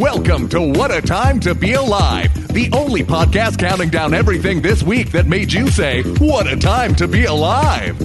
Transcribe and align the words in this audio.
Welcome 0.00 0.48
to 0.48 0.62
What 0.62 0.90
a 0.90 1.02
Time 1.02 1.40
to 1.40 1.54
Be 1.54 1.74
Alive, 1.74 2.32
the 2.54 2.70
only 2.72 3.02
podcast 3.02 3.58
counting 3.58 3.90
down 3.90 4.14
everything 4.14 4.62
this 4.62 4.82
week 4.82 5.10
that 5.10 5.26
made 5.26 5.52
you 5.52 5.68
say, 5.68 6.02
What 6.14 6.50
a 6.50 6.56
Time 6.56 6.94
to 6.94 7.06
Be 7.06 7.26
Alive. 7.26 8.00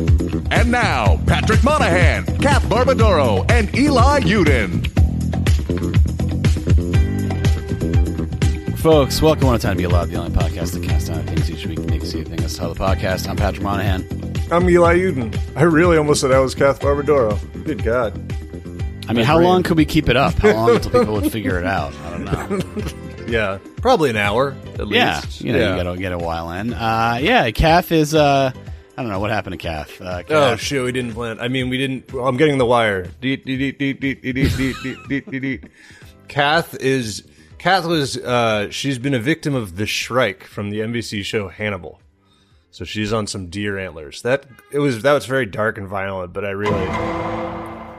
And 0.52 0.70
now, 0.70 1.22
Patrick 1.26 1.64
Monahan, 1.64 2.26
Kath 2.40 2.64
Barbadoro, 2.64 3.50
and 3.50 3.74
Eli 3.74 4.20
Yudin. 4.20 4.86
Folks, 8.78 9.22
welcome 9.22 9.40
to 9.40 9.46
What 9.46 9.56
a 9.56 9.60
Time 9.60 9.78
to 9.78 9.78
Be 9.78 9.84
Alive, 9.86 10.12
the 10.12 10.18
only 10.18 10.38
podcast 10.38 10.74
that 10.74 10.84
casts 10.84 11.08
down 11.08 11.26
things 11.26 11.50
each 11.50 11.66
week 11.66 11.78
to 11.78 11.88
makes 11.88 12.14
you 12.14 12.26
think 12.26 12.42
that's 12.42 12.58
how 12.58 12.74
the 12.74 12.78
podcast. 12.78 13.26
I'm 13.30 13.38
Patrick 13.38 13.64
Monahan. 13.64 14.06
I'm 14.52 14.70
Eli 14.70 14.98
Yudin. 14.98 15.34
I 15.56 15.64
really 15.64 15.98
almost 15.98 16.20
said 16.20 16.34
I 16.34 16.40
was 16.40 16.56
Kath 16.56 16.82
Barbadoro. 16.82 17.40
Good 17.64 17.86
God. 17.86 18.22
I 19.08 19.14
mean, 19.14 19.26
how 19.26 19.40
long 19.40 19.64
could 19.64 19.78
we 19.78 19.86
keep 19.86 20.10
it 20.10 20.18
up? 20.18 20.34
How 20.36 20.54
long 20.54 20.76
until 20.76 20.92
people 21.00 21.14
would 21.16 21.32
figure 21.32 21.60
it 21.60 21.66
out? 21.66 21.94
I 22.06 22.10
don't 22.12 22.26
know. 22.26 23.02
Yeah, 23.28 23.58
probably 23.78 24.12
an 24.12 24.18
hour 24.18 24.56
at 24.76 24.88
Yeah, 24.88 25.16
least. 25.22 25.42
you 25.42 25.52
know, 25.52 25.60
yeah. 25.60 25.76
you 25.78 25.84
gotta 25.84 25.98
get 25.98 26.12
a 26.12 26.18
while 26.18 26.52
in. 26.52 26.74
Uh, 26.74 27.18
yeah, 27.22 27.50
Kath 27.52 27.92
is. 27.92 28.14
Uh, 28.14 28.52
I 28.98 29.02
don't 29.02 29.12
know 29.12 29.20
what 29.20 29.32
happened 29.32 29.54
to 29.54 29.58
Kath. 29.58 30.00
Uh, 30.00 30.22
Kath 30.24 30.32
Oh 30.32 30.56
shit, 30.58 30.84
we 30.84 30.92
didn't 30.92 31.14
plan. 31.14 31.40
I 31.40 31.48
mean, 31.48 31.70
we 31.70 31.78
didn't. 31.78 32.14
well, 32.14 32.28
I'm 32.28 32.38
getting 32.38 32.58
the 32.60 32.66
wire. 32.68 33.08
Deet, 33.22 33.44
deet, 33.46 33.58
deet, 33.58 33.80
deet, 33.80 34.00
deet, 34.00 34.22
deet, 34.22 34.36
deet, 34.36 34.76
deet, 34.84 34.98
deet, 35.10 35.30
deet, 35.32 35.42
deet. 35.42 35.64
Kath 36.28 36.76
is. 36.76 37.24
Kath 37.58 37.86
was. 37.86 38.16
Uh, 38.18 38.70
she's 38.70 39.00
been 39.00 39.14
a 39.16 39.20
victim 39.20 39.56
of 39.56 39.76
the 39.76 39.86
Shrike 39.88 40.44
from 40.44 40.70
the 40.70 40.80
NBC 40.82 41.24
show 41.24 41.48
Hannibal. 41.50 42.00
So 42.70 42.86
she's 42.86 43.12
on 43.12 43.26
some 43.26 43.48
deer 43.48 43.80
antlers. 43.80 44.22
That 44.22 44.46
it 44.72 44.78
was. 44.80 45.02
That 45.02 45.14
was 45.14 45.26
very 45.26 45.48
dark 45.48 45.78
and 45.80 45.88
violent. 45.88 46.32
But 46.32 46.46
I 46.46 46.52
really. 46.52 46.86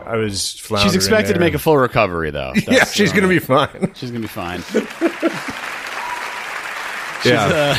I 0.07 0.17
was. 0.17 0.53
floundering 0.59 0.89
She's 0.93 0.97
expected 0.97 1.29
to 1.29 1.33
there. 1.35 1.41
make 1.41 1.55
a 1.55 1.59
full 1.59 1.77
recovery, 1.77 2.31
though. 2.31 2.53
Yeah, 2.69 2.85
she's 2.85 3.13
uh, 3.13 3.17
gonna 3.17 3.29
be 3.29 3.39
fine. 3.39 3.93
She's 3.95 4.11
gonna 4.11 4.21
be 4.21 4.29
fine. 4.29 4.63
yeah. 7.25 7.75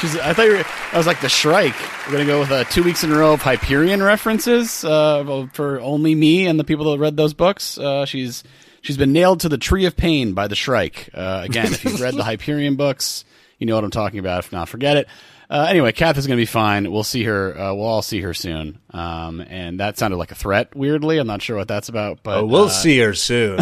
She's. 0.00 0.16
I 0.16 0.32
thought 0.32 0.46
you 0.46 0.52
were. 0.56 0.64
I 0.92 0.96
was 0.96 1.06
like 1.06 1.20
the 1.20 1.28
Shrike. 1.28 1.74
We're 2.06 2.12
gonna 2.12 2.24
go 2.26 2.40
with 2.40 2.50
uh, 2.50 2.64
two 2.64 2.82
weeks 2.82 3.04
in 3.04 3.12
a 3.12 3.16
row 3.18 3.32
of 3.34 3.42
Hyperion 3.42 4.02
references 4.02 4.84
uh, 4.84 5.46
for 5.52 5.80
only 5.80 6.14
me 6.14 6.46
and 6.46 6.58
the 6.58 6.64
people 6.64 6.90
that 6.92 6.98
read 6.98 7.16
those 7.16 7.34
books. 7.34 7.76
Uh, 7.78 8.06
she's 8.06 8.42
she's 8.80 8.96
been 8.96 9.12
nailed 9.12 9.40
to 9.40 9.48
the 9.48 9.58
tree 9.58 9.84
of 9.84 9.96
pain 9.96 10.32
by 10.34 10.48
the 10.48 10.56
Shrike. 10.56 11.10
Uh, 11.12 11.42
again, 11.44 11.66
if 11.66 11.84
you've 11.84 12.00
read 12.00 12.14
the 12.14 12.24
Hyperion 12.30 12.76
books, 12.76 13.24
you 13.58 13.66
know 13.66 13.74
what 13.74 13.84
I'm 13.84 13.90
talking 13.90 14.18
about. 14.18 14.44
If 14.44 14.52
not, 14.52 14.68
forget 14.68 14.96
it. 14.96 15.08
Uh, 15.50 15.66
anyway, 15.70 15.92
Kath 15.92 16.18
is 16.18 16.26
going 16.26 16.36
to 16.36 16.40
be 16.42 16.44
fine. 16.46 16.92
We'll 16.92 17.02
see 17.04 17.24
her. 17.24 17.58
Uh, 17.58 17.72
we'll 17.74 17.86
all 17.86 18.02
see 18.02 18.20
her 18.20 18.34
soon. 18.34 18.78
Um, 18.90 19.40
and 19.40 19.80
that 19.80 19.96
sounded 19.96 20.18
like 20.18 20.30
a 20.30 20.34
threat. 20.34 20.76
Weirdly, 20.76 21.16
I'm 21.16 21.26
not 21.26 21.40
sure 21.40 21.56
what 21.56 21.68
that's 21.68 21.88
about. 21.88 22.22
But 22.22 22.38
Oh, 22.40 22.46
we'll 22.46 22.64
uh, 22.64 22.68
see 22.68 22.98
her 22.98 23.14
soon. 23.14 23.58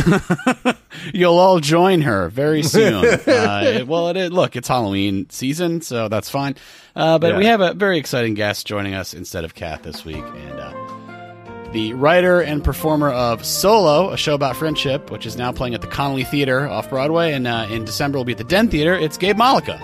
You'll 1.14 1.39
all 1.39 1.61
join 1.61 2.03
her 2.03 2.29
very 2.29 2.64
soon. 2.64 3.05
uh, 3.05 3.61
it- 3.64 3.87
well, 3.87 4.09
it 4.09 4.17
is, 4.17 4.33
look, 4.33 4.57
it's 4.57 4.67
Halloween 4.67 5.31
season, 5.31 5.81
so 5.81 6.09
that's 6.09 6.29
fine. 6.29 6.57
Uh, 6.97 7.19
but 7.20 7.33
Yeah. 7.34 7.39
we 7.39 7.47
have 7.47 7.61
a 7.61 7.73
very 7.75 7.98
exciting 7.98 8.34
guest 8.34 8.67
joining 8.67 8.95
us 8.95 9.14
instead 9.14 9.45
of 9.45 9.55
Kath 9.55 9.83
this 9.83 10.05
week, 10.05 10.17
and 10.25 10.59
uh, 10.59 11.70
the 11.73 11.92
writer 11.95 12.41
and 12.41 12.64
performer 12.64 13.11
of 13.11 13.45
Solo, 13.45 14.11
a 14.11 14.17
show 14.17 14.34
about 14.34 14.57
friendship, 14.57 15.12
which 15.12 15.25
is 15.25 15.37
now 15.37 15.53
playing 15.53 15.75
at 15.77 15.83
the 15.83 15.87
Connelly 15.89 16.25
Theater 16.25 16.67
off 16.69 16.91
Broadway, 16.91 17.33
and 17.33 17.47
uh, 17.47 17.69
in 17.70 17.84
December 17.84 18.19
will 18.19 18.25
be 18.25 18.33
at 18.33 18.39
the 18.39 18.45
Den 18.45 18.69
Theater. 18.69 18.95
It's 18.95 19.17
Gabe 19.17 19.37
Mollica. 19.37 19.81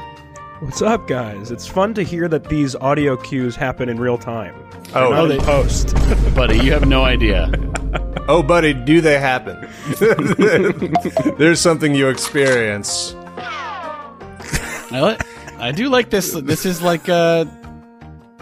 What's 0.62 0.80
up, 0.80 1.08
guys? 1.08 1.50
It's 1.50 1.66
fun 1.66 1.92
to 1.94 2.05
hear 2.05 2.28
that 2.28 2.44
these 2.48 2.77
audio 2.77 3.16
cues 3.16 3.56
happen 3.56 3.88
in 3.88 3.98
real 3.98 4.16
time. 4.16 4.55
Oh, 4.94 5.10
Not 5.10 5.12
oh, 5.12 5.24
in 5.24 5.28
they- 5.30 5.38
post. 5.44 5.92
Buddy, 6.36 6.56
you 6.64 6.70
have 6.70 6.86
no 6.86 7.02
idea. 7.05 7.50
Oh, 8.28 8.41
buddy, 8.41 8.72
do 8.72 9.00
they 9.00 9.18
happen? 9.18 9.68
There's 11.38 11.60
something 11.60 11.92
you 11.92 12.08
experience. 12.08 13.16
I, 13.36 15.00
li- 15.02 15.16
I 15.58 15.72
do 15.72 15.88
like 15.88 16.10
this. 16.10 16.33
This 16.33 16.64
is 16.64 16.80
like 16.80 17.08
a 17.08 17.48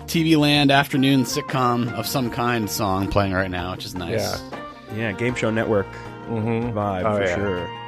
TV 0.02 0.36
Land 0.36 0.70
afternoon 0.70 1.22
sitcom 1.22 1.90
of 1.94 2.06
some 2.06 2.30
kind 2.30 2.68
song 2.70 3.08
playing 3.08 3.32
right 3.32 3.50
now, 3.50 3.72
which 3.72 3.86
is 3.86 3.94
nice. 3.94 4.20
Yeah. 4.20 4.60
yeah, 4.94 5.12
Game 5.12 5.34
Show 5.34 5.50
Network 5.50 5.86
mm-hmm. 6.28 6.76
vibe 6.76 7.04
Oh, 7.04 7.16
for 7.16 7.24
yeah. 7.24 7.34
sure. 7.34 7.79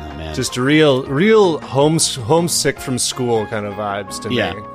Oh, 0.00 0.16
man. 0.16 0.34
Just 0.34 0.56
real, 0.56 1.04
real 1.04 1.58
homes, 1.60 2.14
homesick 2.16 2.78
from 2.80 2.98
school 2.98 3.46
kind 3.46 3.66
of 3.66 3.74
vibes 3.74 4.20
to 4.22 4.32
Yeah. 4.32 4.54
me. 4.54 4.60
Getting 4.60 4.66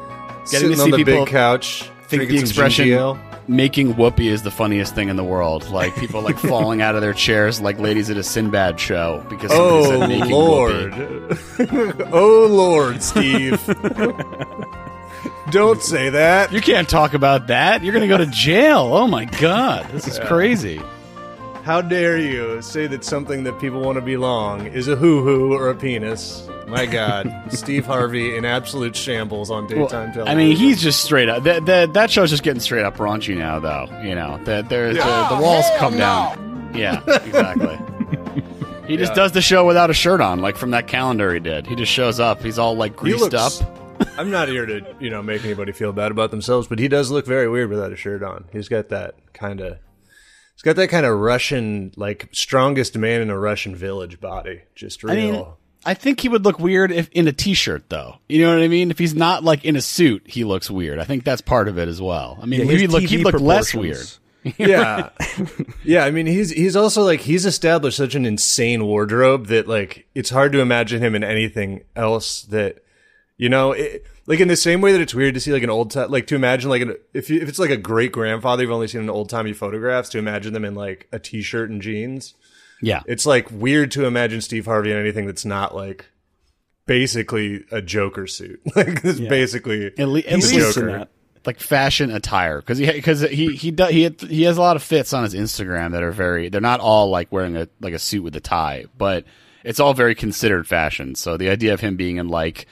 to 0.41 0.47
Sitting 0.47 0.75
see 0.77 0.81
on 0.83 0.91
the 0.91 0.97
people 0.97 1.25
big 1.25 1.27
couch, 1.27 1.89
think 2.07 2.29
the 2.29 2.37
expression 2.37 3.17
making 3.47 3.95
whoopee 3.95 4.27
is 4.27 4.41
the 4.43 4.51
funniest 4.51 4.93
thing 4.95 5.09
in 5.09 5.15
the 5.15 5.23
world. 5.23 5.69
Like 5.69 5.95
people 5.95 6.21
like 6.21 6.37
falling 6.51 6.81
out 6.81 6.95
of 6.95 7.01
their 7.01 7.13
chairs 7.13 7.59
like 7.61 7.79
ladies 7.79 8.09
at 8.09 8.17
a 8.17 8.23
Sinbad 8.23 8.79
show 8.79 9.25
because 9.29 9.51
somebody 9.51 9.85
Oh 9.85 9.99
said 9.99 10.09
making 10.09 10.31
Lord! 10.31 10.95
whoopee. 10.95 12.03
oh 12.11 12.47
Lord, 12.49 13.01
Steve! 13.03 13.59
Don't 15.51 15.81
say 15.81 16.09
that. 16.09 16.51
You 16.51 16.59
can't 16.61 16.89
talk 16.89 17.13
about 17.13 17.47
that. 17.47 17.83
You're 17.83 17.93
going 17.93 18.07
to 18.07 18.07
go 18.07 18.17
to 18.17 18.25
jail. 18.31 18.89
Oh 18.93 19.07
my 19.07 19.25
god, 19.25 19.87
this 19.91 20.07
is 20.07 20.19
crazy. 20.19 20.81
How 21.65 21.81
dare 21.81 22.17
you 22.19 22.61
say 22.61 22.85
that 22.87 23.03
something 23.03 23.43
that 23.45 23.59
people 23.59 23.81
want 23.81 23.95
to 23.95 24.01
be 24.01 24.17
long 24.17 24.67
is 24.67 24.87
a 24.87 24.95
hoo 24.95 25.23
hoo 25.23 25.51
or 25.53 25.69
a 25.71 25.75
penis? 25.75 26.47
My 26.67 26.85
God, 26.85 27.33
Steve 27.49 27.85
Harvey 27.87 28.37
in 28.37 28.45
absolute 28.45 28.95
shambles 28.95 29.49
on 29.49 29.65
Well, 29.67 29.87
daytime 29.87 30.13
television. 30.13 30.27
I 30.27 30.35
mean, 30.35 30.55
he's 30.55 30.79
just 30.81 31.03
straight 31.03 31.27
up. 31.27 31.43
That 31.43 31.65
that 31.65 31.93
that 31.93 32.11
show's 32.11 32.29
just 32.29 32.43
getting 32.43 32.59
straight 32.59 32.85
up 32.85 32.97
raunchy 32.97 33.35
now, 33.35 33.59
though. 33.59 33.87
You 34.03 34.13
know, 34.13 34.39
that 34.45 34.69
there's 34.69 34.97
uh, 34.99 35.29
the, 35.29 35.35
the 35.37 35.41
walls 35.41 35.65
come 35.77 35.97
down. 35.97 36.71
Yeah, 36.75 37.01
exactly. 37.23 37.79
He 38.87 38.97
just 38.97 39.13
Yeah. 39.13 39.15
does 39.15 39.31
the 39.31 39.41
show 39.41 39.65
without 39.65 39.89
a 39.89 39.95
shirt 39.95 40.21
on, 40.21 40.41
like 40.41 40.55
from 40.57 40.69
that 40.69 40.85
calendar 40.87 41.33
he 41.33 41.39
did. 41.39 41.65
He 41.65 41.73
just 41.75 41.91
shows 41.91 42.19
up. 42.19 42.43
He's 42.43 42.59
all 42.59 42.75
like 42.75 42.95
greased 42.95 43.31
looks- 43.31 43.61
up. 43.61 44.07
I'm 44.19 44.29
not 44.29 44.47
here 44.47 44.67
to, 44.67 44.85
you 44.99 45.09
know, 45.09 45.23
make 45.23 45.43
anybody 45.43 45.71
feel 45.71 45.91
bad 45.91 46.11
about 46.11 46.29
themselves, 46.29 46.67
but 46.67 46.77
he 46.77 46.87
does 46.87 47.09
look 47.09 47.25
very 47.25 47.49
weird 47.49 47.71
without 47.71 47.91
a 47.91 47.95
shirt 47.95 48.21
on. 48.21 48.45
He's 48.51 48.69
got 48.69 48.89
that 48.89 49.15
kind 49.33 49.59
of, 49.59 49.71
he's 49.71 49.79
got 50.65 50.75
that 50.77 50.89
kind 50.89 51.05
of 51.05 51.17
Russian, 51.19 51.93
like 51.95 52.27
strongest 52.31 52.97
man 52.97 53.21
in 53.21 53.29
a 53.29 53.37
Russian 53.37 53.75
village 53.75 54.19
body. 54.19 54.63
Just 54.73 55.03
real. 55.03 55.13
I 55.13 55.15
mean, 55.15 55.45
I 55.85 55.93
think 55.93 56.19
he 56.19 56.27
would 56.27 56.43
look 56.43 56.59
weird 56.59 56.91
if 56.91 57.07
in 57.11 57.27
a 57.27 57.31
t-shirt, 57.31 57.89
though. 57.89 58.17
You 58.27 58.41
know 58.41 58.49
what 58.49 58.63
I 58.63 58.67
mean? 58.67 58.89
If 58.89 58.97
he's 58.97 59.13
not 59.13 59.43
like 59.43 59.63
in 59.63 59.75
a 59.75 59.81
suit, 59.81 60.23
he 60.25 60.43
looks 60.43 60.69
weird. 60.69 60.97
I 60.97 61.03
think 61.03 61.23
that's 61.23 61.41
part 61.41 61.67
of 61.67 61.77
it 61.77 61.87
as 61.87 62.01
well. 62.01 62.39
I 62.41 62.47
mean, 62.47 62.61
Yeah, 62.61 62.65
maybe 62.65 62.81
he'd 62.81 62.89
look, 62.89 63.03
he'd 63.03 63.23
look 63.23 63.39
less 63.39 63.73
weird. 63.73 64.07
yeah, 64.57 65.09
yeah. 65.83 66.05
I 66.05 66.11
mean, 66.11 66.27
he's 66.27 66.51
he's 66.51 66.75
also 66.75 67.03
like 67.03 67.19
he's 67.21 67.47
established 67.47 67.97
such 67.97 68.13
an 68.13 68.25
insane 68.25 68.85
wardrobe 68.85 69.47
that 69.47 69.67
like 69.67 70.07
it's 70.13 70.29
hard 70.29 70.51
to 70.51 70.59
imagine 70.59 71.01
him 71.01 71.15
in 71.15 71.23
anything 71.23 71.83
else 71.95 72.43
that 72.43 72.83
you 73.37 73.49
know. 73.49 73.71
It, 73.71 74.05
like 74.27 74.39
in 74.39 74.47
the 74.47 74.55
same 74.55 74.81
way 74.81 74.91
that 74.91 75.01
it's 75.01 75.13
weird 75.13 75.33
to 75.35 75.39
see 75.39 75.51
like 75.53 75.63
an 75.63 75.69
old 75.69 75.91
time, 75.91 76.09
like 76.11 76.27
to 76.27 76.35
imagine 76.35 76.69
like 76.69 76.81
an, 76.81 76.95
if 77.13 77.29
you, 77.29 77.39
if 77.41 77.47
it's 77.49 77.59
like 77.59 77.69
a 77.69 77.77
great 77.77 78.11
grandfather 78.11 78.63
you've 78.63 78.71
only 78.71 78.87
seen 78.87 79.01
in 79.01 79.09
old 79.09 79.29
timey 79.29 79.53
photographs, 79.53 80.09
to 80.09 80.17
imagine 80.17 80.53
them 80.53 80.65
in 80.65 80.73
like 80.75 81.07
a 81.11 81.19
t 81.19 81.41
shirt 81.41 81.69
and 81.69 81.81
jeans. 81.81 82.33
Yeah. 82.81 83.01
It's 83.05 83.25
like 83.25 83.49
weird 83.51 83.91
to 83.91 84.05
imagine 84.05 84.41
Steve 84.41 84.65
Harvey 84.65 84.91
in 84.91 84.97
anything 84.97 85.25
that's 85.25 85.45
not 85.45 85.75
like 85.75 86.07
basically 86.85 87.63
a 87.71 87.81
Joker 87.81 88.27
suit. 88.27 88.61
like 88.75 89.03
it's 89.03 89.19
basically 89.19 89.87
At, 89.97 90.07
le- 90.07 90.19
at 90.19 90.35
least 90.35 90.53
Joker. 90.53 90.89
in 90.89 90.97
that. 90.99 91.09
like 91.45 91.59
fashion 91.59 92.11
attire 92.11 92.59
because 92.59 92.77
he 92.77 92.91
because 92.91 93.21
he 93.21 93.55
he 93.55 93.71
does 93.71 93.91
he 93.91 94.03
had, 94.03 94.19
he 94.21 94.43
has 94.43 94.57
a 94.57 94.61
lot 94.61 94.75
of 94.75 94.83
fits 94.83 95.13
on 95.13 95.23
his 95.23 95.33
Instagram 95.33 95.91
that 95.91 96.03
are 96.03 96.11
very 96.11 96.49
they're 96.49 96.61
not 96.61 96.79
all 96.79 97.09
like 97.09 97.31
wearing 97.31 97.55
a 97.57 97.67
like 97.79 97.93
a 97.93 97.99
suit 97.99 98.23
with 98.23 98.35
a 98.35 98.39
tie 98.41 98.85
but 98.97 99.23
it's 99.63 99.79
all 99.79 99.93
very 99.93 100.13
considered 100.15 100.67
fashion 100.67 101.15
so 101.15 101.37
the 101.37 101.49
idea 101.49 101.73
of 101.73 101.79
him 101.79 101.95
being 101.95 102.17
in 102.17 102.27
like 102.27 102.67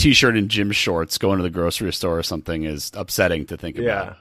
t-shirt 0.00 0.36
and 0.36 0.48
gym 0.48 0.72
shorts 0.72 1.18
going 1.18 1.36
to 1.38 1.42
the 1.42 1.50
grocery 1.50 1.92
store 1.92 2.18
or 2.18 2.22
something 2.22 2.64
is 2.64 2.90
upsetting 2.94 3.46
to 3.46 3.56
think 3.56 3.76
Yeah. 3.76 4.02
about 4.02 4.16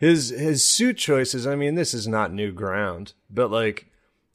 His 0.00 0.28
his 0.30 0.66
suit 0.68 0.96
choices, 0.98 1.46
I 1.46 1.56
mean, 1.56 1.74
this 1.76 1.94
is 1.94 2.06
not 2.06 2.32
new 2.32 2.52
ground, 2.52 3.14
but 3.30 3.50
like 3.50 3.86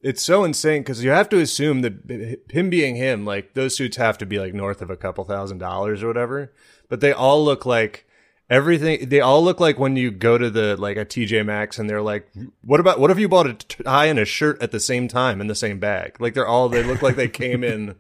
it's 0.01 0.22
so 0.23 0.44
insane 0.45 0.81
because 0.81 1.03
you 1.03 1.09
have 1.12 1.27
to 1.30 1.39
assume 1.39 1.81
that 1.81 2.39
him 2.50 2.69
being 2.69 2.95
him, 2.95 3.25
like 3.25 3.53
those 3.53 3.75
suits 3.75 3.97
have 3.97 4.18
to 4.19 4.25
be 4.25 4.39
like 4.39 4.53
north 4.53 4.81
of 4.81 4.89
a 4.89 4.95
couple 4.97 5.24
thousand 5.25 5.57
dollars 5.57 6.01
or 6.01 6.07
whatever. 6.07 6.53
But 6.89 7.01
they 7.01 7.12
all 7.12 7.44
look 7.44 7.65
like 7.65 8.06
everything. 8.50 9.09
They 9.09 9.19
all 9.19 9.44
look 9.44 9.59
like 9.59 9.77
when 9.77 9.95
you 9.97 10.09
go 10.09 10.38
to 10.38 10.50
the 10.50 10.77
like 10.77 10.95
a 10.97 11.06
TJ 11.06 11.45
Maxx 11.45 11.77
and 11.77 11.89
they're 11.89 12.01
like, 12.01 12.30
"What 12.63 12.80
about 12.80 13.00
what 13.00 13.12
if 13.12 13.19
you 13.19 13.27
bought 13.27 13.47
a 13.47 13.53
tie 13.53 14.06
and 14.06 14.18
a 14.18 14.25
shirt 14.25 14.59
at 14.62 14.71
the 14.71 14.80
same 14.80 15.07
time 15.09 15.41
in 15.41 15.47
the 15.47 15.53
same 15.56 15.80
bag?" 15.80 16.15
Like 16.19 16.33
they're 16.33 16.47
all 16.47 16.69
they 16.69 16.81
look 16.83 17.01
like 17.01 17.18
they 17.18 17.27
came 17.27 17.63
in, 17.63 17.95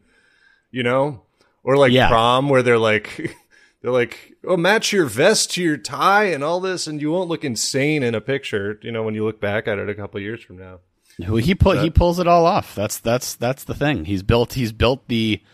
you 0.71 0.81
know, 0.83 1.23
or 1.63 1.77
like 1.77 1.91
Yeah. 1.91 2.09
prom 2.09 2.49
where 2.49 2.63
they're 2.63 2.77
like. 2.79 3.35
They're 3.81 3.93
like, 3.93 4.33
oh, 4.45 4.57
match 4.57 4.91
your 4.91 5.05
vest 5.05 5.51
to 5.51 5.63
your 5.63 5.77
tie 5.77 6.25
and 6.25 6.43
all 6.43 6.59
this, 6.59 6.85
and 6.85 7.01
you 7.01 7.11
won't 7.13 7.29
look 7.29 7.45
insane 7.45 8.03
in 8.03 8.13
a 8.13 8.19
picture, 8.19 8.77
you 8.83 8.91
know, 8.91 9.03
when 9.03 9.15
you 9.15 9.23
look 9.23 9.39
back 9.39 9.69
at 9.69 9.79
it 9.79 9.87
a 9.87 9.95
couple 9.95 10.19
years 10.19 10.43
from 10.43 10.57
now. 10.57 10.79
Who 11.25 11.37
he 11.37 11.55
pull 11.55 11.77
he 11.77 11.89
pulls 11.89 12.19
it 12.19 12.27
all 12.27 12.45
off 12.45 12.75
that's 12.75 12.99
that's 12.99 13.35
that's 13.35 13.63
the 13.63 13.73
thing 13.73 14.03
he's 14.03 14.21
built 14.21 14.51
he's 14.51 14.73
built 14.73 15.07
the 15.07 15.37
Built 15.37 15.45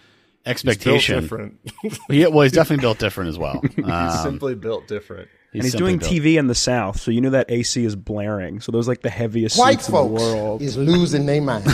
expectation 0.48 1.22
different. 1.22 1.60
yeah 2.10 2.26
well 2.28 2.42
he's 2.42 2.52
definitely 2.52 2.82
built 2.82 2.98
different 2.98 3.30
as 3.30 3.38
well 3.38 3.62
He's 3.76 3.86
um, 3.88 4.12
simply 4.24 4.56
built 4.56 4.88
different. 4.88 5.28
and 5.54 5.62
he's 5.64 5.76
doing 5.76 6.00
built- 6.00 6.12
TV 6.12 6.38
in 6.40 6.48
the 6.48 6.56
South, 6.56 7.00
so 7.00 7.12
you 7.12 7.22
know 7.22 7.30
that 7.32 7.50
AC 7.52 7.84
is 7.86 7.96
blaring. 7.96 8.60
So 8.60 8.72
those 8.72 8.88
like 8.88 9.02
the 9.02 9.10
heaviest 9.12 9.58
White 9.60 9.82
suits 9.82 9.90
in 9.90 9.94
the 9.96 10.04
world. 10.04 10.62
is 10.64 10.78
losing 10.78 11.28
their 11.28 11.42
mind. 11.42 11.66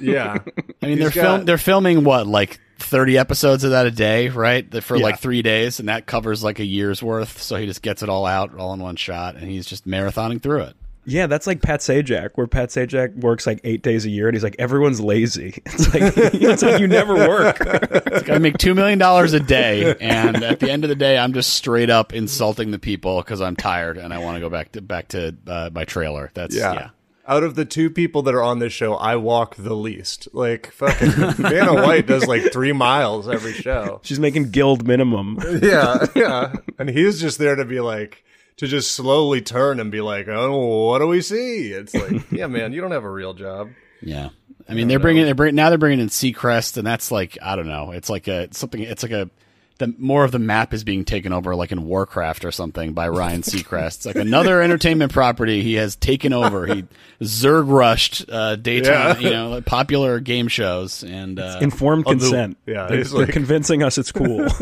Yeah. 0.00 0.38
I 0.82 0.86
mean, 0.86 0.98
they're 1.00 1.10
got- 1.10 1.14
film 1.14 1.44
they're 1.46 1.58
filming 1.58 2.04
what 2.04 2.26
like 2.28 2.60
thirty 2.78 3.16
episodes 3.18 3.64
of 3.64 3.70
that 3.70 3.86
a 3.86 3.90
day, 3.90 4.28
right? 4.28 4.82
For 4.82 4.96
Yeah. 4.96 5.02
like 5.02 5.18
three 5.20 5.42
days, 5.42 5.80
and 5.80 5.88
that 5.88 6.06
covers 6.06 6.42
like 6.44 6.58
a 6.58 6.64
year's 6.64 7.02
worth. 7.02 7.40
So 7.40 7.56
he 7.56 7.66
just 7.66 7.82
gets 7.82 8.02
it 8.02 8.08
all 8.08 8.26
out, 8.26 8.56
all 8.58 8.72
in 8.74 8.80
one 8.80 8.96
shot, 8.96 9.36
and 9.36 9.50
he's 9.50 9.66
just 9.66 9.86
marathoning 9.86 10.42
through 10.42 10.62
it. 10.62 10.76
Yeah, 11.06 11.26
that's 11.26 11.46
like 11.46 11.60
Pat 11.60 11.80
Sajak, 11.80 12.30
where 12.36 12.46
Pat 12.46 12.70
Sajak 12.70 13.14
works 13.16 13.46
like 13.46 13.60
eight 13.62 13.82
days 13.82 14.06
a 14.06 14.08
year, 14.08 14.26
and 14.26 14.34
he's 14.34 14.42
like, 14.42 14.56
everyone's 14.58 15.02
lazy. 15.02 15.62
It's 15.66 15.92
like 15.92 16.14
it's 16.16 16.62
like 16.62 16.80
you 16.80 16.88
never 16.88 17.14
work. 17.14 17.58
Like, 18.14 18.30
I 18.30 18.38
make 18.38 18.56
two 18.58 18.74
million 18.74 18.98
dollars 18.98 19.32
a 19.34 19.40
day, 19.40 19.94
and 20.00 20.42
at 20.42 20.60
the 20.60 20.70
end 20.70 20.82
of 20.84 20.88
the 20.88 20.94
day, 20.96 21.18
I'm 21.18 21.32
just 21.34 21.52
straight 21.54 21.90
up 21.90 22.14
insulting 22.14 22.70
the 22.70 22.78
people 22.78 23.18
because 23.18 23.40
I'm 23.42 23.56
tired 23.56 23.98
and 23.98 24.14
I 24.14 24.18
want 24.18 24.36
to 24.36 24.40
go 24.40 24.48
back 24.48 24.72
to 24.72 24.80
back 24.80 25.08
to 25.08 25.34
uh, 25.46 25.68
my 25.74 25.84
trailer. 25.84 26.30
That's 26.32 26.54
Yeah. 26.56 26.72
yeah. 26.74 26.88
Out 27.26 27.42
of 27.42 27.54
the 27.54 27.64
two 27.64 27.88
people 27.88 28.22
that 28.22 28.34
are 28.34 28.42
on 28.42 28.58
this 28.58 28.72
show, 28.72 28.94
I 28.94 29.16
walk 29.16 29.56
the 29.56 29.74
least. 29.74 30.28
Like 30.32 30.70
fucking 30.72 31.10
Vanna 31.38 31.74
White 31.74 32.06
does 32.06 32.26
like 32.26 32.52
three 32.52 32.72
miles 32.72 33.28
every 33.28 33.54
show. 33.54 34.00
She's 34.04 34.20
making 34.20 34.50
guild 34.50 34.86
minimum. 34.86 35.38
Yeah, 35.62 36.06
yeah. 36.14 36.52
And 36.78 36.90
he's 36.90 37.20
just 37.20 37.38
there 37.38 37.56
to 37.56 37.64
be 37.64 37.80
like 37.80 38.22
to 38.58 38.66
just 38.66 38.92
slowly 38.92 39.40
turn 39.40 39.80
and 39.80 39.90
be 39.90 40.00
like, 40.00 40.28
"Oh, 40.28 40.88
what 40.88 40.98
do 40.98 41.06
we 41.06 41.22
see?" 41.22 41.72
It's 41.72 41.94
like, 41.94 42.30
"Yeah, 42.30 42.46
man, 42.48 42.72
you 42.72 42.80
don't 42.80 42.90
have 42.90 43.04
a 43.04 43.10
real 43.10 43.32
job." 43.34 43.70
Yeah. 44.02 44.28
I 44.68 44.74
mean, 44.74 44.88
they're 44.88 44.98
bringing 44.98 45.24
they're 45.24 45.34
bring, 45.34 45.54
now 45.54 45.68
they're 45.68 45.78
bringing 45.78 46.00
in 46.00 46.08
Seacrest, 46.08 46.76
and 46.76 46.86
that's 46.86 47.10
like 47.10 47.38
I 47.42 47.56
don't 47.56 47.66
know. 47.68 47.92
It's 47.92 48.10
like 48.10 48.28
a 48.28 48.42
it's 48.42 48.58
something. 48.58 48.82
It's 48.82 49.02
like 49.02 49.12
a 49.12 49.30
the 49.78 49.92
more 49.98 50.24
of 50.24 50.30
the 50.32 50.38
map 50.38 50.72
is 50.72 50.84
being 50.84 51.04
taken 51.04 51.32
over, 51.32 51.56
like 51.56 51.72
in 51.72 51.84
Warcraft 51.84 52.44
or 52.44 52.52
something, 52.52 52.92
by 52.92 53.08
Ryan 53.08 53.42
Seacrest. 53.42 53.96
It's 53.96 54.06
like 54.06 54.16
another 54.16 54.62
entertainment 54.62 55.12
property 55.12 55.62
he 55.62 55.74
has 55.74 55.96
taken 55.96 56.32
over. 56.32 56.66
He 56.66 56.84
Zerg 57.20 57.68
rushed 57.68 58.24
uh, 58.30 58.56
daytime, 58.56 59.20
Yeah. 59.20 59.28
you 59.28 59.30
know, 59.30 59.48
like 59.50 59.64
popular 59.64 60.20
game 60.20 60.46
shows, 60.48 61.02
and 61.02 61.40
uh, 61.40 61.58
Informed 61.60 62.06
Although- 62.06 62.18
consent. 62.20 62.56
yeah, 62.66 62.86
they're, 62.86 63.00
it's 63.00 63.10
they're 63.10 63.22
like- 63.26 63.32
convincing 63.32 63.82
us 63.82 63.98
it's 63.98 64.12
cool. 64.12 64.42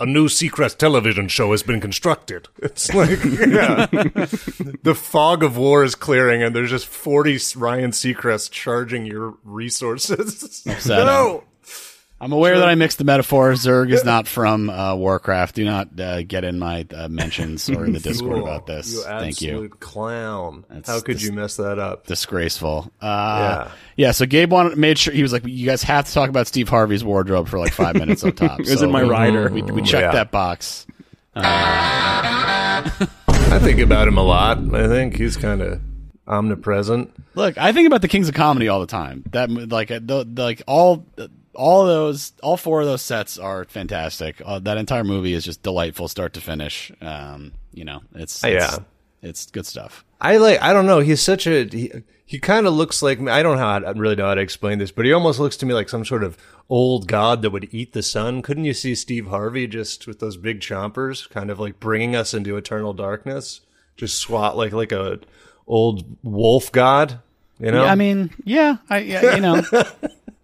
A 0.00 0.06
new 0.06 0.26
Seacrest 0.26 0.78
television 0.78 1.28
show 1.28 1.52
has 1.52 1.62
been 1.62 1.80
constructed. 1.80 2.48
It's 2.58 2.92
like, 2.92 3.22
yeah. 3.22 3.86
the 4.82 4.94
fog 5.00 5.44
of 5.44 5.56
war 5.56 5.84
is 5.84 5.94
clearing, 5.94 6.42
and 6.42 6.56
there's 6.56 6.70
just 6.70 6.86
40 6.88 7.38
Ryan 7.56 7.92
Seacrest 7.92 8.50
charging 8.50 9.06
your 9.06 9.34
resources. 9.44 10.64
Upsetting. 10.66 11.06
no! 11.06 11.44
I'm 12.22 12.30
aware 12.32 12.56
that 12.60 12.68
I 12.68 12.76
mixed 12.76 12.98
the 12.98 13.04
metaphor. 13.04 13.50
Zerg 13.54 13.92
is 13.92 14.04
not 14.04 14.28
from 14.28 14.70
uh, 14.70 14.94
Warcraft. 14.94 15.56
Do 15.56 15.64
not 15.64 15.88
uh, 15.98 16.22
get 16.22 16.44
in 16.44 16.60
my 16.60 16.86
uh, 16.94 17.08
mentions 17.08 17.68
or 17.68 17.84
in 17.84 17.94
the 17.94 17.98
Discord 18.00 18.34
Cool. 18.34 18.42
about 18.44 18.68
this. 18.68 18.92
You 18.94 19.02
Thank 19.02 19.42
you. 19.42 19.68
clown. 19.80 20.64
That's 20.70 20.88
How 20.88 21.00
could 21.00 21.14
dis- 21.18 21.24
you 21.24 21.32
mess 21.32 21.56
that 21.56 21.80
up? 21.80 22.06
disgraceful. 22.06 22.92
Uh, 23.00 23.64
Yeah. 23.66 23.70
yeah. 23.96 24.10
So 24.12 24.24
Gabe 24.24 24.52
wanted 24.52 24.78
made 24.78 24.98
sure 24.98 25.12
he 25.12 25.22
was 25.22 25.32
like, 25.32 25.44
you 25.44 25.66
guys 25.66 25.82
have 25.82 26.06
to 26.06 26.12
talk 26.12 26.28
about 26.28 26.46
Steve 26.46 26.68
Harvey's 26.68 27.02
wardrobe 27.02 27.48
for 27.48 27.58
like 27.58 27.72
five 27.72 27.96
minutes 27.96 28.22
up 28.22 28.36
top. 28.36 28.60
It 28.60 28.68
was 28.68 28.78
So 28.78 28.84
in 28.84 28.92
my 28.92 29.02
we- 29.02 29.08
rider. 29.10 29.50
We, 29.50 29.62
we 29.62 29.82
checked 29.82 30.02
Yeah. 30.04 30.12
that 30.12 30.30
box. 30.30 30.86
I 31.34 32.88
think 33.60 33.80
about 33.80 34.08
him 34.08 34.16
a 34.16 34.22
lot. 34.22 34.58
I 34.74 34.86
think 34.86 35.16
he's 35.16 35.36
kind 35.36 35.60
of 35.60 35.80
omnipresent. 36.28 37.12
Look, 37.34 37.58
I 37.58 37.72
think 37.72 37.86
about 37.86 38.02
the 38.02 38.08
Kings 38.08 38.28
of 38.28 38.34
Comedy 38.34 38.68
all 38.68 38.80
the 38.80 38.86
time. 38.86 39.24
That 39.32 39.50
like 39.50 39.90
uh, 39.90 40.00
the, 40.02 40.26
the, 40.30 40.42
like 40.42 40.62
all 40.66 41.06
all 41.54 41.84
those 41.86 42.32
all 42.42 42.56
four 42.56 42.80
of 42.80 42.86
those 42.86 43.02
sets 43.02 43.38
are 43.38 43.64
fantastic. 43.64 44.40
Uh, 44.44 44.58
that 44.60 44.76
entire 44.78 45.04
movie 45.04 45.32
is 45.34 45.44
just 45.44 45.62
delightful, 45.62 46.08
start 46.08 46.32
to 46.34 46.40
finish. 46.40 46.90
Um, 47.00 47.52
you 47.72 47.84
know, 47.84 48.00
it's, 48.14 48.42
it's 48.44 48.54
Yeah. 48.72 48.78
it's 49.22 49.50
good 49.50 49.66
stuff. 49.66 50.04
I 50.20 50.36
like. 50.36 50.62
I 50.62 50.72
don't 50.72 50.86
know. 50.86 51.00
He's 51.00 51.20
such 51.20 51.46
a. 51.46 51.64
He, 51.64 51.90
he 52.24 52.38
kind 52.38 52.66
of 52.66 52.74
looks 52.74 53.02
like. 53.02 53.20
I 53.20 53.42
don't 53.42 53.56
know 53.56 53.62
how. 53.62 53.76
I 53.86 53.90
really 53.90 54.14
know 54.16 54.26
how 54.28 54.34
to 54.34 54.40
explain 54.40 54.78
this, 54.78 54.90
but 54.92 55.04
he 55.04 55.12
almost 55.12 55.40
looks 55.40 55.56
to 55.58 55.66
me 55.66 55.74
like 55.74 55.88
some 55.88 56.04
sort 56.04 56.22
of 56.22 56.38
old 56.70 57.08
god 57.08 57.42
that 57.42 57.50
would 57.50 57.68
eat 57.74 57.92
the 57.92 58.02
sun. 58.04 58.40
Couldn't 58.40 58.64
you 58.64 58.72
see 58.72 58.94
Steve 58.94 59.26
Harvey 59.26 59.66
just 59.66 60.06
with 60.06 60.20
those 60.20 60.36
big 60.36 60.60
chompers, 60.60 61.28
kind 61.28 61.50
of 61.50 61.58
like 61.58 61.80
bringing 61.80 62.14
us 62.14 62.32
into 62.34 62.56
eternal 62.56 62.92
darkness? 62.92 63.62
Just 63.96 64.16
swat 64.18 64.56
like 64.56 64.72
like 64.72 64.92
a 64.92 65.18
old 65.66 66.04
wolf 66.22 66.70
god. 66.70 67.18
You 67.58 67.72
know. 67.72 67.84
Yeah, 67.84 67.92
I 67.92 67.94
mean, 67.96 68.30
yeah, 68.44 68.76
I 68.88 68.98
yeah, 69.00 69.34
you 69.34 69.40
know, 69.40 69.62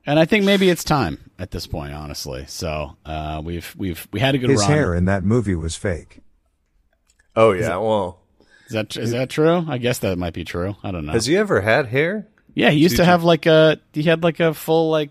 and 0.08 0.18
I 0.18 0.24
think 0.24 0.44
maybe 0.44 0.68
it's 0.70 0.82
time 0.84 1.30
at 1.38 1.50
this 1.50 1.66
point, 1.66 1.92
honestly. 1.92 2.44
So 2.48 2.96
uh, 3.04 3.40
we've 3.44 3.74
we've 3.78 4.08
we 4.12 4.20
had 4.20 4.34
a 4.34 4.38
good 4.38 4.50
His 4.50 4.60
run. 4.62 4.70
hair 4.70 4.94
in 4.94 5.04
that 5.04 5.22
movie 5.24 5.54
was 5.54 5.76
fake. 5.76 6.20
oh 7.36 7.52
yeah. 7.52 7.76
Well, 7.76 8.18
Is 8.66 8.72
that 8.72 8.96
is 8.96 9.10
that 9.12 9.30
true? 9.30 9.64
I 9.68 9.78
guess 9.78 9.98
that 10.00 10.18
might 10.18 10.34
be 10.34 10.44
true. 10.44 10.76
I 10.82 10.90
don't 10.90 11.06
know. 11.06 11.12
has 11.12 11.26
he 11.26 11.36
ever 11.36 11.60
had 11.60 11.86
hair? 11.86 12.26
yeah, 12.54 12.70
he 12.70 12.78
used 12.78 12.96
to 12.96 13.04
have 13.04 13.22
like 13.22 13.46
a 13.46 13.78
he 13.92 14.02
had 14.02 14.22
like 14.22 14.40
a 14.40 14.52
full 14.54 14.90
like 14.90 15.10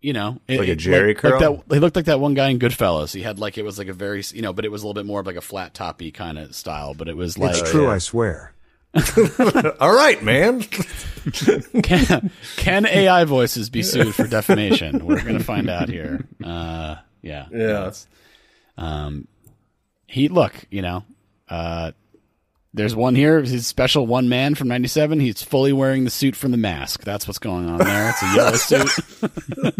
you 0.00 0.12
know 0.12 0.40
it- 0.46 0.60
Like 0.60 0.68
a 0.68 0.76
Jerry 0.76 1.08
like, 1.08 1.18
curl? 1.18 1.40
that. 1.40 1.74
He 1.74 1.80
looked 1.80 1.96
like 1.96 2.04
that 2.06 2.20
one 2.20 2.34
guy 2.34 2.48
in 2.50 2.58
Goodfellas. 2.60 3.12
He 3.12 3.22
had 3.22 3.38
like 3.40 3.58
it 3.58 3.64
was 3.64 3.78
like 3.78 3.88
a 3.88 3.92
very 3.92 4.22
you 4.32 4.42
know, 4.42 4.52
but 4.52 4.64
it 4.64 4.70
was 4.70 4.82
a 4.82 4.86
little 4.86 4.94
bit 5.00 5.06
more 5.06 5.20
of 5.20 5.26
like 5.26 5.36
a 5.36 5.40
flat 5.40 5.74
toppy 5.74 6.10
kind 6.12 6.38
of 6.38 6.54
style. 6.54 6.94
But 6.94 7.08
it 7.08 7.16
was 7.16 7.36
like 7.36 7.56
It's 7.56 7.70
true, 7.70 7.90
I 7.90 7.98
swear. 7.98 8.52
All 9.80 9.94
right, 9.94 10.22
man. 10.22 10.62
can, 10.62 12.30
can 12.56 12.86
AI 12.86 13.24
voices 13.24 13.68
be 13.70 13.82
sued 13.82 14.14
for 14.14 14.26
defamation? 14.26 15.04
We're 15.06 15.22
gonna 15.22 15.40
find 15.40 15.68
out 15.68 15.88
here. 15.88 16.26
Uh, 16.42 16.96
yeah, 17.22 17.46
Yeah. 17.52 17.92
Um, 18.76 19.26
he 20.06 20.28
look, 20.28 20.54
you 20.70 20.80
know, 20.82 21.04
uh, 21.48 21.92
there's 22.74 22.94
one 22.94 23.14
here. 23.14 23.40
His 23.40 23.66
special 23.66 24.06
one 24.06 24.28
man 24.28 24.54
from 24.54 24.68
'97. 24.68 25.20
He's 25.20 25.42
fully 25.42 25.72
wearing 25.72 26.04
the 26.04 26.10
suit 26.10 26.36
from 26.36 26.50
the 26.52 26.56
mask. 26.56 27.02
That's 27.04 27.26
what's 27.26 27.38
going 27.38 27.68
on 27.68 27.78
there. 27.78 28.10
It's 28.10 28.22
a 28.22 28.34
yellow 28.34 28.52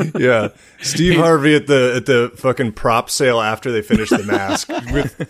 suit. 0.00 0.20
yeah, 0.20 0.48
Steve 0.80 1.16
Harvey 1.18 1.54
at 1.54 1.66
the 1.66 1.94
at 1.96 2.06
the 2.06 2.32
fucking 2.36 2.72
prop 2.72 3.10
sale 3.10 3.40
after 3.40 3.70
they 3.70 3.82
finished 3.82 4.10
the 4.16 4.24
mask 4.24 4.68
with 4.92 5.28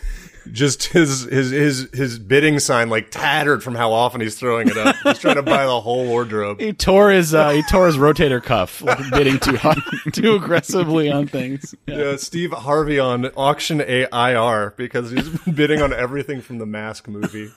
just 0.53 0.85
his 0.85 1.23
his 1.25 1.51
his 1.51 1.89
his 1.93 2.19
bidding 2.19 2.59
sign 2.59 2.91
like 2.91 3.11
tattered 3.11 3.63
from 3.63 3.75
how 3.75 3.93
often 3.93 4.21
he's 4.21 4.39
throwing 4.39 4.69
it 4.69 4.77
up. 4.77 4.95
He's 5.03 5.19
trying 5.19 5.37
to 5.37 5.43
buy 5.43 5.65
the 5.67 5.81
whole 5.81 6.07
wardrobe. 6.07 6.61
He 6.61 6.73
tore 6.73 7.11
his 7.11 7.33
uh, 7.35 7.51
he 7.51 7.63
tore 7.71 7.87
his 7.87 7.97
rotator 7.97 8.43
cuff, 8.43 8.83
like 8.83 8.99
bidding 9.11 9.39
too 9.39 9.57
hard, 9.57 9.79
too 10.13 10.35
aggressively 10.35 11.11
on 11.11 11.27
things. 11.27 11.75
Yeah. 11.87 11.97
Yeah, 11.97 12.17
Steve 12.17 12.53
Harvey 12.53 12.99
on 12.99 13.27
auction 13.37 13.81
AIR 13.81 14.75
because 14.77 15.11
he's 15.11 15.29
bidding 15.55 15.81
on 15.83 15.93
everything 15.93 16.41
from 16.41 16.59
the 16.59 16.67
Mask 16.67 17.09
movie. 17.09 17.51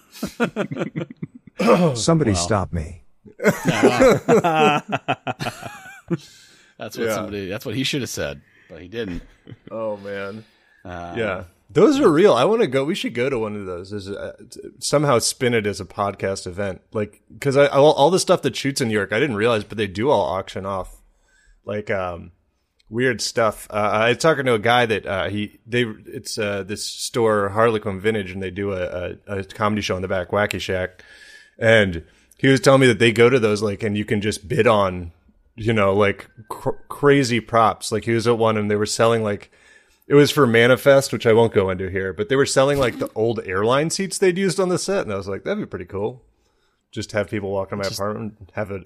Somebody 1.96 2.34
stop 2.36 2.72
me. 2.72 3.04
That's 6.78 6.98
what 6.98 7.08
Yeah. 7.08 7.16
somebody. 7.16 7.48
That's 7.48 7.66
what 7.66 7.76
he 7.76 7.84
should 7.84 8.02
have 8.02 8.10
said, 8.10 8.42
but 8.70 8.82
he 8.82 8.88
didn't. 8.88 9.22
Oh 9.72 9.98
man, 9.98 10.44
yeah, 10.86 11.46
those 11.78 12.00
are 12.00 12.12
real. 12.12 12.34
I 12.34 12.44
want 12.44 12.62
to 12.62 12.68
go. 12.68 12.84
We 12.84 12.96
should 12.96 13.14
go 13.14 13.30
to 13.30 13.38
one 13.38 13.56
of 13.56 13.68
those. 13.68 13.94
Is 13.94 14.10
uh, 14.10 14.36
somehow 14.80 15.20
spin 15.20 15.54
it 15.54 15.68
as 15.68 15.80
a 15.80 15.86
podcast 15.86 16.48
event, 16.48 16.82
like 16.92 17.22
because 17.32 17.56
I 17.56 17.68
all, 17.68 17.94
all 17.94 18.10
the 18.10 18.20
stuff 18.20 18.42
that 18.42 18.56
shoots 18.56 18.82
in 18.82 18.88
New 18.88 18.96
York, 18.96 19.14
I 19.14 19.20
didn't 19.20 19.36
realize, 19.36 19.64
but 19.64 19.78
they 19.78 19.86
do 19.86 20.10
all 20.10 20.26
auction 20.26 20.66
off, 20.66 21.04
like 21.66 21.92
um, 21.92 22.32
weird 22.90 23.22
stuff. 23.22 23.68
Uh, 23.70 23.76
I 23.94 24.10
was 24.10 24.18
talking 24.18 24.46
to 24.46 24.56
a 24.56 24.60
guy 24.60 24.88
that 24.88 25.06
uh, 25.06 25.30
he 25.30 25.60
they 25.68 25.84
it's 25.84 26.40
uh, 26.40 26.64
this 26.64 26.84
store 26.84 27.50
Harlequin 27.50 28.00
Vintage, 28.00 28.32
and 28.32 28.42
they 28.42 28.50
do 28.50 28.72
a, 28.72 29.16
a, 29.28 29.38
a 29.38 29.44
comedy 29.44 29.84
show 29.84 29.96
in 29.96 30.02
the 30.02 30.08
back, 30.08 30.30
Wacky 30.30 30.60
Shack, 30.60 31.04
and 31.60 32.04
he 32.40 32.48
was 32.48 32.60
telling 32.60 32.82
me 32.82 32.88
that 32.88 32.98
they 32.98 33.12
go 33.12 33.30
to 33.30 33.38
those 33.38 33.62
like, 33.62 33.84
and 33.84 33.96
you 33.96 34.04
can 34.04 34.20
just 34.20 34.48
bid 34.48 34.66
on, 34.66 35.12
you 35.56 35.74
know, 35.74 35.94
like 35.94 36.28
cr- 36.50 36.72
crazy 36.90 37.40
props. 37.40 37.92
Like 37.92 38.06
he 38.06 38.14
was 38.14 38.26
at 38.26 38.40
one, 38.40 38.58
and 38.58 38.72
they 38.72 38.76
were 38.76 38.88
selling 38.88 39.22
like. 39.22 39.52
It 40.08 40.16
was 40.16 40.32
for 40.32 40.48
Manifest, 40.48 41.12
which 41.12 41.26
I 41.28 41.34
won't 41.34 41.54
go 41.54 41.70
into 41.70 41.90
here, 41.90 42.14
but 42.14 42.30
they 42.30 42.36
were 42.38 42.46
selling 42.46 42.80
like 42.80 42.98
the 43.00 43.10
old 43.14 43.42
airline 43.46 43.90
seats 43.90 44.18
they'd 44.18 44.38
used 44.38 44.60
on 44.60 44.70
the 44.70 44.80
set, 44.80 45.02
and 45.04 45.12
I 45.14 45.18
was 45.18 45.28
like, 45.28 45.44
that'd 45.44 45.60
be 45.62 45.66
pretty 45.66 45.86
cool. 45.86 46.24
Just 46.92 47.12
have 47.12 47.30
people 47.30 47.52
walk 47.52 47.74
in 47.74 47.78
my 47.80 47.84
apartment, 47.86 48.36
and 48.40 48.52
have 48.54 48.72
an 48.72 48.86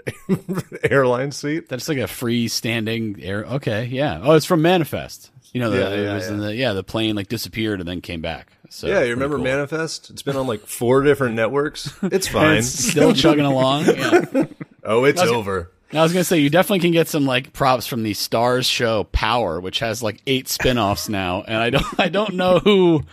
airline 0.90 1.32
seat. 1.32 1.70
That's 1.70 1.88
like 1.88 2.00
a 2.00 2.08
freestanding 2.08 3.24
air. 3.24 3.46
Okay, 3.46 3.86
yeah. 3.86 4.20
Oh, 4.24 4.34
it's 4.34 4.46
from 4.48 4.62
Manifest. 4.64 5.30
You 5.54 5.60
know, 5.62 5.70
the, 5.70 5.78
Yeah, 5.80 5.90
it 5.90 6.04
yeah, 6.06 6.14
was 6.16 6.28
in 6.28 6.40
yeah. 6.42 6.46
the 6.48 6.56
yeah 6.56 6.74
the 6.74 6.84
plane 6.84 7.16
like 7.16 7.28
disappeared 7.28 7.80
and 7.80 7.88
then 7.88 8.02
came 8.02 8.22
back. 8.22 8.54
So 8.70 8.88
Yeah, 8.88 9.04
you 9.04 9.12
remember 9.12 9.36
cool. 9.36 9.44
Manifest? 9.44 10.10
It's 10.10 10.22
been 10.24 10.38
on 10.38 10.48
like 10.48 10.62
four 10.62 11.04
different 11.04 11.36
networks. 11.36 11.94
It's 12.04 12.28
fine. 12.30 12.58
it's 12.58 12.68
still 12.68 13.14
chugging 13.14 13.46
along. 13.46 13.86
Yeah. 13.86 14.26
oh, 14.84 15.04
it's 15.04 15.22
was- 15.22 15.30
over. 15.32 15.72
I 15.94 16.02
was 16.04 16.14
gonna 16.14 16.24
say 16.24 16.40
you 16.40 16.50
definitely 16.50 16.80
can 16.80 16.92
get 16.92 17.08
some 17.08 17.26
like 17.26 17.52
props 17.54 17.86
from 17.88 18.04
the 18.04 18.14
Starz 18.14 18.70
show 18.70 19.04
Power, 19.06 19.60
which 19.60 19.80
has 19.80 20.02
like 20.02 20.22
eight 20.28 20.48
spin-offs 20.48 21.10
now, 21.10 21.42
and 21.42 21.58
I 21.58 21.70
don't 21.70 21.86
I 22.00 22.10
don't 22.10 22.36
know 22.36 22.60
who 22.60 23.04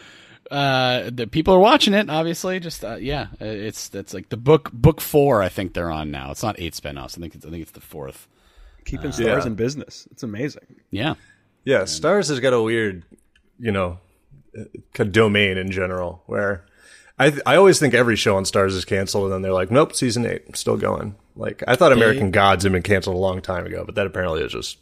uh 0.50 1.10
the 1.12 1.26
people 1.26 1.54
are 1.54 1.58
watching 1.58 1.92
it. 1.94 2.08
Obviously, 2.08 2.60
just 2.60 2.84
uh, 2.84 2.96
yeah, 2.96 3.26
it's 3.40 3.88
that's 3.88 4.14
like 4.14 4.28
the 4.28 4.36
book 4.36 4.70
book 4.72 5.00
four. 5.00 5.42
I 5.42 5.48
think 5.48 5.74
they're 5.74 5.90
on 5.90 6.10
now. 6.10 6.30
It's 6.30 6.42
not 6.42 6.56
eight 6.60 6.74
spin-offs. 6.74 7.16
I 7.18 7.20
think 7.20 7.34
it's 7.34 7.44
I 7.44 7.50
think 7.50 7.62
it's 7.62 7.72
the 7.72 7.80
fourth. 7.80 8.28
Keeping 8.84 9.10
Starz 9.10 9.18
Yeah. 9.42 9.46
in 9.46 9.54
business. 9.54 10.08
It's 10.12 10.22
amazing. 10.22 10.76
Yeah, 10.90 11.14
Yeah, 11.64 11.82
Starz 11.82 12.30
has 12.30 12.40
got 12.40 12.54
a 12.54 12.62
weird, 12.62 13.02
you 13.58 13.70
know, 13.70 13.98
uh, 14.58 15.04
domain 15.04 15.58
in 15.58 15.70
general. 15.70 16.22
Where 16.26 16.64
I 17.18 17.30
th- 17.30 17.42
I 17.44 17.56
always 17.56 17.78
think 17.78 17.92
every 17.92 18.16
show 18.16 18.36
on 18.36 18.44
Starz 18.44 18.68
is 18.70 18.86
canceled, 18.86 19.24
and 19.24 19.32
then 19.34 19.42
they're 19.42 19.52
like, 19.52 19.70
nope, 19.70 19.94
season 19.94 20.24
eight 20.24 20.56
still 20.56 20.78
going. 20.78 21.16
Like 21.38 21.62
I 21.66 21.76
thought 21.76 21.92
American 21.92 22.30
Gods 22.30 22.64
had 22.64 22.72
been 22.72 22.82
canceled 22.82 23.16
a 23.16 23.18
long 23.18 23.40
time 23.40 23.64
ago, 23.64 23.84
but 23.86 23.94
that 23.94 24.06
apparently 24.06 24.42
is 24.42 24.52
just 24.52 24.78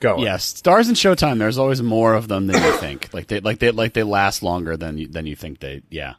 going. 0.00 0.22
Yes, 0.22 0.52
Starz 0.62 0.88
and 0.88 0.96
Showtime. 0.96 1.38
There's 1.38 1.58
always 1.58 1.82
more 1.82 2.14
of 2.14 2.28
them 2.28 2.46
than 2.46 2.62
you 2.62 2.72
think. 2.78 3.08
Like 3.12 3.26
they 3.28 3.40
like 3.40 3.58
they 3.58 3.70
like 3.70 3.94
they 3.94 4.02
last 4.02 4.42
longer 4.42 4.76
than 4.76 4.98
you, 4.98 5.08
than 5.08 5.26
you 5.26 5.34
think 5.34 5.60
they. 5.60 5.82
Yeah. 5.90 6.14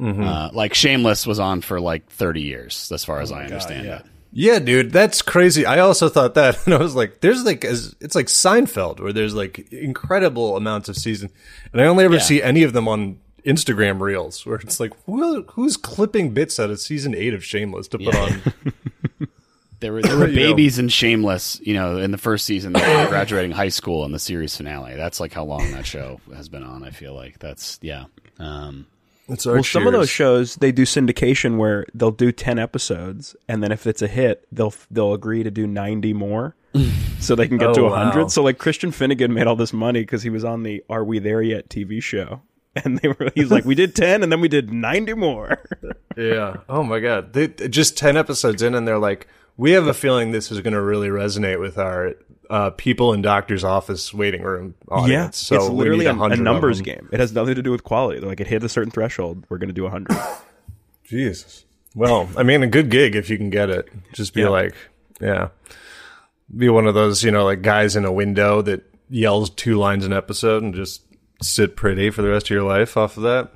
Uh, 0.00 0.50
like 0.52 0.74
Shameless 0.74 1.24
was 1.24 1.38
on 1.38 1.60
for 1.60 1.80
like 1.80 2.08
30 2.10 2.42
years, 2.42 2.90
as 2.92 3.04
far 3.04 3.20
as 3.20 3.30
I 3.30 3.44
understand 3.44 3.86
yeah. 3.86 3.98
it. 4.00 4.06
Yeah, 4.32 4.58
dude, 4.58 4.90
that's 4.90 5.22
crazy. 5.22 5.64
I 5.64 5.78
also 5.78 6.08
thought 6.08 6.34
that, 6.34 6.58
and 6.66 6.74
I 6.74 6.78
was 6.78 6.96
like, 6.96 7.20
"There's 7.20 7.44
like, 7.44 7.64
as- 7.64 7.94
it's 8.00 8.16
like 8.16 8.26
Seinfeld, 8.26 8.98
where 8.98 9.12
there's 9.12 9.34
like 9.36 9.72
incredible 9.72 10.56
amounts 10.56 10.88
of 10.88 10.96
season, 10.96 11.30
and 11.72 11.80
I 11.80 11.84
only 11.86 12.04
ever 12.04 12.14
Yeah. 12.16 12.20
see 12.22 12.42
any 12.42 12.64
of 12.64 12.72
them 12.72 12.88
on 12.88 13.20
Instagram 13.46 14.00
Reels, 14.00 14.44
where 14.46 14.56
it's 14.56 14.80
like, 14.80 14.92
who, 15.06 15.42
who's 15.50 15.76
clipping 15.76 16.32
bits 16.34 16.58
out 16.58 16.70
of 16.70 16.80
season 16.80 17.14
eight 17.14 17.34
of 17.34 17.44
Shameless 17.44 17.88
to 17.88 17.98
put 17.98 18.14
on? 18.14 18.42
There 19.80 19.92
were 19.92 20.00
there 20.02 20.16
were 20.18 20.28
You 20.28 20.36
know. 20.36 20.52
babies 20.54 20.78
in 20.78 20.88
Shameless, 20.88 21.60
you 21.62 21.74
know, 21.74 21.98
in 21.98 22.10
the 22.10 22.16
first 22.16 22.46
season, 22.46 22.72
they 22.72 22.80
were 22.80 23.08
graduating 23.08 23.50
high 23.50 23.68
school 23.68 24.04
in 24.06 24.12
the 24.12 24.18
series 24.18 24.56
finale. 24.56 24.94
That's 24.94 25.20
like 25.20 25.32
how 25.32 25.44
long 25.44 25.72
that 25.72 25.84
show 25.84 26.20
has 26.34 26.48
been 26.48 26.62
on. 26.62 26.82
I 26.84 26.90
feel 26.90 27.12
like 27.14 27.38
that's 27.38 27.78
yeah. 27.82 28.04
Um, 28.38 28.86
It's 29.28 29.46
our 29.46 29.54
Well, 29.54 29.64
some 29.64 29.86
of 29.86 29.92
those 29.92 30.08
shows 30.08 30.54
they 30.56 30.72
do 30.72 30.84
syndication 30.84 31.58
where 31.58 31.84
they'll 31.92 32.12
do 32.12 32.32
ten 32.32 32.58
episodes, 32.58 33.36
and 33.46 33.62
then 33.62 33.72
if 33.72 33.86
it's 33.86 34.00
a 34.00 34.06
hit, 34.08 34.46
they'll 34.50 34.72
they'll 34.90 35.12
agree 35.12 35.42
to 35.42 35.50
do 35.50 35.66
ninety 35.66 36.14
more, 36.14 36.54
so 37.20 37.34
they 37.34 37.48
can 37.48 37.58
get 37.58 37.68
Oh, 37.70 37.74
to 37.74 37.82
wow. 37.82 38.04
hundred. 38.10 38.30
So 38.30 38.42
like 38.42 38.56
Christian 38.58 38.90
Finnegan 38.90 39.34
made 39.34 39.46
all 39.46 39.56
this 39.56 39.72
money 39.74 40.00
because 40.00 40.22
he 40.22 40.30
was 40.30 40.44
on 40.44 40.62
the 40.62 40.82
"Are 40.88 41.04
We 41.04 41.18
There 41.18 41.42
Yet" 41.42 41.68
TV 41.68 42.02
show, 42.02 42.40
and 42.84 42.98
they 42.98 43.08
were 43.08 43.30
he's 43.34 43.50
like, 43.50 43.64
we 43.64 43.74
did 43.74 43.94
ten, 43.94 44.22
and 44.22 44.30
then 44.32 44.40
we 44.40 44.48
did 44.48 44.72
ninety 44.72 45.14
more. 45.14 45.58
Yeah. 46.16 46.58
Oh 46.68 46.84
my 46.84 47.00
god. 47.00 47.32
They 47.32 47.48
just 47.48 47.98
10 47.98 48.16
episodes 48.16 48.62
in 48.62 48.76
and 48.76 48.86
they're 48.86 49.00
like, 49.00 49.26
we 49.56 49.72
have 49.72 49.88
a 49.88 49.92
feeling 49.94 50.30
this 50.30 50.52
is 50.52 50.60
going 50.60 50.74
to 50.74 50.80
really 50.80 51.08
resonate 51.08 51.58
with 51.58 51.76
our 51.76 52.14
uh, 52.48 52.70
people 52.70 53.12
in 53.12 53.20
doctor's 53.20 53.64
office 53.64 54.14
waiting 54.14 54.42
room 54.42 54.76
audience. 54.88 55.38
so 55.38 55.56
it's 55.56 55.68
literally 55.70 56.06
a, 56.06 56.14
a 56.14 56.36
numbers 56.36 56.80
game. 56.82 57.08
It 57.10 57.18
has 57.18 57.32
nothing 57.32 57.56
to 57.56 57.62
do 57.62 57.72
with 57.72 57.82
quality. 57.82 58.20
They're 58.20 58.28
like 58.28 58.38
it 58.40 58.46
hit 58.46 58.62
a 58.62 58.68
certain 58.68 58.92
threshold, 58.92 59.44
we're 59.48 59.58
going 59.58 59.70
to 59.70 59.74
do 59.74 59.88
hundred. 59.88 60.16
Jesus. 61.04 61.64
Well, 61.96 62.28
I 62.36 62.44
mean, 62.44 62.62
a 62.62 62.68
good 62.68 62.90
gig 62.90 63.16
if 63.16 63.28
you 63.28 63.36
can 63.36 63.50
get 63.50 63.70
it. 63.70 63.88
Just 64.12 64.34
be 64.34 64.42
Yeah. 64.42 64.50
like, 64.50 64.74
yeah, 65.20 65.48
be 66.56 66.68
one 66.68 66.86
of 66.86 66.94
those, 66.94 67.24
you 67.24 67.32
know, 67.32 67.44
like 67.44 67.62
guys 67.62 67.96
in 67.96 68.04
a 68.04 68.12
window 68.12 68.62
that 68.62 68.82
yells 69.10 69.50
two 69.50 69.76
lines 69.76 70.04
an 70.04 70.12
episode 70.12 70.62
and 70.62 70.74
just 70.74 71.02
sit 71.44 71.76
pretty 71.76 72.10
for 72.10 72.22
the 72.22 72.28
rest 72.28 72.46
of 72.46 72.50
your 72.50 72.62
life 72.62 72.96
off 72.96 73.16
of 73.16 73.22
that. 73.24 73.50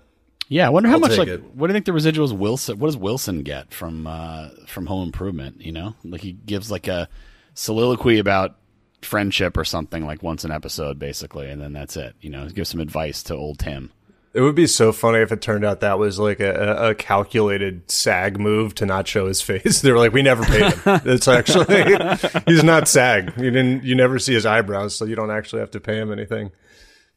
yeah, 0.49 0.66
I 0.66 0.71
wonder 0.71 0.88
how 0.88 0.95
I'll 0.97 1.00
much 1.00 1.18
like 1.18 1.28
it. 1.28 1.42
what 1.54 1.66
do 1.66 1.73
you 1.73 1.75
think 1.75 1.87
the 1.87 1.92
residuals 1.92 2.37
Wilson? 2.37 2.78
What 2.78 2.88
does 2.88 2.97
Wilson 2.97 3.42
get 3.42 3.73
from 3.75 4.07
uh, 4.07 4.49
from 4.66 4.87
Home 4.87 5.04
Improvement? 5.07 5.61
You 5.61 5.73
know, 5.73 5.95
like 6.04 6.21
he 6.21 6.33
gives 6.33 6.71
like 6.71 6.88
a 6.88 7.09
soliloquy 7.54 8.18
about 8.18 8.57
friendship 9.02 9.57
or 9.57 9.64
something 9.64 10.04
like 10.07 10.23
once 10.23 10.45
an 10.45 10.50
episode, 10.52 10.99
basically, 10.99 11.49
and 11.50 11.61
then 11.61 11.73
that's 11.73 11.97
it. 11.97 12.14
You 12.21 12.30
know, 12.30 12.49
give 12.49 12.66
some 12.66 12.80
advice 12.80 13.23
to 13.25 13.35
old 13.35 13.59
Tim. 13.59 13.90
It 14.35 14.42
would 14.42 14.54
be 14.54 14.66
so 14.66 14.92
funny 14.92 15.18
if 15.21 15.33
it 15.33 15.40
turned 15.40 15.64
out 15.64 15.80
that 15.80 15.99
was 15.99 16.18
like 16.18 16.38
a, 16.38 16.52
a- 16.54 16.90
a 16.90 16.95
calculated 16.95 17.90
SAG 17.90 18.38
move 18.38 18.75
to 18.76 18.87
not 18.87 19.09
show 19.09 19.26
his 19.26 19.40
face. 19.40 19.80
They 19.83 19.90
were 19.90 19.99
like, 19.99 20.12
"We 20.12 20.23
never 20.23 20.45
paid 20.45 20.73
him. 20.75 21.00
It's 21.07 21.26
actually 21.26 21.97
he's 22.47 22.62
not 22.62 22.88
SAG. 22.88 23.33
You 23.38 23.50
didn't. 23.50 23.85
You 23.85 23.95
never 23.95 24.18
see 24.18 24.35
his 24.35 24.45
eyebrows, 24.47 24.95
so 24.95 25.07
you 25.07 25.16
don't 25.16 25.30
actually 25.30 25.61
have 25.61 25.71
to 25.73 25.80
pay 25.80 25.97
him 25.99 26.12
anything." 26.12 26.50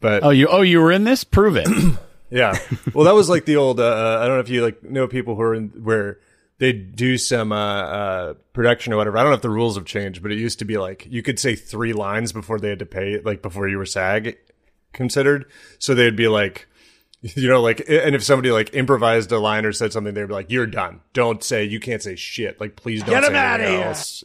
But 0.01 0.24
Oh, 0.24 0.29
you 0.31 0.48
oh 0.48 0.62
you 0.62 0.81
were 0.81 0.91
in 0.91 1.05
this? 1.05 1.24
Prove 1.24 1.55
it. 1.55 1.67
Yeah. 2.34 2.58
Well, 2.93 3.03
that 3.03 3.13
was 3.13 3.27
like 3.27 3.43
the 3.43 3.58
old. 3.58 3.81
Uh, 3.81 4.20
I 4.22 4.25
don't 4.25 4.38
know 4.38 4.39
if 4.39 4.48
you 4.48 4.63
like 4.63 4.81
know 4.81 5.05
people 5.05 5.36
who 5.36 5.41
are 5.41 5.53
in 5.53 5.67
where 5.84 6.17
they 6.60 6.72
do 6.72 7.17
some 7.17 7.51
uh, 7.51 7.81
uh, 7.81 8.34
production 8.53 8.93
or 8.93 8.96
whatever. 8.96 9.17
I 9.17 9.22
don't 9.24 9.31
know 9.31 9.36
if 9.36 9.41
the 9.41 9.50
rules 9.50 9.75
have 9.75 9.84
changed, 9.84 10.22
but 10.24 10.31
it 10.31 10.38
used 10.38 10.60
to 10.60 10.65
be 10.65 10.77
like 10.77 11.05
you 11.10 11.22
could 11.22 11.39
say 11.39 11.55
three 11.55 11.91
lines 11.91 12.31
before 12.31 12.58
they 12.58 12.70
had 12.70 12.79
to 12.79 12.86
pay, 12.86 13.20
like 13.20 13.41
before 13.41 13.67
you 13.67 13.77
were 13.77 13.86
SAG 13.86 14.38
considered. 14.93 15.46
So 15.77 15.93
they'd 15.93 16.15
be 16.15 16.29
like, 16.29 16.70
you 17.22 17.50
know, 17.50 17.62
like, 17.62 17.81
and 17.89 18.15
if 18.15 18.24
somebody 18.24 18.51
like 18.51 18.74
improvised 18.74 19.31
a 19.34 19.38
line 19.39 19.65
or 19.65 19.74
said 19.74 19.91
something, 19.91 20.13
they'd 20.13 20.27
be 20.27 20.34
like, 20.34 20.50
"You're 20.50 20.67
done. 20.67 21.01
Don't 21.12 21.43
say. 21.43 21.65
You 21.65 21.81
can't 21.81 22.01
say 22.01 22.15
shit. 22.15 22.62
Like, 22.62 22.77
please 22.77 23.01
don't 23.03 23.10
Get 23.10 23.24
say 23.25 23.29
him 23.29 23.36
outta 23.36 23.63
anything 23.63 23.79
here." 23.79 23.88
else." 23.88 24.24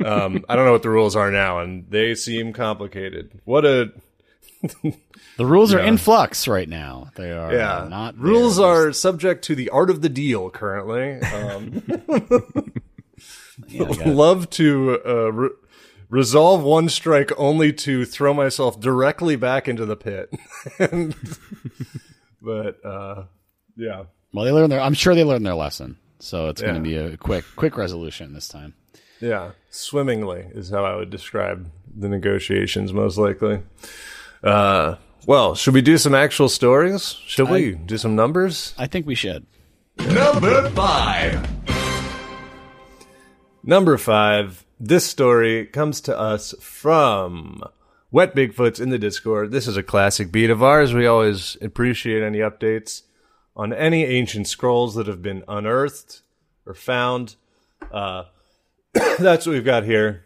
Yeah. 0.00 0.06
um, 0.10 0.44
I 0.48 0.56
don't 0.56 0.64
know 0.64 0.72
what 0.72 0.82
the 0.82 0.90
rules 0.90 1.16
are 1.16 1.30
now, 1.30 1.58
and 1.60 1.84
they 1.90 2.14
seem 2.14 2.52
complicated. 2.52 3.40
What 3.44 3.64
a 3.66 3.92
The 4.62 5.46
rules 5.46 5.72
are 5.72 5.78
in 5.78 5.98
flux 5.98 6.48
right 6.48 6.68
now. 6.68 7.10
They 7.14 7.30
are 7.32 7.52
yeah 7.52 7.86
not 7.88 8.18
rules 8.18 8.56
there. 8.56 8.66
are 8.66 8.92
subject 8.92 9.44
to 9.44 9.54
the 9.54 9.70
art 9.70 9.88
of 9.90 10.02
the 10.02 10.08
deal 10.08 10.50
currently 10.50 11.20
um, 11.20 11.82
Yeah, 13.68 13.84
I 13.84 13.86
got 13.88 13.98
it. 14.06 14.14
love 14.14 14.50
to 14.50 15.00
uh, 15.06 15.32
re- 15.32 15.50
resolve 16.08 16.62
one 16.62 16.88
strike 16.88 17.30
only 17.36 17.72
to 17.72 18.04
throw 18.04 18.32
myself 18.32 18.78
directly 18.80 19.36
back 19.36 19.66
into 19.68 19.84
the 19.84 19.96
pit 19.96 20.32
And- 20.78 21.14
but 22.42 22.84
uh, 22.84 23.24
yeah 23.76 24.04
Well, 24.32 24.44
they 24.44 24.52
learned 24.52 24.72
their. 24.72 24.80
I'm 24.80 24.94
sure 24.94 25.14
they 25.14 25.24
learned 25.24 25.44
their 25.46 25.54
lesson. 25.54 25.98
So 26.20 26.48
it's 26.48 26.60
Yeah. 26.60 26.68
going 26.68 26.82
to 26.82 26.88
be 26.88 26.96
a 26.96 27.16
quick, 27.16 27.44
quick 27.56 27.76
resolution 27.76 28.32
this 28.32 28.48
time. 28.48 28.74
yeah 29.20 29.50
swimmingly 29.70 30.46
is 30.52 30.70
how 30.70 30.84
i 30.84 30.94
would 30.96 31.10
describe 31.10 31.68
the 31.96 32.08
negotiations 32.08 32.92
most 32.92 33.18
likely 33.18 33.60
uh, 34.42 34.96
well 35.26 35.54
should 35.54 35.74
we 35.74 35.82
do 35.82 35.98
some 35.98 36.14
actual 36.14 36.48
stories 36.48 37.16
should 37.26 37.48
we 37.50 37.72
do 37.72 37.98
some 37.98 38.14
numbers 38.16 38.74
I 38.78 38.86
think 38.86 39.06
we 39.06 39.14
should. 39.14 39.46
Number 39.98 40.70
five. 40.70 41.46
Number 43.64 43.98
five, 43.98 44.64
this 44.80 45.04
story 45.04 45.66
comes 45.66 46.00
to 46.02 46.18
us 46.18 46.54
from 46.60 47.62
Wet 48.10 48.34
Bigfoots 48.34 48.80
in 48.80 48.90
the 48.90 48.98
Discord. 48.98 49.50
This 49.50 49.66
is 49.66 49.76
a 49.76 49.82
classic 49.82 50.32
beat 50.32 50.48
of 50.48 50.62
ours. 50.62 50.94
We 50.94 51.06
always 51.06 51.58
appreciate 51.60 52.22
any 52.22 52.38
updates 52.38 53.02
on 53.56 53.72
any 53.72 54.04
ancient 54.04 54.46
scrolls 54.46 54.94
that 54.94 55.06
have 55.06 55.20
been 55.20 55.42
unearthed 55.48 56.22
or 56.64 56.72
found. 56.72 57.34
Uh, 57.92 58.24
that's 59.18 59.46
what 59.46 59.52
we've 59.52 59.64
got 59.64 59.84
here. 59.84 60.24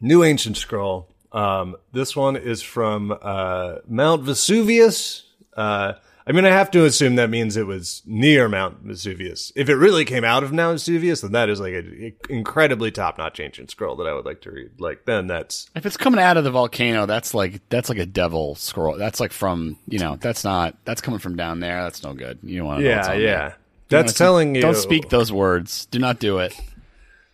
New 0.00 0.22
ancient 0.22 0.56
scroll. 0.56 1.08
Um, 1.32 1.76
this 1.92 2.16
one 2.16 2.36
is 2.36 2.62
from 2.62 3.16
uh, 3.20 3.76
Mount 3.86 4.22
Vesuvius. 4.22 5.24
Uh, 5.56 5.94
I 6.26 6.32
mean, 6.32 6.44
I 6.44 6.50
have 6.50 6.70
to 6.72 6.84
assume 6.84 7.16
that 7.16 7.30
means 7.30 7.56
it 7.56 7.66
was 7.66 8.02
near 8.04 8.50
Mount 8.50 8.80
Vesuvius. 8.80 9.50
If 9.56 9.70
it 9.70 9.76
really 9.76 10.04
came 10.04 10.24
out 10.24 10.44
of 10.44 10.52
Mount 10.52 10.74
Vesuvius, 10.74 11.22
then 11.22 11.32
that 11.32 11.48
is 11.48 11.58
like 11.58 11.72
an 11.72 12.12
incredibly 12.28 12.90
top-notch 12.90 13.40
ancient 13.40 13.70
scroll 13.70 13.96
that 13.96 14.06
I 14.06 14.12
would 14.12 14.26
like 14.26 14.42
to 14.42 14.50
read. 14.50 14.78
Like, 14.78 15.06
then 15.06 15.26
that's 15.26 15.70
If 15.74 15.86
it's 15.86 15.96
coming 15.96 16.20
out 16.20 16.36
of 16.36 16.44
the 16.44 16.50
volcano, 16.50 17.06
that's 17.06 17.32
like 17.32 17.66
that's 17.70 17.88
like 17.88 17.96
a 17.96 18.04
devil 18.04 18.56
scroll. 18.56 18.98
That's 18.98 19.20
like 19.20 19.32
from 19.32 19.78
you 19.88 19.98
know. 19.98 20.16
That's 20.20 20.44
not. 20.44 20.76
That's 20.84 21.00
coming 21.00 21.18
from 21.18 21.34
down 21.36 21.60
there. 21.60 21.82
That's 21.82 22.02
no 22.02 22.12
good. 22.12 22.38
You 22.42 22.62
want 22.64 22.80
to. 22.80 22.84
yeah, 22.84 23.12
yeah. 23.14 23.54
That's 23.88 24.12
telling 24.12 24.54
you. 24.54 24.60
Don't 24.60 24.76
speak 24.76 25.08
those 25.08 25.32
words. 25.32 25.86
Do 25.86 25.98
not 25.98 26.18
do 26.20 26.38
it. 26.38 26.54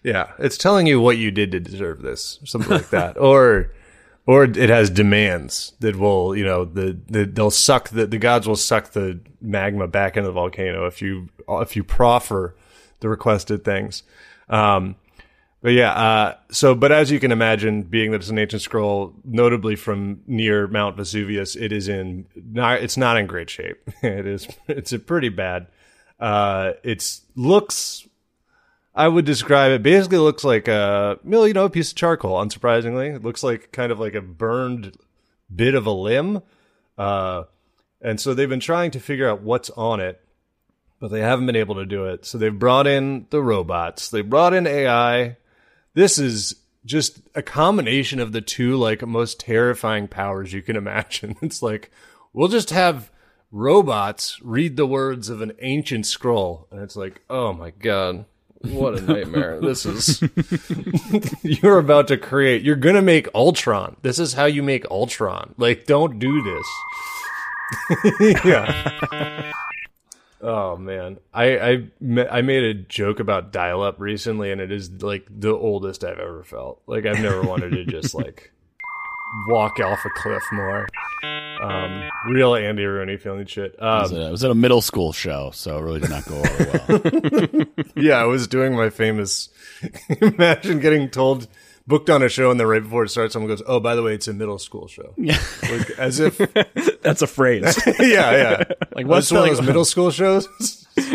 Yeah, 0.04 0.32
it's 0.38 0.56
telling 0.58 0.86
you 0.86 1.00
what 1.00 1.16
you 1.16 1.32
did 1.32 1.50
to 1.52 1.58
deserve 1.58 2.02
this, 2.02 2.38
something 2.44 2.70
like 2.70 2.90
that, 2.90 3.18
or 3.20 3.72
or 4.26 4.44
it 4.44 4.70
has 4.70 4.90
demands 4.90 5.72
that 5.80 5.96
will, 5.96 6.34
you 6.34 6.44
know, 6.44 6.64
the, 6.64 6.98
the 7.06 7.24
they'll 7.24 7.50
suck 7.50 7.90
the 7.90 8.06
the 8.06 8.18
gods 8.18 8.48
will 8.48 8.56
suck 8.56 8.92
the 8.92 9.20
magma 9.40 9.86
back 9.86 10.16
into 10.16 10.28
the 10.28 10.32
volcano 10.32 10.86
if 10.86 11.02
you 11.02 11.28
if 11.48 11.76
you 11.76 11.84
proffer 11.84 12.56
the 13.00 13.08
requested 13.08 13.64
things. 13.64 14.02
Um, 14.48 14.96
but 15.60 15.72
yeah, 15.72 15.92
uh, 15.92 16.36
so 16.50 16.74
but 16.74 16.92
as 16.92 17.10
you 17.10 17.18
can 17.18 17.32
imagine, 17.32 17.82
being 17.82 18.10
that 18.10 18.20
it's 18.20 18.28
an 18.28 18.38
ancient 18.38 18.62
scroll, 18.62 19.14
notably 19.24 19.76
from 19.76 20.20
near 20.26 20.66
Mount 20.68 20.96
Vesuvius, 20.96 21.56
it 21.56 21.72
is 21.72 21.88
in 21.88 22.26
not 22.34 22.82
it's 22.82 22.96
not 22.96 23.16
in 23.16 23.26
great 23.26 23.50
shape. 23.50 23.78
it 24.02 24.26
is 24.26 24.48
it's 24.68 24.92
a 24.92 24.98
pretty 24.98 25.30
bad. 25.30 25.66
Uh, 26.20 26.72
it's 26.82 27.22
looks 27.34 28.06
I 28.94 29.08
would 29.08 29.24
describe 29.24 29.72
it 29.72 29.82
basically 29.82 30.18
looks 30.18 30.44
like 30.44 30.68
a 30.68 31.18
you 31.24 31.52
know, 31.52 31.64
a 31.64 31.70
piece 31.70 31.90
of 31.90 31.96
charcoal. 31.96 32.36
Unsurprisingly, 32.36 33.16
it 33.16 33.22
looks 33.22 33.42
like 33.42 33.72
kind 33.72 33.90
of 33.90 33.98
like 33.98 34.14
a 34.14 34.20
burned 34.20 34.96
bit 35.54 35.74
of 35.74 35.86
a 35.86 35.90
limb. 35.90 36.42
Uh, 36.96 37.44
and 38.00 38.20
so 38.20 38.34
they've 38.34 38.48
been 38.48 38.60
trying 38.60 38.92
to 38.92 39.00
figure 39.00 39.28
out 39.28 39.42
what's 39.42 39.70
on 39.70 39.98
it, 39.98 40.20
but 41.00 41.08
they 41.08 41.20
haven't 41.20 41.46
been 41.46 41.56
able 41.56 41.74
to 41.76 41.86
do 41.86 42.04
it. 42.06 42.24
So 42.24 42.38
they've 42.38 42.56
brought 42.56 42.86
in 42.86 43.26
the 43.30 43.42
robots. 43.42 44.10
They 44.10 44.20
brought 44.20 44.54
in 44.54 44.66
AI. 44.66 45.38
This 45.94 46.18
is 46.18 46.56
just 46.84 47.20
a 47.34 47.42
combination 47.42 48.20
of 48.20 48.32
the 48.32 48.42
two 48.42 48.76
like 48.76 49.04
most 49.06 49.40
terrifying 49.40 50.06
powers 50.06 50.52
you 50.52 50.62
can 50.62 50.76
imagine. 50.76 51.36
It's 51.42 51.62
like 51.62 51.90
we'll 52.32 52.48
just 52.48 52.70
have 52.70 53.10
robots 53.50 54.38
read 54.42 54.76
the 54.76 54.86
words 54.86 55.28
of 55.28 55.40
an 55.40 55.52
ancient 55.60 56.06
scroll, 56.06 56.68
and 56.70 56.80
it's 56.80 56.96
like, 56.96 57.22
oh 57.28 57.52
my 57.52 57.70
god. 57.70 58.26
What 58.64 58.98
a 58.98 59.00
nightmare. 59.02 59.60
this 59.60 59.84
is 59.84 60.22
you're 61.42 61.78
about 61.78 62.08
to 62.08 62.16
create 62.16 62.62
you're 62.62 62.76
gonna 62.76 63.02
make 63.02 63.28
Ultron. 63.34 63.96
This 64.02 64.18
is 64.18 64.32
how 64.34 64.46
you 64.46 64.62
make 64.62 64.90
Ultron. 64.90 65.54
Like, 65.58 65.86
don't 65.86 66.18
do 66.18 66.42
this. 66.42 66.66
yeah. 68.44 69.52
Oh 70.40 70.76
man, 70.76 71.18
I 71.32 71.58
I 71.58 71.88
I 72.30 72.42
made 72.42 72.64
a 72.64 72.74
joke 72.74 73.20
about 73.20 73.52
dial 73.52 73.82
up 73.82 73.98
recently, 73.98 74.52
and 74.52 74.60
it 74.60 74.70
is 74.70 75.02
like 75.02 75.26
the 75.30 75.52
oldest 75.52 76.04
I've 76.04 76.18
ever 76.18 76.44
felt. 76.44 76.82
Like 76.86 77.06
I've 77.06 77.20
never 77.20 77.42
wanted 77.42 77.70
to 77.70 77.84
just 77.84 78.14
like 78.14 78.52
walk 79.48 79.80
off 79.80 80.04
a 80.04 80.10
cliff 80.10 80.42
more. 80.52 80.86
Um, 81.60 82.10
real 82.28 82.54
Andy 82.54 82.84
Rooney 82.84 83.16
feeling 83.16 83.46
shit. 83.46 83.74
It 83.74 83.80
was, 83.80 84.12
Um, 84.12 84.18
a, 84.18 84.28
it 84.28 84.30
was 84.30 84.44
at 84.44 84.50
a 84.50 84.54
middle 84.54 84.82
school 84.82 85.12
show, 85.12 85.50
so 85.52 85.78
it 85.78 85.82
really 85.82 86.00
did 86.00 86.10
not 86.10 86.24
go 86.26 86.36
over 86.38 86.80
well. 86.88 87.66
yeah, 87.96 88.14
I 88.16 88.24
was 88.24 88.46
doing 88.46 88.74
my 88.74 88.90
famous. 88.90 89.48
imagine 90.20 90.80
getting 90.80 91.08
told 91.10 91.46
booked 91.86 92.08
on 92.10 92.22
a 92.22 92.28
show, 92.28 92.50
and 92.50 92.58
then 92.58 92.66
right 92.66 92.82
before 92.82 93.04
it 93.04 93.10
starts, 93.10 93.32
someone 93.32 93.48
goes, 93.48 93.62
"Oh, 93.66 93.80
by 93.80 93.94
the 93.94 94.02
way, 94.02 94.14
it's 94.14 94.28
a 94.28 94.32
middle 94.34 94.58
school 94.58 94.88
show." 94.88 95.14
yeah. 95.16 95.38
Like, 95.62 95.90
as 95.98 96.20
if, 96.20 96.38
That's 97.02 97.22
a 97.22 97.26
phrase. 97.26 97.78
yeah, 97.86 97.96
yeah. 98.00 98.64
Like, 98.94 99.06
What's 99.06 99.30
what's 99.30 99.32
one 99.32 99.48
of 99.48 99.56
those 99.56 99.66
middle 99.66 99.84
school 99.84 100.10
shows? 100.10 100.48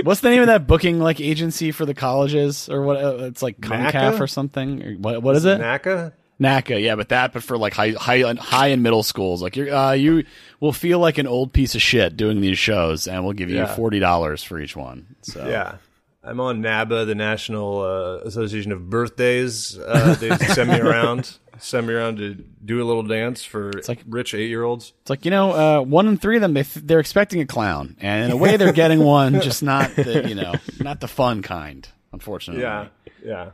What's 0.04 0.22
the 0.22 0.30
name 0.30 0.42
of 0.42 0.48
that 0.48 0.68
booking 0.68 1.00
like 1.00 1.20
agency 1.22 1.72
for 1.72 1.86
the 1.86 1.94
colleges 1.94 2.70
or 2.70 2.82
what? 2.84 2.98
Uh, 3.04 3.18
it's 3.26 3.42
like 3.42 3.60
NACA? 3.60 3.92
Concaf 3.92 4.20
or 4.20 4.28
something. 4.28 4.84
Or 4.84 4.94
what? 4.96 5.22
What 5.24 5.36
is 5.36 5.46
it? 5.46 5.60
NACA. 5.60 6.14
NACA, 6.40 6.82
yeah, 6.82 6.96
but 6.96 7.10
that, 7.10 7.34
but 7.34 7.44
for 7.44 7.58
like 7.58 7.74
high, 7.74 7.92
high, 7.92 8.22
high 8.34 8.68
and 8.68 8.82
middle 8.82 9.04
schools, 9.04 9.42
like 9.42 9.56
you're, 9.58 9.74
uh, 9.74 9.92
you 9.92 10.24
will 10.60 10.72
feel 10.74 11.00
like 11.00 11.18
an 11.18 11.28
old 11.28 11.52
piece 11.54 11.76
of 11.76 11.82
shit 11.82 12.16
doing 12.18 12.42
these 12.42 12.58
shows, 12.58 13.08
and 13.08 13.24
we'll 13.24 13.34
give 13.34 13.50
you 13.50 13.58
Yeah. 13.58 13.76
forty 13.76 14.00
dollars 14.00 14.44
for 14.44 14.60
each 14.60 14.76
one. 14.76 15.16
So 15.22 15.48
Yeah. 15.48 15.76
I'm 16.22 16.40
on 16.42 16.62
NABA, 16.62 17.06
the 17.06 17.16
National 17.16 17.82
uh, 17.82 18.18
Association 18.28 18.72
of 18.74 18.90
Birthdays. 18.90 19.78
Uh, 19.80 20.16
they 20.20 20.36
send 20.54 20.70
me 20.70 20.80
around, 20.80 21.38
send 21.60 21.88
me 21.88 21.94
around 21.94 22.18
to 22.18 22.36
do 22.64 22.84
a 22.84 22.86
little 22.86 23.04
dance 23.04 23.44
for 23.46 23.70
it's 23.70 23.88
like- 23.88 24.04
rich 24.08 24.34
eight 24.34 24.50
year 24.50 24.64
olds. 24.64 24.92
it's 25.02 25.10
like 25.10 25.24
you 25.26 25.32
know, 25.32 25.52
uh, 25.54 25.82
one 25.82 26.08
in 26.08 26.18
three 26.18 26.36
of 26.36 26.42
them 26.42 26.54
they 26.54 26.64
th- 26.64 26.86
they're 26.86 27.00
expecting 27.00 27.40
a 27.42 27.46
clown, 27.46 27.96
and 28.02 28.26
in 28.26 28.32
a 28.32 28.38
way 28.38 28.58
they're 28.58 28.74
getting 28.74 29.00
one, 29.02 29.40
just 29.42 29.64
not 29.64 29.96
the 29.96 30.28
you 30.28 30.36
know, 30.36 30.54
not 30.80 31.00
the 31.00 31.08
fun 31.08 31.42
kind. 31.42 31.88
Unfortunately, 32.12 32.64
Yeah, 32.68 32.88
yeah. 33.26 33.50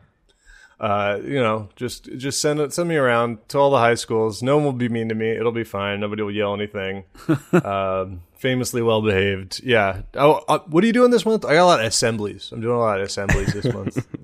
Uh, 0.79 1.19
you 1.23 1.39
know, 1.39 1.69
just 1.75 2.09
just 2.17 2.41
send 2.41 2.59
it, 2.59 2.73
send 2.73 2.89
me 2.89 2.97
around 2.97 3.37
to 3.47 3.57
all 3.57 3.71
the 3.71 3.77
high 3.77 3.95
schools. 3.95 4.43
No 4.43 4.57
one 4.57 4.65
will 4.65 4.73
be 4.73 4.89
mean 4.89 5.07
to 5.09 5.15
me. 5.15 5.31
It'll 5.31 5.53
be 5.53 5.63
fine. 5.63 6.01
Nobody 6.01 6.21
will 6.21 6.31
yell 6.31 6.53
anything. 6.53 7.05
um, 7.63 8.21
famously 8.33 8.81
well 8.81 9.01
behaved. 9.01 9.61
Yeah. 9.63 10.01
Oh, 10.15 10.43
uh, 10.47 10.59
what 10.67 10.83
are 10.83 10.87
you 10.87 10.93
doing 10.93 11.11
this 11.11 11.25
month? 11.25 11.45
I 11.45 11.53
got 11.53 11.63
a 11.63 11.65
lot 11.65 11.79
of 11.79 11.85
assemblies. 11.85 12.51
I'm 12.51 12.59
doing 12.59 12.75
a 12.75 12.79
lot 12.79 12.99
of 12.99 13.07
assemblies 13.07 13.53
this 13.53 13.73
month. 13.73 14.05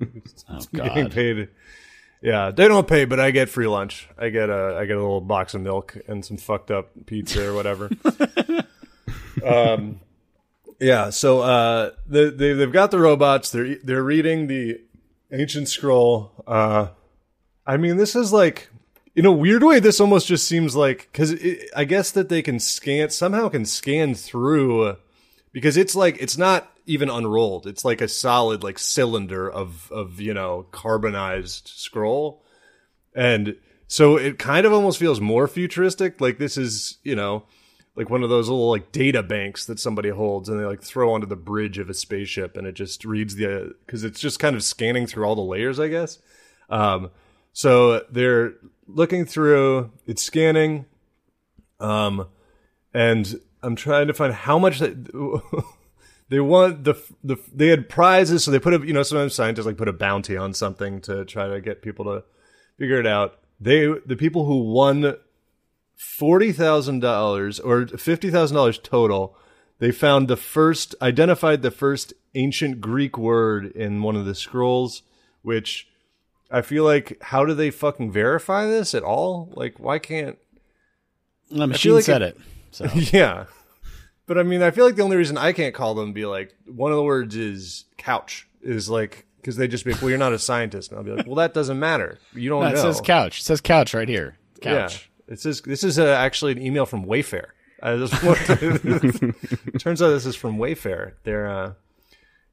Oh 0.48 0.58
getting 0.72 1.04
God, 1.04 1.12
paid. 1.12 1.48
Yeah, 2.20 2.50
they 2.50 2.68
don't 2.68 2.86
pay, 2.86 3.04
but 3.04 3.18
I 3.18 3.30
get 3.30 3.48
free 3.48 3.66
lunch. 3.66 4.08
I 4.18 4.28
get 4.28 4.50
a 4.50 4.76
I 4.78 4.84
get 4.86 4.96
a 4.96 5.00
little 5.00 5.20
box 5.20 5.54
of 5.54 5.60
milk 5.60 5.96
and 6.06 6.24
some 6.24 6.36
fucked 6.36 6.70
up 6.70 6.90
pizza 7.06 7.48
or 7.48 7.54
whatever. 7.54 7.90
um, 9.46 10.00
yeah. 10.80 11.10
So 11.10 11.40
uh, 11.40 11.90
they, 12.06 12.30
they 12.30 12.52
they've 12.52 12.72
got 12.72 12.90
the 12.90 12.98
robots. 12.98 13.50
They're 13.50 13.76
they're 13.82 14.02
reading 14.02 14.46
the 14.46 14.80
ancient 15.32 15.68
scroll. 15.68 16.32
Uh, 16.46 16.88
I 17.66 17.76
mean, 17.76 17.96
this 17.96 18.14
is 18.14 18.32
like 18.32 18.68
in 19.14 19.26
a 19.26 19.32
weird 19.32 19.62
way. 19.62 19.80
This 19.80 20.00
almost 20.00 20.26
just 20.26 20.46
seems 20.46 20.76
like 20.76 21.08
because 21.12 21.34
I 21.76 21.84
guess 21.84 22.10
that 22.12 22.28
they 22.28 22.42
can 22.42 22.58
scan 22.58 23.10
somehow 23.10 23.48
can 23.48 23.64
scan 23.64 24.14
through 24.14 24.96
because 25.52 25.76
it's 25.76 25.94
like 25.94 26.16
it's 26.20 26.38
not 26.38 26.70
even 26.86 27.08
unrolled. 27.08 27.66
It's 27.66 27.84
like 27.84 28.00
a 28.00 28.08
solid 28.08 28.62
like 28.62 28.78
cylinder 28.78 29.50
of 29.50 29.90
of 29.92 30.20
you 30.20 30.34
know 30.34 30.66
carbonized 30.72 31.68
scroll, 31.68 32.44
and 33.14 33.56
so 33.86 34.16
it 34.16 34.38
kind 34.38 34.66
of 34.66 34.72
almost 34.72 34.98
feels 34.98 35.20
more 35.20 35.46
futuristic. 35.46 36.20
Like 36.20 36.38
this 36.38 36.56
is 36.56 36.98
you 37.02 37.14
know 37.14 37.44
like 37.94 38.08
one 38.08 38.22
of 38.22 38.30
those 38.30 38.48
little 38.48 38.70
like 38.70 38.90
data 38.90 39.22
banks 39.22 39.66
that 39.66 39.78
somebody 39.78 40.08
holds 40.08 40.48
and 40.48 40.58
they 40.58 40.64
like 40.64 40.82
throw 40.82 41.12
onto 41.12 41.26
the 41.26 41.36
bridge 41.36 41.78
of 41.78 41.90
a 41.90 41.94
spaceship 41.94 42.56
and 42.56 42.66
it 42.66 42.72
just 42.72 43.04
reads 43.04 43.36
the 43.36 43.74
because 43.84 44.02
it's 44.02 44.20
just 44.20 44.38
kind 44.38 44.56
of 44.56 44.62
scanning 44.62 45.06
through 45.06 45.24
all 45.24 45.34
the 45.34 45.42
layers, 45.42 45.78
I 45.78 45.88
guess. 45.88 46.18
Um, 46.70 47.10
so 47.52 48.04
they're 48.10 48.54
looking 48.86 49.26
through, 49.26 49.90
it's 50.06 50.22
scanning, 50.22 50.86
um, 51.80 52.28
and 52.94 53.38
I'm 53.62 53.76
trying 53.76 54.06
to 54.06 54.14
find 54.14 54.32
how 54.32 54.58
much 54.58 54.78
they, 54.78 54.94
they 56.30 56.40
want 56.40 56.84
the 56.84 56.94
the 57.22 57.36
they 57.52 57.68
had 57.68 57.90
prizes, 57.90 58.44
so 58.44 58.50
they 58.50 58.58
put 58.58 58.74
a 58.74 58.86
you 58.86 58.94
know 58.94 59.02
sometimes 59.02 59.34
scientists 59.34 59.66
like 59.66 59.76
put 59.76 59.88
a 59.88 59.92
bounty 59.92 60.36
on 60.36 60.54
something 60.54 61.00
to 61.02 61.26
try 61.26 61.48
to 61.48 61.60
get 61.60 61.82
people 61.82 62.06
to 62.06 62.24
figure 62.78 62.98
it 62.98 63.06
out. 63.06 63.38
They 63.60 63.86
the 64.06 64.16
people 64.16 64.46
who 64.46 64.72
won 64.72 65.16
forty 66.02 66.52
thousand 66.52 67.00
dollars 67.00 67.60
or 67.60 67.86
fifty 67.86 68.30
thousand 68.30 68.56
dollars 68.56 68.78
total. 68.78 69.36
They 69.78 69.90
found 69.92 70.28
the 70.28 70.36
first 70.36 70.94
identified 71.00 71.62
the 71.62 71.70
first 71.70 72.12
ancient 72.34 72.80
Greek 72.80 73.16
word 73.18 73.66
in 73.72 74.02
one 74.02 74.16
of 74.16 74.24
the 74.24 74.34
scrolls, 74.34 75.02
which 75.42 75.88
I 76.50 76.60
feel 76.62 76.84
like 76.84 77.18
how 77.22 77.44
do 77.44 77.54
they 77.54 77.70
fucking 77.70 78.12
verify 78.12 78.66
this 78.66 78.94
at 78.94 79.02
all? 79.02 79.50
Like 79.54 79.78
why 79.78 79.98
can't 79.98 80.38
the 81.50 81.66
machine 81.66 81.94
like 81.94 82.04
said 82.04 82.22
it-. 82.22 82.38
So 82.70 82.86
yeah. 82.94 83.46
But 84.26 84.38
I 84.38 84.42
mean, 84.44 84.62
I 84.62 84.70
feel 84.70 84.84
like 84.86 84.94
the 84.96 85.02
only 85.02 85.16
reason 85.16 85.36
I 85.36 85.52
can't 85.52 85.74
call 85.74 85.94
them 85.94 86.12
be 86.12 86.24
like, 86.26 86.54
one 86.66 86.90
of 86.92 86.96
the 86.96 87.02
words 87.02 87.36
is 87.36 87.84
couch, 87.98 88.46
is 88.62 88.88
like, 88.88 89.26
because 89.38 89.56
they 89.56 89.66
just 89.66 89.84
be 89.84 89.92
like, 89.92 90.00
well, 90.00 90.10
you're 90.10 90.18
not 90.18 90.32
a 90.32 90.38
scientist. 90.38 90.90
And 90.90 90.98
I'll 90.98 91.04
be 91.04 91.10
like, 91.10 91.26
well, 91.26 91.34
that 91.36 91.52
doesn't 91.52 91.78
matter. 91.78 92.18
You 92.32 92.48
don't 92.48 92.62
No, 92.62 92.68
know. 92.68 92.74
it 92.74 92.78
says 92.78 93.00
couch. 93.00 93.40
It 93.40 93.42
says 93.42 93.60
couch 93.60 93.92
right 93.94 94.08
here. 94.08 94.36
Couch. 94.62 95.10
It 95.32 95.40
says, 95.40 95.60
this 95.62 95.82
is 95.82 95.98
uh, 95.98 96.06
actually 96.06 96.52
an 96.52 96.62
email 96.62 96.86
from 96.86 97.04
Wayfair. 97.06 97.46
I 97.82 97.96
just 97.96 98.22
want 98.22 98.38
to, 98.46 99.34
turns 99.78 100.02
out 100.02 100.10
this 100.10 100.26
is 100.26 100.36
from 100.36 100.58
Wayfair. 100.58 101.14
They're, 101.24 101.48
uh, 101.48 101.72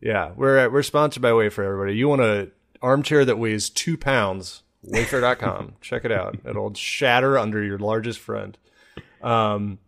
yeah, 0.01 0.31
we're, 0.35 0.65
uh, 0.65 0.69
we're 0.69 0.83
sponsored 0.83 1.21
by 1.21 1.31
Wayfair, 1.31 1.65
everybody. 1.65 1.95
You 1.97 2.07
want 2.07 2.21
a 2.21 2.51
armchair 2.81 3.25
that 3.25 3.37
weighs 3.37 3.69
two 3.69 3.97
pounds, 3.97 4.63
wayfair.com. 4.87 5.73
Check 5.81 6.05
it 6.05 6.11
out. 6.11 6.37
It'll 6.45 6.73
shatter 6.73 7.37
under 7.37 7.61
your 7.63 7.77
largest 7.77 8.19
friend. 8.19 8.57
Um, 9.21 9.79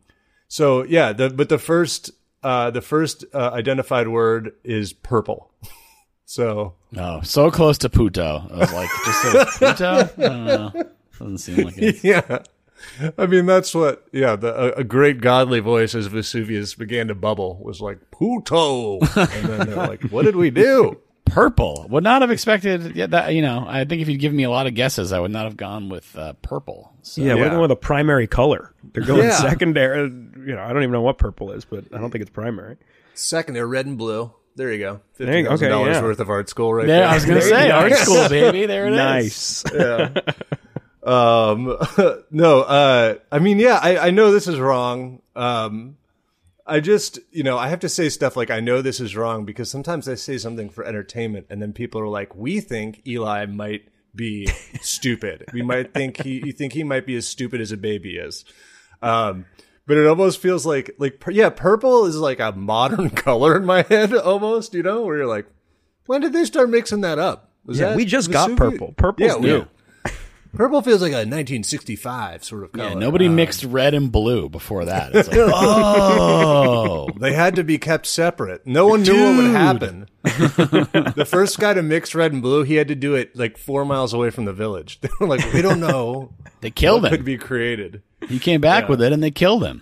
so 0.48 0.84
yeah, 0.84 1.14
the 1.14 1.30
but 1.30 1.48
the 1.48 1.58
first 1.58 2.12
uh, 2.44 2.70
the 2.72 2.82
first 2.82 3.24
uh, 3.34 3.52
identified 3.54 4.10
word 4.10 4.54
is 4.64 4.94
purple. 4.94 5.52
So 6.26 6.76
Oh, 6.96 7.20
so 7.24 7.52
close 7.52 7.78
to 7.80 7.90
Puto. 7.90 8.48
I 8.54 8.58
was 8.60 8.72
like, 8.72 8.90
just 9.06 9.22
say 9.22 9.46
Puto? 9.68 9.86
I 9.86 10.04
don't 10.16 10.46
know. 10.46 10.72
Doesn't 11.20 11.38
seem 11.40 11.66
like 11.66 11.78
it. 11.78 12.02
yeah, 12.06 12.40
I 13.18 13.26
mean 13.26 13.46
that's 13.46 13.74
what 13.74 14.06
yeah 14.12 14.36
the 14.36 14.54
a, 14.78 14.80
a 14.80 14.84
great 14.84 15.22
godly 15.22 15.60
voice 15.60 15.96
as 15.96 16.08
Vesuvius 16.08 16.76
began 16.76 17.08
to 17.08 17.16
bubble 17.16 17.60
was 17.64 17.82
like 17.82 18.00
Puto, 18.12 19.00
and 19.00 19.46
then 19.46 19.68
they're 19.68 19.76
like, 19.88 20.04
what 20.04 20.26
did 20.26 20.36
we 20.36 20.50
do? 20.50 20.98
Purple. 21.26 21.86
Would 21.90 22.04
not 22.04 22.22
have 22.24 22.32
expected 22.32 22.94
yeah, 22.96 23.06
that. 23.06 23.34
You 23.34 23.42
know, 23.42 23.64
I 23.66 23.86
think 23.86 24.02
if 24.02 24.10
you'd 24.10 24.20
given 24.20 24.36
me 24.36 24.44
a 24.44 24.50
lot 24.50 24.68
of 24.68 24.76
guesses, 24.76 25.14
I 25.14 25.20
would 25.22 25.32
not 25.32 25.46
have 25.46 25.56
gone 25.56 25.88
with 25.88 26.14
uh, 26.18 26.34
purple. 26.42 26.92
So, 27.04 27.22
Yeah, 27.22 27.36
we're 27.36 27.48
going 27.48 27.62
with 27.62 27.72
a 27.72 27.76
primary 27.78 28.28
color. 28.28 28.74
They're 28.92 29.06
going 29.06 29.24
Yeah. 29.24 29.36
secondary. 29.38 30.10
You 30.10 30.56
know, 30.56 30.62
I 30.62 30.74
don't 30.74 30.84
even 30.84 30.92
know 30.92 31.02
what 31.02 31.18
purple 31.20 31.52
is, 31.54 31.64
but 31.64 31.86
I 31.94 32.00
don't 32.00 32.12
think 32.12 32.22
it's 32.24 32.32
primary. 32.32 32.76
Secondary, 33.14 33.66
red 33.66 33.86
and 33.86 33.98
blue. 33.98 34.30
There 34.58 34.74
you 34.74 34.80
go. 34.80 35.00
There 35.16 35.28
Fifty 35.28 35.38
you 35.38 35.44
go. 35.44 35.50
thousand 35.52 35.68
Okay, 35.68 35.72
dollars 35.72 35.96
yeah. 35.96 36.02
worth 36.04 36.20
of 36.20 36.30
art 36.30 36.50
school 36.50 36.74
right 36.74 36.86
there, 36.86 37.00
there. 37.00 37.08
I 37.08 37.14
was 37.14 37.24
going 37.24 37.40
to 37.40 37.46
say 37.46 37.72
art 37.72 37.94
school, 37.94 38.28
baby. 38.30 38.66
There 38.66 38.88
it 38.88 38.92
is. 38.92 38.98
Nice. 38.98 39.64
Um, 41.04 41.78
no, 42.32 42.62
uh, 42.62 43.16
I 43.32 43.40
mean, 43.40 43.60
yeah, 43.60 43.80
I, 43.82 43.98
I 44.08 44.12
know 44.12 44.32
this 44.32 44.48
is 44.48 44.60
wrong. 44.60 45.22
Um, 45.36 45.98
I 46.66 46.80
just, 46.80 47.20
you 47.32 47.44
know, 47.44 47.58
I 47.58 47.68
have 47.70 47.80
to 47.82 47.90
say 47.90 48.08
stuff 48.10 48.38
like, 48.38 48.52
I 48.52 48.60
know 48.60 48.82
this 48.82 49.00
is 49.00 49.16
wrong 49.16 49.46
because 49.46 49.70
sometimes 49.70 50.08
I 50.08 50.16
say 50.16 50.38
something 50.38 50.70
for 50.70 50.84
entertainment 50.86 51.48
and 51.50 51.62
then 51.62 51.74
people 51.74 52.00
are 52.02 52.08
like, 52.08 52.36
we 52.36 52.60
think 52.62 53.02
Eli 53.08 53.46
might 53.48 53.88
be 54.16 54.46
stupid. 54.82 55.46
We 55.54 55.64
might 55.64 55.94
think 55.94 56.22
he, 56.22 56.42
you 56.46 56.54
think 56.54 56.74
he 56.74 56.84
might 56.84 57.06
be 57.06 57.16
as 57.16 57.28
stupid 57.28 57.62
as 57.62 57.72
a 57.72 57.78
baby 57.78 58.18
is. 58.18 58.46
Um, 59.02 59.46
but 59.88 59.98
it 59.98 60.06
almost 60.06 60.40
feels 60.40 60.66
like, 60.66 60.92
like, 61.00 61.22
yeah, 61.32 61.50
purple 61.50 62.06
is 62.06 62.16
like 62.16 62.40
a 62.40 62.52
modern 62.52 63.10
color 63.26 63.58
in 63.58 63.66
my 63.66 63.82
head 63.82 64.14
almost, 64.14 64.74
you 64.76 64.84
know, 64.84 65.02
where 65.02 65.18
you're 65.18 65.26
like, 65.26 65.48
when 66.06 66.22
did 66.22 66.32
they 66.34 66.46
start 66.46 66.70
mixing 66.70 67.02
that 67.02 67.18
up? 67.20 67.50
Was 67.66 67.80
Yeah, 67.80 67.88
that 67.90 67.98
we 67.98 68.06
just 68.06 68.32
got 68.32 68.50
Vesuvius? 68.52 68.72
purple. 68.80 68.94
Purple's 68.94 69.34
Yeah, 69.34 69.40
new. 69.42 69.68
Purple 70.54 70.82
feels 70.82 71.02
like 71.02 71.14
a 71.14 71.24
1965 71.24 72.44
sort 72.44 72.64
of 72.64 72.72
color. 72.74 72.90
Yeah, 72.90 72.94
nobody 72.96 73.28
um, 73.28 73.36
mixed 73.36 73.64
red 73.64 73.94
and 73.94 74.12
blue 74.12 74.50
before 74.50 74.86
that. 74.86 75.16
It's 75.16 75.30
like, 75.30 75.38
oh, 75.42 77.10
They 77.20 77.34
had 77.34 77.56
to 77.56 77.64
be 77.64 77.78
kept 77.78 78.06
separate. 78.06 78.68
No 78.68 78.88
one 78.88 79.04
knew 79.04 79.14
what 79.14 79.38
would 79.38 79.52
happen. 79.52 80.08
the 80.24 81.26
first 81.28 81.58
guy 81.58 81.74
to 81.74 81.82
mix 81.82 82.14
red 82.14 82.34
and 82.34 82.42
blue, 82.42 82.64
he 82.64 82.76
had 82.76 82.90
to 82.90 82.96
do 82.96 83.16
it 83.16 83.36
like 83.36 83.58
four 83.58 83.86
miles 83.86 84.14
away 84.14 84.30
from 84.30 84.46
the 84.46 84.54
village. 84.54 85.00
They 85.12 85.26
were 85.26 85.28
like, 85.28 85.54
we 85.54 85.62
don't 85.62 85.80
know 85.80 86.34
they 86.62 86.72
killed 86.72 87.04
what 87.04 87.12
could 87.12 87.26
be 87.26 87.38
created. 87.38 88.02
He 88.28 88.40
came 88.40 88.62
back 88.62 88.88
with 88.88 89.02
it, 89.02 89.12
and 89.12 89.22
they 89.24 89.32
killed 89.32 89.64
him. 89.64 89.82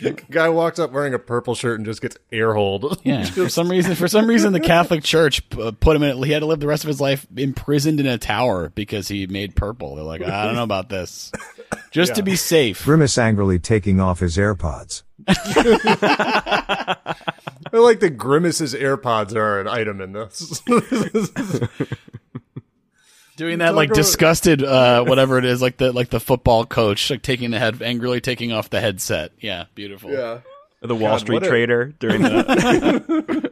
The 0.00 0.22
guy 0.30 0.48
walks 0.48 0.78
up 0.78 0.92
wearing 0.92 1.14
a 1.14 1.18
purple 1.18 1.54
shirt 1.54 1.78
and 1.78 1.86
just 1.86 2.00
gets 2.00 2.16
air 2.32 2.54
holed. 2.54 3.00
Yeah, 3.04 3.24
for 3.30 3.48
some 3.48 3.70
reason, 3.70 3.94
for 3.94 4.08
some 4.08 4.26
reason, 4.26 4.52
the 4.52 4.60
Catholic 4.60 5.02
Church 5.02 5.42
uh, 5.60 5.72
put 5.72 5.96
him 5.96 6.02
in. 6.02 6.22
He 6.22 6.30
had 6.32 6.40
to 6.40 6.46
live 6.46 6.60
the 6.60 6.66
rest 6.66 6.84
of 6.84 6.88
his 6.88 7.00
life 7.00 7.26
imprisoned 7.36 8.00
in 8.00 8.06
a 8.06 8.18
tower 8.18 8.70
because 8.70 9.08
he 9.08 9.26
made 9.26 9.54
purple. 9.56 9.96
They're 9.96 10.04
like, 10.04 10.22
I 10.22 10.44
don't 10.44 10.54
know 10.54 10.62
about 10.62 10.88
this. 10.88 11.32
just 11.90 12.14
to 12.16 12.22
be 12.22 12.36
safe. 12.36 12.84
Grimace 12.84 13.18
angrily 13.18 13.58
taking 13.58 14.00
off 14.00 14.20
his 14.20 14.36
AirPods. 14.36 15.02
I 17.70 17.76
like 17.76 18.00
that 18.00 18.16
Grimace's 18.16 18.74
AirPods 18.74 19.34
are 19.34 19.60
an 19.60 19.68
item 19.68 20.00
in 20.00 20.12
this. 20.12 20.62
Doing 23.38 23.58
that 23.58 23.74
like 23.74 23.92
disgusted, 23.92 24.62
uh, 24.64 25.04
whatever 25.06 25.38
it 25.38 25.44
is, 25.46 25.62
like 25.62 25.76
the 25.78 25.92
like 25.92 26.10
the 26.10 26.18
football 26.20 26.66
coach, 26.66 27.08
like 27.08 27.22
taking 27.22 27.50
the 27.52 27.58
head, 27.58 27.80
angrily 27.80 28.20
taking 28.20 28.52
off 28.52 28.68
the 28.68 28.80
headset. 28.80 29.30
Yeah, 29.40 29.64
beautiful. 29.74 30.10
yeah. 30.10 30.40
The 30.82 30.94
Wall 30.94 31.12
God, 31.12 31.20
Street 31.20 31.34
what 31.34 31.42
a- 31.44 31.48
trader 31.48 31.84
during 32.00 32.22
the 32.22 33.50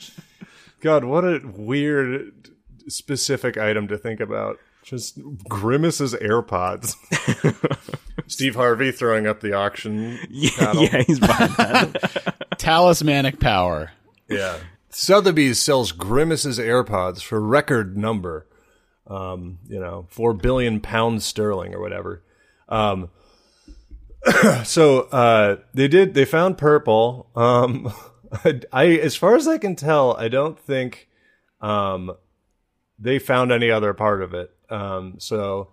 God, 0.80 1.04
what 1.04 1.24
a 1.24 1.40
weird 1.44 2.50
specific 2.88 3.56
item 3.58 3.88
to 3.88 3.98
think 3.98 4.20
about. 4.20 4.58
Just 4.84 5.18
Grimace's 5.48 6.14
AirPods. 6.14 6.94
Steve 8.28 8.54
Harvey 8.54 8.92
throwing 8.92 9.26
up 9.26 9.40
the 9.40 9.52
auction. 9.52 10.18
yeah, 10.30 10.50
paddle. 10.56 10.82
yeah, 10.84 11.02
he's 11.02 11.18
behind 11.18 11.50
that. 11.56 12.58
Talismanic 12.58 13.40
power. 13.40 13.90
Yeah. 14.28 14.58
Sotheby's 14.90 15.60
sells 15.60 15.90
Grimace's 15.92 16.58
AirPods 16.60 17.22
for 17.22 17.40
record 17.40 17.96
number. 17.96 18.46
Um, 19.08 19.58
you 19.68 19.78
know, 19.78 20.06
four 20.08 20.32
billion 20.34 20.80
pounds 20.80 21.24
sterling 21.24 21.74
or 21.74 21.80
whatever. 21.80 22.22
Um, 22.68 23.10
so 24.64 25.02
uh, 25.02 25.56
they 25.74 25.88
did. 25.88 26.14
They 26.14 26.24
found 26.24 26.58
purple. 26.58 27.30
Um, 27.36 27.92
I, 28.72 28.86
as 28.86 29.14
far 29.16 29.36
as 29.36 29.46
I 29.46 29.58
can 29.58 29.76
tell, 29.76 30.16
I 30.16 30.28
don't 30.28 30.58
think 30.58 31.08
um, 31.60 32.12
they 32.98 33.18
found 33.18 33.52
any 33.52 33.70
other 33.70 33.94
part 33.94 34.22
of 34.22 34.34
it. 34.34 34.50
Um, 34.68 35.14
so 35.18 35.68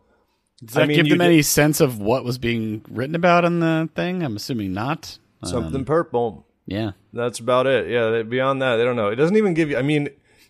Does 0.64 0.76
that 0.76 0.84
I 0.84 0.86
mean, 0.86 0.98
give 0.98 1.10
them 1.10 1.18
did- 1.20 1.26
any 1.26 1.42
sense 1.42 1.80
of 1.82 2.00
what 2.00 2.24
was 2.24 2.38
being 2.38 2.86
written 2.90 3.16
about 3.16 3.46
in 3.46 3.60
the 3.60 3.90
thing? 3.96 4.22
I'm 4.24 4.36
assuming 4.36 4.74
not. 4.74 5.18
something 5.44 5.84
purple. 5.86 6.46
Yeah. 6.66 6.92
That's 7.12 7.40
about 7.40 7.68
it. 7.68 7.90
Yeah, 7.90 8.10
they- 8.12 8.24
beyond 8.24 8.62
that, 8.62 8.76
they 8.78 8.84
don't 8.84 8.96
know. 8.96 9.10
It 9.10 9.16
doesn't 9.16 9.36
even 9.36 9.54
give 9.56 9.72
you. 9.72 9.78
I 9.78 9.82
mean, 9.82 10.10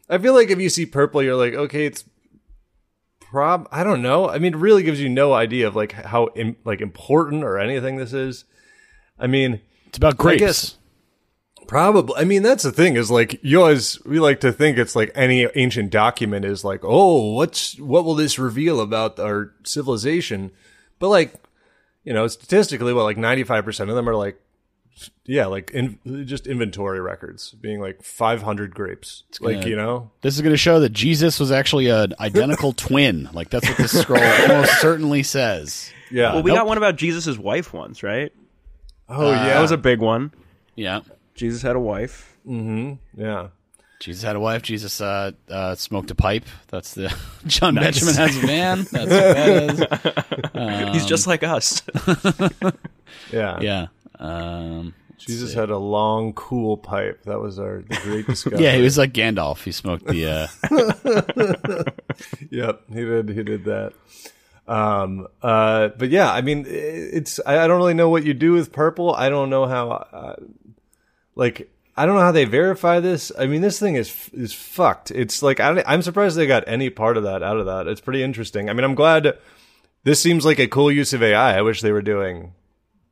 I 0.10 0.18
feel 0.18 0.34
like 0.34 0.50
if 0.50 0.60
you 0.60 0.70
see 0.70 0.86
purple, 0.86 1.24
you're 1.24 1.36
like, 1.38 1.54
okay, 1.54 1.86
it's 1.86 2.04
prob. 3.34 3.68
I 3.72 3.84
don't 3.84 4.02
know. 4.02 4.30
I 4.30 4.38
mean, 4.40 4.54
it 4.54 4.58
really 4.58 4.84
gives 4.84 5.02
you 5.02 5.10
no 5.10 5.34
idea 5.34 5.68
of 5.68 5.76
like 5.76 5.92
how 5.92 6.30
Im- 6.36 6.56
like 6.64 6.80
important 6.80 7.44
or 7.44 7.60
anything 7.60 7.98
this 7.98 8.14
is. 8.14 8.46
I 9.20 9.28
mean, 9.28 9.60
It's 9.88 9.98
about 9.98 10.18
grapes. 10.18 10.40
guess- 10.40 10.78
probably. 11.68 12.16
I 12.18 12.24
mean, 12.24 12.44
that's 12.44 12.64
the 12.64 12.72
thing 12.72 12.96
is 12.96 13.10
like 13.12 13.40
you 13.44 13.60
always 13.62 14.04
we 14.06 14.20
like 14.20 14.40
to 14.42 14.52
think 14.54 14.78
it's 14.78 14.96
like 14.96 15.12
any 15.16 15.48
ancient 15.56 15.90
document 15.92 16.46
is 16.46 16.64
like, 16.64 16.82
oh, 16.84 17.34
what's 17.34 17.80
what 17.80 18.06
will 18.06 18.16
this 18.16 18.40
reveal 18.40 18.80
about 18.80 19.20
our 19.20 19.52
civilization? 19.64 20.52
But 21.00 21.10
like, 21.10 21.34
you 22.04 22.14
know, 22.14 22.28
statistically, 22.28 22.94
what 22.94 23.04
like 23.04 23.18
ninety 23.18 23.44
five 23.44 23.66
percent 23.66 23.90
of 23.90 23.96
them 23.96 24.08
are 24.08 24.16
like 24.16 24.40
yeah, 25.26 25.46
like 25.48 25.72
in, 25.72 26.00
just 26.26 26.48
inventory 26.48 27.00
records 27.02 27.52
being 27.52 27.80
like 27.80 28.04
500 28.04 28.74
grapes. 28.76 29.24
It's 29.30 29.42
like, 29.42 29.56
gonna- 29.58 29.68
you 29.70 29.76
know, 29.76 30.12
This 30.22 30.36
is 30.36 30.42
going 30.42 30.54
to 30.54 30.58
show 30.58 30.80
that 30.82 30.90
Jesus 30.94 31.40
was 31.40 31.52
actually 31.52 31.88
an 31.90 32.14
identical 32.20 32.74
twin. 32.78 33.30
Like 33.34 33.50
that's 33.50 33.68
what 33.68 33.78
this 33.78 34.00
scroll 34.00 34.24
almost 34.24 34.80
certainly 34.82 35.24
says. 35.24 35.92
yeah. 36.12 36.34
Well, 36.34 36.44
we 36.44 36.52
Nope. 36.52 36.60
got 36.60 36.68
one 36.68 36.78
about 36.78 36.96
Jesus' 36.98 37.38
wife 37.38 37.74
once, 37.74 38.04
right? 38.04 38.32
oh, 39.10 39.32
yeah. 39.32 39.46
That 39.50 39.62
was 39.62 39.72
a 39.72 39.78
big 39.78 40.00
one. 40.00 40.32
Yeah. 40.76 41.02
Jesus 41.36 41.62
had 41.62 41.76
a 41.76 41.80
wife. 41.80 42.38
yeah. 42.48 43.48
Jesus 44.00 44.22
had 44.22 44.36
a 44.36 44.40
wife. 44.40 44.62
Jesus 44.64 45.00
uh, 45.00 45.32
uh, 45.50 45.76
smoked 45.76 46.12
a 46.12 46.16
pipe. 46.16 46.44
That's 46.68 46.94
the 46.94 47.16
John 47.48 47.76
Benjamin 47.76 48.16
has 48.16 48.44
a 48.44 48.46
man. 48.46 48.78
That's 48.80 48.94
what 48.94 49.10
that 49.10 50.84
is. 50.92 50.94
He's 50.94 51.06
just 51.06 51.26
like 51.26 51.42
us. 51.44 51.82
Yeah. 53.32 53.60
Yeah. 53.62 53.88
Um, 54.24 54.94
Jesus 55.18 55.54
had 55.54 55.70
a 55.70 55.78
long, 55.78 56.34
cool 56.34 56.78
pipe. 56.78 57.24
That 57.24 57.40
was 57.40 57.60
our 57.60 57.84
the 57.88 58.00
great 58.04 58.26
discovery. 58.28 58.64
yeah, 58.64 58.76
he 58.76 58.82
was 58.82 58.98
like 58.98 59.14
Gandalf. 59.14 59.64
He 59.64 59.72
smoked 59.72 60.08
the. 60.08 60.26
Uh, 60.26 61.84
Yep, 62.52 62.82
he 62.90 63.04
did. 63.04 63.30
He 63.30 63.44
did 63.44 63.66
that. 63.66 63.94
Um. 64.68 65.28
Uh. 65.42 65.90
But 65.90 66.10
yeah, 66.10 66.32
I 66.32 66.42
mean, 66.42 66.66
it's. 66.68 67.40
I, 67.46 67.68
don't 67.68 67.78
really 67.78 67.94
know 67.94 68.10
what 68.10 68.24
you 68.24 68.34
do 68.34 68.54
with 68.54 68.72
purple. 68.72 69.14
I 69.14 69.30
don't 69.30 69.50
know 69.50 69.66
how. 69.66 69.90
Uh, 69.92 70.36
like, 71.36 71.70
I 71.98 72.06
don't 72.06 72.16
know 72.16 72.22
how 72.22 72.32
they 72.32 72.46
verify 72.46 73.00
this. 73.00 73.32
I 73.38 73.48
mean, 73.48 73.62
this 73.62 73.80
thing 73.80 73.96
is 73.96 74.30
is 74.34 74.54
fucked. 74.54 75.12
It's 75.12 75.42
like 75.44 75.60
I, 75.60 75.84
I'm 75.86 76.02
surprised 76.02 76.38
they 76.38 76.48
got 76.48 76.64
any 76.68 76.90
part 76.90 77.18
of 77.18 77.24
that 77.24 77.44
out 77.44 77.58
of 77.58 77.66
that. 77.66 77.88
It's 77.88 78.02
pretty 78.02 78.24
interesting. 78.24 78.70
I 78.70 78.74
mean, 78.74 78.84
I'm 78.84 78.96
glad. 78.96 79.38
This 80.04 80.22
seems 80.22 80.44
like 80.46 80.60
a 80.60 80.68
cool 80.68 80.92
use 80.92 81.14
of 81.14 81.24
AI. 81.24 81.58
I 81.58 81.62
wish 81.62 81.82
they 81.82 81.92
were 81.92 82.02
doing. 82.02 82.54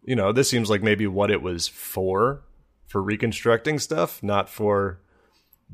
You 0.03 0.15
know, 0.15 0.31
this 0.31 0.49
seems 0.49 0.69
like 0.69 0.81
maybe 0.81 1.07
what 1.07 1.31
it 1.31 1.41
was 1.41 1.67
for, 1.67 2.43
for 2.87 3.01
reconstructing 3.01 3.79
stuff, 3.79 4.21
not 4.23 4.49
for 4.49 4.99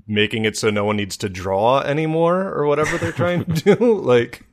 making 0.05 0.45
it 0.45 0.57
so 0.57 0.69
no 0.69 0.85
one 0.85 0.97
needs 0.97 1.17
to 1.17 1.29
draw 1.29 1.79
anymore 1.81 2.53
or 2.53 2.65
whatever 2.65 2.97
they're 2.97 3.11
trying 3.11 3.45
to 3.45 3.75
do. 3.75 4.01
Like, 4.03 4.45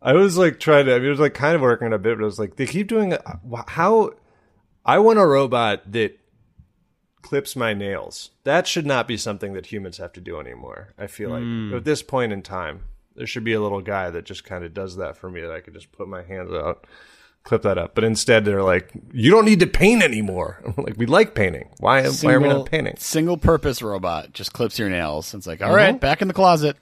I 0.00 0.12
was 0.12 0.38
like 0.38 0.60
trying 0.60 0.86
to, 0.86 0.94
I 0.94 0.98
mean, 0.98 1.06
it 1.06 1.10
was 1.10 1.20
like 1.20 1.34
kind 1.34 1.56
of 1.56 1.60
working 1.60 1.86
on 1.86 1.92
a 1.92 1.98
bit, 1.98 2.16
but 2.16 2.22
I 2.22 2.26
was 2.26 2.38
like, 2.38 2.56
they 2.56 2.66
keep 2.66 2.86
doing 2.86 3.14
uh, 3.14 3.38
how 3.66 4.12
I 4.84 4.98
want 4.98 5.18
a 5.18 5.26
robot 5.26 5.90
that 5.92 6.18
clips 7.22 7.56
my 7.56 7.74
nails. 7.74 8.30
That 8.44 8.66
should 8.66 8.86
not 8.86 9.08
be 9.08 9.16
something 9.16 9.54
that 9.54 9.66
humans 9.66 9.98
have 9.98 10.12
to 10.14 10.20
do 10.20 10.38
anymore. 10.38 10.94
I 10.96 11.08
feel 11.08 11.30
like 11.30 11.42
hmm. 11.42 11.74
at 11.74 11.84
this 11.84 12.02
point 12.02 12.32
in 12.32 12.42
time, 12.42 12.84
there 13.16 13.26
should 13.26 13.44
be 13.44 13.52
a 13.52 13.60
little 13.60 13.82
guy 13.82 14.10
that 14.10 14.24
just 14.24 14.44
kind 14.44 14.64
of 14.64 14.72
does 14.72 14.96
that 14.96 15.16
for 15.16 15.28
me 15.28 15.40
that 15.40 15.50
I 15.50 15.60
could 15.60 15.74
just 15.74 15.90
put 15.92 16.08
my 16.08 16.22
hands 16.22 16.52
out, 16.52 16.86
clip 17.48 17.62
that 17.62 17.78
up. 17.78 17.94
But 17.94 18.04
instead, 18.04 18.44
they're 18.44 18.62
like, 18.62 18.90
you 19.12 19.30
don't 19.30 19.44
need 19.44 19.60
to 19.60 19.66
paint 19.66 20.02
anymore. 20.02 20.60
I'm 20.64 20.74
like, 20.84 20.96
we 20.96 21.06
like 21.06 21.34
painting. 21.34 21.68
Why, 21.80 22.06
why 22.08 22.32
are 22.34 22.40
we 22.40 22.48
not 22.48 22.66
painting? 22.66 22.94
Single 22.98 23.36
purpose 23.38 23.82
robot 23.82 24.32
just 24.32 24.52
clips 24.52 24.78
your 24.78 24.88
nails. 24.90 25.34
It's 25.34 25.46
like, 25.46 25.60
all 25.60 25.68
Uh-huh. 25.68 25.76
right, 25.76 26.00
back 26.00 26.22
in 26.22 26.28
the 26.28 26.34
closet. 26.34 26.76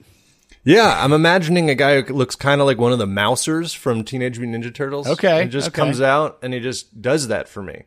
Yeah, 0.65 1.03
I'm 1.03 1.13
imagining 1.13 1.71
a 1.71 1.77
guy 1.77 2.01
who 2.03 2.13
looks 2.13 2.35
kind 2.35 2.61
of 2.61 2.67
like 2.67 2.77
one 2.79 2.93
of 2.93 2.99
the 2.99 3.07
Mousers 3.07 3.75
from 3.75 4.03
Teenage 4.03 4.39
Mutant 4.41 4.65
Ninja 4.65 4.75
Turtles. 4.75 5.07
Okay, 5.07 5.43
and 5.43 5.51
just 5.51 5.69
okay. 5.69 5.77
comes 5.77 6.01
out 6.01 6.39
and 6.43 6.53
he 6.53 6.59
just 6.61 7.01
does 7.01 7.29
that 7.29 7.49
for 7.49 7.63
me 7.63 7.85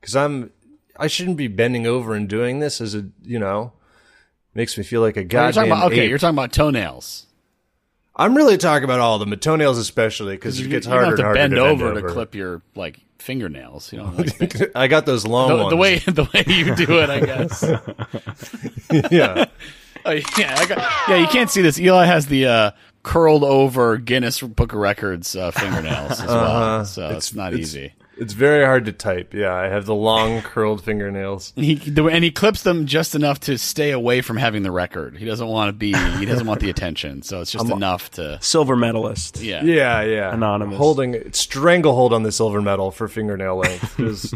because 0.00 0.14
I'm 0.14 0.52
I 0.96 1.08
shouldn't 1.08 1.36
be 1.36 1.48
bending 1.48 1.84
over 1.84 2.14
and 2.14 2.28
doing 2.28 2.60
this 2.60 2.80
as 2.80 2.94
a 2.94 3.06
you 3.24 3.40
know 3.40 3.72
makes 4.54 4.78
me 4.78 4.84
feel 4.84 5.00
like 5.00 5.16
a 5.16 5.24
You're 5.24 5.48
about, 5.64 5.86
okay, 5.90 6.02
ape. 6.02 6.10
you're 6.10 6.18
talking 6.18 6.36
about 6.36 6.52
toenails. 6.52 7.26
I'm 8.14 8.36
really 8.36 8.58
talking 8.58 8.84
about 8.84 9.00
all 9.00 9.14
of 9.14 9.20
them, 9.20 9.30
but 9.30 9.40
toenails 9.40 9.78
especially 9.78 10.36
because 10.36 10.60
it 10.60 10.68
gets 10.68 10.86
you 10.86 10.92
harder 10.92 11.16
don't 11.16 11.26
have 11.26 11.36
and 11.36 11.52
to 11.54 11.60
harder 11.60 11.74
bend, 11.74 11.80
to 11.80 11.84
over, 11.86 11.94
bend 11.94 12.06
to 12.06 12.12
clip 12.12 12.34
your 12.34 12.62
like 12.74 13.00
fingernails. 13.18 13.92
You 13.92 13.98
know, 13.98 14.14
like, 14.40 14.76
I 14.76 14.86
got 14.88 15.06
those 15.06 15.26
long 15.26 15.58
ones. 15.58 15.70
the 15.70 15.76
way 15.76 15.98
the 16.06 16.28
way 16.32 16.44
you 16.46 16.74
do 16.74 17.00
it, 17.00 17.10
I 17.10 17.20
guess. 17.20 17.64
yeah, 19.10 19.46
Oh, 20.04 20.10
yeah, 20.10 20.56
I 20.58 20.66
got, 20.66 20.78
yeah. 21.08 21.16
You 21.16 21.26
can't 21.28 21.50
see 21.50 21.62
this. 21.62 21.78
Eli 21.78 22.04
has 22.06 22.26
the 22.26 22.46
uh, 22.46 22.70
curled 23.02 23.44
over 23.44 23.98
Guinness 23.98 24.40
Book 24.40 24.72
of 24.72 24.78
Records 24.78 25.36
uh, 25.36 25.50
fingernails 25.52 26.20
as 26.20 26.26
well, 26.26 26.84
so 26.84 27.08
it's, 27.10 27.34
not 27.34 27.54
easy. 27.54 27.92
It's 28.18 28.32
very 28.32 28.64
hard 28.64 28.84
to 28.86 28.92
type. 28.92 29.34
Yeah, 29.34 29.54
I 29.54 29.64
have 29.68 29.86
the 29.86 29.94
long 29.94 30.42
curled 30.42 30.84
fingernails. 30.84 31.52
He 31.56 31.80
and 31.96 32.22
he 32.24 32.30
clips 32.30 32.62
them 32.62 32.86
just 32.86 33.14
enough 33.14 33.40
to 33.40 33.58
stay 33.58 33.90
away 33.90 34.20
from 34.20 34.36
having 34.36 34.62
the 34.62 34.70
record. 34.70 35.16
He 35.16 35.24
doesn't 35.24 35.46
want 35.48 35.68
to 35.68 35.72
be. 35.72 35.92
He 36.18 36.26
doesn't 36.26 36.46
want 36.46 36.60
the 36.60 36.70
attention. 36.70 37.22
So 37.22 37.40
it's 37.40 37.50
just 37.52 37.70
enough 37.70 38.10
to. 38.12 38.38
Silver 38.42 38.76
medalist. 38.76 39.40
Yeah. 39.40 39.62
Yeah, 39.64 40.02
yeah. 40.02 40.34
Anonymous. 40.34 40.78
Holding 40.78 41.32
stranglehold 41.32 42.12
on 42.12 42.22
the 42.22 42.32
silver 42.32 42.60
medal 42.62 42.90
for 42.90 43.08
fingernail 43.08 43.56
length. 43.56 43.96
'Cause 43.96 44.34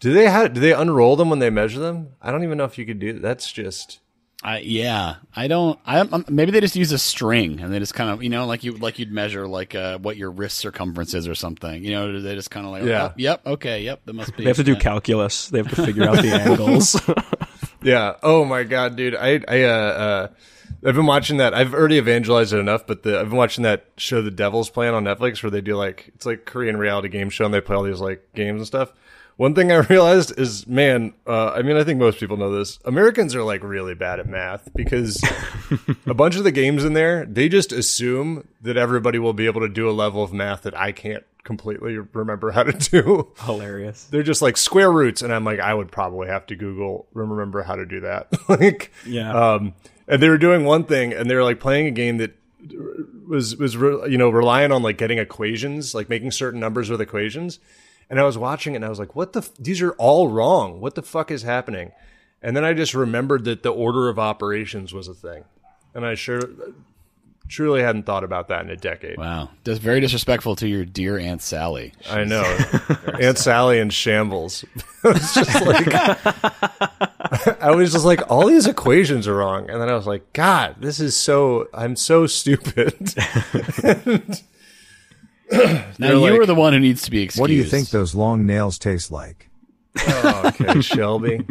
do 0.00 0.12
they 0.12 0.28
have 0.28 0.54
do 0.54 0.60
they 0.60 0.72
unroll 0.72 1.16
them 1.16 1.30
when 1.30 1.38
they 1.38 1.50
measure 1.50 1.78
them? 1.80 2.08
I 2.20 2.30
don't 2.30 2.42
even 2.44 2.58
know 2.58 2.64
if 2.64 2.76
you 2.78 2.84
could 2.86 2.98
do 2.98 3.18
that's 3.18 3.50
just 3.52 4.00
I, 4.44 4.58
yeah, 4.58 5.16
I 5.36 5.46
don't. 5.46 5.78
I 5.86 6.00
um, 6.00 6.24
maybe 6.28 6.50
they 6.50 6.60
just 6.60 6.74
use 6.74 6.90
a 6.90 6.98
string 6.98 7.60
and 7.60 7.72
they 7.72 7.78
just 7.78 7.94
kind 7.94 8.10
of 8.10 8.24
you 8.24 8.28
know 8.28 8.46
like 8.46 8.64
you 8.64 8.72
like 8.72 8.98
you'd 8.98 9.12
measure 9.12 9.46
like 9.46 9.74
uh, 9.74 9.98
what 9.98 10.16
your 10.16 10.30
wrist 10.30 10.58
circumference 10.58 11.14
is 11.14 11.28
or 11.28 11.34
something. 11.36 11.84
You 11.84 11.92
know, 11.92 12.20
they 12.20 12.34
just 12.34 12.50
kind 12.50 12.66
of 12.66 12.72
like 12.72 12.82
Yeah. 12.82 13.10
oh, 13.10 13.14
yep, 13.16 13.46
okay, 13.46 13.82
yep, 13.82 14.00
that 14.04 14.14
must 14.14 14.36
be. 14.36 14.42
They 14.42 14.50
have 14.50 14.56
to 14.56 14.64
do 14.64 14.72
yeah. 14.72 14.78
calculus. 14.80 15.48
They 15.48 15.58
have 15.58 15.68
to 15.68 15.76
figure 15.86 16.08
out 16.08 16.16
the 16.16 16.32
angles. 16.32 17.00
Yeah. 17.84 18.14
Oh 18.22 18.44
my 18.44 18.62
god, 18.62 18.96
dude. 18.96 19.16
I 19.16 19.40
I 19.48 19.64
uh, 19.64 19.68
uh 19.68 20.28
I've 20.84 20.96
been 20.96 21.06
watching 21.06 21.36
that. 21.36 21.54
I've 21.54 21.74
already 21.74 21.96
evangelized 21.96 22.52
it 22.52 22.58
enough, 22.58 22.86
but 22.86 23.02
the, 23.04 23.20
I've 23.20 23.28
been 23.28 23.38
watching 23.38 23.62
that 23.62 23.86
show, 23.96 24.20
The 24.20 24.32
Devil's 24.32 24.68
Plan, 24.68 24.94
on 24.94 25.04
Netflix, 25.04 25.42
where 25.42 25.50
they 25.50 25.60
do 25.60 25.76
like 25.76 26.10
it's 26.14 26.26
like 26.26 26.44
Korean 26.44 26.76
reality 26.76 27.08
game 27.08 27.30
show, 27.30 27.44
and 27.44 27.54
they 27.54 27.60
play 27.60 27.76
all 27.76 27.82
these 27.82 28.00
like 28.00 28.28
games 28.34 28.60
and 28.60 28.66
stuff. 28.66 28.92
One 29.36 29.54
thing 29.54 29.72
I 29.72 29.76
realized 29.90 30.38
is, 30.38 30.66
man, 30.66 31.14
uh, 31.26 31.50
I 31.50 31.62
mean, 31.62 31.76
I 31.76 31.84
think 31.84 31.98
most 31.98 32.18
people 32.18 32.36
know 32.36 32.56
this. 32.56 32.78
Americans 32.84 33.34
are 33.34 33.42
like 33.42 33.62
really 33.62 33.94
bad 33.94 34.20
at 34.20 34.26
math 34.26 34.68
because 34.74 35.22
a 36.06 36.14
bunch 36.14 36.36
of 36.36 36.44
the 36.44 36.52
games 36.52 36.84
in 36.84 36.92
there, 36.92 37.24
they 37.26 37.48
just 37.48 37.72
assume 37.72 38.46
that 38.60 38.76
everybody 38.76 39.18
will 39.18 39.32
be 39.32 39.46
able 39.46 39.60
to 39.62 39.68
do 39.68 39.88
a 39.88 39.92
level 39.92 40.22
of 40.22 40.32
math 40.32 40.62
that 40.62 40.78
I 40.78 40.92
can't 40.92 41.24
completely 41.44 41.98
remember 41.98 42.52
how 42.52 42.62
to 42.62 42.72
do. 42.72 43.32
Hilarious. 43.40 44.04
They're 44.04 44.22
just 44.22 44.42
like 44.42 44.56
square 44.56 44.92
roots, 44.92 45.22
and 45.22 45.32
I'm 45.32 45.44
like, 45.44 45.60
I 45.60 45.74
would 45.74 45.90
probably 45.90 46.28
have 46.28 46.46
to 46.46 46.56
Google 46.56 47.06
remember 47.12 47.62
how 47.62 47.76
to 47.76 47.86
do 47.86 48.00
that. 48.00 48.28
like, 48.48 48.92
Yeah. 49.06 49.32
Um, 49.32 49.74
and 50.08 50.22
they 50.22 50.28
were 50.28 50.38
doing 50.38 50.64
one 50.64 50.84
thing, 50.84 51.12
and 51.12 51.30
they 51.30 51.34
were 51.34 51.44
like 51.44 51.60
playing 51.60 51.86
a 51.86 51.90
game 51.90 52.18
that 52.18 52.36
was 53.26 53.56
was 53.56 53.76
re- 53.76 54.08
you 54.10 54.18
know 54.18 54.30
relying 54.30 54.72
on 54.72 54.82
like 54.82 54.98
getting 54.98 55.18
equations, 55.18 55.94
like 55.94 56.08
making 56.08 56.30
certain 56.32 56.60
numbers 56.60 56.90
with 56.90 57.00
equations. 57.00 57.58
And 58.10 58.20
I 58.20 58.24
was 58.24 58.36
watching 58.36 58.74
it 58.74 58.76
and 58.76 58.84
I 58.84 58.88
was 58.88 58.98
like, 58.98 59.16
"What 59.16 59.32
the? 59.32 59.40
F- 59.40 59.54
these 59.58 59.80
are 59.82 59.92
all 59.92 60.28
wrong. 60.28 60.80
What 60.80 60.94
the 60.94 61.02
fuck 61.02 61.30
is 61.30 61.42
happening?" 61.42 61.92
And 62.42 62.56
then 62.56 62.64
I 62.64 62.72
just 62.72 62.94
remembered 62.94 63.44
that 63.44 63.62
the 63.62 63.72
order 63.72 64.08
of 64.08 64.18
operations 64.18 64.92
was 64.92 65.08
a 65.08 65.14
thing, 65.14 65.44
and 65.94 66.04
I 66.04 66.14
sure 66.14 66.42
truly 67.48 67.82
hadn't 67.82 68.04
thought 68.04 68.24
about 68.24 68.48
that 68.48 68.64
in 68.64 68.70
a 68.70 68.76
decade. 68.76 69.18
Wow, 69.18 69.50
that's 69.64 69.78
very 69.78 70.00
disrespectful 70.00 70.56
to 70.56 70.68
your 70.68 70.84
dear 70.84 71.18
Aunt 71.18 71.42
Sally. 71.42 71.92
I 72.10 72.24
know. 72.24 72.42
Aunt 73.20 73.38
Sally 73.38 73.78
in 73.78 73.90
shambles. 73.90 74.64
it's 75.04 75.34
just 75.34 75.66
like 75.66 75.88
I 77.60 77.70
was 77.70 77.92
just 77.92 78.04
like, 78.04 78.30
all 78.30 78.46
these 78.46 78.66
equations 78.66 79.26
are 79.28 79.36
wrong. 79.36 79.70
And 79.70 79.80
then 79.80 79.88
I 79.88 79.94
was 79.94 80.06
like, 80.06 80.32
God, 80.32 80.76
this 80.80 81.00
is 81.00 81.16
so 81.16 81.68
I'm 81.72 81.96
so 81.96 82.26
stupid. 82.26 83.14
Now 85.58 85.84
They're 85.98 86.14
you 86.14 86.20
like- 86.20 86.40
are 86.40 86.46
the 86.46 86.54
one 86.54 86.72
who 86.72 86.80
needs 86.80 87.02
to 87.02 87.10
be 87.10 87.22
excused. 87.22 87.40
What 87.40 87.48
do 87.48 87.54
you 87.54 87.64
think 87.64 87.90
those 87.90 88.14
long 88.14 88.46
nails 88.46 88.78
taste 88.78 89.10
like? 89.10 89.48
oh, 89.98 90.42
okay, 90.60 90.80
Shelby. 90.80 91.44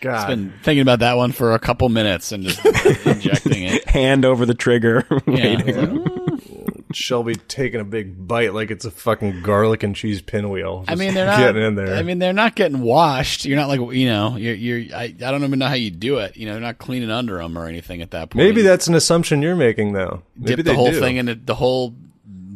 God. 0.00 0.14
I've 0.14 0.28
been 0.28 0.52
thinking 0.62 0.82
about 0.82 0.98
that 1.00 1.14
one 1.16 1.32
for 1.32 1.54
a 1.54 1.58
couple 1.58 1.88
minutes 1.88 2.32
and 2.32 2.44
just 2.44 2.64
injecting 3.06 3.62
it. 3.64 3.88
Hand 3.88 4.24
over 4.24 4.44
the 4.44 4.54
trigger. 4.54 5.06
Yeah. 5.26 5.96
Shelby 6.94 7.34
taking 7.48 7.80
a 7.80 7.84
big 7.84 8.26
bite 8.26 8.54
like 8.54 8.70
it's 8.70 8.84
a 8.84 8.90
fucking 8.90 9.42
garlic 9.42 9.82
and 9.82 9.94
cheese 9.94 10.22
pinwheel. 10.22 10.84
I 10.88 10.94
mean, 10.94 11.14
they're 11.14 11.26
not 11.26 11.38
getting 11.38 11.62
in 11.62 11.74
there. 11.74 11.94
I 11.96 12.02
mean, 12.02 12.18
they're 12.18 12.32
not 12.32 12.54
getting 12.54 12.80
washed. 12.80 13.44
You're 13.44 13.56
not 13.58 13.68
like 13.68 13.80
you 13.94 14.06
know, 14.06 14.36
you're 14.36 14.54
you're. 14.54 14.96
I, 14.96 15.04
I 15.04 15.10
don't 15.30 15.44
even 15.44 15.58
know 15.58 15.66
how 15.68 15.74
you 15.74 15.90
do 15.90 16.18
it. 16.18 16.36
You 16.36 16.46
know, 16.46 16.52
they're 16.52 16.60
not 16.60 16.78
cleaning 16.78 17.10
under 17.10 17.38
them 17.38 17.58
or 17.58 17.66
anything 17.66 18.02
at 18.02 18.12
that 18.12 18.30
point. 18.30 18.36
maybe 18.46 18.62
that's 18.62 18.86
an 18.86 18.94
assumption 18.94 19.42
you're 19.42 19.56
making, 19.56 19.92
though. 19.92 20.22
Maybe 20.36 20.56
dip 20.56 20.66
the 20.66 20.74
whole 20.74 20.90
do. 20.90 21.00
thing 21.00 21.16
in. 21.16 21.42
The 21.44 21.54
whole 21.54 21.94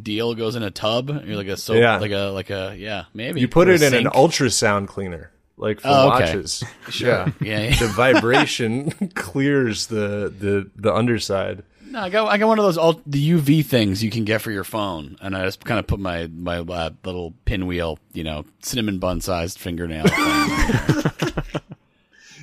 deal 0.01 0.33
goes 0.33 0.55
in 0.55 0.63
a 0.63 0.71
tub. 0.71 1.09
You're 1.25 1.35
like 1.37 1.47
a 1.47 1.57
soap, 1.57 1.77
Yeah. 1.77 1.97
like 1.99 2.11
a 2.11 2.31
like 2.33 2.49
a 2.49 2.75
yeah, 2.77 3.05
maybe 3.13 3.41
You 3.41 3.47
put 3.47 3.67
Or 3.67 3.71
it 3.73 3.81
in 3.81 3.93
an 3.93 4.05
ultrasound 4.05 4.87
cleaner, 4.87 5.31
like 5.57 5.81
for 5.81 5.89
Oh, 5.89 6.11
okay. 6.13 6.25
watches. 6.35 6.63
Yeah. 6.99 7.29
Yeah, 7.41 7.59
yeah. 7.63 7.79
the 7.79 7.87
vibration 7.87 8.91
clears 9.15 9.87
the, 9.87 10.33
the 10.39 10.69
the 10.75 10.93
underside. 10.93 11.63
No, 11.89 12.01
I 12.01 12.09
got 12.09 12.27
I 12.27 12.37
got 12.37 12.47
one 12.47 12.59
of 12.59 12.65
those 12.65 12.77
ult- 12.77 13.01
the 13.05 13.31
UV 13.31 13.65
things 13.65 14.03
you 14.03 14.11
can 14.11 14.23
get 14.23 14.41
for 14.41 14.51
your 14.51 14.63
phone, 14.63 15.17
and 15.21 15.35
I 15.35 15.45
just 15.45 15.65
kind 15.65 15.79
of 15.79 15.87
put 15.87 15.99
my 15.99 16.27
my 16.27 16.59
uh, 16.59 16.91
little 17.03 17.33
pinwheel, 17.45 17.99
you 18.13 18.23
know, 18.23 18.45
cinnamon 18.61 18.99
bun 18.99 19.21
sized 19.21 19.57
fingernail. 19.59 20.05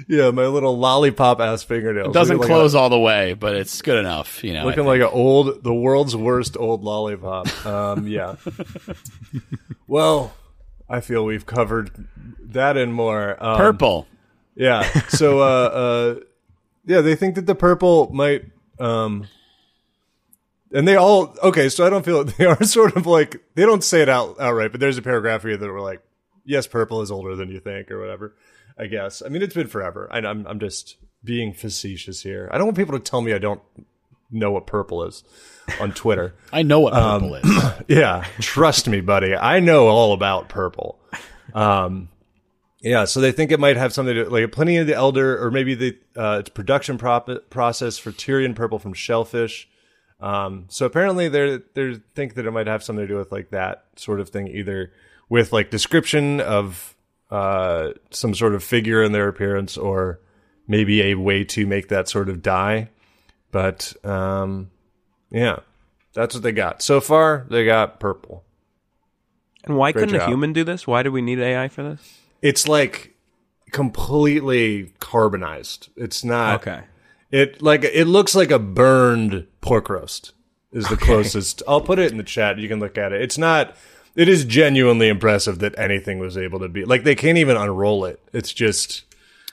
Yeah, 0.09 0.31
my 0.31 0.47
little 0.47 0.79
lollipop 0.79 1.41
ass 1.41 1.65
fingernail. 1.65 2.11
It 2.11 2.13
doesn't 2.13 2.37
Looking 2.37 2.51
like 2.51 2.59
close 2.59 2.75
all 2.77 2.89
the 2.89 2.99
way, 2.99 3.35
but 3.35 3.57
it's 3.57 3.83
good 3.83 3.99
enough, 3.99 4.45
you 4.45 4.53
know. 4.53 4.65
Looking 4.65 4.85
like 4.85 5.01
an 5.01 5.09
old, 5.11 5.65
the 5.65 5.75
world's 5.75 6.15
worst 6.15 6.57
old 6.57 6.85
lollipop. 6.85 7.67
Um, 7.67 8.07
yeah. 8.07 8.37
well, 9.89 10.33
I 10.89 11.01
feel 11.01 11.25
we've 11.25 11.45
covered 11.45 12.07
that 12.41 12.77
and 12.77 12.95
more. 12.95 13.37
Um, 13.43 13.57
purple. 13.57 14.07
Yeah. 14.55 14.83
So, 15.09 15.41
uh, 15.41 15.43
uh, 15.43 16.15
yeah, 16.85 17.01
they 17.01 17.17
think 17.17 17.35
that 17.35 17.47
the 17.47 17.57
purple 17.57 18.09
might, 18.13 18.45
um, 18.79 19.27
and 20.73 20.87
they 20.87 20.97
all 20.97 21.35
okay. 21.43 21.69
So 21.69 21.87
I 21.87 21.91
don't 21.91 22.05
feel 22.05 22.25
they 22.25 22.45
are 22.45 22.63
sort 22.65 22.97
of 22.97 23.07
like 23.07 23.43
they 23.55 23.65
don't 23.65 23.85
say 23.85 24.03
it 24.03 24.09
out 24.09 24.41
outright, 24.41 24.73
but 24.73 24.81
there's 24.81 24.99
a 24.99 25.03
paragraph 25.03 25.43
here 25.43 25.57
that 25.57 25.69
were 25.69 25.81
like, 25.81 26.03
yes, 26.45 26.67
purple 26.67 27.03
is 27.03 27.11
older 27.11 27.37
than 27.37 27.51
you 27.51 27.61
think, 27.61 27.91
or 27.91 28.01
whatever. 28.01 28.35
I 28.79 28.87
guess. 28.89 29.23
I 29.25 29.29
mean, 29.29 29.43
it's 29.43 29.55
been 29.55 29.69
forever. 29.69 30.09
I, 30.11 30.19
I'm 30.19 30.47
I'm 30.47 30.61
just 30.61 30.97
being 31.25 31.53
facetious 31.55 32.23
here. 32.23 32.49
I 32.53 32.59
don't 32.59 32.67
want 32.67 32.77
people 32.77 32.99
to 32.99 33.03
tell 33.03 33.21
me 33.23 33.33
I 33.33 33.39
don't 33.39 33.63
know 34.31 34.51
what 34.51 34.67
purple 34.67 35.05
is 35.05 35.23
on 35.81 35.93
Twitter. 35.93 36.35
I 36.53 36.63
know 36.63 36.81
what 36.81 36.93
Um, 36.93 37.21
purple 37.23 37.35
is. 37.37 37.73
Yeah, 37.89 38.25
trust 38.41 38.89
me, 38.89 39.01
buddy. 39.01 39.35
I 39.35 39.61
know 39.61 39.87
all 39.89 40.13
about 40.13 40.49
purple. 40.49 40.99
Um, 41.55 42.09
yeah, 42.87 43.05
so 43.05 43.21
they 43.21 43.33
think 43.33 43.51
it 43.51 43.59
might 43.59 43.77
have 43.77 43.93
something 43.93 44.15
to 44.15 44.31
like 44.31 44.53
Pliny 44.53 44.79
the 44.85 44.95
Elder, 44.95 45.45
or 45.45 45.51
maybe 45.51 45.75
the 45.75 45.99
uh, 46.15 46.39
it's 46.41 46.51
production 46.51 46.99
prop- 46.99 47.51
process 47.51 47.99
for 47.99 48.13
Tyrian 48.13 48.55
purple 48.55 48.79
from 48.79 48.93
shellfish. 48.93 49.69
Um, 50.21 50.67
so 50.69 50.87
apparently 50.87 51.29
they 51.29 51.59
they 51.75 51.95
think 52.15 52.35
that 52.35 52.47
it 52.47 52.53
might 52.53 52.69
have 52.69 52.85
something 52.85 53.05
to 53.05 53.13
do 53.13 53.19
with 53.19 53.33
like 53.33 53.51
that 53.51 53.87
sort 53.97 54.21
of 54.21 54.29
thing, 54.29 54.47
either 54.47 54.93
with 55.29 55.53
like 55.53 55.69
description 55.69 56.41
of 56.41 56.95
uh, 57.29 57.91
some 58.11 58.35
sort 58.35 58.55
of 58.55 58.63
figure 58.63 59.03
in 59.03 59.11
their 59.11 59.27
appearance, 59.27 59.77
or 59.77 60.21
maybe 60.69 61.03
a 61.03 61.17
way 61.17 61.43
to 61.43 61.67
make 61.67 61.89
that 61.89 62.09
sort 62.09 62.29
of 62.29 62.41
dye. 62.41 62.89
But 63.51 63.95
um, 64.05 64.71
yeah, 65.31 65.59
that's 66.13 66.37
what 66.37 66.45
they 66.45 66.53
got 66.53 66.83
so 66.83 67.01
far. 67.01 67.47
They 67.51 67.65
got 67.65 67.99
purple. 67.99 68.45
And 69.65 69.77
why 69.77 69.91
couldn't 69.91 70.15
a 70.15 70.27
human 70.27 70.53
do 70.53 70.63
this? 70.63 70.87
Why 70.87 71.03
do 71.03 71.11
we 71.11 71.21
need 71.21 71.41
AI 71.41 71.67
for 71.67 71.83
this? 71.83 72.21
It's 72.47 72.69
like 72.69 73.15
completely 73.73 74.93
carbonized. 75.01 75.89
It's 75.97 76.25
not 76.25 76.61
Okay. 76.67 76.81
It 77.31 77.61
like 77.61 77.85
it 77.85 78.07
looks 78.07 78.35
like 78.35 78.51
a 78.51 78.59
burned 78.59 79.47
pork 79.61 79.89
roast 79.89 80.33
is 80.73 80.89
the 80.89 80.97
closest. 80.97 81.63
I'll 81.67 81.81
put 81.81 81.99
it 81.99 82.11
in 82.13 82.19
the 82.19 82.23
chat. 82.25 82.59
You 82.59 82.69
can 82.69 82.79
look 82.81 82.97
at 82.97 83.13
it. 83.13 83.21
It's 83.21 83.37
not. 83.39 83.75
It 84.15 84.29
is 84.29 84.45
genuinely 84.45 85.09
impressive 85.09 85.59
that 85.59 85.79
anything 85.79 86.19
was 86.19 86.39
able 86.39 86.61
to 86.61 86.69
be 86.69 86.85
like 86.85 87.05
they 87.05 87.15
can't 87.15 87.37
even 87.39 87.57
unroll 87.57 88.05
it. 88.07 88.21
It's 88.33 88.53
just 88.53 89.03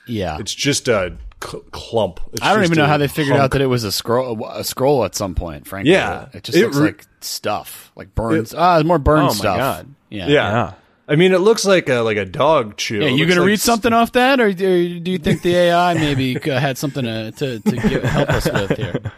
Yeah. 0.06 0.38
it's 0.38 0.54
just 0.54 0.88
a 0.88 1.16
cl- 1.44 1.64
clump. 1.72 2.20
It's 2.32 2.40
I 2.42 2.54
don't 2.54 2.64
even 2.64 2.78
know 2.78 2.86
how 2.86 2.96
they 2.96 3.08
figured 3.08 3.36
out 3.36 3.50
that 3.50 3.60
it 3.60 3.66
was 3.66 3.84
a 3.84 3.92
scroll 3.92 4.42
a 4.46 4.64
scroll 4.64 5.04
at 5.04 5.14
some 5.14 5.34
point, 5.34 5.66
frankly. 5.66 5.92
Yeah. 5.92 6.26
It 6.32 6.44
just 6.44 6.56
It 6.56 6.62
looks 6.64 6.76
re- 6.76 6.86
like 6.86 7.04
stuff. 7.20 7.90
Like 7.96 8.14
burns. 8.14 8.54
ah, 8.56 8.78
it's 8.78 8.86
more 8.86 8.98
burn 8.98 9.24
Oh 9.24 9.26
my 9.26 9.32
stuff. 9.34 9.58
God. 9.58 9.94
Yeah. 10.08 10.28
Yeah. 10.28 10.50
Yeah. 10.52 10.72
I 11.06 11.16
mean, 11.16 11.32
it 11.32 11.38
looks 11.38 11.64
like 11.64 11.88
a 11.88 12.00
like 12.00 12.16
a 12.16 12.24
dog 12.24 12.76
chew. 12.76 13.00
Yeah, 13.00 13.08
you 13.08 13.26
gonna 13.26 13.40
like 13.40 13.48
read 13.48 13.60
something 13.60 13.92
off 13.92 14.12
that, 14.12 14.40
or 14.40 14.52
do 14.52 15.00
do 15.00 15.10
you 15.10 15.18
think 15.18 15.42
the 15.42 15.54
AI 15.54 15.94
maybe 15.94 16.36
uh, 16.38 16.58
had 16.58 16.78
something 16.78 17.04
to 17.04 17.32
to, 17.32 17.60
to 17.60 17.76
give, 17.76 18.02
help 18.04 18.30
us 18.30 18.50
with 18.50 18.76
here? 18.76 19.12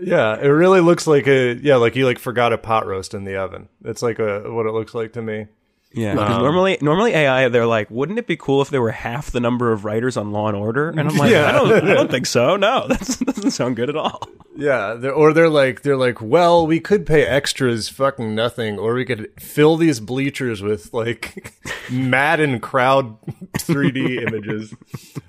Yeah, 0.00 0.38
it 0.38 0.48
really 0.48 0.80
looks 0.80 1.06
like 1.06 1.26
a 1.26 1.54
yeah, 1.54 1.76
like 1.76 1.96
you 1.96 2.04
like 2.04 2.18
forgot 2.18 2.52
a 2.52 2.58
pot 2.58 2.86
roast 2.86 3.14
in 3.14 3.24
the 3.24 3.36
oven. 3.36 3.68
It's 3.84 4.02
like 4.02 4.18
a 4.18 4.52
what 4.52 4.66
it 4.66 4.72
looks 4.72 4.94
like 4.94 5.14
to 5.14 5.22
me. 5.22 5.46
Yeah. 5.92 6.14
'cause 6.14 6.38
normally, 6.40 6.76
normally 6.82 7.12
AI, 7.14 7.48
they're 7.48 7.64
like, 7.66 7.90
wouldn't 7.90 8.18
it 8.18 8.26
be 8.26 8.36
cool 8.36 8.60
if 8.60 8.68
there 8.70 8.82
were 8.82 8.90
half 8.90 9.30
the 9.30 9.40
number 9.40 9.72
of 9.72 9.84
writers 9.84 10.16
on 10.16 10.30
Law 10.32 10.48
and 10.48 10.56
Order? 10.56 10.90
And 10.90 11.00
I'm 11.00 11.16
like, 11.16 11.30
Yeah. 11.30 11.48
I 11.48 11.52
don't, 11.52 11.72
I 11.72 11.94
don't 11.94 12.10
think 12.10 12.26
so. 12.26 12.56
No, 12.56 12.86
that 12.88 12.98
doesn't 13.26 13.52
sound 13.52 13.76
good 13.76 13.88
at 13.88 13.96
all. 13.96 14.22
Yeah, 14.58 14.94
they're, 14.94 15.12
or 15.12 15.34
they're 15.34 15.50
like 15.50 15.82
they're 15.82 15.98
like, 15.98 16.22
well, 16.22 16.66
we 16.66 16.80
could 16.80 17.04
pay 17.06 17.26
extras 17.26 17.90
fucking 17.90 18.34
nothing, 18.34 18.78
or 18.78 18.94
we 18.94 19.04
could 19.04 19.30
fill 19.38 19.76
these 19.76 20.00
bleachers 20.00 20.62
with 20.62 20.94
like 20.94 21.52
Madden 21.90 22.60
crowd 22.60 23.18
3D 23.58 24.26
images. 24.26 24.74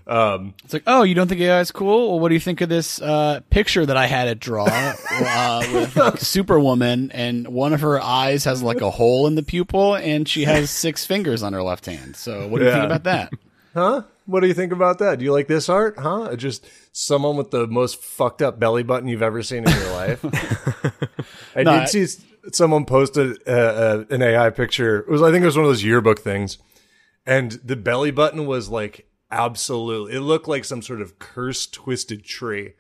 Um, 0.08 0.54
It's 0.64 0.72
like, 0.72 0.84
oh, 0.88 1.04
you 1.04 1.14
don't 1.14 1.28
think 1.28 1.42
AI 1.42 1.60
is 1.60 1.72
cool? 1.72 2.12
Well, 2.12 2.20
what 2.22 2.30
do 2.30 2.36
you 2.36 2.40
think 2.40 2.62
of 2.62 2.70
this 2.70 3.02
uh, 3.02 3.42
picture 3.50 3.86
that 3.86 3.98
I 3.98 4.06
had 4.06 4.30
it 4.30 4.40
draw 4.40 4.64
uh, 4.66 5.64
with 5.74 5.98
like, 5.98 6.20
Superwoman, 6.20 7.12
and 7.12 7.50
one 7.50 7.74
of 7.74 7.82
her 7.82 8.00
eyes 8.02 8.46
has 8.46 8.64
like 8.64 8.80
a 8.80 8.90
hole 8.90 9.28
in 9.28 9.36
the 9.36 9.44
pupil, 9.44 9.96
and 9.96 10.26
she 10.28 10.46
has 10.48 10.70
six 10.72 11.06
fingers 11.06 11.44
on 11.44 11.54
her 11.54 11.62
left 11.64 11.86
hand. 11.86 12.16
So, 12.16 12.48
what 12.48 12.60
do 12.60 12.66
you 12.66 12.72
think 12.72 12.86
about 12.86 13.04
that? 13.04 13.34
huh? 13.74 14.02
What 14.26 14.42
do 14.42 14.48
you 14.48 14.54
think 14.54 14.74
about 14.74 15.00
that? 15.00 15.20
Do 15.20 15.26
you 15.26 15.32
like 15.32 15.48
this 15.48 15.70
art? 15.70 15.96
Huh? 15.98 16.36
Just 16.36 16.66
someone 16.92 17.38
with 17.38 17.52
the 17.52 17.66
most 17.68 18.02
fucked 18.02 18.42
up 18.42 18.60
belly 18.60 18.84
button 18.84 19.08
you've 19.08 19.22
ever 19.22 19.42
seen 19.44 19.64
in 19.64 19.70
your 19.74 19.92
life. 19.94 20.26
I 21.56 21.64
No, 21.64 21.72
did 21.74 21.82
I- 21.82 21.86
see 21.86 22.06
someone 22.52 22.86
posted 22.86 23.38
uh, 23.48 23.52
uh, 23.52 24.04
an 24.10 24.22
AI 24.22 24.50
picture. 24.50 25.00
It 25.00 25.10
was 25.10 25.22
I 25.22 25.32
think 25.32 25.44
it 25.44 25.46
was 25.46 25.56
one 25.58 25.66
of 25.66 25.70
those 25.70 25.84
yearbook 25.84 26.20
things, 26.20 26.58
and 27.26 27.52
the 27.64 27.76
belly 27.76 28.12
button 28.12 28.46
was 28.46 28.70
like 28.70 29.08
absolutely. 29.32 30.16
It 30.16 30.22
looked 30.22 30.48
like 30.48 30.66
some 30.66 30.82
sort 30.82 31.02
of 31.02 31.20
cursed, 31.20 31.74
twisted 31.74 32.24
tree. 32.24 32.74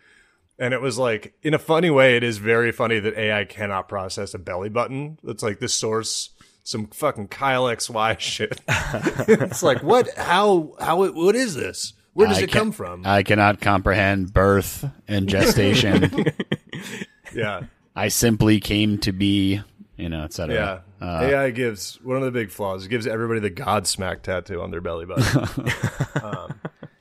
And 0.59 0.73
it 0.73 0.81
was 0.81 0.97
like, 0.97 1.35
in 1.43 1.53
a 1.53 1.59
funny 1.59 1.91
way, 1.91 2.17
it 2.17 2.23
is 2.23 2.39
very 2.39 2.71
funny 2.71 2.99
that 2.99 3.15
AI 3.15 3.45
cannot 3.45 3.87
process 3.87 4.33
a 4.33 4.39
belly 4.39 4.69
button. 4.69 5.19
It's 5.23 5.43
like 5.43 5.59
the 5.59 5.69
source, 5.69 6.29
some 6.67 6.87
fucking 6.87 7.29
Kyle 7.29 7.63
XY 7.63 8.19
shit. 8.19 8.59
it's 8.67 9.63
like, 9.63 9.81
what? 9.81 10.09
How? 10.17 10.73
How? 10.79 11.09
What 11.11 11.35
is 11.35 11.55
this? 11.55 11.93
Where 12.13 12.27
does 12.27 12.39
I 12.39 12.41
it 12.41 12.51
come 12.51 12.71
from? 12.71 13.05
I 13.05 13.23
cannot 13.23 13.61
comprehend 13.61 14.33
birth 14.33 14.85
and 15.07 15.29
gestation. 15.29 16.25
yeah, 17.33 17.61
I 17.95 18.09
simply 18.09 18.59
came 18.59 18.97
to 18.99 19.11
be, 19.11 19.61
you 19.95 20.09
know, 20.09 20.19
yeah. 20.19 20.25
etc. 20.25 20.83
Uh, 20.99 21.19
AI 21.21 21.51
gives 21.51 22.01
one 22.01 22.17
of 22.17 22.23
the 22.23 22.31
big 22.31 22.49
flaws. 22.49 22.85
It 22.85 22.89
gives 22.89 23.07
everybody 23.07 23.39
the 23.39 23.51
Godsmack 23.51 24.23
tattoo 24.23 24.61
on 24.61 24.71
their 24.71 24.81
belly 24.81 25.05
button. 25.05 25.71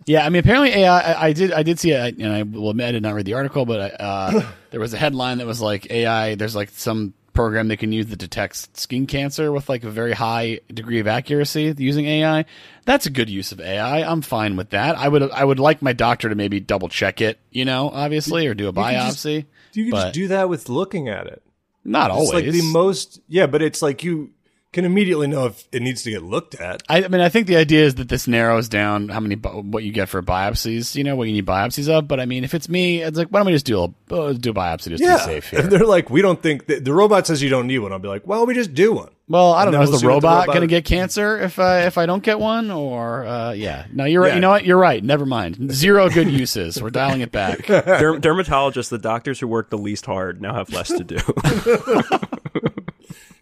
Yeah, 0.08 0.24
I 0.24 0.28
mean, 0.28 0.38
apparently 0.38 0.70
AI. 0.70 1.00
I, 1.00 1.26
I 1.26 1.32
did. 1.32 1.52
I 1.52 1.64
did 1.64 1.80
see 1.80 1.90
it, 1.90 2.16
and 2.18 2.32
I 2.32 2.44
will 2.44 2.70
admit 2.70 2.86
I 2.86 2.92
did 2.92 3.02
not 3.02 3.14
read 3.14 3.26
the 3.26 3.34
article, 3.34 3.66
but 3.66 4.00
uh, 4.00 4.40
there 4.70 4.78
was 4.78 4.94
a 4.94 4.96
headline 4.96 5.38
that 5.38 5.48
was 5.48 5.60
like 5.60 5.90
AI. 5.90 6.36
There's 6.36 6.54
like 6.54 6.70
some 6.70 7.12
program 7.36 7.68
they 7.68 7.76
can 7.76 7.92
use 7.92 8.06
that 8.06 8.18
detects 8.18 8.68
skin 8.74 9.06
cancer 9.06 9.52
with 9.52 9.68
like 9.68 9.84
a 9.84 9.90
very 9.90 10.12
high 10.12 10.58
degree 10.72 10.98
of 10.98 11.06
accuracy 11.06 11.72
using 11.78 12.06
AI. 12.06 12.44
That's 12.84 13.06
a 13.06 13.10
good 13.10 13.30
use 13.30 13.52
of 13.52 13.60
AI. 13.60 14.02
I'm 14.02 14.22
fine 14.22 14.56
with 14.56 14.70
that. 14.70 14.96
I 14.98 15.06
would 15.06 15.30
I 15.30 15.44
would 15.44 15.60
like 15.60 15.82
my 15.82 15.92
doctor 15.92 16.28
to 16.28 16.34
maybe 16.34 16.58
double 16.58 16.88
check 16.88 17.20
it, 17.20 17.38
you 17.50 17.64
know, 17.64 17.90
obviously, 17.90 18.46
or 18.46 18.54
do 18.54 18.68
a 18.68 18.72
could 18.72 18.82
just- 18.82 19.24
biopsy. 19.24 19.44
You 19.74 19.84
can 19.92 19.92
just 20.00 20.14
do 20.14 20.28
that 20.28 20.48
with 20.48 20.68
looking 20.70 21.08
at 21.10 21.26
it. 21.26 21.42
not 21.84 22.10
It's 22.10 22.16
always. 22.16 22.32
like 22.32 22.50
the 22.50 22.72
most, 22.72 23.20
yeah, 23.28 23.46
but 23.46 23.60
it's 23.62 23.82
like 23.82 24.02
you 24.02 24.30
can 24.72 24.84
immediately 24.84 25.26
know 25.26 25.46
if 25.46 25.66
it 25.72 25.80
needs 25.80 26.02
to 26.02 26.10
get 26.10 26.22
looked 26.22 26.54
at. 26.54 26.82
I, 26.88 27.04
I 27.04 27.08
mean, 27.08 27.20
I 27.20 27.28
think 27.28 27.46
the 27.46 27.56
idea 27.56 27.84
is 27.84 27.94
that 27.94 28.08
this 28.08 28.28
narrows 28.28 28.68
down 28.68 29.08
how 29.08 29.20
many 29.20 29.36
what 29.36 29.84
you 29.84 29.92
get 29.92 30.08
for 30.08 30.22
biopsies. 30.22 30.94
You 30.94 31.04
know, 31.04 31.16
what 31.16 31.28
you 31.28 31.32
need 31.32 31.46
biopsies 31.46 31.88
of. 31.88 32.06
But 32.08 32.20
I 32.20 32.26
mean, 32.26 32.44
if 32.44 32.52
it's 32.52 32.68
me, 32.68 33.02
it's 33.02 33.16
like, 33.16 33.28
why 33.28 33.40
don't 33.40 33.46
we 33.46 33.52
just 33.52 33.66
do 33.66 33.80
a 33.80 34.14
uh, 34.14 34.32
do 34.32 34.50
a 34.50 34.54
biopsy 34.54 34.90
just 34.90 35.02
to 35.02 35.12
be 35.12 35.18
safe 35.18 35.52
if 35.54 35.70
they're 35.70 35.86
like, 35.86 36.10
we 36.10 36.22
don't 36.22 36.42
think 36.42 36.66
that, 36.66 36.84
the 36.84 36.92
robot 36.92 37.26
says 37.26 37.42
you 37.42 37.48
don't 37.48 37.66
need 37.66 37.78
one. 37.78 37.92
I'll 37.92 37.98
be 37.98 38.08
like, 38.08 38.26
well, 38.26 38.46
we 38.46 38.54
just 38.54 38.74
do 38.74 38.92
one. 38.92 39.10
Well, 39.28 39.52
I 39.52 39.64
don't 39.64 39.74
know. 39.74 39.82
Is 39.82 39.88
we'll 39.88 39.92
the 39.94 39.98
see 39.98 40.06
the 40.06 40.12
robot, 40.12 40.40
robot- 40.42 40.46
going 40.54 40.60
to 40.60 40.66
get 40.68 40.84
cancer 40.84 41.36
if 41.40 41.58
I 41.58 41.86
if 41.86 41.98
I 41.98 42.06
don't 42.06 42.22
get 42.22 42.38
one? 42.38 42.70
Or 42.70 43.26
uh, 43.26 43.52
yeah, 43.52 43.86
no, 43.92 44.04
you're 44.04 44.22
right. 44.22 44.28
Yeah. 44.28 44.34
You 44.36 44.40
know 44.40 44.50
what? 44.50 44.64
You're 44.64 44.78
right. 44.78 45.02
Never 45.02 45.26
mind. 45.26 45.72
Zero 45.72 46.08
good 46.08 46.30
uses. 46.30 46.80
We're 46.80 46.90
dialing 46.90 47.22
it 47.22 47.32
back. 47.32 47.58
Derm- 47.66 48.20
dermatologists, 48.20 48.90
the 48.90 48.98
doctors 48.98 49.40
who 49.40 49.48
work 49.48 49.70
the 49.70 49.78
least 49.78 50.06
hard, 50.06 50.40
now 50.40 50.54
have 50.54 50.70
less 50.70 50.88
to 50.88 51.02
do. 51.02 51.16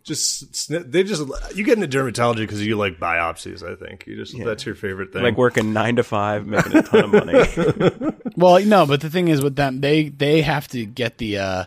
Just 0.05 0.53
sni- 0.53 0.90
they 0.93 1.03
just 1.03 1.23
you 1.57 1.64
get 1.64 1.79
into 1.83 1.88
dermatology 1.99 2.37
because 2.38 2.64
you 2.64 2.77
like 2.77 3.01
biopsies. 3.01 3.62
I 3.62 3.75
think 3.75 4.07
you 4.07 4.17
just 4.17 4.37
that's 4.38 4.64
your 4.67 4.75
favorite 4.75 5.12
thing. 5.12 5.23
like 5.23 5.37
working 5.38 5.73
nine 5.73 5.97
to 5.97 6.03
five, 6.05 6.47
making 6.47 6.77
a 6.77 6.83
ton 6.83 7.05
of 7.05 7.12
money. 7.12 8.12
Well, 8.37 8.62
no, 8.64 8.85
but 8.85 9.01
the 9.01 9.09
thing 9.11 9.29
is 9.29 9.40
with 9.43 9.55
them, 9.57 9.81
they 9.81 10.09
they 10.09 10.43
have 10.43 10.67
to 10.69 10.85
get 10.85 11.19
the 11.19 11.38
uh 11.38 11.64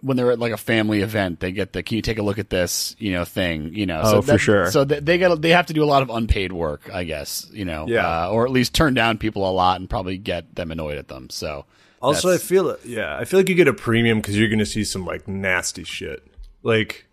when 0.00 0.16
they're 0.16 0.32
at 0.32 0.38
like 0.40 0.52
a 0.52 0.56
family 0.56 1.02
event, 1.02 1.38
they 1.38 1.52
get 1.52 1.72
the 1.72 1.82
"Can 1.84 1.96
you 1.96 2.02
take 2.02 2.18
a 2.18 2.22
look 2.22 2.38
at 2.40 2.50
this?" 2.50 2.96
you 2.98 3.12
know 3.12 3.24
thing, 3.24 3.72
you 3.74 3.86
know. 3.86 4.00
Oh, 4.02 4.10
so 4.14 4.22
for 4.22 4.38
sure. 4.38 4.70
So 4.70 4.84
they, 4.84 4.98
they 5.00 5.18
got 5.18 5.40
they 5.40 5.50
have 5.50 5.66
to 5.66 5.72
do 5.74 5.84
a 5.84 5.86
lot 5.86 6.02
of 6.02 6.10
unpaid 6.10 6.50
work, 6.52 6.90
I 6.92 7.04
guess, 7.04 7.46
you 7.52 7.64
know, 7.64 7.86
Yeah. 7.86 8.24
uh, 8.26 8.30
or 8.30 8.44
at 8.44 8.50
least 8.50 8.74
turn 8.74 8.94
down 8.94 9.18
people 9.18 9.48
a 9.48 9.52
lot 9.52 9.78
and 9.80 9.88
probably 9.88 10.16
get 10.18 10.54
them 10.56 10.72
annoyed 10.72 10.98
at 10.98 11.06
them. 11.08 11.28
So 11.30 11.66
Also, 12.00 12.32
I 12.32 12.38
feel 12.38 12.70
it. 12.70 12.80
Yeah, 12.84 13.16
I 13.16 13.24
feel 13.26 13.38
like 13.38 13.48
you 13.48 13.54
get 13.54 13.68
a 13.68 13.74
premium 13.74 14.18
because 14.18 14.36
you're 14.36 14.48
going 14.48 14.58
to 14.58 14.66
see 14.66 14.82
some 14.82 15.04
like 15.04 15.28
nasty 15.28 15.84
shit. 15.84 16.26
Like, 16.64 17.06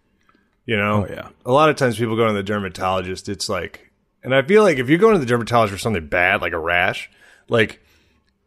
you 0.69 0.77
know, 0.77 1.05
Oh, 1.09 1.11
yeah. 1.13 1.29
A 1.45 1.51
lot 1.51 1.69
of 1.69 1.75
times 1.77 1.97
people 1.97 2.15
go 2.15 2.27
to 2.27 2.33
the 2.33 2.43
dermatologist. 2.43 3.27
It's 3.29 3.49
like, 3.49 3.91
and 4.23 4.35
I 4.35 4.41
feel 4.43 4.61
like 4.63 4.77
if 4.77 4.87
you're 4.89 4.99
going 4.99 5.13
to 5.15 5.19
the 5.19 5.25
dermatologist 5.25 5.73
for 5.73 5.79
something 5.79 6.07
bad, 6.07 6.41
like 6.41 6.53
a 6.53 6.59
rash, 6.59 7.09
like 7.47 7.81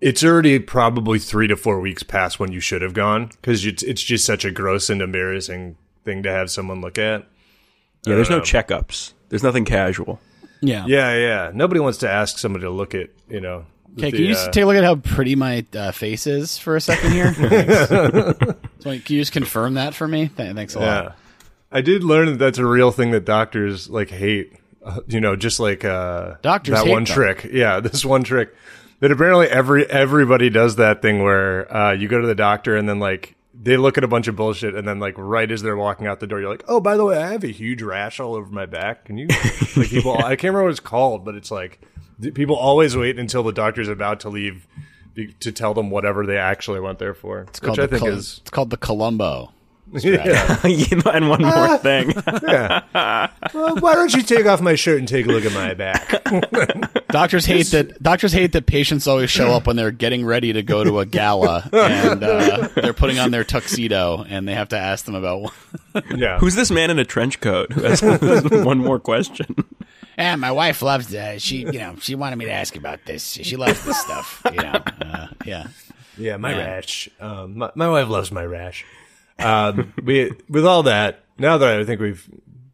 it's 0.01 0.23
already 0.23 0.59
probably 0.59 1.19
three 1.19 1.47
to 1.49 1.57
four 1.57 1.81
weeks 1.81 2.03
past 2.03 2.39
when 2.39 2.53
you 2.53 2.61
should 2.61 2.83
have 2.83 2.95
gone 2.95 3.27
because 3.41 3.65
it's 3.67 3.83
it's 3.83 4.03
just 4.03 4.25
such 4.25 4.45
a 4.45 4.51
gross 4.51 4.89
and 4.91 5.01
embarrassing 5.03 5.77
thing 6.05 6.23
to 6.23 6.31
have 6.31 6.51
someone 6.51 6.81
look 6.81 6.99
at. 6.99 7.27
Yeah, 8.07 8.15
there's 8.17 8.31
no 8.31 8.37
Um, 8.37 8.43
checkups. 8.43 9.13
There's 9.29 9.43
nothing 9.45 9.65
casual. 9.65 10.21
yeah, 10.61 10.85
Yeah, 10.87 11.17
yeah. 11.17 11.51
Nobody 11.55 11.81
wants 11.81 11.99
to 11.99 12.11
ask 12.11 12.39
somebody 12.39 12.65
to 12.65 12.71
look 12.71 12.95
at, 12.95 13.11
you 13.29 13.41
know. 13.41 13.65
Okay, 13.99 14.11
the, 14.11 14.17
can 14.17 14.21
you 14.27 14.31
uh, 14.31 14.35
just 14.35 14.53
take 14.53 14.65
a 14.65 14.67
look 14.67 14.77
at 14.77 14.85
how 14.85 14.97
pretty 14.97 15.35
my 15.37 15.65
uh, 15.75 15.93
face 15.93 16.27
is 16.27 16.59
for 16.59 16.77
a 16.77 16.81
second 16.81 17.13
here? 17.13 17.33
Thanks. 17.33 17.89
So, 17.89 18.91
can 18.99 19.03
you 19.17 19.21
just 19.21 19.33
confirm 19.33 19.75
that 19.75 19.95
for 19.95 20.07
me? 20.09 20.29
Th- 20.37 20.55
Thanks 20.55 20.75
a 20.77 20.79
Yeah. 20.81 21.01
lot. 21.03 21.17
I 21.73 21.81
did 21.81 22.05
learn 22.05 22.27
that 22.27 22.39
that's 22.39 22.59
a 22.59 22.67
real 22.67 22.91
thing 22.93 23.11
that 23.13 23.25
doctors 23.25 23.89
like 23.91 24.11
hate. 24.11 24.53
Uh, 24.85 24.99
you 25.07 25.21
know, 25.21 25.37
just 25.37 25.61
like 25.61 25.85
uh, 25.85 26.35
Doctors 26.43 26.75
that 26.75 26.87
one 26.91 27.05
them. 27.05 27.15
trick. 27.15 27.45
Yeah, 27.53 27.79
this 27.81 28.05
one 28.05 28.25
trick 28.25 28.53
that 29.01 29.13
apparently 29.13 29.47
every 29.49 29.87
everybody 29.89 30.51
does 30.51 30.77
that 30.77 31.01
thing 31.03 31.23
where 31.23 31.73
uh, 31.75 31.93
you 31.93 32.09
go 32.09 32.21
to 32.21 32.27
the 32.27 32.35
doctor 32.35 32.77
and 32.77 32.89
then 32.89 32.99
like 32.99 33.37
they 33.55 33.77
look 33.77 33.97
at 33.97 34.03
a 34.03 34.09
bunch 34.09 34.27
of 34.27 34.35
bullshit 34.35 34.75
and 34.75 34.87
then 34.89 34.99
like 34.99 35.15
right 35.17 35.51
as 35.53 35.63
they're 35.63 35.77
walking 35.77 36.09
out 36.09 36.19
the 36.19 36.27
door, 36.27 36.41
you're 36.41 36.51
like, 36.51 36.65
oh, 36.67 36.81
by 36.81 36.97
the 36.97 37.05
way, 37.05 37.17
I 37.23 37.29
have 37.31 37.45
a 37.45 37.49
huge 37.53 37.81
rash 37.81 38.19
all 38.19 38.35
over 38.35 38.51
my 38.51 38.67
back. 38.67 39.05
Can 39.05 39.19
you 39.19 39.29
like 39.77 39.89
people? 39.91 40.17
I 40.17 40.35
can't 40.35 40.45
remember 40.53 40.65
what 40.65 40.71
it's 40.71 40.81
called, 40.81 41.25
but 41.25 41.37
it's 41.37 41.53
like 41.53 41.81
people 42.35 42.57
always 42.57 42.97
wait 42.97 43.19
until 43.21 43.45
the 43.45 43.53
doctor's 43.53 43.89
about 43.89 44.19
to 44.21 44.29
leave. 44.29 44.67
To 45.41 45.53
tell 45.53 45.75
them 45.75 45.91
whatever 45.91 46.25
they 46.25 46.39
actually 46.39 46.81
went 46.81 46.99
there 46.99 47.13
for, 47.13 47.43
It's 47.43 47.61
called 47.61 47.79
I 47.79 47.83
the 47.83 47.89
think 47.89 48.01
Col- 48.01 48.09
is 48.09 48.39
it's 48.41 48.51
called 48.51 48.71
the 48.71 48.79
Columbo. 48.79 49.53
Yeah. 49.93 50.67
you 50.67 50.97
know, 50.97 51.11
and 51.11 51.29
one 51.29 51.43
more 51.43 51.79
thing. 51.79 52.13
Yeah. 52.43 53.31
well, 53.55 53.77
why 53.77 53.95
don't 53.95 54.13
you 54.15 54.23
take 54.23 54.47
off 54.47 54.61
my 54.61 54.75
shirt 54.75 54.99
and 54.99 55.07
take 55.09 55.27
a 55.27 55.29
look 55.29 55.45
at 55.45 55.53
my 55.53 55.75
back? 55.75 56.23
Doctors 57.09 57.45
hate 57.47 57.67
that. 57.69 58.03
Doctors 58.03 58.33
hate 58.33 58.53
that 58.53 58.67
patients 58.67 59.07
always 59.07 59.31
show 59.31 59.53
up 59.53 59.67
when 59.67 59.77
they're 59.77 59.91
getting 59.91 60.25
ready 60.25 60.53
to 60.55 60.63
go 60.63 60.83
to 60.83 60.99
a 61.01 61.07
gala 61.07 61.69
and 61.73 62.23
uh, 62.23 62.69
they're 62.75 62.93
putting 62.93 63.19
on 63.19 63.31
their 63.31 63.45
tuxedo, 63.45 64.25
and 64.29 64.49
they 64.49 64.55
have 64.55 64.71
to 64.71 64.79
ask 64.79 65.05
them 65.05 65.15
about. 65.15 65.53
yeah. 66.15 66.39
Who's 66.39 66.55
this 66.55 66.71
man 66.71 66.91
in 66.91 66.99
a 66.99 67.05
trench 67.05 67.41
coat 67.41 67.73
who 67.73 67.83
has 67.83 68.03
one 68.03 68.79
more 68.79 68.99
question? 68.99 69.55
And 70.17 70.41
my 70.41 70.53
wife 70.53 70.83
loves. 70.83 71.15
Uh, 71.15 71.39
she, 71.39 71.59
you 71.59 71.73
know, 71.73 71.97
she 72.01 72.15
wanted 72.15 72.37
me 72.37 72.45
to 72.47 72.53
ask 72.53 72.77
about 72.77 73.05
this. 73.07 73.25
She 73.27 73.57
loves 73.57 73.85
this 73.85 73.99
stuff. 74.01 74.43
You 74.51 74.63
know, 74.63 74.83
uh, 75.01 75.27
yeah. 75.45 75.69
Yeah, 76.19 76.37
my 76.37 76.53
rash. 76.57 77.09
Um, 77.21 77.59
my, 77.59 77.71
my 77.75 77.89
wife 77.89 78.09
loves 78.09 78.31
my 78.31 78.45
rash. 78.45 78.85
Um, 79.45 79.93
we, 80.03 80.33
with 80.49 80.67
all 80.67 80.85
that, 80.85 81.25
now 81.39 81.59
that 81.59 81.81
I 81.81 81.85
think 81.85 82.01
we've 82.01 82.29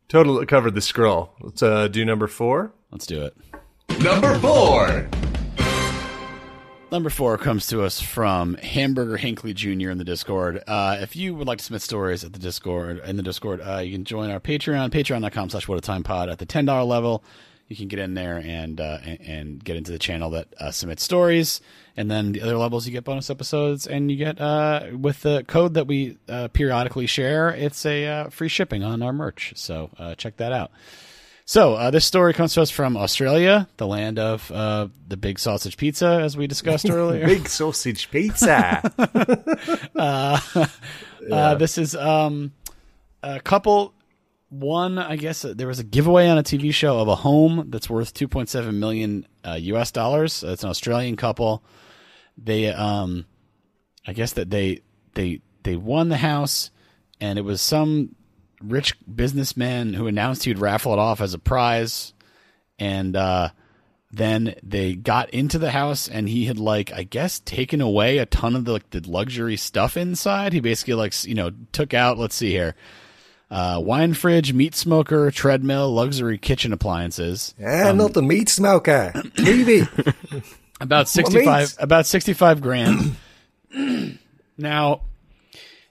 totally 0.09 0.47
covered 0.47 0.75
the 0.75 0.81
scroll, 0.81 1.35
let's 1.41 1.63
uh, 1.63 1.89
do 1.89 2.05
number 2.05 2.27
four. 2.27 2.73
Let's 2.91 3.07
do 3.07 3.23
it. 3.25 3.37
Number 4.03 4.39
four. 4.39 5.09
Number 6.91 7.11
four 7.11 7.37
comes 7.37 7.67
to 7.67 7.83
us 7.83 8.01
from 8.01 8.55
Hamburger 8.55 9.19
Hinkley 9.19 9.55
Jr. 9.55 9.91
in 9.91 9.99
the 9.99 10.05
Discord. 10.05 10.63
Uh, 10.67 10.97
if 11.01 11.17
you 11.17 11.35
would 11.35 11.47
like 11.47 11.59
to 11.59 11.65
submit 11.65 11.83
stories 11.83 12.25
at 12.25 12.33
the 12.33 12.39
Discord 12.39 13.01
in 13.05 13.17
the 13.17 13.23
Discord, 13.23 13.61
uh, 13.61 13.79
you 13.79 13.93
can 13.93 14.05
join 14.05 14.31
our 14.31 14.41
Patreon, 14.41 14.89
patreon.com 14.91 15.51
slash 15.51 15.69
what 15.69 15.77
a 15.77 15.83
time 15.83 16.03
pod 16.03 16.31
at 16.31 16.39
the 16.39 16.47
ten 16.47 16.65
dollar 16.65 16.85
level. 16.85 17.23
You 17.69 17.77
can 17.77 17.89
get 17.89 17.99
in 17.99 18.15
there 18.15 18.39
and 18.39 18.81
uh, 18.81 18.99
and, 19.05 19.63
get 19.63 19.77
into 19.77 19.93
the 19.93 19.99
channel 19.99 20.31
that 20.31 20.49
uh, 20.59 20.71
submits 20.71 21.03
stories, 21.03 21.61
and 21.99 22.11
then 22.11 22.33
the 22.33 22.41
other 22.41 22.57
levels 22.57 22.87
you 22.87 22.93
get 22.93 23.05
bonus 23.05 23.29
episodes, 23.29 23.87
and 23.87 24.11
you 24.11 24.17
get 24.17 24.41
uh, 24.41 24.87
with 24.99 25.21
the 25.21 25.45
code 25.47 25.75
that 25.75 25.87
we 25.87 26.17
uh, 26.31 26.49
periodically 26.49 27.07
share. 27.07 27.51
It's 27.51 27.85
a 27.85 28.07
uh, 28.07 28.31
free 28.31 28.49
shipping 28.49 28.83
on 28.83 29.03
our 29.03 29.13
merch, 29.13 29.53
so 29.55 29.91
uh, 29.99 30.15
check 30.15 30.39
that 30.39 30.51
out. 30.51 30.71
So 31.45 31.75
uh, 31.75 31.91
this 31.91 32.05
story 32.05 32.35
comes 32.35 32.53
to 32.55 32.63
us 32.63 32.71
from 32.71 32.97
Australia, 32.97 33.69
the 33.79 33.87
land 33.87 34.19
of 34.19 34.51
uh, 34.51 34.89
the 35.07 35.17
big 35.17 35.39
sausage 35.39 35.77
pizza, 35.79 36.07
as 36.07 36.37
we 36.37 36.47
discussed 36.47 36.89
earlier. 36.91 37.27
Big 37.27 37.49
sausage 37.49 38.11
pizza. 38.11 38.83
Uh, 41.31 41.55
this 41.57 41.77
is 41.77 41.95
um, 41.95 42.53
a 43.23 43.41
couple. 43.41 43.93
One, 44.51 44.99
I 44.99 45.17
guess 45.17 45.45
uh, 45.45 45.53
there 45.55 45.67
was 45.67 45.79
a 45.79 45.85
giveaway 45.85 46.29
on 46.29 46.39
a 46.39 46.43
TV 46.43 46.73
show 46.73 46.99
of 46.99 47.09
a 47.09 47.17
home 47.17 47.67
that's 47.69 47.91
worth 47.91 48.15
2.7 48.15 48.75
million 48.75 49.27
uh, 49.45 49.59
U.S. 49.61 49.91
dollars. 49.91 50.43
It's 50.43 50.63
an 50.63 50.71
Australian 50.71 51.17
couple. 51.17 51.63
They, 52.37 52.69
um, 52.69 53.27
I 54.07 54.15
guess 54.15 54.33
that 54.33 54.49
they 54.49 54.81
they 55.15 55.43
they 55.65 55.77
won 55.77 56.09
the 56.09 56.17
house, 56.17 56.71
and 57.21 57.39
it 57.39 57.43
was 57.43 57.61
some 57.61 58.15
rich 58.63 58.97
businessman 59.03 59.93
who 59.93 60.07
announced 60.07 60.45
he'd 60.45 60.59
raffle 60.59 60.95
it 60.95 60.99
off 60.99 61.21
as 61.21 61.35
a 61.35 61.39
prize, 61.39 62.15
and 62.79 63.17
uh, 63.17 63.51
then 64.11 64.55
they 64.63 64.95
got 64.95 65.29
into 65.31 65.59
the 65.59 65.71
house 65.71 66.09
and 66.09 66.29
he 66.29 66.47
had 66.47 66.59
like 66.59 66.91
i 66.93 67.03
guess 67.03 67.41
taken 67.41 67.81
away 67.81 68.19
a 68.19 68.27
ton 68.27 68.57
of 68.57 68.65
the, 68.65 68.73
like, 68.73 68.91
the 68.91 69.01
luxury 69.07 69.57
stuff 69.57 69.97
inside 69.97 70.53
he 70.53 70.61
basically 70.61 70.95
like 70.95 71.13
you 71.25 71.35
know 71.35 71.51
took 71.73 71.93
out 71.93 72.17
let's 72.17 72.35
see 72.35 72.51
here 72.51 72.75
uh, 73.51 73.81
wine 73.83 74.15
fridge 74.15 74.53
meat 74.53 74.75
smoker 74.75 75.31
treadmill 75.31 75.93
luxury 75.93 76.39
kitchen 76.39 76.73
appliances 76.73 77.55
yeah, 77.59 77.91
not 77.93 78.13
the 78.13 78.23
meat 78.23 78.49
smoker. 78.49 79.13
TV. 79.15 79.89
about 80.81 81.09
65 81.09 81.77
about 81.79 82.07
65 82.07 82.61
grand 82.61 83.17
now 84.59 85.01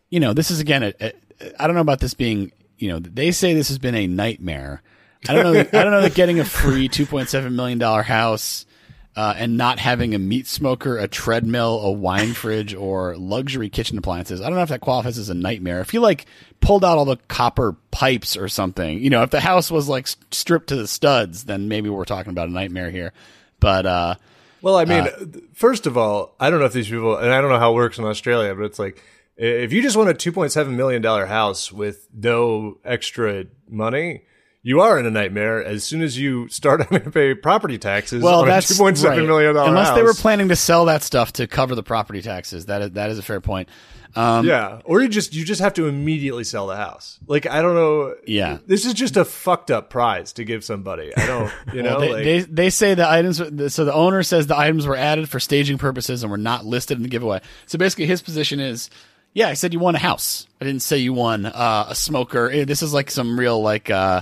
you 0.09 0.19
know 0.19 0.33
this 0.33 0.51
is 0.51 0.59
again 0.59 0.83
a, 0.83 0.93
a, 1.01 1.13
i 1.59 1.67
don't 1.67 1.75
know 1.75 1.81
about 1.81 1.99
this 1.99 2.13
being 2.13 2.51
you 2.77 2.89
know 2.89 2.99
they 2.99 3.31
say 3.31 3.53
this 3.53 3.67
has 3.67 3.79
been 3.79 3.95
a 3.95 4.07
nightmare 4.07 4.81
i 5.27 5.33
don't 5.33 5.43
know 5.43 5.59
i 5.59 5.63
don't 5.63 5.91
know 5.91 6.01
that 6.01 6.13
getting 6.13 6.39
a 6.39 6.45
free 6.45 6.87
2.7 6.87 7.51
million 7.53 7.79
dollar 7.79 8.03
house 8.03 8.65
uh, 9.17 9.33
and 9.35 9.57
not 9.57 9.79
having 9.79 10.13
a 10.13 10.19
meat 10.19 10.45
smoker, 10.45 10.99
a 10.99 11.07
treadmill, 11.07 11.81
a 11.81 11.91
wine 11.91 12.33
fridge, 12.35 12.75
or 12.75 13.17
luxury 13.17 13.67
kitchen 13.67 13.97
appliances. 13.97 14.41
I 14.41 14.45
don't 14.45 14.55
know 14.55 14.61
if 14.61 14.69
that 14.69 14.81
qualifies 14.81 15.17
as 15.17 15.29
a 15.29 15.33
nightmare. 15.33 15.81
If 15.81 15.91
you 15.91 16.01
like 16.01 16.27
pulled 16.61 16.85
out 16.85 16.99
all 16.99 17.05
the 17.05 17.17
copper 17.27 17.75
pipes 17.89 18.37
or 18.37 18.47
something, 18.47 18.99
you 18.99 19.09
know, 19.09 19.23
if 19.23 19.31
the 19.31 19.39
house 19.39 19.71
was 19.71 19.89
like 19.89 20.07
stripped 20.31 20.67
to 20.67 20.75
the 20.75 20.87
studs, 20.87 21.45
then 21.45 21.67
maybe 21.67 21.89
we're 21.89 22.05
talking 22.05 22.29
about 22.29 22.47
a 22.47 22.51
nightmare 22.51 22.91
here. 22.91 23.11
But 23.59 23.87
uh, 23.87 24.15
Well, 24.61 24.77
I 24.77 24.85
mean, 24.85 25.07
first 25.53 25.87
of 25.87 25.97
all, 25.97 26.35
I 26.39 26.51
don't 26.51 26.59
know 26.59 26.65
if 26.65 26.73
these 26.73 26.87
people, 26.87 27.17
and 27.17 27.33
I 27.33 27.41
don't 27.41 27.49
know 27.49 27.57
how 27.57 27.71
it 27.71 27.75
works 27.75 27.97
in 27.97 28.05
Australia, 28.05 28.53
but 28.53 28.65
it's 28.65 28.77
like 28.77 29.03
if 29.35 29.73
you 29.73 29.81
just 29.81 29.97
want 29.97 30.09
a 30.09 30.13
two 30.13 30.31
point 30.31 30.51
seven 30.51 30.77
million 30.77 31.01
dollar 31.01 31.25
house 31.25 31.71
with 31.71 32.07
no 32.13 32.77
extra 32.85 33.45
money, 33.67 34.25
you 34.67 34.81
are 34.81 34.99
in 34.99 35.05
a 35.05 35.09
nightmare 35.09 35.63
as 35.63 35.85
soon 35.85 36.01
as 36.01 36.19
you 36.19 36.49
start 36.49 36.81
having 36.89 37.01
to 37.03 37.09
pay 37.09 37.33
property 37.33 37.77
taxes 37.77 38.21
Well, 38.21 38.41
on 38.41 38.47
that's 38.47 38.69
a 38.69 38.73
two 38.73 38.79
point 38.79 38.97
seven 38.97 39.19
right. 39.19 39.25
million 39.27 39.55
dollar 39.55 39.69
Unless 39.69 39.87
house. 39.87 39.95
they 39.97 40.03
were 40.03 40.13
planning 40.13 40.49
to 40.49 40.57
sell 40.57 40.85
that 40.85 41.03
stuff 41.03 41.31
to 41.33 41.47
cover 41.47 41.73
the 41.73 41.83
property 41.83 42.21
taxes. 42.21 42.65
That 42.65 42.81
is, 42.81 42.91
that 42.91 43.09
is 43.09 43.17
a 43.17 43.23
fair 43.23 43.39
point. 43.39 43.69
Um, 44.13 44.45
yeah, 44.45 44.81
or 44.83 45.01
you 45.01 45.07
just 45.07 45.33
you 45.33 45.45
just 45.45 45.61
have 45.61 45.73
to 45.75 45.87
immediately 45.87 46.43
sell 46.43 46.67
the 46.67 46.75
house. 46.75 47.17
Like 47.27 47.45
I 47.45 47.61
don't 47.61 47.75
know. 47.75 48.15
Yeah. 48.25 48.57
this 48.65 48.85
is 48.85 48.93
just 48.93 49.15
a 49.15 49.23
fucked 49.23 49.71
up 49.71 49.89
prize 49.89 50.33
to 50.33 50.43
give 50.43 50.65
somebody. 50.65 51.15
I 51.15 51.27
don't, 51.27 51.53
you 51.73 51.83
know, 51.83 51.99
they, 52.01 52.13
like, 52.13 52.23
they 52.23 52.39
they 52.41 52.69
say 52.69 52.93
the 52.93 53.07
items. 53.09 53.37
So 53.73 53.85
the 53.85 53.93
owner 53.93 54.21
says 54.23 54.47
the 54.47 54.57
items 54.57 54.85
were 54.85 54.95
added 54.97 55.29
for 55.29 55.39
staging 55.39 55.77
purposes 55.77 56.23
and 56.23 56.31
were 56.31 56.37
not 56.37 56.65
listed 56.65 56.97
in 56.97 57.03
the 57.03 57.09
giveaway. 57.09 57.39
So 57.67 57.77
basically, 57.77 58.05
his 58.07 58.21
position 58.21 58.59
is, 58.59 58.89
yeah, 59.33 59.47
I 59.49 59.53
said 59.53 59.71
you 59.71 59.79
won 59.79 59.95
a 59.95 59.99
house. 59.99 60.45
I 60.59 60.65
didn't 60.65 60.81
say 60.81 60.97
you 60.97 61.13
won 61.13 61.45
uh, 61.45 61.85
a 61.89 61.95
smoker. 61.95 62.49
Eh, 62.49 62.65
This 62.65 62.81
is 62.83 62.93
like 62.93 63.11
some 63.11 63.39
real 63.39 63.61
like. 63.61 63.89
Uh, 63.89 64.21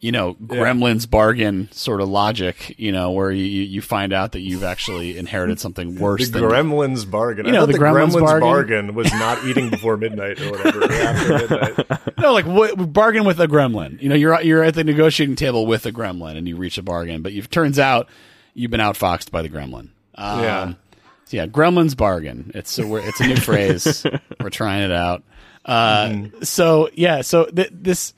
you 0.00 0.12
know, 0.12 0.32
Gremlins 0.34 1.08
bargain 1.08 1.68
sort 1.72 2.00
of 2.00 2.08
logic, 2.08 2.74
you 2.78 2.90
know, 2.90 3.10
where 3.10 3.30
you, 3.30 3.44
you 3.44 3.82
find 3.82 4.12
out 4.14 4.32
that 4.32 4.40
you've 4.40 4.64
actually 4.64 5.18
inherited 5.18 5.60
something 5.60 5.96
worse 5.98 6.30
the 6.30 6.40
than 6.40 6.48
Gremlins 6.48 7.10
bargain. 7.10 7.44
You 7.44 7.52
know, 7.52 7.58
I 7.58 7.60
thought 7.62 7.66
the 7.66 7.72
the, 7.74 7.78
Gremlins 7.84 8.08
Gremlins, 8.12 8.20
bargain. 8.20 8.40
bargain. 8.40 8.94
was 8.94 9.12
not 9.12 9.44
eating 9.44 9.68
before 9.68 9.96
midnight 9.98 10.40
or 10.40 10.52
whatever. 10.52 10.80
or 10.80 10.92
after 10.92 11.28
midnight. 11.86 12.18
No, 12.18 12.32
like 12.32 12.46
what, 12.46 12.92
bargain 12.92 13.24
with 13.24 13.40
a 13.40 13.46
gremlin. 13.46 14.00
You 14.00 14.08
know, 14.08 14.14
you're 14.14 14.40
you're 14.40 14.62
at 14.62 14.74
the 14.74 14.84
negotiating 14.84 15.36
table 15.36 15.66
with 15.66 15.84
a 15.84 15.92
gremlin, 15.92 16.36
and 16.36 16.48
you 16.48 16.56
reach 16.56 16.78
a 16.78 16.82
bargain. 16.82 17.20
But 17.22 17.32
it 17.32 17.50
turns 17.50 17.78
out 17.78 18.08
you've 18.54 18.70
been 18.70 18.80
outfoxed 18.80 19.30
by 19.30 19.42
the 19.42 19.50
gremlin. 19.50 19.90
Um, 20.14 20.42
Yeah. 20.42 20.72
so 21.26 21.36
yeah, 21.36 21.46
gremlin's 21.46 21.94
bargain. 21.94 22.52
It's 22.54 22.78
a, 22.78 22.86
we're, 22.86 23.00
it's 23.00 23.20
a 23.20 23.26
new 23.26 23.36
phrase. 23.48 24.04
We're 24.40 24.48
trying 24.50 24.82
it 24.82 24.92
out. 24.92 25.22
Uh, 25.64 26.06
Mm-hmm. 26.06 26.42
So 26.42 26.88
yeah, 26.94 27.20
so 27.20 27.44
th- 27.44 27.68
this 27.70 28.12
th- 28.12 28.16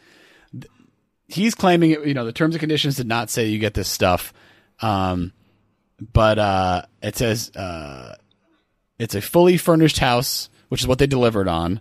he's 1.32 1.54
claiming 1.54 1.90
it. 1.92 2.06
you 2.06 2.14
know 2.14 2.24
the 2.24 2.32
terms 2.32 2.54
and 2.54 2.60
conditions 2.60 2.96
did 2.96 3.06
not 3.06 3.30
say 3.30 3.46
you 3.46 3.58
get 3.58 3.74
this 3.74 3.88
stuff, 3.88 4.32
um, 4.80 5.32
but 6.12 6.38
uh, 6.38 6.82
it 7.02 7.16
says 7.16 7.50
uh, 7.56 8.14
it's 8.98 9.14
a 9.14 9.20
fully 9.20 9.56
furnished 9.56 9.98
house, 9.98 10.48
which 10.68 10.82
is 10.82 10.86
what 10.86 10.98
they 10.98 11.06
delivered 11.06 11.48
on. 11.48 11.80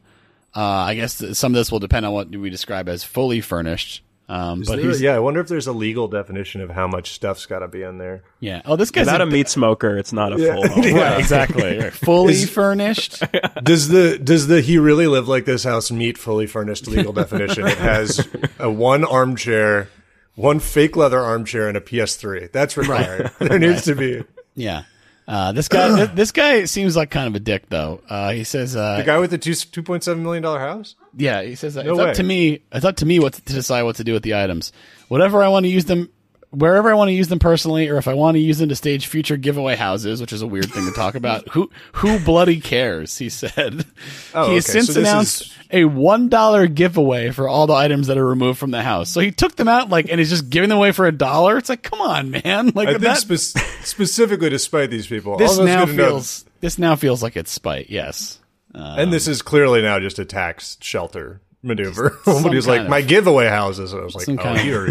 Uh, 0.56 0.62
I 0.62 0.96
guess 0.96 1.38
some 1.38 1.54
of 1.54 1.56
this 1.56 1.72
will 1.72 1.80
depend 1.80 2.06
on 2.06 2.14
what 2.14 2.30
we 2.30 2.50
describe 2.50 2.90
as 2.90 3.04
fully 3.04 3.42
furnished. 3.42 4.04
Um, 4.32 4.64
but 4.66 4.78
there- 4.78 4.86
he's, 4.88 5.02
yeah, 5.02 5.14
I 5.16 5.20
wonder 5.20 5.42
if 5.42 5.48
there's 5.50 5.68
a 5.68 5.74
legal 5.74 6.08
definition 6.08 6.62
of 6.62 6.70
how 6.70 6.88
much 6.88 7.12
stuff's 7.12 7.46
got 7.46 7.60
to 7.60 7.68
be 7.68 7.82
in 7.84 7.98
there. 7.98 8.24
yeah. 8.40 8.62
Oh, 8.66 8.78
this 8.78 8.90
guy's 8.90 9.08
not 9.08 9.20
a, 9.20 9.26
a 9.26 9.28
meat 9.28 9.50
smoker, 9.50 9.98
it's 9.98 10.14
not 10.14 10.32
a 10.32 10.38
full 10.38 10.68
home. 10.70 10.94
right, 10.96 11.20
exactly 11.20 11.78
right. 11.80 11.92
fully 12.08 12.46
furnished. 12.46 13.22
Does 13.64 13.90
the 13.90 14.18
does 14.18 14.48
the 14.48 14.62
he 14.62 14.78
really 14.78 15.08
live 15.08 15.28
like 15.28 15.44
this 15.46 15.64
house 15.66 15.92
meet 15.92 16.18
fully 16.18 16.48
furnished 16.48 16.88
legal 16.88 17.12
definition? 17.12 17.68
It 17.68 17.78
has 17.78 18.26
a 18.58 18.72
one 18.72 19.04
armchair, 19.04 19.90
one 20.36 20.60
fake 20.60 20.96
leather 20.96 21.20
armchair, 21.20 21.68
and 21.68 21.76
a 21.76 21.82
PS3. 21.82 22.52
That's 22.54 22.78
required. 22.78 23.32
There 23.40 23.60
needs 23.60 23.84
to 23.84 23.96
be 23.96 24.24
Yeah. 24.56 24.84
Uh, 25.32 25.54
this 25.54 25.70
guy, 25.70 26.06
this 26.14 26.32
guy 26.34 26.66
seems 26.66 26.98
like 26.98 27.10
kind 27.10 27.26
of 27.28 27.36
a 27.36 27.40
dick, 27.40 27.70
though. 27.70 28.02
Uh, 28.10 28.32
he 28.34 28.44
says, 28.44 28.76
uh, 28.76 28.98
the 28.98 29.04
guy 29.04 29.18
with 29.18 29.32
the 29.32 29.38
two 29.38 29.54
two 29.54 29.82
point 29.82 30.04
seven 30.04 30.24
million 30.24 30.44
dollar 30.44 30.60
house. 30.60 30.96
Yeah, 31.16 31.42
he 31.42 31.56
says 31.56 31.76
that 31.76 31.86
No 31.86 31.94
it's 31.94 32.00
way. 32.00 32.10
up 32.10 32.16
to 32.18 32.24
me. 32.24 32.64
It's 32.74 32.84
up 32.84 32.98
to 32.98 33.06
me 33.06 33.20
what 33.20 33.34
to 33.34 33.42
decide 33.42 33.84
what 33.84 33.96
to 33.96 34.04
do 34.04 34.12
with 34.12 34.24
the 34.24 34.36
items. 34.36 34.74
Whatever 35.08 35.42
I 35.42 35.48
want 35.48 35.64
to 35.66 35.70
use 35.70 35.86
them, 35.86 36.10
wherever 36.52 36.92
I 36.92 36.94
want 36.94 37.10
to 37.10 37.14
use 37.14 37.28
them 37.30 37.40
personally, 37.40 37.88
or 37.90 37.98
if 37.98 38.08
I 38.08 38.14
want 38.14 38.36
to 38.36 38.40
use 38.40 38.58
them 38.58 38.70
to 38.70 38.76
stage 38.76 39.08
future 39.08 39.38
giveaway 39.38 39.76
houses, 39.76 40.22
which 40.22 40.34
is 40.34 40.42
a 40.42 40.48
weird 40.48 40.72
thing 40.72 40.86
to 40.86 40.92
talk 40.92 41.16
about. 41.16 41.48
who 41.52 41.70
who 41.94 42.20
bloody 42.20 42.60
cares? 42.62 43.18
He 43.18 43.30
said. 43.30 43.86
Oh, 44.34 44.50
he 44.50 44.56
has 44.56 44.70
okay, 44.70 44.80
since 44.80 44.94
so 44.94 45.00
announced 45.00 45.42
is- 45.42 45.58
a 45.72 45.86
one 45.86 46.30
dollar 46.30 46.68
giveaway 46.68 47.32
for 47.32 47.48
all 47.48 47.68
the 47.68 47.74
items 47.74 48.08
that 48.08 48.18
are 48.18 48.26
removed 48.26 48.60
from 48.60 48.72
the 48.72 48.82
house. 48.82 49.10
So 49.10 49.22
he 49.22 49.32
took 49.32 49.56
them 49.56 49.68
out 49.68 49.90
like, 49.90 50.10
and 50.10 50.20
he's 50.20 50.30
just 50.30 50.50
giving 50.50 50.70
them 50.70 50.78
away 50.78 50.92
for 50.92 51.08
a 51.08 51.12
dollar. 51.12 51.58
It's 51.58 51.70
like, 51.70 51.82
come 51.84 52.02
on, 52.02 52.32
man! 52.32 52.72
Like 52.76 52.90
I 52.90 52.92
think 52.94 53.04
that. 53.04 53.18
spe- 53.40 53.58
specifically 53.84 54.50
to 54.50 54.60
spite 54.60 54.90
these 54.90 55.08
people. 55.08 55.38
this 55.38 55.58
now 55.58 55.86
to 55.86 55.94
know- 55.94 56.10
feels. 56.10 56.46
This 56.60 56.78
now 56.78 56.96
feels 56.96 57.24
like 57.24 57.36
it's 57.38 57.52
spite. 57.52 57.90
Yes. 57.90 58.40
and 58.74 59.12
this 59.12 59.28
um, 59.28 59.32
is 59.32 59.42
clearly 59.42 59.82
now 59.82 60.00
just 60.00 60.20
a 60.20 60.26
tax 60.26 60.78
shelter 60.82 61.42
maneuver. 61.64 62.18
Somebody's 62.24 62.66
kind 62.66 62.84
like, 62.84 62.90
my 62.90 63.02
giveaway 63.02 63.48
houses. 63.48 63.94
And 63.94 64.02
I 64.02 64.06
was 64.06 64.16
like, 64.16 64.28
oh, 64.30 64.56
you're, 64.62 64.88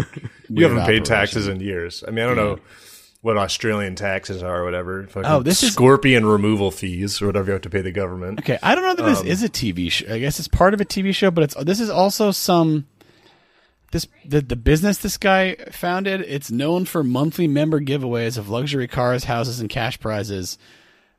you 0.49 0.63
haven't 0.63 0.79
paid 0.85 1.01
operation. 1.01 1.03
taxes 1.03 1.47
in 1.47 1.59
years. 1.59 2.03
I 2.07 2.11
mean, 2.11 2.23
I 2.25 2.27
don't 2.27 2.37
know 2.37 2.59
what 3.21 3.37
Australian 3.37 3.95
taxes 3.95 4.41
are 4.41 4.61
or 4.61 4.65
whatever. 4.65 5.05
Fucking 5.07 5.29
Oh, 5.29 5.43
this 5.43 5.61
is- 5.63 5.73
scorpion 5.73 6.25
removal 6.25 6.71
fees 6.71 7.21
or 7.21 7.27
whatever 7.27 7.47
you 7.47 7.53
have 7.53 7.61
to 7.61 7.69
pay 7.69 7.81
the 7.81 7.91
government. 7.91 8.39
Okay, 8.39 8.57
I 8.63 8.73
don't 8.73 8.83
know 8.83 8.95
that 8.95 9.09
this 9.09 9.21
is 9.23 9.43
a 9.43 9.49
TV 9.49 9.91
show. 9.91 10.11
I 10.11 10.19
guess 10.19 10.39
it's 10.39 10.47
part 10.47 10.73
of 10.73 10.81
a 10.81 10.85
TV 10.85 11.13
show, 11.13 11.29
but 11.29 11.43
it's 11.43 11.55
this 11.63 11.79
is 11.79 11.89
also 11.89 12.31
some 12.31 12.87
this 13.91 14.07
the 14.25 14.41
the 14.41 14.55
business 14.55 14.97
this 14.97 15.17
guy 15.17 15.55
founded. 15.71 16.21
It's 16.21 16.49
known 16.49 16.85
for 16.85 17.03
monthly 17.03 17.47
member 17.47 17.79
giveaways 17.79 18.37
of 18.37 18.49
luxury 18.49 18.87
cars, 18.87 19.25
houses, 19.25 19.59
and 19.59 19.69
cash 19.69 19.99
prizes. 19.99 20.57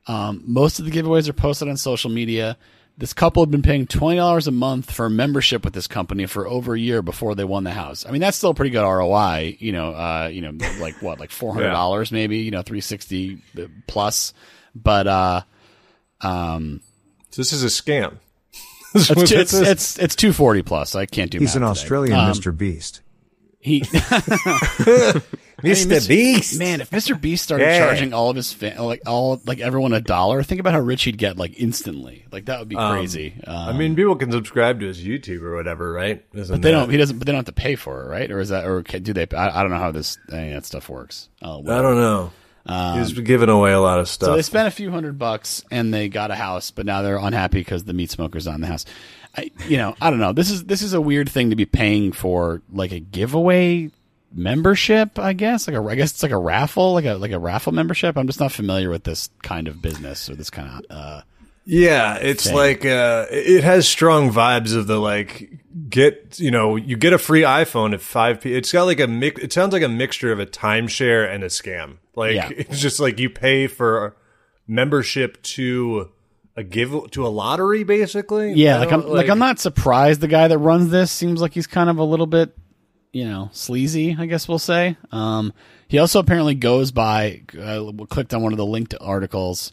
Um, 0.09 0.43
most 0.45 0.81
of 0.81 0.85
the 0.87 0.91
giveaways 0.91 1.29
are 1.29 1.33
posted 1.35 1.69
on 1.69 1.77
social 1.77 2.11
media. 2.11 2.57
This 2.99 3.13
couple 3.15 3.43
had 3.43 3.51
been 3.51 3.63
paying 3.63 3.87
twenty 3.87 4.17
dollars 4.17 4.47
a 4.47 4.51
month 4.51 4.93
for 4.93 5.07
a 5.07 5.11
membership 5.11 5.65
with 5.65 5.73
this 5.73 5.87
company 5.87 6.27
for 6.27 6.47
over 6.47 6.75
a 6.75 6.79
year 6.79 7.03
before 7.03 7.35
they 7.35 7.45
won 7.45 7.65
the 7.65 7.71
house. 7.71 8.05
I 8.07 8.11
mean, 8.11 8.21
that's 8.21 8.37
still 8.37 8.51
a 8.51 8.55
pretty 8.55 8.71
good 8.71 8.85
ROI. 8.87 9.57
You 9.59 9.73
know, 9.73 9.91
uh, 9.95 10.29
you 10.31 10.41
know, 10.43 10.53
like 10.81 11.01
what, 11.03 11.19
like 11.19 11.31
four 11.31 11.55
hundred 11.55 11.71
dollars, 11.71 12.13
maybe. 12.13 12.39
You 12.39 12.51
know, 12.51 12.63
three 12.63 12.81
sixty 12.83 13.43
plus. 13.87 14.35
But 14.75 15.07
uh, 15.07 15.43
um, 16.21 16.81
So 17.31 17.41
this 17.43 17.53
is 17.53 17.65
a 17.65 17.69
scam. 17.69 18.17
it's 18.95 19.09
This 19.09 19.33
it's, 19.33 19.55
it's 19.55 19.99
it's 19.99 20.15
two 20.15 20.33
forty 20.33 20.63
plus. 20.63 20.95
I 20.95 21.07
can't 21.07 21.31
do. 21.31 21.39
He's 21.39 21.57
an 21.57 21.63
math 21.63 21.75
today. 21.75 21.81
Australian 21.81 22.19
Um, 22.19 22.31
Mr. 22.33 22.57
Beast. 22.57 23.01
He 23.59 23.81
Mr. 25.63 25.87
Mr. 25.87 26.09
Beast. 26.09 26.59
man, 26.59 26.81
if 26.81 26.91
Mr. 26.91 27.19
Beast 27.21 27.45
started 27.45 27.65
Yeah. 27.65 27.79
charging 27.79 28.13
all 28.13 28.31
of 28.31 28.37
his 28.37 28.53
fa- 28.53 28.77
like 28.81 29.03
all 29.07 29.41
like 29.47 29.61
everyone 29.61 29.93
a 29.93 30.01
dollar, 30.01 30.43
think 30.43 30.61
about 30.61 30.73
how 30.75 30.81
rich 30.81 31.05
he'd 31.05 31.19
get 31.19 31.37
like 31.37 31.55
instantly. 31.59 32.25
Like 32.31 32.47
that 32.47 32.59
would 32.59 32.69
be 32.69 32.77
crazy. 32.77 33.35
Um, 33.47 33.57
I 33.57 33.73
mean, 33.73 33.95
people 33.97 34.17
can 34.17 34.31
subscribe 34.33 34.81
to 34.81 34.87
his 34.87 35.01
YouTube 35.03 35.43
or 35.43 35.55
whatever, 35.57 35.93
right? 35.93 36.25
Isn't 36.35 36.55
but 36.57 36.63
they 36.63 36.71
that- 36.71 36.79
don't. 36.81 36.91
He 36.91 36.97
doesn't. 36.97 37.19
But 37.19 37.27
they 37.27 37.33
don't 37.33 37.39
have 37.47 37.55
to 37.55 37.61
pay 37.61 37.77
for 37.77 38.03
it, 38.05 38.09
right? 38.09 38.31
Or 38.31 38.41
is 38.41 38.49
that? 38.51 38.67
Or 38.67 38.83
can, 38.83 39.03
do 39.03 39.13
they? 39.13 39.27
I, 39.37 39.61
I 39.61 39.63
don't 39.63 39.71
know 39.71 39.79
how 39.79 39.93
this 39.93 40.19
any 40.33 40.49
of 40.49 40.55
that 40.55 40.67
stuff 40.67 40.89
works. 40.89 41.29
Uh, 41.41 41.59
I 41.61 41.63
don't 41.63 41.97
know. 41.97 42.33
He's 42.97 43.13
giving 43.13 43.49
away 43.49 43.73
a 43.73 43.81
lot 43.81 43.99
of 43.99 44.09
stuff. 44.09 44.29
So 44.29 44.37
they 44.37 44.43
spent 44.43 44.69
a 44.69 44.71
few 44.71 44.91
hundred 44.93 45.19
bucks 45.19 45.65
and 45.73 45.93
they 45.93 46.09
got 46.09 46.31
a 46.31 46.37
house, 46.37 46.71
but 46.71 46.87
now 46.87 47.03
they're 47.03 47.17
unhappy 47.19 47.59
because 47.59 47.85
the 47.85 47.93
meat 47.93 48.11
smoker's 48.11 48.47
on 48.47 48.61
the 48.61 48.69
house. 48.69 48.85
I, 49.37 49.51
you 49.67 49.79
know, 49.79 49.97
I 50.01 50.11
don't 50.11 50.21
know. 50.21 50.33
This 50.33 50.51
is 50.51 50.65
this 50.65 50.83
is 50.83 50.93
a 50.93 51.01
weird 51.01 51.29
thing 51.29 51.51
to 51.51 51.57
be 51.57 51.65
paying 51.65 52.13
for, 52.13 52.63
like 52.73 52.93
a 52.93 53.01
giveaway 53.01 53.91
membership. 54.35 55.19
I 55.19 55.33
guess, 55.33 55.67
like 55.69 55.77
a, 55.77 55.83
I 55.83 55.95
guess 55.95 56.13
it's 56.13 56.23
like 56.23 56.33
a 56.33 56.39
raffle, 56.39 56.93
like 56.95 57.05
a 57.05 57.15
like 57.15 57.33
a 57.33 57.39
raffle 57.39 57.73
membership. 57.73 58.17
I'm 58.17 58.27
just 58.27 58.41
not 58.41 58.53
familiar 58.53 58.91
with 58.91 59.05
this 59.05 59.31
kind 59.43 59.69
of 59.69 59.81
business 59.83 60.29
or 60.31 60.35
this 60.35 60.51
kind 60.51 60.69
of. 60.69 60.85
Uh, 60.91 61.23
Yeah, 61.65 62.17
it's 62.17 62.51
like 62.53 62.85
uh, 62.85 63.27
it 63.31 63.63
has 63.65 63.87
strong 63.89 64.31
vibes 64.33 64.75
of 64.77 64.87
the 64.89 64.99
like 64.99 65.61
get 65.89 66.39
you 66.41 66.51
know 66.51 66.77
you 66.77 66.97
get 66.97 67.13
a 67.13 67.19
free 67.19 67.43
iPhone 67.43 67.95
at 67.95 68.01
five 68.01 68.41
p. 68.41 68.53
It's 68.55 68.73
got 68.73 68.85
like 68.85 69.01
a 69.01 69.07
mix. 69.07 69.41
It 69.43 69.53
sounds 69.53 69.73
like 69.73 69.83
a 69.83 69.89
mixture 69.89 70.33
of 70.33 70.41
a 70.41 70.47
timeshare 70.47 71.33
and 71.33 71.45
a 71.45 71.49
scam. 71.49 71.99
Like 72.17 72.35
Yeah. 72.35 72.49
it's 72.57 72.81
just 72.81 72.99
like 73.01 73.19
you 73.21 73.31
pay 73.31 73.67
for 73.69 74.17
membership 74.67 75.43
to 75.43 76.11
a 76.57 76.63
give 76.65 77.11
to 77.13 77.27
a 77.27 77.29
lottery, 77.29 77.85
basically. 77.85 78.53
yeah, 78.55 78.79
like 78.79 78.93
I'm 78.93 79.01
don't- 79.03 79.11
like, 79.15 79.29
I'm 79.31 79.39
not 79.39 79.59
surprised. 79.59 80.21
The 80.21 80.29
guy 80.29 80.49
that 80.49 80.59
runs 80.59 80.91
this 80.91 81.11
seems 81.11 81.41
like 81.41 81.55
he's 81.55 81.67
kind 81.67 81.89
of 81.89 81.99
a 81.99 82.05
little 82.05 82.27
bit, 82.27 82.55
you 83.13 83.25
know, 83.25 83.51
sleazy. 83.53 84.17
I 84.19 84.27
guess 84.27 84.49
we'll 84.49 84.59
say. 84.59 84.97
Um, 85.11 85.53
he 85.89 85.99
also 85.99 86.19
apparently 86.19 86.55
goes 86.55 86.91
by. 86.91 87.43
Uh, 87.59 87.93
clicked 88.09 88.35
on 88.35 88.43
one 88.43 88.53
of 88.53 88.59
the 88.59 88.67
linked 88.67 88.95
articles. 89.01 89.73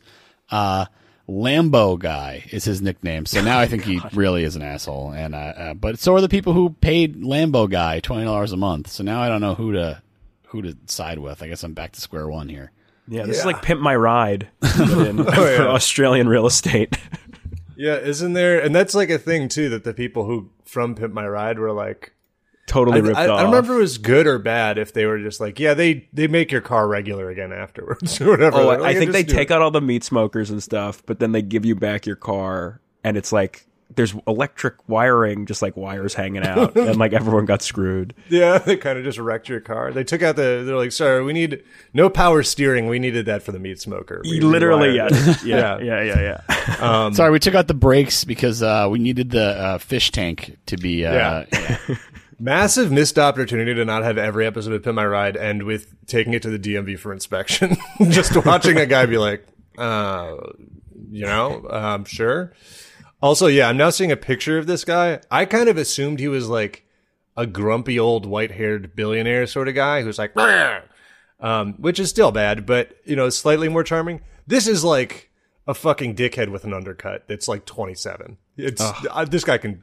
Uh, 0.52 0.86
Lambo 1.30 1.98
guy 1.98 2.44
is 2.52 2.66
his 2.66 2.82
nickname. 2.82 3.26
So 3.26 3.42
now 3.42 3.60
I 3.60 3.68
think 3.68 3.84
he 3.84 4.02
really 4.14 4.44
is 4.44 4.56
an 4.56 4.64
asshole. 4.64 5.12
And 5.12 5.36
uh, 5.36 5.38
uh, 5.38 5.74
but 5.76 6.00
so 6.00 6.16
are 6.16 6.22
the 6.22 6.30
people 6.30 6.54
who 6.54 6.72
paid 6.82 7.22
Lambo 7.22 7.70
guy 7.70 8.00
twenty 8.00 8.26
dollars 8.26 8.52
a 8.52 8.58
month. 8.58 8.90
So 8.90 9.04
now 9.04 9.22
I 9.22 9.30
don't 9.30 9.42
know 9.42 9.56
who 9.56 9.74
to 9.74 10.02
who 10.48 10.62
to 10.64 10.76
side 10.88 11.20
with. 11.20 11.44
I 11.44 11.48
guess 11.48 11.64
I'm 11.64 11.74
back 11.74 11.92
to 11.94 12.02
square 12.02 12.28
one 12.28 12.50
here. 12.50 12.72
Yeah, 13.08 13.26
this 13.26 13.40
is 13.40 13.46
like 13.46 13.62
Pimp 13.64 13.82
My 13.82 13.96
Ride 13.96 14.50
in, 14.62 15.20
Oh, 15.28 15.32
for 15.32 15.68
Australian 15.68 16.28
real 16.28 16.46
estate. 16.46 16.98
Yeah, 17.76 17.96
isn't 17.96 18.34
there? 18.34 18.60
And 18.60 18.76
that's 18.76 18.94
like 18.94 19.10
a 19.10 19.18
thing 19.18 19.50
too 19.50 19.70
that 19.70 19.84
the 19.84 19.94
people 19.94 20.26
who 20.26 20.50
from 20.66 20.96
Pimp 20.96 21.14
My 21.14 21.28
Ride 21.28 21.60
were 21.60 21.72
like. 21.72 22.14
Totally 22.70 23.00
I, 23.00 23.02
ripped 23.02 23.18
I, 23.18 23.28
off. 23.28 23.40
I 23.40 23.42
don't 23.44 23.52
remember 23.52 23.74
if 23.74 23.78
it 23.78 23.82
was 23.82 23.98
good 23.98 24.26
or 24.28 24.40
bad. 24.40 24.78
If 24.78 24.94
they 24.94 25.06
were 25.06 25.20
just 25.20 25.42
like, 25.42 25.60
yeah, 25.60 25.74
they 25.74 26.08
they 26.14 26.28
make 26.28 26.52
your 26.52 26.62
car 26.62 26.88
regular 26.88 27.30
again 27.30 27.52
afterwards 27.52 28.22
or 28.22 28.30
whatever. 28.30 28.60
Oh, 28.60 28.68
Like, 28.68 28.80
I 28.82 28.94
think 28.94 29.12
they 29.12 29.24
take 29.24 29.50
it. 29.50 29.54
out 29.54 29.62
all 29.62 29.72
the 29.72 29.82
meat 29.82 30.04
smokers 30.06 30.50
and 30.50 30.64
stuff, 30.64 31.04
but 31.06 31.20
then 31.20 31.34
they 31.34 31.42
give 31.42 31.66
you 31.66 31.76
back 31.76 32.06
your 32.06 32.16
car, 32.16 32.80
and 33.04 33.18
it's 33.18 33.34
like 33.34 33.66
there's 33.96 34.14
electric 34.28 34.76
wiring, 34.88 35.48
just 35.48 35.64
like 35.64 35.76
wires 35.76 36.14
hanging 36.14 36.46
out, 36.46 36.76
and 36.78 36.98
like 36.98 37.12
everyone 37.12 37.46
got 37.46 37.64
screwed. 37.64 38.14
Yeah, 38.30 38.60
they 38.60 38.78
kind 38.78 39.00
of 39.00 39.04
just 39.04 39.18
wrecked 39.18 39.50
your 39.50 39.62
car. 39.62 39.92
They 39.92 40.04
took 40.04 40.22
out 40.22 40.36
the. 40.36 40.64
They're 40.64 40.78
like, 40.78 40.92
sorry, 40.92 41.24
we 41.24 41.34
need 41.34 41.64
no 41.92 42.08
power 42.08 42.44
steering. 42.44 42.88
We 42.88 43.00
needed 43.00 43.26
that 43.26 43.42
for 43.42 43.52
the 43.52 43.58
meat 43.58 43.80
smoker. 43.82 44.22
We 44.24 44.42
Literally, 44.42 44.90
rewired 44.90 45.12
it." 45.12 45.14
yes. 45.14 45.44
yeah, 45.44 45.80
yeah, 45.80 46.04
yeah, 46.04 46.38
yeah. 46.78 47.12
Sorry, 47.14 47.32
we 47.32 47.40
took 47.40 47.56
out 47.56 47.68
the 47.68 47.74
brakes 47.74 48.24
because 48.26 48.62
uh, 48.62 48.88
we 48.92 49.00
needed 49.00 49.32
the 49.32 49.44
uh, 49.60 49.78
fish 49.80 50.12
tank 50.12 50.56
to 50.68 50.78
be. 50.78 51.04
Uh, 51.04 51.46
Yeah. 51.52 51.96
Massive 52.40 52.92
missed 52.92 53.20
opportunity 53.20 53.74
to 53.74 53.84
not 53.84 54.04
have 54.04 54.18
every 54.18 54.46
episode 54.46 54.74
of 54.74 54.84
Pimp 54.84 54.96
My 54.96 55.06
Ride 55.06 55.36
end 55.36 55.64
with 55.64 55.94
taking 56.06 56.34
it 56.34 56.42
to 56.44 56.50
the 56.50 56.60
DMV 56.60 56.98
for 56.98 57.12
inspection. 57.12 57.76
Just 58.10 58.46
watching 58.46 58.78
a 58.78 58.86
guy 58.86 59.06
be 59.06 59.18
like, 59.18 59.46
uh, 59.78 60.38
you 61.12 61.26
know, 61.26 61.68
um, 61.70 62.06
sure. 62.06 62.54
Also, 63.22 63.48
yeah, 63.48 63.68
I'm 63.68 63.76
now 63.76 63.90
seeing 63.90 64.12
a 64.12 64.18
picture 64.18 64.58
of 64.58 64.68
this 64.68 64.86
guy. 64.86 65.20
I 65.30 65.44
kind 65.46 65.68
of 65.68 65.78
assumed 65.78 66.20
he 66.20 66.30
was 66.30 66.48
like 66.48 66.86
a 67.36 67.46
grumpy 67.46 68.00
old 68.00 68.26
white 68.26 68.52
haired 68.52 68.96
billionaire 68.96 69.46
sort 69.46 69.68
of 69.68 69.76
guy 69.76 70.02
who's 70.02 70.18
like, 70.18 70.34
um, 71.42 71.74
which 71.74 72.00
is 72.00 72.10
still 72.10 72.32
bad, 72.32 72.66
but 72.66 72.96
you 73.04 73.16
know, 73.16 73.30
slightly 73.30 73.68
more 73.68 73.84
charming. 73.84 74.22
This 74.48 74.68
is 74.68 74.84
like 74.84 75.30
a 75.68 75.74
fucking 75.74 76.16
dickhead 76.16 76.50
with 76.50 76.64
an 76.64 76.74
undercut 76.74 77.28
that's 77.28 77.48
like 77.48 77.66
27. 77.66 78.38
It's 78.58 78.82
uh, 78.82 79.26
this 79.26 79.44
guy 79.44 79.58
can 79.58 79.82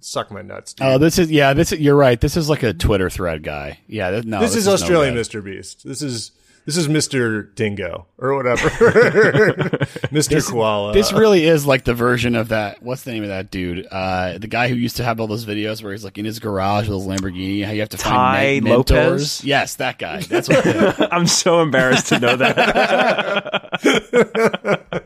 suck 0.00 0.30
my 0.30 0.42
nuts. 0.42 0.74
Dude. 0.74 0.86
Oh, 0.86 0.98
this 0.98 1.18
is 1.18 1.30
yeah. 1.30 1.52
This 1.54 1.72
is, 1.72 1.80
you're 1.80 1.96
right. 1.96 2.20
This 2.20 2.36
is 2.36 2.48
like 2.48 2.62
a 2.62 2.72
Twitter 2.72 3.10
thread 3.10 3.42
guy. 3.42 3.78
Yeah, 3.86 4.10
th- 4.10 4.24
no, 4.24 4.40
this, 4.40 4.54
is 4.54 4.66
no 4.66 4.72
Australian 4.74 5.14
good. 5.14 5.26
Mr. 5.26 5.44
Beast. 5.44 5.86
This 5.86 6.02
is 6.02 6.32
this 6.66 6.76
is 6.76 6.88
Mr. 6.88 7.54
Dingo 7.54 8.06
or 8.18 8.34
whatever, 8.34 8.68
Mr. 10.10 10.44
Koala. 10.50 10.92
This 10.92 11.12
really 11.12 11.44
is 11.44 11.64
like 11.64 11.84
the 11.84 11.94
version 11.94 12.34
of 12.34 12.48
that. 12.48 12.82
What's 12.82 13.04
the 13.04 13.12
name 13.12 13.22
of 13.22 13.28
that 13.28 13.52
dude? 13.52 13.86
Uh, 13.88 14.38
the 14.38 14.48
guy 14.48 14.66
who 14.68 14.74
used 14.74 14.96
to 14.96 15.04
have 15.04 15.20
all 15.20 15.28
those 15.28 15.46
videos 15.46 15.80
where 15.80 15.92
he's 15.92 16.02
like 16.02 16.18
in 16.18 16.24
his 16.24 16.40
garage 16.40 16.88
with 16.88 16.98
his 16.98 17.06
Lamborghini. 17.06 17.64
How 17.64 17.70
you 17.70 17.80
have 17.80 17.90
to 17.90 17.96
Tai 17.96 18.10
find 18.10 18.64
men- 18.64 18.72
Lopez? 18.72 18.92
mentors. 18.96 19.44
Yes, 19.44 19.76
that 19.76 19.98
guy. 19.98 20.22
That's 20.22 20.48
what. 20.48 21.12
I'm 21.12 21.28
so 21.28 21.62
embarrassed 21.62 22.08
to 22.08 22.18
know 22.18 22.34
that. 22.34 23.62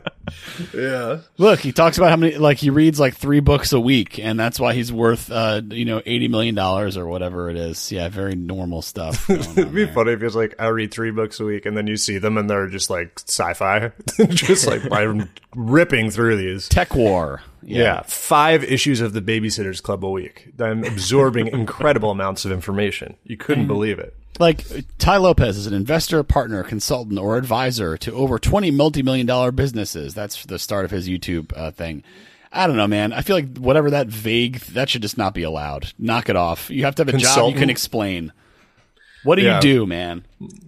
yeah. 0.73 1.19
Look, 1.37 1.59
he 1.59 1.71
talks 1.71 1.97
about 1.97 2.09
how 2.09 2.15
many 2.17 2.35
like 2.37 2.57
he 2.57 2.69
reads 2.69 2.99
like 2.99 3.15
three 3.15 3.39
books 3.39 3.73
a 3.73 3.79
week, 3.79 4.19
and 4.19 4.39
that's 4.39 4.59
why 4.59 4.73
he's 4.73 4.91
worth 4.91 5.31
uh 5.31 5.61
you 5.69 5.85
know 5.85 6.01
eighty 6.05 6.27
million 6.27 6.55
dollars 6.55 6.97
or 6.97 7.05
whatever 7.07 7.49
it 7.49 7.57
is. 7.57 7.91
Yeah, 7.91 8.09
very 8.09 8.35
normal 8.35 8.81
stuff. 8.81 9.29
It'd 9.29 9.73
be 9.73 9.85
there. 9.85 9.93
funny 9.93 10.11
if 10.13 10.23
it's 10.23 10.35
like 10.35 10.55
I 10.59 10.67
read 10.67 10.91
three 10.91 11.11
books 11.11 11.39
a 11.39 11.45
week 11.45 11.65
and 11.65 11.75
then 11.75 11.87
you 11.87 11.97
see 11.97 12.17
them 12.17 12.37
and 12.37 12.49
they're 12.49 12.67
just 12.67 12.89
like 12.89 13.19
sci-fi, 13.27 13.91
just 14.29 14.67
like 14.67 14.81
I'm 14.91 15.29
ripping 15.55 16.11
through 16.11 16.37
these. 16.37 16.69
TekWar. 16.69 17.39
Yeah. 17.63 18.01
five 18.07 18.63
issues 18.63 19.01
of 19.01 19.13
the 19.13 19.21
Babysitters 19.21 19.83
Club 19.83 20.03
a 20.03 20.09
week. 20.09 20.49
I'm 20.59 20.83
absorbing 20.83 21.47
incredible 21.47 22.09
amounts 22.09 22.43
of 22.43 22.51
information. 22.51 23.17
You 23.23 23.37
couldn't 23.37 23.67
believe 23.67 23.99
it. 23.99 24.15
Like 24.39 24.65
Tai 24.97 25.17
Lopez 25.17 25.57
is 25.57 25.67
an 25.67 25.73
investor, 25.73 26.23
partner, 26.23 26.63
consultant, 26.63 27.19
or 27.19 27.37
advisor 27.37 27.97
to 27.97 28.13
over 28.13 28.39
20 28.39 28.71
multi-million 28.71 29.27
dollar 29.27 29.51
businesses. 29.51 30.13
That's 30.13 30.45
the 30.45 30.57
start 30.57 30.85
of 30.85 30.91
his 30.91 31.07
YouTube 31.07 31.53
uh, 31.55 31.71
thing. 31.71 32.03
I 32.51 32.67
don't 32.67 32.75
know, 32.75 32.87
man. 32.87 33.13
I 33.13 33.21
feel 33.21 33.35
like 33.35 33.57
whatever 33.57 33.91
that 33.91 34.07
vague, 34.07 34.59
that 34.71 34.89
should 34.89 35.03
just 35.03 35.17
not 35.17 35.33
be 35.33 35.43
allowed. 35.43 35.93
Knock 35.99 36.27
it 36.27 36.35
off. 36.35 36.69
You 36.69 36.83
have 36.85 36.95
to 36.95 37.05
have 37.05 37.13
a 37.13 37.17
job 37.17 37.53
you 37.53 37.59
can 37.59 37.69
explain. 37.69 38.33
What 39.23 39.35
do 39.35 39.43
Yeah. 39.43 39.57
you 39.57 39.61
do, 39.61 39.85
man? 39.85 40.25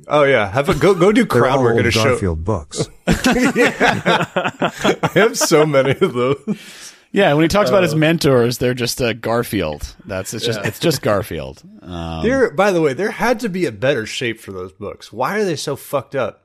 Oh 0.07 0.24
yeah, 0.24 0.49
have 0.51 0.70
a 0.70 0.76
go 0.76 0.93
go 0.93 1.11
do 1.11 1.26
crowd 1.26 1.59
work 1.61 1.74
at 1.74 1.78
old 1.80 1.86
a 1.88 1.91
show. 1.91 2.03
Garfield 2.03 2.45
books. 2.45 2.88
I 3.07 5.09
have 5.16 5.38
so 5.38 5.66
many 5.66 5.91
of 5.99 6.14
those. 6.14 6.92
Yeah, 7.14 7.34
when 7.36 7.43
he 7.43 7.47
talks 7.47 7.70
about 7.70 7.80
Uh. 7.84 7.88
his 7.88 7.95
mentors, 7.95 8.57
they're 8.57 8.74
just 8.74 8.99
uh, 9.01 9.14
Garfield. 9.14 9.95
That's 10.05 10.34
it's 10.34 10.43
just 10.45 10.59
it's 10.66 10.80
just 10.80 11.01
Garfield. 11.03 11.61
Um, 11.82 12.24
There, 12.24 12.49
by 12.51 12.72
the 12.72 12.82
way, 12.82 12.93
there 12.93 13.11
had 13.11 13.39
to 13.41 13.49
be 13.49 13.66
a 13.68 13.72
better 13.72 14.05
shape 14.05 14.39
for 14.39 14.51
those 14.51 14.74
books. 14.74 15.14
Why 15.14 15.39
are 15.39 15.45
they 15.45 15.55
so 15.55 15.76
fucked 15.76 16.16
up? 16.16 16.41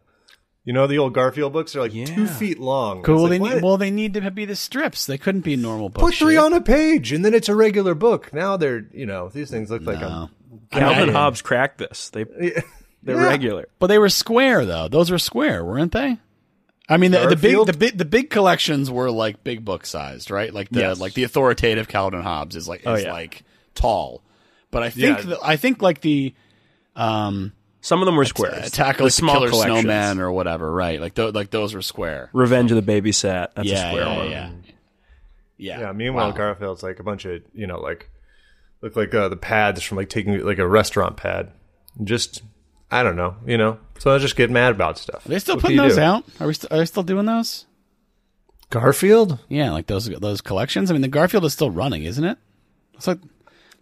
You 0.65 0.75
know, 0.75 0.87
the 0.87 0.99
old 0.99 1.15
Garfield 1.15 1.55
books 1.55 1.75
are 1.75 1.81
like 1.81 1.93
two 1.93 2.27
feet 2.27 2.59
long. 2.61 3.03
cool. 3.03 3.25
It's 3.25 3.31
They 3.31 3.39
need, 3.55 3.63
well, 3.63 3.79
they 3.79 3.91
need 3.91 4.13
to 4.15 4.31
be 4.31 4.45
the 4.45 4.55
strips. 4.57 5.07
They 5.07 5.17
couldn't 5.17 5.41
be 5.41 5.57
normal 5.57 5.89
books. 5.89 6.05
Put 6.05 6.15
three 6.17 6.37
on 6.37 6.53
a 6.53 6.61
page, 6.61 7.11
and 7.13 7.25
then 7.25 7.33
it's 7.33 7.49
a 7.49 7.55
regular 7.55 7.95
book. 7.95 8.35
Now 8.35 8.59
they're, 8.59 8.85
you 8.93 9.07
know, 9.07 9.31
these 9.31 9.51
things 9.51 9.71
look 9.71 9.83
like 9.83 10.03
a. 10.03 10.31
Calvin 10.71 11.09
Hobbes 11.09 11.41
cracked 11.41 11.79
this. 11.79 12.11
They 12.11 12.25
they're 13.03 13.17
Yeah. 13.17 13.27
regular. 13.27 13.69
But 13.79 13.87
they 13.87 13.97
were 13.99 14.11
square 14.11 14.67
though. 14.67 14.89
Those 14.89 15.11
were 15.11 15.19
square, 15.19 15.65
weren't 15.65 15.93
they? 15.93 16.19
I 16.89 16.97
mean, 16.97 17.11
the, 17.11 17.27
the 17.29 17.37
big, 17.37 17.67
the 17.67 17.73
big, 17.77 17.99
the 17.99 18.05
big 18.05 18.31
collections 18.31 18.91
were 18.91 19.11
like 19.11 19.45
big 19.45 19.65
book 19.65 19.85
sized, 19.85 20.31
right? 20.31 20.53
Like 20.53 20.71
the 20.71 20.81
Yes. 20.81 21.01
like 21.01 21.13
the 21.15 21.25
authoritative 21.25 21.87
Calvin 21.89 22.23
Hobbes 22.23 22.57
is 22.57 22.67
like 22.69 22.81
is 22.81 22.87
Oh, 22.87 22.95
yeah. 22.97 23.13
like 23.13 23.43
tall, 23.75 24.23
but 24.71 24.83
I 24.83 24.91
think 24.91 25.19
Yeah. 25.19 25.23
the, 25.25 25.39
I 25.43 25.57
think 25.57 25.83
like 25.83 26.01
the 26.01 26.35
um 26.97 27.53
Some 27.81 28.01
of 28.01 28.07
them 28.07 28.17
were 28.17 28.25
squares. 28.25 28.67
Attack 28.69 28.97
the 28.99 29.05
of 29.05 29.07
the 29.09 29.11
small 29.11 29.47
Killer. 29.49 29.63
Snowman 29.65 30.19
or 30.19 30.33
whatever, 30.33 30.73
right? 30.73 31.01
Like 31.01 31.15
th- 31.15 31.35
like 31.35 31.51
those 31.51 31.75
were 31.75 31.83
square. 31.83 32.31
Revenge 32.33 32.73
of 32.73 32.85
the 32.85 33.01
Babysat. 33.01 33.55
That's 33.55 33.69
yeah, 33.69 33.87
a 33.87 33.91
square 33.91 34.05
yeah, 34.07 34.17
one. 34.17 34.31
yeah, 34.31 34.51
yeah. 35.59 35.81
Yeah. 35.81 35.93
Meanwhile, 35.93 36.31
Wow. 36.31 36.37
Garfield's 36.37 36.83
like 36.83 37.01
a 37.01 37.03
bunch 37.03 37.25
of, 37.25 37.43
you 37.53 37.67
know, 37.67 37.81
like 37.81 38.11
look 38.81 38.97
like 38.97 39.13
uh, 39.15 39.29
the 39.29 39.37
pads 39.37 39.83
from 39.83 39.97
like 39.97 40.09
taking 40.09 40.39
like 40.45 40.59
a 40.59 40.67
restaurant 40.69 41.17
pad. 41.17 41.51
Just, 42.03 42.43
I 42.91 43.03
don't 43.03 43.17
know, 43.17 43.37
you 43.47 43.59
know. 43.59 43.79
So 43.99 44.15
I 44.15 44.19
just 44.19 44.37
get 44.37 44.51
mad 44.51 44.73
about 44.73 44.97
stuff. 44.99 45.27
Are 45.27 45.29
they 45.29 45.39
still 45.39 45.57
What 45.57 45.63
putting 45.63 45.77
those 45.77 45.97
do? 45.97 46.01
out? 46.03 46.25
Are 46.41 46.47
we 46.47 46.55
st- 46.55 46.73
are 46.73 46.79
they 46.79 46.85
still 46.87 47.03
doing 47.03 47.27
those? 47.27 47.67
Garfield? 48.71 49.39
Yeah, 49.49 49.73
like 49.73 49.87
those 49.87 50.07
those 50.09 50.41
collections. 50.41 50.91
I 50.91 50.93
mean, 50.95 51.03
the 51.03 51.09
Garfield 51.09 51.45
is 51.45 51.53
still 51.53 51.71
running, 51.71 52.05
isn't 52.05 52.25
it? 52.25 52.39
Looks 52.95 53.07
like 53.07 53.19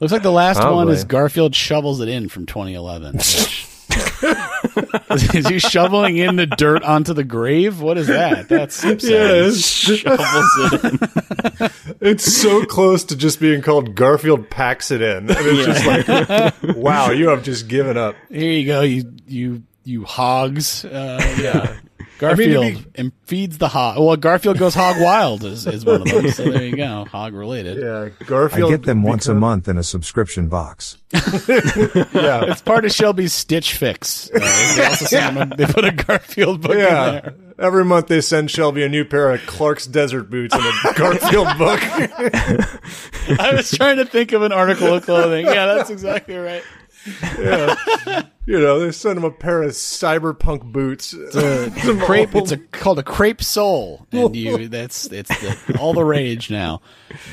looks 0.01 0.13
like 0.13 0.23
the 0.23 0.31
last 0.33 0.63
one 0.63 0.89
is 0.89 1.05
Garfield 1.05 1.55
shovels 1.55 2.01
it 2.01 2.09
in 2.09 2.29
from 2.29 2.47
2011. 2.47 3.19
is 5.11 5.47
he 5.49 5.59
shoveling 5.59 6.17
in 6.17 6.37
the 6.37 6.47
dirt 6.47 6.83
onto 6.83 7.13
the 7.15 7.25
grave? 7.25 7.81
What 7.81 7.99
is 7.99 8.07
that? 8.09 8.49
That's 8.49 8.83
Yes. 8.85 9.59
shovels 9.65 10.73
it 10.73 10.85
in. 10.85 11.71
It's 12.01 12.25
so 12.33 12.65
close 12.65 13.05
to 13.05 13.17
just 13.17 13.41
being 13.41 13.63
called 13.63 13.95
Garfield 13.95 14.51
packs 14.51 14.91
it 14.91 15.01
in. 15.03 15.27
It's 15.31 15.67
just 15.67 16.63
like, 16.63 16.77
wow, 16.77 17.11
you 17.11 17.29
have 17.29 17.43
just 17.43 17.69
given 17.69 17.97
up. 17.97 18.15
Here 18.31 18.53
you 18.53 18.67
go, 18.67 18.83
you 18.83 19.13
you 19.27 19.63
you 19.85 20.05
hogs. 20.05 20.85
Uh, 20.85 21.37
yeah. 21.41 21.77
Garfield 22.19 22.65
I 22.65 22.71
mean, 22.71 22.83
to 22.83 22.89
and 22.95 23.13
feeds 23.25 23.59
the 23.59 23.69
hog. 23.69 23.99
Well, 23.99 24.17
Garfield 24.17 24.59
goes 24.59 24.75
hog 24.75 24.97
wild 25.01 25.45
is, 25.45 25.67
is 25.67 25.85
one 25.85 26.03
of 26.03 26.09
them. 26.09 26.31
So 26.31 26.51
there 26.51 26.65
you 26.65 26.77
go, 26.77 27.05
hog 27.11 27.35
related. 27.35 27.77
Yeah, 27.79 27.85
Garfield. 27.85 28.21
I 28.21 28.25
Garfield. 28.27 28.71
get 28.71 28.83
them 28.85 29.03
once 29.03 29.27
a 29.29 29.35
month 29.35 29.69
in 29.69 29.77
a 29.79 29.83
subscription 29.83 30.49
box. 30.49 30.99
Yeah, 31.13 32.45
It's 32.51 32.63
part 32.63 32.85
of 32.85 32.93
Shelby's 32.93 33.33
Stitch 33.33 33.75
Fix. 33.75 34.31
Uh, 34.35 34.39
they 34.77 34.85
also 34.87 35.05
send 35.05 35.37
him 35.37 35.53
a- 35.53 35.57
they 35.57 35.67
put 35.67 35.85
a 35.85 35.93
Garfield 35.93 36.63
book 36.63 36.73
in 36.73 36.79
yeah. 36.79 37.11
there. 37.11 37.35
Every 37.59 37.85
month 37.85 38.09
they 38.09 38.21
send 38.21 38.51
Shelby 38.51 38.83
a 38.83 38.89
new 38.89 39.05
pair 39.05 39.31
of 39.33 39.41
Clarks 39.47 39.87
Desert 39.87 40.25
Boots 40.31 40.55
and 40.55 40.65
a 40.65 40.99
Garfield 40.99 41.47
book. 41.59 41.81
I 43.41 43.53
was 43.55 43.71
trying 43.71 43.97
to 43.97 44.05
think 44.05 44.33
of 44.33 44.43
an 44.43 44.53
article 44.53 44.93
of 44.93 45.05
clothing. 45.05 45.47
Yeah, 45.47 45.67
that's 45.67 45.91
exactly 45.91 46.37
right. 46.37 46.63
You 48.47 48.61
know, 48.61 48.79
they 48.79 48.93
send 48.93 49.19
him 49.19 49.25
a 49.25 49.33
pair 49.33 49.65
of 49.65 49.73
cyberpunk 49.73 50.63
boots. 50.63 51.13
It's 51.13 51.35
a 51.35 51.97
crepe. 52.05 52.33
It's 52.37 52.53
a, 52.53 52.59
called 52.59 53.01
a 53.01 53.03
crepe 53.03 53.43
sole, 53.43 54.07
and 54.13 54.37
you. 54.37 54.69
That's 54.77 55.07
it's 55.07 55.37
the, 55.41 55.77
all 55.81 55.95
the 55.95 56.05
rage 56.05 56.49
now. 56.49 56.81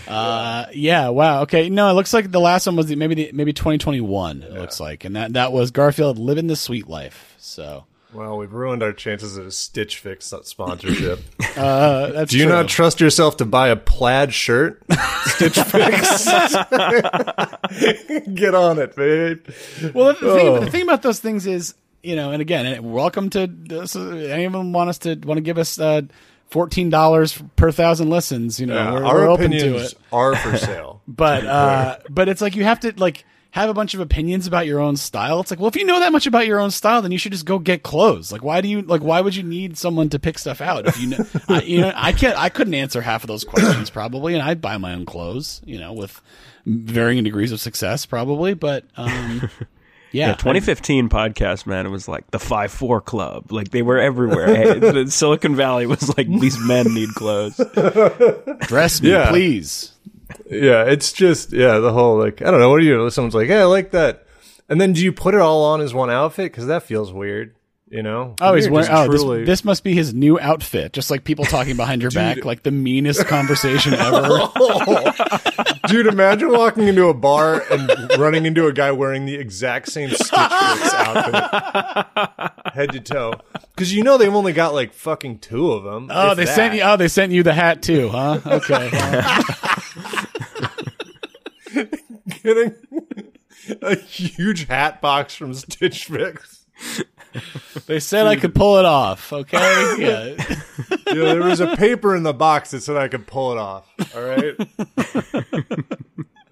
Uh, 0.07 0.65
yeah. 0.73 1.09
Wow. 1.09 1.43
Okay. 1.43 1.69
No, 1.69 1.87
it 1.91 1.93
looks 1.93 2.13
like 2.13 2.31
the 2.31 2.39
last 2.39 2.65
one 2.65 2.75
was 2.75 2.87
the, 2.87 2.95
maybe 2.95 3.13
the, 3.13 3.31
maybe 3.31 3.53
2021. 3.53 4.41
It 4.41 4.53
looks 4.53 4.79
like, 4.79 5.05
and 5.05 5.15
that 5.15 5.33
that 5.33 5.51
was 5.53 5.69
Garfield 5.69 6.17
living 6.17 6.47
the 6.47 6.55
sweet 6.55 6.87
life. 6.87 7.35
So 7.37 7.85
well, 8.13 8.37
we've 8.37 8.53
ruined 8.53 8.83
our 8.83 8.93
chances 8.93 9.37
of 9.37 9.47
a 9.47 9.51
Stitch 9.51 9.97
Fix 9.97 10.33
sponsorship. 10.43 11.19
uh, 11.57 12.11
that's 12.11 12.31
Do 12.31 12.37
you 12.37 12.45
true. 12.45 12.53
not 12.53 12.67
trust 12.67 12.99
yourself 13.01 13.37
to 13.37 13.45
buy 13.45 13.69
a 13.69 13.75
plaid 13.75 14.33
shirt? 14.33 14.83
Stitch 15.25 15.59
Fix. 15.59 16.25
Get 18.33 18.55
on 18.55 18.79
it, 18.79 18.95
babe. 18.95 19.45
Well, 19.93 20.07
the, 20.07 20.13
thing, 20.15 20.47
Oh. 20.47 20.59
the 20.59 20.69
thing 20.71 20.83
about 20.83 21.01
those 21.01 21.19
things 21.19 21.45
is, 21.47 21.75
you 22.01 22.15
know, 22.15 22.31
and 22.31 22.41
again, 22.41 22.91
welcome 22.91 23.29
to 23.31 23.47
this, 23.47 23.95
any 23.95 24.45
of 24.45 24.53
them 24.53 24.73
want 24.73 24.89
us 24.89 24.97
to 24.99 25.15
want 25.23 25.37
to 25.37 25.41
give 25.41 25.57
us 25.57 25.79
uh, 25.79 26.01
fourteen 26.49 26.89
dollars 26.89 27.41
per 27.55 27.71
thousand 27.71 28.09
listens. 28.09 28.59
You 28.59 28.67
know, 28.67 28.75
Yeah, 28.75 28.91
we're, 28.93 29.05
our 29.05 29.15
we're 29.15 29.29
open 29.29 29.51
to 29.51 29.57
opinions 29.57 29.93
it. 29.93 29.97
are 30.11 30.35
for 30.35 30.57
sale. 30.57 31.01
But 31.07 31.45
uh, 31.45 31.97
but 32.09 32.29
it's 32.29 32.41
like 32.41 32.55
you 32.55 32.63
have 32.63 32.79
to 32.81 32.93
like 32.97 33.25
have 33.53 33.69
a 33.69 33.73
bunch 33.73 33.93
of 33.93 33.99
opinions 33.99 34.47
about 34.47 34.65
your 34.65 34.79
own 34.79 34.97
style. 34.97 35.39
It's 35.39 35.51
like, 35.51 35.59
well, 35.59 35.67
if 35.69 35.75
you 35.75 35.85
know 35.85 35.99
that 35.99 36.11
much 36.11 36.25
about 36.27 36.47
your 36.47 36.59
own 36.59 36.71
style, 36.71 37.01
then 37.03 37.11
you 37.11 37.19
should 37.19 37.31
just 37.31 37.45
go 37.45 37.59
get 37.59 37.83
clothes. 37.83 38.31
Like, 38.31 38.43
why 38.43 38.61
do 38.61 38.67
you 38.67 38.81
like? 38.81 39.01
Why 39.01 39.21
would 39.21 39.35
you 39.35 39.43
need 39.43 39.77
someone 39.77 40.09
to 40.09 40.19
pick 40.19 40.39
stuff 40.39 40.59
out 40.59 40.87
if 40.87 40.99
you 40.99 41.09
know? 41.09 41.25
I, 41.47 41.61
you 41.61 41.81
know, 41.81 41.91
I 41.95 42.11
can't. 42.13 42.37
I 42.37 42.49
couldn't 42.49 42.73
answer 42.73 42.99
half 43.01 43.23
of 43.23 43.27
those 43.27 43.43
questions 43.43 43.89
probably, 43.89 44.33
and 44.33 44.41
I'd 44.41 44.59
buy 44.59 44.77
my 44.77 44.93
own 44.93 45.05
clothes. 45.05 45.61
You 45.65 45.79
know, 45.79 45.93
with 45.93 46.19
varying 46.65 47.23
degrees 47.23 47.51
of 47.51 47.59
success 47.61 48.05
probably, 48.05 48.53
but 48.55 48.85
um, 48.97 49.49
yeah, 50.11 50.29
Yeah, 50.29 50.33
2015 50.35 51.09
podcast, 51.09 51.65
man, 51.67 51.85
it 51.85 51.89
was 51.89 52.07
like 52.07 52.31
the 52.31 52.39
Five 52.39 52.71
Four 52.71 53.01
Club. 53.01 53.51
Like 53.51 53.69
they 53.69 53.81
were 53.83 53.99
everywhere. 53.99 54.55
Hey, 54.79 55.05
Silicon 55.07 55.55
Valley 55.55 55.85
was 55.85 56.15
like 56.17 56.27
these 56.27 56.57
men 56.59 56.91
need 56.93 57.09
clothes. 57.09 57.57
dress 58.61 59.01
me, 59.01 59.11
Yeah. 59.11 59.29
please. 59.29 59.91
Yeah, 60.53 60.83
it's 60.85 61.11
just 61.13 61.51
yeah, 61.53 61.79
the 61.79 61.91
whole 61.91 62.17
like 62.17 62.41
I 62.41 62.51
don't 62.51 62.59
know. 62.59 62.69
What 62.69 62.79
do 62.79 62.85
you? 62.85 63.09
Someone's 63.09 63.35
like, 63.35 63.47
"Hey, 63.47 63.61
I 63.61 63.65
like 63.65 63.91
that," 63.91 64.25
and 64.69 64.79
then 64.79 64.93
do 64.93 65.03
you 65.03 65.11
put 65.11 65.33
it 65.33 65.41
all 65.41 65.63
on 65.65 65.81
as 65.81 65.93
one 65.93 66.09
outfit? 66.09 66.51
Because 66.51 66.67
that 66.67 66.83
feels 66.83 67.11
weird. 67.13 67.55
You 67.89 68.01
know? 68.01 68.33
Oh, 68.41 68.55
he's 68.55 68.65
You're 68.65 68.73
wearing. 68.73 68.89
Oh, 68.91 69.07
this, 69.07 69.21
truly- 69.21 69.45
this 69.45 69.63
must 69.63 69.83
be 69.83 69.93
his 69.93 70.15
new 70.15 70.39
outfit. 70.39 70.93
Just 70.93 71.11
like 71.11 71.23
people 71.23 71.45
talking 71.45 71.75
behind 71.77 72.01
your 72.01 72.09
back, 72.15 72.43
like 72.43 72.63
the 72.63 72.71
meanest 72.71 73.23
conversation 73.27 73.93
ever. 73.93 74.49
Dude, 75.87 76.07
imagine 76.07 76.49
walking 76.51 76.87
into 76.87 77.07
a 77.09 77.13
bar 77.13 77.61
and 77.69 77.91
running 78.17 78.47
into 78.47 78.65
a 78.65 78.73
guy 78.73 78.91
wearing 78.91 79.27
the 79.27 79.35
exact 79.35 79.89
same 79.89 80.09
Stitch 80.09 80.27
Fix 80.27 80.93
outfit, 80.93 82.73
head 82.73 82.91
to 82.93 82.99
toe. 82.99 83.33
Because 83.75 83.93
you 83.93 84.01
know 84.01 84.17
they've 84.17 84.33
only 84.33 84.53
got 84.53 84.73
like 84.73 84.91
fucking 84.93 85.37
two 85.37 85.71
of 85.71 85.83
them. 85.83 86.07
Oh, 86.11 86.33
they 86.33 86.45
that. 86.45 86.55
sent 86.55 86.73
you. 86.73 86.81
Oh, 86.81 86.97
they 86.97 87.09
sent 87.09 87.31
you 87.31 87.43
the 87.43 87.53
hat 87.53 87.83
too, 87.83 88.09
huh? 88.09 88.39
Okay. 88.43 88.89
Getting 92.43 92.75
a 93.81 93.95
huge 93.95 94.67
hat 94.67 95.01
box 95.01 95.35
from 95.35 95.53
Stitch 95.53 96.05
Fix. 96.05 96.65
they 97.87 97.99
said 97.99 98.27
I 98.27 98.35
could 98.35 98.53
pull 98.55 98.77
it 98.77 98.85
off. 98.85 99.31
Okay. 99.33 99.95
Yeah. 99.99 100.35
Yeah, 101.07 101.33
there 101.33 101.43
was 101.43 101.59
a 101.59 101.75
paper 101.75 102.15
in 102.15 102.23
the 102.23 102.33
box 102.33 102.71
that 102.71 102.81
said 102.81 102.97
I 102.97 103.07
could 103.07 103.27
pull 103.27 103.51
it 103.51 103.57
off. 103.59 103.87
All 104.15 104.23
right, 104.23 104.55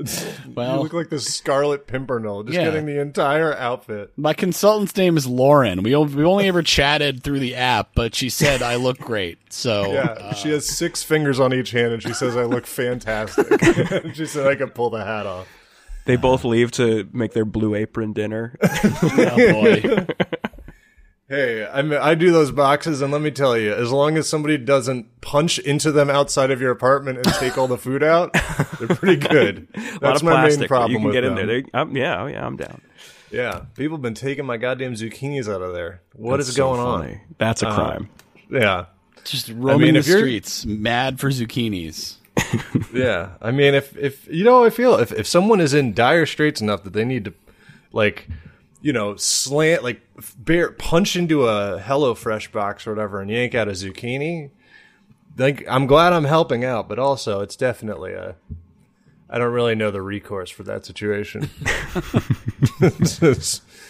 you 0.47 0.53
look 0.55 0.93
like 0.93 1.09
the 1.09 1.19
Scarlet 1.19 1.87
Pimpernel, 1.87 2.43
just 2.43 2.55
Yeah. 2.57 2.65
getting 2.65 2.85
the 2.85 2.99
entire 2.99 3.53
outfit. 3.53 4.11
my 4.17 4.33
consultant's 4.33 4.95
name 4.95 5.17
is 5.17 5.27
Lauren. 5.27 5.83
We 5.83 5.95
we 5.95 6.23
only 6.23 6.47
ever 6.47 6.61
chatted 6.63 7.23
through 7.23 7.39
the 7.39 7.55
app, 7.55 7.89
but 7.95 8.15
she 8.15 8.29
said 8.29 8.61
I 8.61 8.75
look 8.75 8.97
great. 8.99 9.37
So 9.53 9.91
Yeah, 9.93 10.01
uh, 10.11 10.33
she 10.33 10.49
has 10.51 10.67
six 10.67 11.03
fingers 11.03 11.39
on 11.39 11.53
each 11.53 11.71
hand, 11.71 11.93
and 11.93 12.01
she 12.03 12.13
says 12.13 12.35
I 12.37 12.43
look 12.43 12.65
fantastic. 12.65 13.47
she 14.13 14.25
said 14.25 14.47
I 14.47 14.55
could 14.55 14.73
pull 14.75 14.89
the 14.89 15.03
hat 15.03 15.25
off. 15.25 15.47
They 16.05 16.15
both 16.15 16.43
leave 16.43 16.71
to 16.73 17.07
make 17.13 17.33
their 17.33 17.45
blue 17.45 17.75
apron 17.75 18.13
dinner. 18.13 18.57
oh 18.63 19.51
boy. 19.53 20.07
Hey, 21.31 21.65
I 21.65 21.81
mean, 21.81 21.97
I 21.97 22.13
do 22.15 22.29
those 22.29 22.51
boxes, 22.51 23.01
and 23.01 23.09
let 23.13 23.21
me 23.21 23.31
tell 23.31 23.57
you, 23.57 23.73
as 23.73 23.89
long 23.89 24.17
as 24.17 24.27
somebody 24.27 24.57
doesn't 24.57 25.21
punch 25.21 25.59
into 25.59 25.89
them 25.89 26.09
outside 26.09 26.51
of 26.51 26.59
your 26.59 26.71
apartment 26.71 27.19
and 27.19 27.33
take 27.35 27.57
all 27.57 27.69
the 27.69 27.77
food 27.77 28.03
out, 28.03 28.33
they're 28.79 28.89
pretty 28.89 29.15
good. 29.29 29.65
a 29.73 29.79
lot 29.79 29.99
That's 30.01 30.19
of 30.19 30.25
my 30.25 30.31
plastic, 30.41 30.59
main 30.59 30.67
problem 30.67 30.91
you 30.91 30.97
can 30.97 31.05
with 31.05 31.13
get 31.13 31.23
in 31.23 31.35
there. 31.35 31.45
They, 31.45 31.63
I'm, 31.73 31.95
yeah, 31.95 32.21
oh 32.23 32.27
yeah, 32.27 32.45
I'm 32.45 32.57
down. 32.57 32.81
Yeah, 33.31 33.61
people 33.77 33.95
have 33.95 34.01
been 34.01 34.13
taking 34.13 34.45
my 34.45 34.57
goddamn 34.57 34.95
zucchinis 34.95 35.47
out 35.47 35.61
of 35.61 35.71
there. 35.73 36.01
What 36.17 36.41
is 36.41 36.47
That's 36.47 36.57
so 36.57 36.63
going 36.65 36.81
on? 36.81 37.01
funny. 37.03 37.21
That's 37.37 37.63
a 37.63 37.69
Uh, 37.69 37.75
crime. 37.75 38.09
Yeah, 38.49 38.85
Just 39.23 39.47
roaming 39.55 39.95
if 39.95 40.05
the 40.07 40.17
streets, 40.17 40.65
mad 40.65 41.17
for 41.21 41.29
zucchinis. 41.29 42.17
yeah. 42.93 43.29
I 43.41 43.51
mean, 43.51 43.73
if 43.73 43.95
if 43.95 44.27
you 44.27 44.43
know, 44.43 44.65
I 44.65 44.69
feel 44.69 44.95
if 44.95 45.13
if 45.13 45.25
someone 45.27 45.61
is 45.61 45.73
in 45.73 45.93
dire 45.93 46.25
straits 46.25 46.59
enough 46.59 46.83
that 46.83 46.91
they 46.91 47.05
need 47.05 47.23
to, 47.23 47.33
like, 47.93 48.27
you 48.81 48.93
know, 48.93 49.15
slant 49.15 49.83
like 49.83 50.01
bear 50.37 50.71
punch 50.71 51.15
into 51.15 51.47
a 51.47 51.79
Hello 51.79 52.15
Fresh 52.15 52.51
box 52.51 52.87
or 52.87 52.91
whatever 52.91 53.21
and 53.21 53.29
yank 53.29 53.55
out 53.55 53.67
a 53.67 53.71
zucchini. 53.71 54.49
Like, 55.37 55.63
I'm 55.69 55.87
glad 55.87 56.13
I'm 56.13 56.25
helping 56.25 56.65
out, 56.65 56.89
but 56.89 56.99
also 56.99 57.41
it's 57.41 57.55
definitely 57.55 58.13
a. 58.13 58.35
I 59.29 59.37
don't 59.37 59.53
really 59.53 59.75
know 59.75 59.91
the 59.91 60.01
recourse 60.01 60.49
for 60.49 60.63
that 60.63 60.85
situation. 60.85 61.49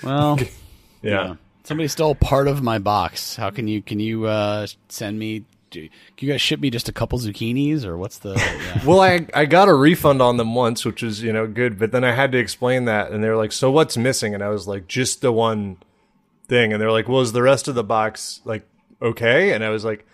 Well, 0.04 0.38
yeah. 1.02 1.36
Somebody 1.64 1.88
stole 1.88 2.16
part 2.16 2.48
of 2.48 2.62
my 2.62 2.78
box. 2.78 3.36
How 3.36 3.50
can 3.50 3.68
you 3.68 3.82
can 3.82 4.00
you 4.00 4.26
uh, 4.26 4.68
send 4.90 5.18
me? 5.18 5.46
Do- 5.72 5.90
Can 6.18 6.28
you 6.28 6.34
guys 6.34 6.42
ship 6.42 6.60
me 6.60 6.70
just 6.70 6.88
a 6.88 6.92
couple 6.92 7.18
zucchinis, 7.18 7.84
or 7.86 7.98
what's 7.98 8.20
the? 8.20 8.34
Yeah. 8.62 8.86
Well, 8.86 9.02
I 9.02 9.26
I 9.34 9.46
got 9.46 9.68
a 9.68 9.74
refund 9.74 10.22
on 10.22 10.38
them 10.38 10.54
once, 10.54 10.86
which 10.86 11.02
is 11.02 11.24
you 11.24 11.34
know 11.34 11.48
good, 11.48 11.80
but 11.80 11.92
then 11.92 12.04
I 12.04 12.12
had 12.14 12.32
to 12.34 12.38
explain 12.38 12.86
that, 12.86 13.12
and 13.12 13.24
they 13.24 13.30
were 13.30 13.36
like, 13.38 13.52
"So 13.52 13.72
what's 13.72 13.98
missing?" 13.98 14.34
And 14.36 14.44
I 14.44 14.50
was 14.50 14.68
like, 14.68 14.88
"Just 14.88 15.22
the 15.22 15.32
one 15.32 15.78
thing," 16.48 16.72
and 16.72 16.82
they're 16.82 16.92
like, 16.92 17.08
"Well, 17.10 17.22
is 17.22 17.32
the 17.32 17.42
rest 17.42 17.68
of 17.68 17.76
the 17.76 17.84
box 17.84 18.42
like 18.46 18.68
okay?" 19.02 19.54
And 19.54 19.64
I 19.64 19.70
was 19.70 19.84
like. 19.84 20.06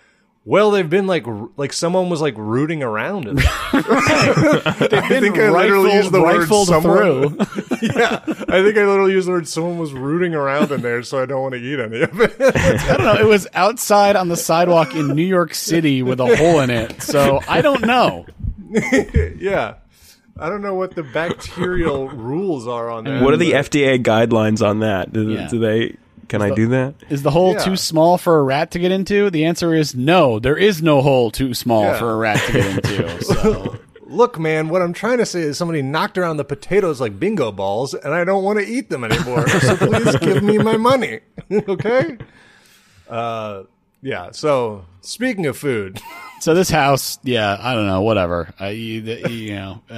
Well, 0.48 0.72
they've 0.72 0.90
been 0.90 1.08
like 1.08 1.26
like 1.58 1.74
someone 1.74 2.08
was 2.10 2.22
like 2.22 2.36
rooting 2.38 2.82
around. 2.82 3.28
In 3.28 3.38
I 3.42 3.42
think 5.20 5.38
I 5.38 5.50
literally 5.50 5.94
used 5.94 6.14
the 6.14 6.22
word 6.22 6.48
someone. 6.48 6.82
through. 6.82 7.38
yeah, 7.82 8.22
I 8.26 8.64
think 8.64 8.78
I 8.78 8.86
literally 8.86 9.12
used 9.12 9.28
the 9.28 9.32
word 9.34 9.46
someone 9.50 9.78
was 9.78 9.92
rooting 9.92 10.34
around 10.36 10.72
in 10.72 10.80
there, 10.82 11.04
so 11.04 11.22
I 11.22 11.26
don't 11.26 11.42
want 11.42 11.56
to 11.56 11.60
eat 11.60 11.82
any 11.82 12.02
of 12.02 12.22
it. 12.22 12.34
I 12.56 12.96
don't 12.96 13.06
know. 13.06 13.16
It 13.20 13.28
was 13.28 13.46
outside 13.56 14.16
on 14.16 14.30
the 14.30 14.38
sidewalk 14.38 14.96
in 14.96 15.08
New 15.10 15.26
York 15.26 15.54
City 15.54 16.02
with 16.02 16.22
a 16.22 16.34
hole 16.38 16.62
in 16.62 16.70
it. 16.70 17.02
So 17.02 17.42
I 17.46 17.62
don't 17.62 17.86
know. 17.86 18.26
yeah, 18.72 19.76
I 20.40 20.48
don't 20.48 20.62
know 20.62 20.76
what 20.76 20.96
the 20.96 21.04
bacterial 21.04 22.08
rules 22.08 22.70
are 22.70 22.90
on 22.90 23.04
that. 23.04 23.22
What 23.22 23.34
are 23.34 23.38
the 23.38 23.52
FDA 23.52 24.02
guidelines 24.02 24.66
on 24.66 24.80
that? 24.80 25.12
Do, 25.12 25.30
Yeah. 25.30 25.50
do 25.50 25.60
they? 25.60 25.98
Can 26.28 26.42
I 26.42 26.50
do 26.54 26.68
that? 26.68 26.96
Is 27.10 27.24
the 27.24 27.32
hole 27.32 27.54
Yeah. 27.54 27.60
too 27.64 27.76
small 27.78 28.18
for 28.18 28.40
a 28.40 28.44
rat 28.44 28.72
to 28.72 28.80
get 28.80 28.92
into? 28.92 29.30
The 29.30 29.46
answer 29.46 29.74
is 29.74 29.96
no. 29.96 30.40
There 30.40 30.58
is 30.58 30.82
no 30.82 31.02
hole 31.02 31.32
too 31.32 31.54
small 31.54 31.84
Yeah. 31.84 32.00
for 32.00 32.12
a 32.12 32.16
rat 32.18 32.42
to 32.48 32.52
get 32.54 32.66
into. 32.92 33.24
So 33.24 33.80
Look, 34.10 34.40
man, 34.40 34.70
what 34.70 34.82
I'm 34.82 34.94
trying 34.94 35.18
to 35.18 35.26
say 35.26 35.42
is 35.42 35.58
somebody 35.58 35.82
knocked 35.82 36.18
around 36.18 36.38
the 36.38 36.46
potatoes 36.46 37.02
like 37.02 37.20
bingo 37.20 37.52
balls, 37.52 37.94
and 37.94 38.14
I 38.14 38.24
don't 38.24 38.42
want 38.44 38.58
to 38.58 38.66
eat 38.66 38.90
them 38.90 39.04
anymore. 39.04 39.46
so 39.60 39.76
please 39.76 40.16
give 40.18 40.42
me 40.44 40.58
my 40.58 40.78
money. 40.78 41.20
okay? 41.52 42.18
Uh, 43.10 43.64
yeah. 44.02 44.32
So 44.32 44.86
speaking 45.02 45.46
of 45.46 45.58
food, 45.58 46.00
So 46.40 46.54
this 46.54 46.70
house, 46.70 47.18
yeah, 47.24 47.58
I 47.60 47.74
don't 47.74 47.88
know, 47.88 48.04
whatever. 48.04 48.54
I, 48.60 48.70
you, 48.70 49.02
you 49.02 49.56
know, 49.56 49.82
uh, 49.90 49.94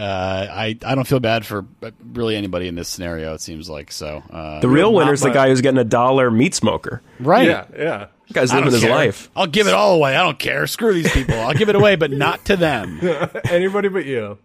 I 0.50 0.78
I 0.86 0.96
don't 0.96 1.06
feel 1.08 1.20
bad 1.20 1.46
for 1.46 1.66
really 2.14 2.36
anybody 2.38 2.68
in 2.68 2.76
this 2.76 2.88
scenario. 2.88 3.34
It 3.34 3.42
seems 3.42 3.70
like 3.70 3.92
so. 3.92 4.24
Uh, 4.32 4.60
The 4.62 4.70
real 4.70 4.94
winner 4.94 5.12
is 5.14 5.22
the 5.22 5.32
guy 5.32 5.50
who's 5.50 5.62
getting 5.62 5.78
a 5.80 5.84
dollar 5.84 6.32
meat 6.32 6.56
smoker. 6.56 7.02
right? 7.20 7.48
yeah, 7.48 7.66
yeah. 7.78 8.06
The 8.30 8.34
Guy's 8.36 8.54
living 8.54 8.72
his 8.72 8.82
care. 8.82 8.92
life. 8.92 9.30
I'll 9.36 9.48
give 9.48 9.68
it 9.68 9.74
all 9.74 9.96
away. 9.96 10.16
I 10.16 10.24
don't 10.24 10.38
care. 10.38 10.66
Screw 10.68 10.94
these 10.94 11.12
people. 11.12 11.34
I'll 11.40 11.56
give 11.56 11.68
it 11.68 11.76
away, 11.76 11.96
but 11.96 12.12
not 12.12 12.46
to 12.46 12.56
them. 12.56 13.00
Anybody 13.50 13.90
but 13.90 14.06
you. 14.06 14.38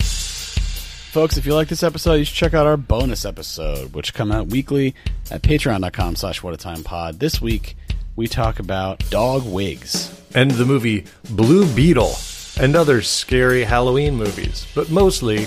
Folks, 0.00 1.36
if 1.36 1.46
you 1.46 1.54
like 1.54 1.68
this 1.68 1.82
episode, 1.82 2.14
you 2.14 2.24
should 2.24 2.34
check 2.36 2.54
out 2.54 2.66
our 2.66 2.76
bonus 2.76 3.24
episode, 3.24 3.94
which 3.94 4.12
come 4.14 4.30
out 4.30 4.48
weekly 4.48 4.94
at 5.30 5.42
patreon.com 5.42 6.16
slash 6.16 6.42
what 6.42 6.52
a 6.54 6.56
time 6.56 6.82
pod. 6.84 7.18
This 7.18 7.40
week, 7.40 7.76
we 8.18 8.26
talk 8.26 8.58
about 8.58 8.98
dog 9.10 9.46
wigs. 9.46 10.12
And 10.34 10.50
the 10.50 10.66
movie 10.66 11.04
Blue 11.30 11.72
Beetle 11.72 12.16
and 12.60 12.74
other 12.74 13.00
scary 13.00 13.62
Halloween 13.62 14.16
movies, 14.16 14.66
but 14.74 14.90
mostly 14.90 15.46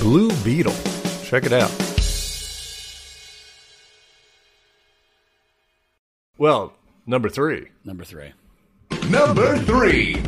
Blue 0.00 0.30
Beetle. 0.42 0.74
Check 1.24 1.44
it 1.44 1.52
out. 1.52 1.70
Well, 6.38 6.72
number 7.04 7.28
three. 7.28 7.68
Number 7.84 8.02
three. 8.02 8.32
Number 9.10 9.58
three. 9.58 10.22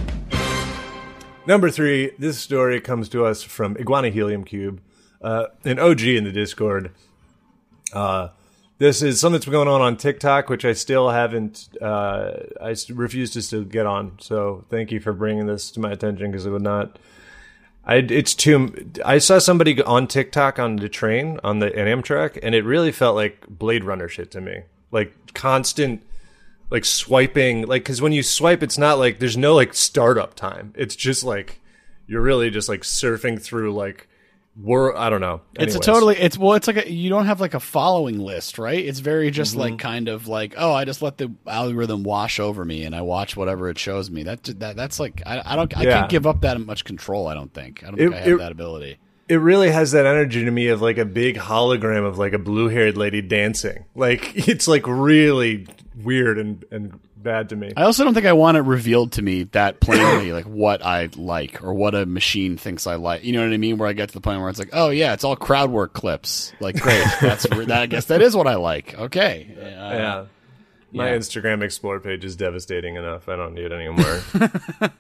Number 1.47 1.70
three, 1.70 2.11
this 2.18 2.39
story 2.39 2.82
comes 2.82 3.09
to 3.09 3.24
us 3.24 3.43
from 3.43 3.78
Iguana 3.80 4.11
Helium 4.11 4.45
Cube, 4.45 4.82
uh, 5.22 5.47
an 5.64 5.78
OG 5.78 6.03
in 6.03 6.24
the 6.24 6.32
Discord. 6.32 6.91
Uh, 7.95 8.28
this 8.79 9.03
is 9.03 9.20
something 9.20 9.35
that's 9.35 9.45
been 9.45 9.53
going 9.53 9.68
on 9.68 9.81
on 9.81 9.97
TikTok, 9.97 10.49
which 10.49 10.64
I 10.64 10.72
still 10.72 11.11
haven't, 11.11 11.68
uh, 11.83 12.33
I 12.61 12.76
refuse 12.91 13.31
to 13.33 13.43
still 13.43 13.64
get 13.64 13.87
on. 13.87 14.18
So 14.20 14.64
thank 14.70 14.93
you 14.93 15.01
for 15.01 15.12
bringing 15.12 15.47
this 15.47 15.70
to 15.72 15.81
my 15.81 15.91
attention 15.91 16.31
because 16.31 16.47
it 16.47 16.51
would 16.51 16.62
not. 16.62 16.99
I, 17.85 17.97
it's 17.97 18.35
too. 18.35 18.91
I 19.05 19.18
saw 19.18 19.39
somebody 19.39 19.83
on 19.83 20.07
TikTok 20.07 20.59
on 20.59 20.76
the 20.76 20.89
train 20.89 21.41
on 21.43 21.59
the 21.59 21.70
Amtrak, 21.70 22.39
and 22.43 22.55
it 22.55 22.64
really 22.64 22.93
felt 22.93 23.16
like 23.16 23.47
Blade 23.49 23.83
Runner 23.83 24.09
shit 24.09 24.31
to 24.33 24.41
me. 24.41 24.62
Like 24.93 25.35
constant 25.35 26.03
like 26.70 26.85
swiping 26.85 27.62
like 27.66 27.83
because 27.83 28.03
when 28.03 28.12
you 28.12 28.22
swipe 28.22 28.62
it's 28.62 28.79
not 28.79 28.99
like 28.99 29.18
there's 29.18 29.37
no 29.37 29.55
like 29.55 29.72
startup 29.72 30.35
time 30.35 30.72
it's 30.76 30.95
just 30.95 31.24
like 31.24 31.61
you're 32.07 32.20
really 32.20 32.51
just 32.51 32.68
like 32.68 32.83
surfing 32.83 33.41
through 33.41 33.72
like 33.72 34.09
we're 34.61 34.94
i 34.96 35.09
don't 35.09 35.20
know 35.20 35.40
It's 35.54 35.74
a 35.76 35.78
totally, 35.78 36.16
it's, 36.16 36.36
well, 36.36 36.54
it's 36.54 36.66
like 36.66 36.86
a, 36.86 36.90
you 36.92 37.09
don't 37.11 37.26
have 37.26 37.40
like 37.40 37.54
a 37.54 37.61
following 37.61 38.18
list, 38.18 38.59
right? 38.59 38.84
It's 38.84 38.98
very 39.00 39.30
just 39.30 39.52
Mm-hmm. 39.52 39.61
like 39.61 39.78
kind 39.78 40.09
of 40.09 40.26
like, 40.26 40.54
oh, 40.56 40.72
I 40.72 40.84
just 40.84 41.00
let 41.02 41.16
the 41.18 41.32
algorithm 41.46 42.02
wash 42.02 42.40
over 42.40 42.64
me 42.64 42.84
and 42.84 42.94
I 42.94 43.02
watch 43.02 43.36
whatever 43.36 43.68
it 43.70 43.78
shows 43.78 44.11
me. 44.11 44.24
That, 44.24 44.42
that 44.59 44.76
that's 44.76 44.98
like, 44.98 45.22
I, 45.26 45.42
I 45.44 45.56
don't, 45.56 45.76
I 45.76 45.82
Yeah. 45.82 45.98
can't 46.00 46.11
give 46.11 46.26
up 46.26 46.40
that 46.42 46.61
much 46.61 46.84
control. 46.84 47.28
I 47.28 47.34
don't 47.34 47.52
think. 47.54 47.82
I 47.84 47.86
don't 47.90 48.00
It- 48.00 48.11
think 48.11 48.14
I 48.14 48.18
have 48.20 48.28
it- 48.28 48.38
that 48.38 48.52
ability. 48.52 48.98
It 49.29 49.37
really 49.37 49.70
has 49.70 49.93
that 49.93 50.07
energy 50.07 50.45
to 50.45 50.51
me 50.51 50.68
of 50.68 50.81
like 50.83 50.99
a 50.99 51.05
big 51.05 51.37
hologram 51.37 52.07
of 52.07 52.18
like 52.18 52.33
a 52.33 52.39
blue-haired 52.39 52.97
lady 52.97 53.20
dancing 53.22 53.85
like 53.95 54.33
it's 54.49 54.66
like 54.68 54.87
really 54.87 55.66
weird 56.03 56.39
and 56.39 56.64
and 56.70 56.99
bad 57.16 57.49
to 57.49 57.57
me 57.57 57.72
I 57.76 57.83
also 57.83 58.05
don't 58.05 58.14
think 58.14 58.26
I 58.26 58.33
want 58.33 58.57
it 58.57 58.61
revealed 58.61 59.12
to 59.12 59.22
me 59.22 59.43
that 59.45 59.81
plainly, 59.81 60.33
like 60.39 60.45
what 60.45 60.85
I 60.85 61.09
like 61.16 61.62
or 61.64 61.74
what 61.74 61.95
a 61.97 62.07
machine 62.07 62.57
thinks 62.57 62.87
I 62.87 62.95
like. 62.95 63.24
You 63.24 63.33
know 63.33 63.43
what 63.43 63.53
I 63.53 63.57
mean? 63.57 63.76
Where 63.76 63.89
I 63.89 63.93
get 63.93 64.09
to 64.11 64.14
the 64.14 64.20
point 64.20 64.41
where 64.41 64.49
it's 64.49 64.61
like, 64.61 64.70
oh 64.72 64.91
yeah, 64.91 65.14
it's 65.14 65.24
all 65.24 65.35
crowd 65.35 65.70
work 65.70 65.95
clips. 65.95 66.53
Like, 66.61 66.76
great, 66.81 67.05
that's 67.20 67.43
that. 67.49 67.70
I 67.72 67.87
guess 67.87 68.05
that 68.07 68.22
is 68.22 68.37
what 68.37 68.47
I 68.47 68.55
like. 68.55 68.97
Okay, 68.97 69.49
Uh, 69.61 69.64
yeah 69.64 70.24
my 70.93 71.11
yeah. 71.11 71.16
instagram 71.18 71.62
explore 71.62 72.01
page 72.01 72.24
is 72.24 72.35
devastating 72.35 72.97
enough 72.97 73.29
i 73.29 73.37
don't 73.37 73.53
need 73.53 73.70
any 73.72 73.89
more 73.91 74.22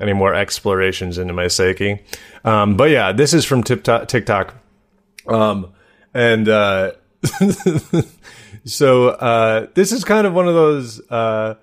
any 0.00 0.12
more 0.12 0.34
explorations 0.34 1.18
into 1.18 1.32
my 1.32 1.48
psyche 1.48 2.02
um, 2.44 2.76
but 2.76 2.90
yeah 2.90 3.12
this 3.12 3.34
is 3.34 3.44
from 3.44 3.62
TikTok. 3.62 4.54
Um, 5.26 5.72
and 6.14 6.48
uh, 6.48 6.92
so 8.64 9.08
uh, 9.08 9.66
this 9.74 9.92
is 9.92 10.04
kind 10.04 10.26
of 10.26 10.32
one 10.32 10.48
of 10.48 10.54
those 10.54 11.00
uh, 11.10 11.56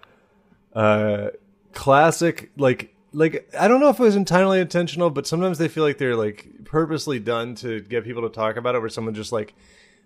uh, 0.74 1.30
classic, 1.74 2.52
like, 2.58 2.94
like 3.14 3.50
I 3.58 3.68
don't 3.68 3.80
know 3.80 3.90
if 3.90 4.00
it 4.00 4.04
was 4.04 4.16
entirely 4.16 4.60
intentional, 4.60 5.10
but 5.10 5.28
sometimes 5.28 5.58
they 5.58 5.68
feel 5.68 5.84
like 5.84 5.98
they're 5.98 6.16
like 6.16 6.48
purposely 6.66 7.20
done 7.20 7.56
to 7.56 7.82
get 7.82 8.04
people 8.04 8.24
to 8.24 8.30
talk 8.30 8.58
about 8.58 8.76
it. 8.76 8.80
Where 8.80 8.90
someone 8.90 9.14
just 9.14 9.32
like, 9.32 9.54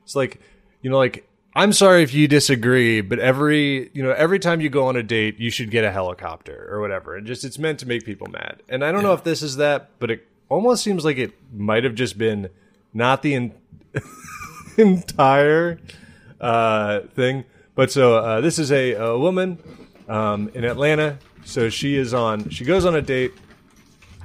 it's 0.03 0.15
like, 0.15 0.39
you 0.81 0.89
know, 0.89 0.97
like 0.97 1.27
I'm 1.57 1.73
sorry 1.73 2.03
if 2.03 2.13
you 2.13 2.27
disagree, 2.27 3.01
but 3.01 3.17
every 3.17 3.89
you 3.91 4.03
know 4.03 4.11
every 4.11 4.37
time 4.37 4.61
you 4.61 4.69
go 4.69 4.85
on 4.89 4.95
a 4.95 5.01
date, 5.01 5.39
you 5.39 5.49
should 5.49 5.71
get 5.71 5.83
a 5.83 5.91
helicopter 5.91 6.67
or 6.69 6.79
whatever. 6.79 7.15
And 7.15 7.25
just 7.25 7.43
it's 7.43 7.57
meant 7.57 7.79
to 7.79 7.87
make 7.87 8.05
people 8.05 8.27
mad. 8.27 8.61
And 8.69 8.85
I 8.85 8.91
don't 8.91 9.01
know 9.01 9.13
if 9.13 9.23
this 9.23 9.41
is 9.41 9.55
that, 9.55 9.89
but 9.97 10.11
it 10.11 10.27
almost 10.49 10.83
seems 10.83 11.03
like 11.03 11.17
it 11.17 11.33
might 11.51 11.83
have 11.83 11.95
just 11.95 12.15
been 12.15 12.51
not 12.93 13.23
the 13.23 13.33
in- 13.33 13.55
entire 14.77 15.79
uh, 16.39 16.99
thing. 17.15 17.43
But 17.73 17.91
so 17.91 18.17
uh, 18.17 18.39
this 18.39 18.59
is 18.59 18.71
a, 18.71 18.93
a 18.93 19.17
woman 19.17 19.57
um, 20.07 20.51
in 20.53 20.63
Atlanta. 20.63 21.17
So 21.43 21.69
she 21.69 21.95
is 21.95 22.13
on. 22.13 22.49
She 22.49 22.65
goes 22.65 22.85
on 22.85 22.93
a 22.93 23.01
date 23.01 23.33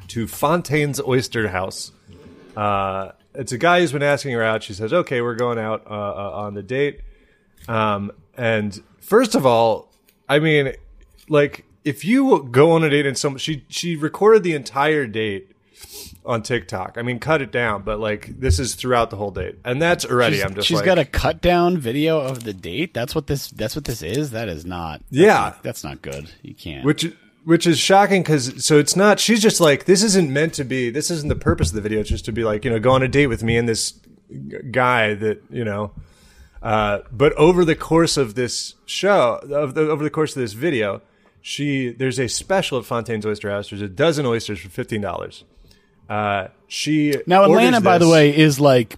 to 0.09 0.27
Fontaine's 0.27 1.01
Oyster 1.01 1.49
House. 1.49 1.93
Uh, 2.55 3.13
it's 3.35 3.53
a 3.53 3.59
guy 3.59 3.81
who's 3.81 3.93
been 3.93 4.03
asking 4.03 4.35
her 4.35 4.43
out. 4.43 4.63
She 4.63 4.75
says, 4.75 4.93
"Okay, 4.93 5.23
we're 5.23 5.35
going 5.35 5.59
out 5.59 5.87
uh, 5.87 5.95
uh, 5.95 6.31
on 6.35 6.53
the 6.53 6.63
date." 6.63 7.01
Um, 7.69 8.13
and 8.37 8.83
first 9.01 9.35
of 9.35 9.45
all, 9.47 9.93
I 10.29 10.39
mean, 10.39 10.73
like 11.29 11.65
if 11.85 12.05
you 12.05 12.49
go 12.51 12.73
on 12.73 12.85
a 12.85 12.91
date 12.91 13.07
and 13.07 13.17
some 13.19 13.37
she 13.39 13.65
she 13.69 13.97
recorded 13.97 14.43
the 14.43 14.55
entire 14.55 15.07
date 15.07 15.49
on 16.25 16.43
TikTok. 16.43 16.97
I 16.97 17.03
mean, 17.03 17.19
cut 17.19 17.43
it 17.43 17.51
down, 17.51 17.83
but 17.83 17.99
like 17.99 18.39
this 18.39 18.59
is 18.61 18.75
throughout 18.77 19.11
the 19.11 19.17
whole 19.17 19.33
date, 19.33 19.57
and 19.65 19.83
that's 19.83 20.05
already. 20.05 20.37
She's, 20.37 20.45
I'm 20.45 20.55
just 20.55 20.69
she's 20.69 20.77
like, 20.79 20.85
got 20.87 20.99
a 20.99 21.05
cut 21.05 21.41
down 21.41 21.79
video 21.79 22.21
of 22.21 22.45
the 22.45 22.53
date. 22.53 22.95
That's 22.95 23.15
what 23.15 23.27
this. 23.27 23.51
That's 23.51 23.75
what 23.75 23.85
this 23.85 24.03
is. 24.03 24.31
That 24.31 24.49
is 24.49 24.65
not. 24.65 25.01
that's 25.01 25.07
Yeah. 25.11 25.33
not- 25.35 25.63
that's 25.63 25.83
not 25.85 26.03
good. 26.03 26.31
You 26.43 26.55
can't. 26.55 26.85
which 26.85 27.13
which 27.45 27.67
is 27.67 27.79
shocking 27.79 28.23
because 28.23 28.65
so 28.65 28.79
it's 28.79 28.95
not. 28.95 29.19
She's 29.19 29.43
just 29.43 29.61
like 29.61 29.85
this 29.87 30.03
isn't 30.05 30.31
meant 30.33 30.55
to 30.55 30.65
be. 30.65 30.91
This 30.91 31.11
isn't 31.11 31.29
the 31.29 31.35
purpose 31.35 31.71
of 31.71 31.75
the 31.75 31.81
video. 31.81 32.01
It's 32.01 32.09
just 32.11 32.25
to 32.27 32.33
be 32.33 32.45
like 32.45 32.65
you 32.65 32.71
know 32.71 32.79
go 32.79 32.93
on 32.93 33.03
a 33.03 33.09
date 33.09 33.27
with 33.27 33.43
me 33.43 33.57
and 33.57 33.69
this 33.69 33.95
guy 34.71 35.15
that 35.15 35.43
you 35.51 35.65
know. 35.65 35.93
Uh, 36.63 37.01
but 37.11 37.33
over 37.33 37.65
the 37.65 37.75
course 37.75 38.17
of 38.17 38.35
this 38.35 38.77
show, 38.87 39.41
of 39.51 39.75
the, 39.75 39.91
over 39.91 40.05
the 40.05 40.11
course 40.11 40.37
of 40.37 40.41
this 40.41 40.53
video, 40.53 41.03
she 41.41 41.91
there's 41.91 42.21
a 42.21 42.29
special 42.29 42.79
at 42.79 42.85
Fontaine's 42.85 43.27
Oyster 43.27 43.51
House. 43.51 43.71
There's 43.71 43.83
a 43.83 43.89
dozen 43.89 44.27
oysters 44.27 44.61
for 44.61 44.69
fifteen 44.69 45.01
dollars. 45.01 45.45
Uh, 46.09 46.49
she 46.69 47.17
now 47.27 47.45
Atlanta, 47.45 47.81
by 47.81 47.99
the 47.99 48.09
way, 48.09 48.37
is 48.37 48.61
like 48.61 48.97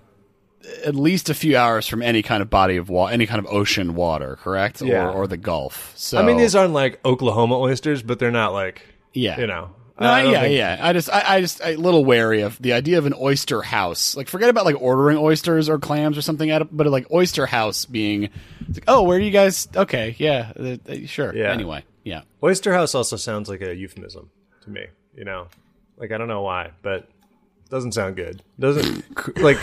at 0.85 0.95
least 0.95 1.31
a 1.31 1.35
few 1.35 1.57
hours 1.57 1.87
from 1.87 2.03
any 2.03 2.23
kind 2.23 2.43
of 2.43 2.51
body 2.51 2.77
of 2.77 2.89
water, 2.89 3.13
any 3.13 3.27
kind 3.27 3.39
of 3.39 3.47
ocean 3.47 3.95
water, 3.95 4.37
correct? 4.37 4.83
Yeah. 4.83 5.09
Or, 5.09 5.13
or 5.13 5.27
the 5.27 5.37
Gulf. 5.37 5.93
So 5.97 6.19
I 6.19 6.23
mean, 6.23 6.37
these 6.37 6.55
aren't 6.55 6.75
like 6.75 7.01
Oklahoma 7.05 7.59
oysters, 7.59 8.03
but 8.03 8.19
they're 8.19 8.31
not 8.31 8.53
like 8.53 8.83
yeah, 9.15 9.41
you 9.41 9.47
know. 9.47 9.71
No, 9.99 10.07
I 10.09 10.25
yeah, 10.25 10.41
think- 10.41 10.57
yeah. 10.57 10.79
I 10.81 10.93
just, 10.93 11.09
I, 11.09 11.37
I 11.37 11.41
just, 11.41 11.61
a 11.63 11.77
little 11.77 12.05
wary 12.05 12.41
of 12.43 12.61
the 12.61 12.73
idea 12.73 12.99
of 12.99 13.07
an 13.07 13.15
oyster 13.19 13.63
house. 13.63 14.17
Like, 14.17 14.29
forget 14.29 14.49
about 14.49 14.65
like 14.65 14.81
ordering 14.81 15.19
oysters 15.19 15.69
or 15.69 15.79
clams 15.79 16.19
or 16.19 16.23
something 16.23 16.51
at 16.51 16.63
it, 16.63 16.69
but 16.77 16.87
like 16.89 17.11
oyster 17.13 17.47
house 17.47 17.85
being, 17.85 18.25
it's 18.69 18.79
like, 18.79 18.85
oh, 18.89 19.03
where 19.05 19.21
do 19.21 19.25
you 19.25 19.31
guys? 19.31 19.69
Okay, 19.75 20.17
yeah, 20.19 20.53
uh, 20.59 20.77
uh, 20.89 21.07
sure. 21.07 21.33
Yeah. 21.35 21.53
Anyway, 21.53 21.85
yeah. 22.03 22.23
Oyster 22.43 22.73
House 22.73 22.95
also 22.95 23.17
sounds 23.17 23.49
like 23.49 23.61
a 23.63 23.75
euphemism 23.75 24.31
to 24.63 24.71
me. 24.71 24.87
You 25.15 25.25
know, 25.25 25.47
like 25.97 26.11
I 26.11 26.19
don't 26.19 26.29
know 26.29 26.43
why, 26.43 26.73
but 26.83 27.03
it 27.03 27.71
doesn't 27.71 27.93
sound 27.93 28.17
good. 28.17 28.43
Doesn't 28.59 29.39
like 29.39 29.59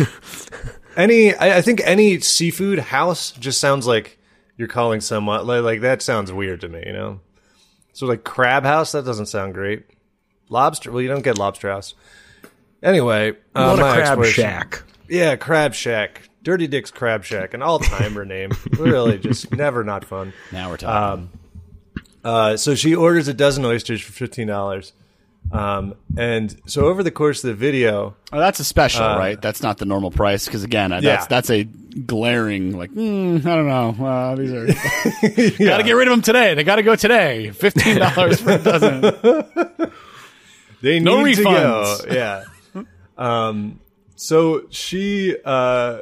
any. 0.96 1.36
I, 1.36 1.58
I 1.58 1.62
think 1.62 1.82
any 1.84 2.20
seafood 2.22 2.80
house 2.80 3.32
just 3.34 3.60
sounds 3.60 3.86
like 3.86 4.18
you're 4.58 4.68
calling 4.70 5.02
someone 5.02 5.46
like, 5.46 5.64
like 5.64 5.82
that 5.82 6.02
sounds 6.02 6.32
weird 6.32 6.62
to 6.62 6.70
me. 6.70 6.84
You 6.86 6.94
know, 6.94 7.20
so 7.92 8.06
like 8.06 8.24
crab 8.24 8.64
house 8.64 8.94
that 8.94 9.04
doesn't 9.04 9.26
sound 9.26 9.54
great. 9.54 9.84
Lobster. 10.52 10.92
Well, 10.92 11.02
you 11.02 11.08
don't 11.08 11.24
get 11.24 11.38
lobster 11.38 11.72
house. 11.72 11.96
Anyway, 12.84 13.32
uh, 13.56 13.76
What 13.76 13.80
a 13.80 13.82
my 13.82 13.96
crab 13.96 14.26
shack. 14.26 14.84
Yeah, 15.08 15.36
Crab 15.36 15.74
Shack. 15.74 16.30
Dirty 16.44 16.66
Dick's 16.68 16.90
Crab 16.90 17.24
Shack, 17.24 17.54
an 17.54 17.62
all-timer 17.62 18.26
name. 18.26 18.52
Really, 18.80 19.18
just 19.20 19.52
never 19.52 19.84
not 19.84 20.04
fun. 20.06 20.34
Now 20.52 20.70
we're 20.70 20.78
talking. 20.78 21.24
Um, 21.24 21.30
Uh, 22.24 22.56
so 22.58 22.76
she 22.76 22.94
orders 22.96 23.28
a 23.28 23.34
dozen 23.34 23.66
oysters 23.66 24.00
for 24.02 24.12
fifteen 24.12 24.46
dollars, 24.48 24.94
um, 25.52 25.96
and 26.18 26.56
so 26.68 26.86
over 26.86 27.02
the 27.04 27.10
course 27.12 27.44
of 27.44 27.48
the 27.50 27.54
video, 27.56 28.16
oh, 28.32 28.40
that's 28.40 28.60
a 28.60 28.64
special, 28.64 29.02
right? 29.06 29.42
That's 29.42 29.64
not 29.64 29.80
the 29.80 29.86
normal 29.86 30.12
price 30.12 30.46
because 30.46 30.64
again, 30.64 30.92
uh, 30.92 31.02
that's 31.02 31.24
Yeah. 31.24 31.28
that's 31.28 31.50
a 31.50 31.64
glaring 31.64 32.78
like, 32.78 32.92
mm, 32.92 33.44
I 33.44 33.56
don't 33.56 33.68
know. 33.68 34.06
Uh, 34.06 34.36
these 34.36 34.52
are 34.54 34.66
got 35.66 35.78
to 35.78 35.84
get 35.84 35.94
rid 35.94 36.08
of 36.08 36.12
them 36.12 36.22
today. 36.22 36.54
They 36.54 36.64
got 36.64 36.76
to 36.76 36.84
go 36.84 36.96
today. 36.96 37.50
Fifteen 37.52 37.98
dollars 37.98 38.40
for 38.40 38.52
a 38.52 38.58
dozen. 38.60 39.02
they 40.82 41.00
No 41.00 41.24
need 41.24 41.36
to 41.38 41.44
go. 41.44 41.98
Yeah. 42.10 42.44
Um, 43.18 43.82
so 44.16 44.66
she, 44.72 45.38
uh, 45.46 46.00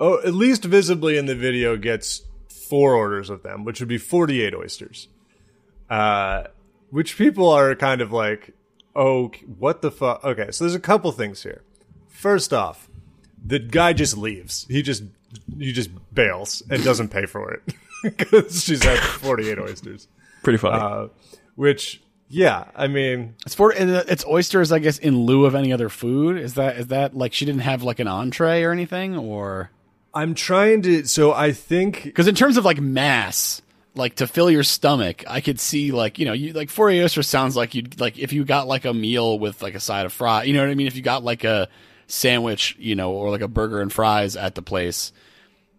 oh, 0.00 0.20
at 0.24 0.34
least 0.34 0.64
visibly 0.64 1.16
in 1.16 1.26
the 1.26 1.36
video, 1.36 1.76
gets 1.76 2.22
four 2.48 2.94
orders 2.94 3.30
of 3.30 3.44
them, 3.44 3.64
which 3.64 3.78
would 3.78 3.88
be 3.88 3.98
forty-eight 3.98 4.54
oysters. 4.54 5.06
Uh, 5.88 6.44
which 6.90 7.16
people 7.16 7.48
are 7.48 7.76
kind 7.76 8.00
of 8.00 8.10
like, 8.10 8.54
oh, 8.96 9.28
what 9.58 9.82
the 9.82 9.90
fuck? 9.90 10.24
Okay, 10.24 10.50
so 10.50 10.64
there's 10.64 10.74
a 10.74 10.80
couple 10.80 11.12
things 11.12 11.44
here. 11.44 11.62
First 12.08 12.52
off, 12.52 12.88
the 13.44 13.58
guy 13.60 13.92
just 13.92 14.16
leaves. 14.16 14.66
He 14.68 14.82
just 14.82 15.04
he 15.58 15.72
just 15.72 15.90
bails 16.12 16.62
and 16.70 16.82
doesn't 16.82 17.08
pay 17.08 17.26
for 17.26 17.52
it 17.52 17.62
because 18.02 18.64
she's 18.64 18.82
had 18.82 18.98
48 18.98 19.58
oysters. 19.58 20.08
Pretty 20.42 20.58
funny. 20.58 20.80
Uh, 20.80 21.08
which, 21.56 22.00
yeah, 22.28 22.64
I 22.76 22.88
mean, 22.88 23.34
It's 23.46 23.54
for 23.54 23.72
uh, 23.72 24.04
it's 24.08 24.24
oysters, 24.26 24.70
I 24.70 24.78
guess, 24.78 24.98
in 24.98 25.20
lieu 25.20 25.46
of 25.46 25.54
any 25.54 25.72
other 25.72 25.88
food. 25.88 26.38
Is 26.38 26.54
that 26.54 26.76
is 26.76 26.88
that 26.88 27.16
like 27.16 27.32
she 27.32 27.44
didn't 27.44 27.62
have 27.62 27.82
like 27.82 27.98
an 28.00 28.08
entree 28.08 28.62
or 28.62 28.72
anything, 28.72 29.16
or 29.16 29.70
I'm 30.12 30.34
trying 30.34 30.82
to. 30.82 31.06
So 31.06 31.32
I 31.32 31.52
think 31.52 32.04
because 32.04 32.28
in 32.28 32.34
terms 32.34 32.56
of 32.56 32.64
like 32.64 32.80
mass, 32.80 33.62
like 33.94 34.16
to 34.16 34.26
fill 34.26 34.50
your 34.50 34.62
stomach, 34.62 35.24
I 35.26 35.40
could 35.40 35.58
see 35.58 35.90
like 35.90 36.18
you 36.18 36.26
know 36.26 36.34
you 36.34 36.52
like 36.52 36.68
four 36.68 36.90
oysters 36.90 37.28
sounds 37.28 37.56
like 37.56 37.74
you'd 37.74 37.98
like 37.98 38.18
if 38.18 38.32
you 38.32 38.44
got 38.44 38.66
like 38.66 38.84
a 38.84 38.92
meal 38.92 39.38
with 39.38 39.62
like 39.62 39.74
a 39.74 39.80
side 39.80 40.04
of 40.04 40.12
fry, 40.12 40.42
you 40.42 40.52
know 40.52 40.60
what 40.60 40.70
I 40.70 40.74
mean? 40.74 40.86
If 40.86 40.96
you 40.96 41.02
got 41.02 41.24
like 41.24 41.44
a 41.44 41.68
sandwich, 42.08 42.76
you 42.78 42.94
know, 42.94 43.12
or 43.12 43.30
like 43.30 43.40
a 43.40 43.48
burger 43.48 43.80
and 43.80 43.92
fries 43.92 44.36
at 44.36 44.54
the 44.54 44.62
place. 44.62 45.12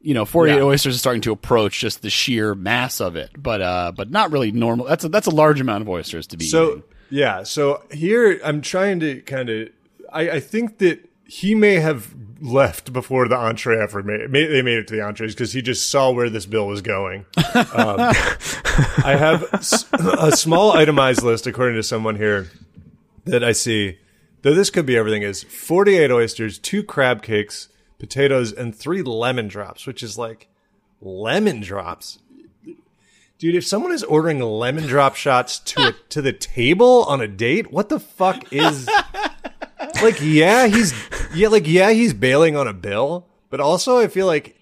You 0.02 0.14
know, 0.14 0.24
forty-eight 0.26 0.56
Yeah. 0.58 0.64
oysters 0.64 0.96
is 0.96 1.00
starting 1.02 1.22
to 1.24 1.32
approach 1.32 1.80
just 1.80 2.02
the 2.02 2.10
sheer 2.10 2.56
mass 2.56 3.02
of 3.02 3.16
it, 3.16 3.32
but 3.38 3.62
uh, 3.62 3.92
but 3.96 4.10
not 4.10 4.32
really 4.32 4.52
normal. 4.52 4.86
That's 4.86 5.04
a 5.04 5.10
that's 5.10 5.28
a 5.28 5.32
large 5.32 5.60
amount 5.60 5.82
of 5.82 5.90
oysters 5.90 6.26
to 6.28 6.38
be. 6.38 6.46
So 6.46 6.70
eating. 6.70 6.84
yeah, 7.10 7.44
so 7.44 7.84
here 7.92 8.40
I'm 8.44 8.62
trying 8.62 9.00
to 9.02 9.22
kind 9.22 9.50
of. 9.50 9.70
I, 10.12 10.30
I 10.32 10.40
think 10.40 10.78
that 10.80 11.08
he 11.26 11.54
may 11.54 11.76
have 11.76 12.16
left 12.42 12.94
before 12.94 13.28
the 13.28 13.36
entree 13.36 13.78
effort 13.78 14.06
made. 14.06 14.30
May, 14.32 14.46
they 14.48 14.62
made 14.62 14.78
it 14.80 14.88
to 14.88 14.96
the 14.96 15.02
entrees 15.02 15.36
because 15.36 15.52
he 15.52 15.62
just 15.62 15.92
saw 15.92 16.10
where 16.12 16.30
this 16.30 16.46
bill 16.46 16.66
was 16.66 16.82
going. 16.82 17.26
Um, 17.54 18.00
I 19.04 19.16
have 19.20 19.44
a 19.94 20.32
small 20.36 20.72
itemized 20.72 21.22
list 21.24 21.46
according 21.46 21.76
to 21.76 21.84
someone 21.84 22.16
here 22.16 22.50
that 23.26 23.44
I 23.44 23.52
see. 23.52 24.00
Though 24.42 24.54
this 24.54 24.70
could 24.70 24.86
be 24.86 24.96
everything 24.96 25.22
is 25.22 25.44
48 25.44 26.10
oysters, 26.12 26.58
two 26.58 26.82
crab 26.84 27.22
cakes, 27.22 27.68
potatoes, 28.00 28.52
and 28.52 28.76
three 28.76 29.02
lemon 29.02 29.48
drops, 29.48 29.86
which 29.86 30.02
is 30.02 30.18
like 30.18 30.48
lemon 31.02 31.62
drops. 31.62 32.20
Dude, 33.38 33.56
if 33.56 33.66
someone 33.66 33.92
is 33.92 34.04
ordering 34.04 34.40
lemon 34.40 34.86
drop 34.86 35.16
shots 35.16 35.60
to 35.60 35.90
a, 35.90 35.92
to 36.10 36.22
the 36.22 36.34
table 36.34 37.04
on 37.04 37.22
a 37.22 37.28
date, 37.28 37.72
what 37.72 37.90
the 37.90 38.00
fuck 38.00 38.52
is 38.52 38.90
like? 40.02 40.20
Yeah, 40.22 40.68
he's 40.68 40.94
yeah, 41.34 41.48
like 41.48 41.68
yeah, 41.68 41.92
he's 41.92 42.14
bailing 42.14 42.56
on 42.56 42.68
a 42.68 42.74
bill, 42.74 43.28
but 43.50 43.60
also 43.60 43.98
I 44.00 44.08
feel 44.08 44.26
like 44.26 44.56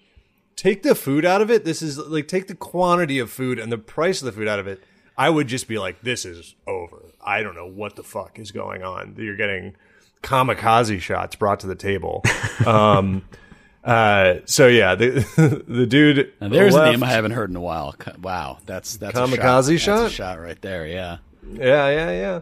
take 0.54 0.82
the 0.82 0.94
food 0.94 1.24
out 1.24 1.40
of 1.40 1.50
it. 1.50 1.64
This 1.64 1.82
is 1.82 1.98
like 1.98 2.28
take 2.28 2.48
the 2.48 2.54
quantity 2.54 3.18
of 3.18 3.30
food 3.30 3.58
and 3.58 3.72
the 3.72 3.78
price 3.78 4.20
of 4.20 4.26
the 4.26 4.32
food 4.32 4.48
out 4.48 4.58
of 4.58 4.66
it. 4.66 4.82
I 5.16 5.30
would 5.30 5.48
just 5.48 5.66
be 5.66 5.78
like, 5.78 6.02
this 6.02 6.24
is 6.24 6.54
over. 6.66 7.02
I 7.20 7.42
don't 7.42 7.56
know 7.56 7.66
what 7.66 7.96
the 7.96 8.04
fuck 8.04 8.38
is 8.38 8.52
going 8.52 8.84
on. 8.84 9.16
You're 9.18 9.36
getting 9.36 9.74
kamikaze 10.22 11.00
shots 11.00 11.36
brought 11.36 11.60
to 11.60 11.66
the 11.66 11.74
table. 11.74 12.22
um, 12.66 13.24
uh, 13.84 14.34
so 14.44 14.66
yeah, 14.66 14.94
the 14.94 15.64
the 15.68 15.86
dude. 15.86 16.32
Now, 16.40 16.48
there's 16.48 16.74
a 16.74 16.84
name 16.84 17.02
I 17.02 17.10
haven't 17.10 17.32
heard 17.32 17.50
in 17.50 17.56
a 17.56 17.60
while. 17.60 17.94
Wow, 18.20 18.58
that's 18.66 18.96
that's 18.96 19.16
a 19.16 19.20
Kamikaze 19.22 19.78
shot. 19.78 19.80
shot? 19.80 20.00
That's 20.00 20.12
a 20.12 20.16
shot 20.16 20.40
right 20.40 20.60
there. 20.62 20.86
Yeah. 20.86 21.18
Yeah, 21.50 21.88
yeah, 21.88 22.40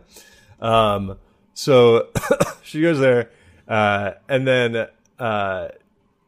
yeah. 0.61 0.95
Um, 0.95 1.18
so 1.55 2.09
she 2.62 2.81
goes 2.81 2.99
there, 2.99 3.31
uh, 3.68 4.12
and 4.29 4.47
then 4.47 4.89
uh, 5.18 5.68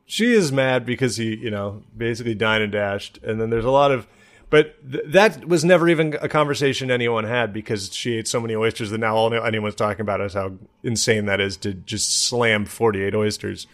she 0.07 0.32
is 0.32 0.51
mad 0.51 0.86
because 0.86 1.16
he, 1.16 1.36
you 1.36 1.51
know, 1.51 1.82
basically 1.96 2.34
dined 2.34 2.62
and 2.62 2.72
dashed. 2.72 3.18
And 3.22 3.40
then 3.40 3.51
there's 3.51 3.64
a 3.64 3.70
lot 3.70 3.92
of, 3.92 4.07
but 4.51 4.74
th- 4.90 5.05
that 5.09 5.46
was 5.46 5.64
never 5.64 5.88
even 5.88 6.16
a 6.20 6.28
conversation 6.28 6.90
anyone 6.90 7.24
had 7.24 7.53
because 7.53 7.94
she 7.94 8.14
ate 8.14 8.28
so 8.28 8.40
many 8.40 8.55
oysters 8.57 8.90
that 8.90 8.99
now 8.99 9.14
all 9.16 9.32
anyone's 9.34 9.74
talking 9.74 10.01
about 10.01 10.20
is 10.20 10.34
how 10.34 10.53
insane 10.82 11.26
that 11.26 11.40
is 11.40 11.57
to 11.59 11.74
just 11.74 12.26
slam 12.26 12.64
48 12.64 13.14
oysters, 13.14 13.66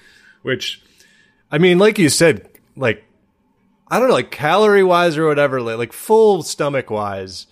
which, 0.43 0.83
I 1.51 1.59
mean, 1.59 1.79
like 1.79 1.99
you 1.99 2.09
said, 2.09 2.49
like 2.77 3.05
I 3.89 3.99
don't 3.99 4.09
know, 4.09 4.15
like 4.15 4.31
calorie 4.31 4.83
wise 4.83 5.17
or 5.17 5.27
whatever, 5.27 5.61
like, 5.61 5.93
full 5.93 6.43
stomach 6.43 6.91
wise, 6.91 7.47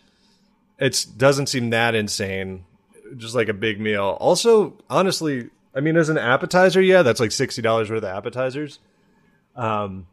it 0.79 1.07
doesn't 1.17 1.47
seem 1.47 1.71
that 1.71 1.95
insane. 1.95 2.65
Just 3.17 3.35
like 3.35 3.49
a 3.49 3.55
big 3.55 3.79
meal. 3.79 4.17
Also, 4.21 4.79
honestly, 4.89 5.51
I 5.75 5.81
mean, 5.81 5.97
as 5.97 6.09
an 6.09 6.19
appetizer, 6.19 6.81
yeah, 6.81 7.03
that's 7.03 7.21
like 7.21 7.31
sixty 7.31 7.61
dollars 7.61 7.91
worth 7.91 7.99
of 7.99 8.05
appetizers. 8.05 8.79
Um, 9.55 10.07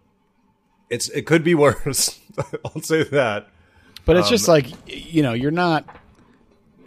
it's 0.90 1.08
it 1.10 1.26
could 1.26 1.44
be 1.44 1.56
worse. 1.56 2.20
I'll 2.66 2.82
say 2.82 3.04
that. 3.04 3.48
But 4.06 4.18
it's 4.18 4.30
just 4.30 4.48
like 4.48 4.68
you 4.88 5.22
know, 5.24 5.34
you're 5.34 5.52
not 5.52 5.86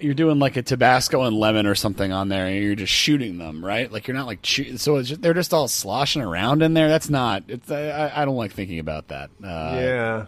you're 0.00 0.14
doing 0.14 0.38
like 0.40 0.56
a 0.56 0.62
Tabasco 0.62 1.22
and 1.22 1.36
lemon 1.36 1.66
or 1.66 1.74
something 1.74 2.10
on 2.12 2.28
there, 2.28 2.46
and 2.46 2.56
you're 2.62 2.74
just 2.74 2.92
shooting 2.92 3.38
them, 3.38 3.64
right? 3.64 3.90
Like 3.92 4.08
you're 4.08 4.16
not 4.16 4.26
like 4.26 4.44
so 4.44 4.96
it's 4.96 5.08
just, 5.10 5.22
they're 5.22 5.34
just 5.34 5.54
all 5.54 5.68
sloshing 5.68 6.22
around 6.22 6.62
in 6.62 6.74
there. 6.74 6.88
That's 6.88 7.08
not. 7.08 7.44
It's 7.48 7.70
I, 7.70 8.10
I 8.14 8.24
don't 8.24 8.36
like 8.36 8.52
thinking 8.52 8.80
about 8.80 9.08
that. 9.08 9.30
Uh, 9.42 9.46
yeah, 9.46 10.26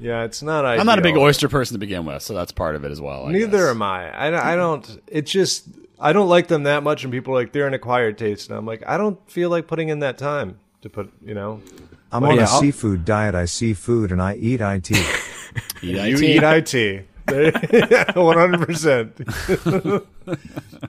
yeah, 0.00 0.24
it's 0.24 0.42
not. 0.42 0.64
I'm 0.64 0.86
not 0.86 0.98
a 0.98 1.02
big 1.02 1.16
oyster 1.16 1.48
person 1.48 1.74
to 1.74 1.78
begin 1.78 2.06
with, 2.06 2.22
so 2.22 2.32
that's 2.34 2.52
part 2.52 2.76
of 2.76 2.84
it 2.84 2.90
as 2.90 3.00
well. 3.00 3.26
I 3.26 3.32
Neither 3.32 3.58
guess. 3.58 3.70
am 3.70 3.82
I. 3.82 4.26
I. 4.26 4.30
don't- 4.30 4.40
I 4.46 4.56
don't. 4.56 5.02
It's 5.08 5.30
just 5.30 5.68
I 6.00 6.12
don't 6.14 6.28
like 6.28 6.48
them 6.48 6.62
that 6.62 6.82
much, 6.82 7.04
and 7.04 7.12
people 7.12 7.34
are 7.34 7.40
like 7.42 7.52
they're 7.52 7.66
an 7.66 7.74
acquired 7.74 8.16
taste, 8.16 8.48
and 8.48 8.56
I'm 8.58 8.64
like 8.64 8.82
I 8.86 8.96
don't 8.96 9.18
feel 9.30 9.50
like 9.50 9.66
putting 9.66 9.90
in 9.90 9.98
that 9.98 10.16
time 10.16 10.58
to 10.82 10.88
put. 10.88 11.12
You 11.22 11.34
know, 11.34 11.60
I'm 12.12 12.22
Well, 12.22 12.32
on 12.32 12.36
yeah, 12.38 12.44
a 12.44 12.48
I'll- 12.48 12.60
seafood 12.60 13.04
diet. 13.04 13.34
I 13.34 13.44
see 13.44 13.74
food 13.74 14.12
and 14.12 14.20
I 14.22 14.34
eat 14.36 14.60
IT. 14.60 14.90
Eat 15.82 15.82
you 15.82 15.98
IT. 16.00 16.22
eat 16.22 16.42
IT. 16.42 17.04
One 18.16 18.36
hundred 18.38 18.66
percent. 18.66 19.12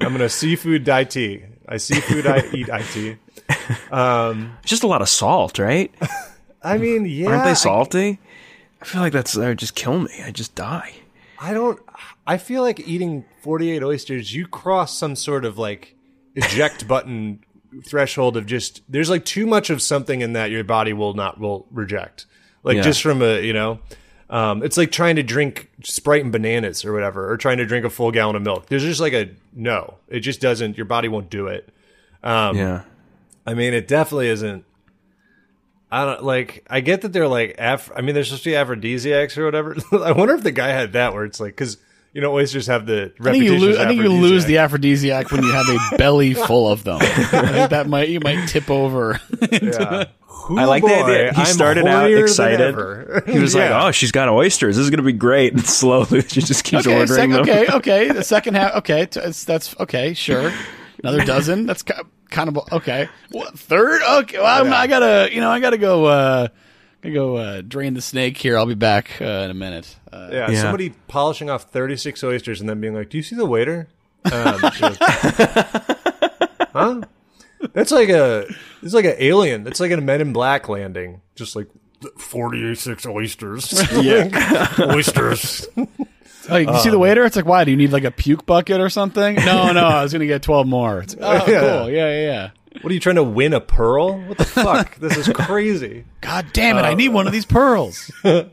I'm 0.01 0.11
gonna 0.13 0.29
seafood 0.29 0.87
IT. 0.87 1.43
I 1.67 1.77
seafood. 1.77 2.27
I 2.27 2.43
eat 2.53 2.69
IT. 2.69 3.17
Um, 3.91 4.57
it's 4.61 4.69
just 4.69 4.83
a 4.83 4.87
lot 4.87 5.01
of 5.01 5.09
salt, 5.09 5.57
right? 5.57 5.91
I 6.63 6.77
mean, 6.77 7.05
yeah. 7.05 7.29
Aren't 7.29 7.45
they 7.45 7.55
salty? 7.55 8.19
I 8.81 8.85
feel 8.85 9.01
like 9.01 9.11
that's 9.13 9.33
that 9.33 9.47
would 9.47 9.57
just 9.57 9.73
kill 9.75 9.99
me. 9.99 10.11
I 10.23 10.29
just 10.31 10.53
die. 10.55 10.93
I 11.39 11.53
don't. 11.53 11.79
I 12.27 12.37
feel 12.37 12.61
like 12.61 12.79
eating 12.87 13.25
48 13.41 13.81
oysters, 13.83 14.33
you 14.35 14.45
cross 14.47 14.95
some 14.95 15.15
sort 15.15 15.45
of 15.45 15.57
like 15.57 15.95
eject 16.35 16.87
button 16.87 17.43
threshold 17.85 18.35
of 18.37 18.45
just 18.45 18.81
there's 18.89 19.09
like 19.09 19.25
too 19.25 19.45
much 19.45 19.69
of 19.69 19.81
something 19.81 20.21
in 20.21 20.33
that 20.33 20.51
your 20.51 20.63
body 20.63 20.93
will 20.93 21.13
not 21.13 21.39
will 21.39 21.65
reject. 21.71 22.25
Like 22.63 22.77
Yeah. 22.77 22.81
just 22.83 23.01
from 23.01 23.21
a 23.21 23.41
you 23.41 23.53
know, 23.53 23.79
um, 24.29 24.63
it's 24.63 24.77
like 24.77 24.91
trying 24.91 25.15
to 25.17 25.23
drink 25.23 25.69
Sprite 25.83 26.23
and 26.23 26.31
bananas 26.31 26.83
or 26.85 26.93
whatever, 26.93 27.31
or 27.31 27.37
trying 27.37 27.57
to 27.57 27.65
drink 27.65 27.85
a 27.85 27.89
full 27.89 28.11
gallon 28.11 28.35
of 28.35 28.41
milk. 28.41 28.67
There's 28.67 28.83
just 28.83 28.99
like 28.99 29.13
a 29.13 29.29
no. 29.53 29.95
It 30.07 30.19
just 30.21 30.41
doesn't. 30.41 30.77
Your 30.77 30.85
body 30.85 31.07
won't 31.07 31.29
do 31.29 31.47
it. 31.47 31.69
Um, 32.23 32.57
yeah. 32.57 32.81
I 33.45 33.53
mean, 33.53 33.73
it 33.73 33.87
definitely 33.87 34.27
isn't. 34.27 34.65
I 35.91 36.05
don't 36.05 36.23
like. 36.23 36.65
I 36.69 36.81
get 36.81 37.01
that 37.01 37.13
they're 37.13 37.27
like. 37.27 37.55
Af- 37.57 37.91
I 37.95 38.01
mean, 38.01 38.13
they're 38.13 38.23
supposed 38.23 38.43
to 38.43 38.49
be 38.51 38.55
aphrodisiacs 38.55 39.37
or 39.37 39.45
whatever. 39.45 39.75
I 39.91 40.11
wonder 40.11 40.35
if 40.35 40.43
the 40.43 40.51
guy 40.51 40.67
had 40.67 40.93
that 40.93 41.13
where 41.13 41.25
it's 41.25 41.39
like 41.39 41.53
because 41.53 41.77
you 42.13 42.21
know 42.21 42.33
oysters 42.33 42.67
have 42.67 42.85
the. 42.85 43.13
I 43.21 43.31
think 43.31 43.43
you 43.43 43.51
reputation 43.51 43.59
lose. 43.61 43.77
I 43.77 43.87
think 43.87 44.01
you 44.01 44.09
lose 44.11 44.45
the 44.45 44.57
aphrodisiac. 44.57 45.25
aphrodisiac 45.25 45.31
when 45.31 45.43
you 45.43 45.51
have 45.51 45.93
a 45.93 45.97
belly 45.97 46.33
full 46.33 46.71
of 46.71 46.83
them. 46.83 46.97
I 47.01 47.07
think 47.51 47.69
that 47.71 47.87
might 47.87 48.09
you 48.09 48.19
might 48.19 48.47
tip 48.47 48.69
over. 48.69 49.19
Yeah. 49.51 50.05
I 50.51 50.65
like 50.65 50.81
the 50.83 50.89
idea. 50.95 51.31
He 51.33 51.41
I'm 51.41 51.45
started 51.45 51.85
out 51.85 52.11
excited. 52.11 52.73
He 53.27 53.37
was 53.37 53.53
Yeah. 53.53 53.69
like, 53.77 53.83
"Oh, 53.85 53.91
she's 53.91 54.11
got 54.11 54.29
oysters. 54.29 54.77
This 54.77 54.83
is 54.83 54.89
gonna 54.89 55.03
be 55.03 55.11
great." 55.13 55.53
And 55.59 55.63
slowly, 55.65 56.21
she 56.21 56.41
just 56.41 56.63
keeps 56.63 56.87
okay, 56.87 56.97
ordering 56.99 57.31
sec- 57.33 57.45
them. 57.45 57.55
okay, 57.55 57.67
okay. 57.77 58.11
The 58.11 58.23
second 58.23 58.55
half. 58.55 58.75
Okay, 58.77 59.05
t- 59.05 59.19
that's 59.45 59.75
okay. 59.79 60.13
Sure, 60.15 60.51
another 61.03 61.23
dozen. 61.23 61.67
That's 61.67 61.83
kind 61.83 62.49
of 62.49 62.57
okay. 62.71 63.09
What 63.31 63.59
third? 63.59 64.01
Okay, 64.01 64.37
well, 64.39 64.65
I'm, 64.65 64.73
I 64.73 64.87
gotta. 64.87 65.29
You 65.31 65.41
know, 65.41 65.51
I 65.51 65.59
gotta 65.59 65.77
go. 65.77 66.05
Uh, 66.05 66.47
gotta 67.01 67.13
go 67.13 67.35
uh, 67.37 67.61
drain 67.61 67.93
the 67.93 68.01
snake 68.01 68.37
here. 68.37 68.57
I'll 68.57 68.65
be 68.65 68.73
back 68.75 69.21
uh, 69.21 69.25
in 69.25 69.51
a 69.51 69.53
minute. 69.53 69.95
Uh, 70.11 70.29
Yeah, 70.31 70.51
Yeah. 70.51 70.61
somebody 70.61 70.89
polishing 71.07 71.49
off 71.49 71.71
36 71.71 72.23
oysters 72.23 72.59
and 72.61 72.69
then 72.69 72.79
being 72.81 72.93
like, 72.93 73.09
"Do 73.09 73.17
you 73.17 73.23
see 73.23 73.35
the 73.35 73.45
waiter?" 73.45 73.87
Um, 74.31 74.59
just- 74.73 75.01
huh? 76.73 77.01
That's 77.73 77.91
like 77.91 78.09
a 78.09 78.45
it's 78.81 78.93
like 78.93 79.05
an 79.05 79.15
alien. 79.19 79.67
It's 79.67 79.79
like 79.79 79.91
a 79.91 79.97
Men 79.97 80.21
in 80.21 80.33
Black 80.33 80.69
landing. 80.69 81.21
Just 81.35 81.55
like 81.55 81.67
46 82.17 83.05
oysters. 83.05 83.73
Yeah, 84.01 84.67
oysters. 84.79 85.67
Oh, 86.49 86.55
you 86.57 86.79
see 86.79 86.89
the 86.89 86.97
waiter? 86.97 87.25
It's 87.25 87.35
like, 87.35 87.45
why? 87.45 87.63
Do 87.63 87.71
you 87.71 87.77
need 87.77 87.91
like 87.91 88.05
a 88.05 88.11
puke 88.11 88.45
bucket 88.45 88.79
or 88.81 88.89
something? 88.89 89.35
No, 89.35 89.71
no. 89.71 89.81
I 89.85 90.01
was 90.03 90.11
gonna 90.13 90.25
get 90.25 90.41
twelve 90.41 90.65
more. 90.67 90.99
It's, 91.01 91.15
oh, 91.19 91.31
Yeah. 91.33 91.59
cool. 91.59 91.89
Yeah, 91.91 92.09
yeah, 92.09 92.21
yeah. 92.21 92.49
What 92.81 92.91
are 92.91 92.93
you 92.93 92.99
trying 92.99 93.15
to 93.15 93.23
win 93.23 93.53
a 93.53 93.59
pearl? 93.61 94.19
What 94.19 94.37
the 94.37 94.45
fuck? 94.45 94.95
this 94.95 95.17
is 95.17 95.27
crazy. 95.29 96.05
God 96.21 96.47
damn 96.53 96.77
it! 96.77 96.81
I 96.81 96.93
need 96.93 97.09
one 97.09 97.27
of 97.27 97.33
these 97.33 97.45
pearls. 97.45 98.11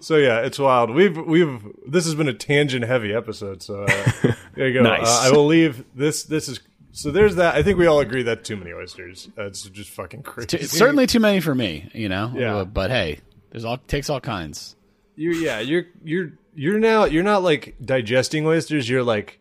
So 0.00 0.16
yeah, 0.16 0.40
it's 0.40 0.58
wild. 0.58 0.90
We've 0.90 1.16
we've 1.16 1.62
this 1.86 2.04
has 2.06 2.16
been 2.16 2.26
a 2.26 2.34
tangent 2.34 2.84
heavy 2.84 3.14
episode. 3.14 3.62
So 3.62 3.84
uh, 3.84 4.32
there 4.54 4.66
you 4.66 4.74
go. 4.74 4.82
Nice. 4.82 5.06
Uh, 5.06 5.28
I 5.28 5.30
will 5.30 5.46
leave 5.46 5.84
this. 5.94 6.24
This 6.24 6.48
is 6.48 6.58
so. 6.90 7.12
There's 7.12 7.36
that. 7.36 7.54
I 7.54 7.62
think 7.62 7.78
we 7.78 7.86
all 7.86 8.00
agree 8.00 8.24
that 8.24 8.44
too 8.44 8.56
many 8.56 8.72
oysters. 8.72 9.28
Uh, 9.38 9.44
it's 9.44 9.62
just 9.62 9.90
fucking 9.90 10.24
crazy. 10.24 10.56
It's 10.56 10.72
certainly 10.72 11.06
too 11.06 11.20
many 11.20 11.38
for 11.38 11.54
me, 11.54 11.90
you 11.94 12.08
know. 12.08 12.32
Yeah. 12.34 12.56
Uh, 12.56 12.64
but 12.64 12.90
hey, 12.90 13.20
there's 13.50 13.64
all 13.64 13.78
takes 13.78 14.10
all 14.10 14.20
kinds. 14.20 14.74
you 15.14 15.30
yeah. 15.32 15.60
You're 15.60 15.84
you're 16.02 16.32
you're 16.56 16.80
now 16.80 17.04
you're 17.04 17.22
not 17.22 17.44
like 17.44 17.76
digesting 17.80 18.46
oysters. 18.46 18.88
You're 18.88 19.04
like 19.04 19.38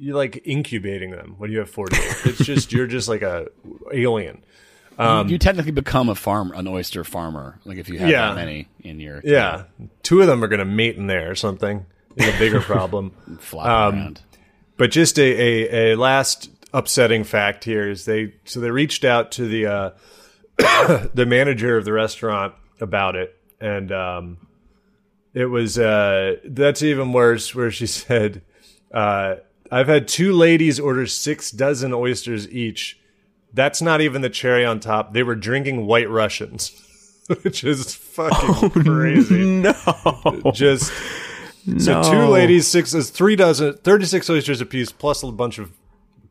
you're 0.00 0.16
like 0.16 0.40
incubating 0.46 1.10
them 1.10 1.34
when 1.38 1.52
you 1.52 1.58
have 1.58 1.68
48. 1.70 2.00
it's 2.24 2.38
just 2.44 2.72
you're 2.72 2.86
just 2.86 3.06
like 3.08 3.22
a 3.22 3.48
alien. 3.92 4.42
you 4.98 5.38
technically 5.38 5.72
become 5.72 6.08
a 6.08 6.14
farm, 6.14 6.52
an 6.54 6.66
oyster 6.66 7.04
farmer, 7.04 7.58
like 7.64 7.76
if 7.78 7.88
you 7.88 7.98
have 7.98 8.08
Yeah. 8.08 8.28
that 8.28 8.34
many 8.36 8.66
in 8.82 8.98
your 8.98 9.20
Yeah, 9.22 9.64
two 10.02 10.20
of 10.20 10.26
them 10.26 10.42
are 10.42 10.48
gonna 10.48 10.64
mate 10.64 10.96
in 10.96 11.06
there 11.06 11.30
or 11.30 11.34
something. 11.34 11.84
It's 12.16 12.34
a 12.34 12.38
bigger 12.38 12.60
problem. 12.60 13.12
flopping 13.40 13.70
Um, 13.70 14.02
around. 14.02 14.20
But 14.76 14.90
just 14.90 15.18
a, 15.18 15.22
a, 15.22 15.92
a 15.92 15.96
last 15.96 16.50
upsetting 16.72 17.24
fact 17.24 17.64
here 17.64 17.88
is 17.90 18.04
they 18.06 18.34
so 18.44 18.60
they 18.60 18.70
reached 18.70 19.04
out 19.04 19.32
to 19.32 19.46
the 19.46 19.66
uh, 19.66 19.90
the 21.14 21.26
manager 21.26 21.76
of 21.76 21.84
the 21.84 21.92
restaurant 21.92 22.54
about 22.80 23.14
it, 23.16 23.36
and 23.60 23.92
um, 23.92 24.38
it 25.34 25.46
was 25.46 25.78
uh, 25.78 26.36
that's 26.44 26.82
even 26.82 27.12
worse. 27.12 27.54
Where 27.54 27.70
she 27.70 27.86
said, 28.00 28.42
uh, 28.92 29.36
"I've 29.70 29.88
had 29.88 30.08
two 30.08 30.32
ladies 30.32 30.78
order 30.80 31.06
six 31.06 31.50
dozen 31.50 31.92
oysters 31.92 32.48
each. 32.48 32.98
That's 33.52 33.82
not 33.82 34.00
even 34.00 34.22
the 34.22 34.30
cherry 34.30 34.64
on 34.64 34.80
top. 34.80 35.12
They 35.12 35.22
were 35.22 35.34
drinking 35.36 35.86
White 35.86 36.08
Russians." 36.10 36.72
Which 37.42 37.62
is 37.62 37.94
fucking 37.94 38.70
crazy. 38.70 39.44
No, 39.46 39.72
Just 40.52 40.92
so 41.78 42.02
two 42.02 42.26
ladies, 42.26 42.66
six 42.66 42.92
is 42.94 43.10
three 43.10 43.36
dozen, 43.36 43.74
thirty 43.74 44.04
six 44.04 44.28
oysters 44.28 44.60
apiece, 44.60 44.90
plus 44.90 45.22
a 45.22 45.30
bunch 45.30 45.58
of 45.58 45.70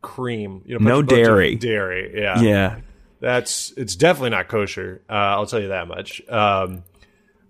cream. 0.02 0.60
You 0.66 0.78
know, 0.78 0.84
No 0.84 0.96
bunch- 0.96 1.08
bunch 1.10 1.20
of 1.20 1.26
dairy. 1.26 1.54
Dairy, 1.56 2.20
yeah, 2.20 2.40
yeah. 2.42 2.76
That's 3.20 3.72
it's 3.78 3.96
definitely 3.96 4.30
not 4.30 4.48
kosher. 4.48 5.00
Uh, 5.08 5.12
I'll 5.12 5.46
tell 5.46 5.60
you 5.60 5.68
that 5.68 5.88
much. 5.88 6.20
Um, 6.28 6.84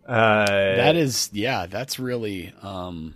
uh, 0.07 0.47
That 0.47 0.95
is, 0.97 1.31
yeah, 1.33 1.67
that's 1.67 1.99
really, 1.99 2.53
um, 2.63 3.15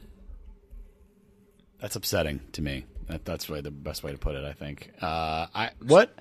that's 1.85 1.97
upsetting 1.97 2.41
to 2.53 2.63
me. 2.63 2.87
That, 3.09 3.27
that's 3.27 3.51
really 3.51 3.61
the 3.61 3.71
best 3.71 4.03
way 4.03 4.11
to 4.11 4.17
put 4.17 4.37
it. 4.37 4.43
I 4.43 4.55
think. 4.55 4.91
Uh, 5.03 5.49
I 5.55 5.71
what? 5.83 6.15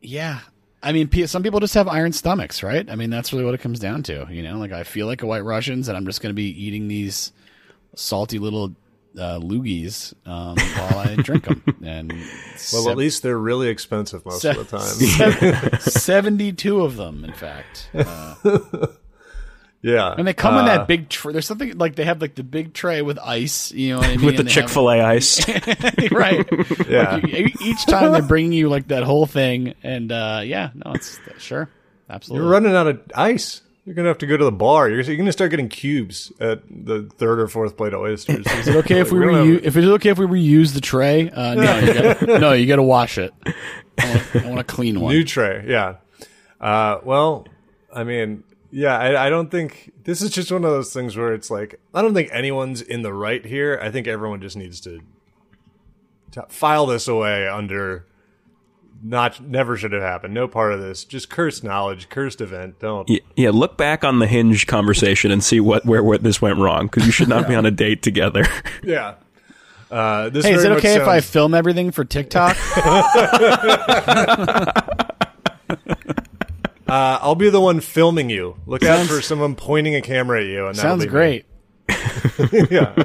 Yeah, 0.00 0.40
I 0.82 0.90
mean, 0.90 1.08
some 1.28 1.44
people 1.44 1.60
just 1.60 1.74
have 1.74 1.86
iron 1.86 2.12
stomachs, 2.12 2.64
right? 2.64 2.90
I 2.90 2.96
mean, 2.96 3.10
that's 3.10 3.32
really 3.32 3.44
what 3.44 3.54
it 3.54 3.60
comes 3.60 3.78
down 3.78 4.02
to. 4.04 4.26
You 4.28 4.42
know, 4.42 4.58
like 4.58 4.72
I 4.72 4.82
feel 4.82 5.06
like 5.06 5.22
a 5.22 5.26
White 5.26 5.44
Russians, 5.44 5.86
and 5.86 5.96
I'm 5.96 6.04
just 6.04 6.20
going 6.20 6.30
to 6.30 6.34
be 6.34 6.48
eating 6.64 6.88
these 6.88 7.30
salty 7.94 8.40
little 8.40 8.74
uh, 9.16 9.38
loogies 9.38 10.14
um, 10.26 10.56
while 10.58 10.98
I 10.98 11.14
drink 11.22 11.44
them. 11.44 11.62
And 11.84 12.10
well, 12.12 12.26
sev- 12.56 12.90
at 12.90 12.96
least 12.96 13.22
they're 13.22 13.38
really 13.38 13.68
expensive 13.68 14.26
most 14.26 14.42
se- 14.42 14.56
of 14.56 14.68
the 14.68 14.78
time. 14.78 14.80
sev- 14.80 15.80
seventy-two 15.92 16.80
of 16.82 16.96
them, 16.96 17.24
in 17.24 17.34
fact. 17.34 17.88
Uh, 17.94 18.34
yeah, 19.82 20.14
And 20.16 20.26
they 20.26 20.34
come 20.34 20.54
in 20.54 20.64
Uh, 20.64 20.76
that 20.78 20.86
big 20.88 21.08
tray. 21.08 21.32
There's 21.32 21.46
something 21.46 21.78
like 21.78 21.94
they 21.96 22.04
have 22.04 22.20
like 22.20 22.34
the 22.34 22.42
big 22.44 22.74
tray 22.74 23.00
with 23.02 23.18
ice, 23.18 23.72
you 23.72 23.90
know 23.94 23.98
what 23.98 24.06
I 24.08 24.16
mean? 24.18 24.26
With 24.26 24.34
the 24.36 24.40
And 24.40 24.48
they 24.48 24.52
have- 24.52 24.62
Chick 24.64 24.68
Fil 24.72 24.90
A 24.90 25.00
ice. 25.02 25.48
right? 26.12 26.46
Yeah. 26.88 27.14
Like, 27.14 27.24
e- 27.28 27.54
each 27.62 27.86
time 27.86 28.12
they're 28.12 28.20
bringing 28.22 28.52
you 28.52 28.68
like 28.68 28.88
that 28.88 29.02
whole 29.04 29.26
thing, 29.26 29.74
and 29.82 30.10
uh, 30.12 30.42
yeah, 30.44 30.70
no, 30.74 30.92
it's 30.92 31.18
sure, 31.38 31.68
absolutely. 32.08 32.44
You're 32.44 32.52
running 32.52 32.74
out 32.74 32.86
of 32.88 33.00
ice. 33.14 33.62
You're 33.86 33.94
gonna 33.94 34.08
have 34.08 34.18
to 34.18 34.26
go 34.26 34.36
to 34.36 34.44
the 34.44 34.52
bar. 34.52 34.88
You're, 34.90 35.00
you're 35.00 35.16
gonna 35.16 35.32
start 35.32 35.50
getting 35.50 35.68
cubes 35.70 36.30
at 36.38 36.60
the 36.68 37.08
third 37.16 37.40
or 37.40 37.48
fourth 37.48 37.76
plate 37.76 37.94
of 37.94 38.00
oysters. 38.00 38.46
Is 38.46 38.68
it 38.68 38.76
okay 38.76 39.00
if 39.00 39.10
we 39.10 39.20
don't 39.20 39.34
have- 39.34 39.46
reuse? 39.46 39.62
If 39.64 39.76
it's 39.76 39.86
okay 39.86 40.10
if 40.10 40.18
we 40.18 40.26
reuse 40.26 40.74
the 40.74 40.80
tray? 40.82 41.30
Uh, 41.30 41.54
no, 41.54 41.78
you 41.78 41.94
gotta, 41.94 42.38
no, 42.38 42.52
you 42.52 42.66
got 42.66 42.76
to 42.76 42.82
wash 42.82 43.16
it. 43.18 43.32
I 43.98 44.08
want, 44.34 44.36
I 44.44 44.48
want 44.48 44.60
a 44.60 44.64
clean 44.64 45.00
one. 45.00 45.14
New 45.14 45.24
tray, 45.24 45.64
yeah. 45.66 45.96
Uh, 46.60 46.98
well, 47.04 47.46
I 47.92 48.04
mean, 48.04 48.44
yeah, 48.70 48.96
I, 48.98 49.26
I 49.26 49.30
don't 49.30 49.50
think 49.50 49.92
this 50.04 50.22
is 50.22 50.30
just 50.30 50.52
one 50.52 50.64
of 50.64 50.70
those 50.70 50.92
things 50.92 51.16
where 51.16 51.32
it's 51.32 51.50
like 51.50 51.80
I 51.94 52.02
don't 52.02 52.14
think 52.14 52.28
anyone's 52.32 52.82
in 52.82 53.02
the 53.02 53.12
right 53.12 53.44
here. 53.44 53.78
I 53.82 53.90
think 53.90 54.06
everyone 54.06 54.40
just 54.40 54.56
needs 54.56 54.80
to, 54.82 55.00
to 56.32 56.42
file 56.48 56.86
this 56.86 57.08
away 57.08 57.48
under 57.48 58.06
not 59.02 59.40
never 59.40 59.78
should 59.78 59.92
have 59.92 60.02
happened. 60.02 60.34
No 60.34 60.46
part 60.46 60.74
of 60.74 60.80
this. 60.80 61.04
Just 61.04 61.30
cursed 61.30 61.64
knowledge, 61.64 62.10
cursed 62.10 62.42
event. 62.42 62.78
Don't. 62.80 63.08
Y- 63.08 63.20
Yeah, 63.34 63.48
look 63.50 63.78
back 63.78 64.04
on 64.04 64.18
the 64.18 64.26
hinge 64.26 64.66
conversation 64.66 65.30
and 65.30 65.42
see 65.42 65.58
what 65.58 65.86
where, 65.86 66.02
where 66.04 66.18
this 66.18 66.42
went 66.42 66.58
wrong 66.58 66.84
because 66.86 67.06
you 67.06 67.12
should 67.12 67.28
not 67.28 67.48
be 67.48 67.54
on 67.54 67.64
a 67.66 67.70
date 67.70 68.02
together. 68.02 68.44
Yeah. 68.82 69.14
Uh, 69.90 70.28
this 70.28 70.46
Hey, 70.46 70.52
is 70.52 70.60
it 70.60 70.68
very 70.68 70.74
much 70.76 70.84
okay 70.84 71.02
if 71.02 71.08
I 71.08 71.20
film 71.20 71.52
everything 71.52 71.90
for 71.90 72.04
TikTok? 72.04 72.56
Uh, 76.90 77.18
I'll 77.22 77.36
be 77.36 77.50
the 77.50 77.60
one 77.60 77.78
filming 77.80 78.30
you. 78.30 78.56
Look 78.66 78.82
out 78.82 79.06
for 79.06 79.22
someone 79.22 79.54
pointing 79.54 79.94
a 79.94 80.02
camera 80.02 80.40
at 80.40 80.46
you. 80.48 80.66
And 80.66 80.74
that'll 80.74 80.90
Sounds 80.98 81.04
be 81.04 81.08
me. 81.08 81.10
great. 81.12 81.46
yeah. 82.70 83.04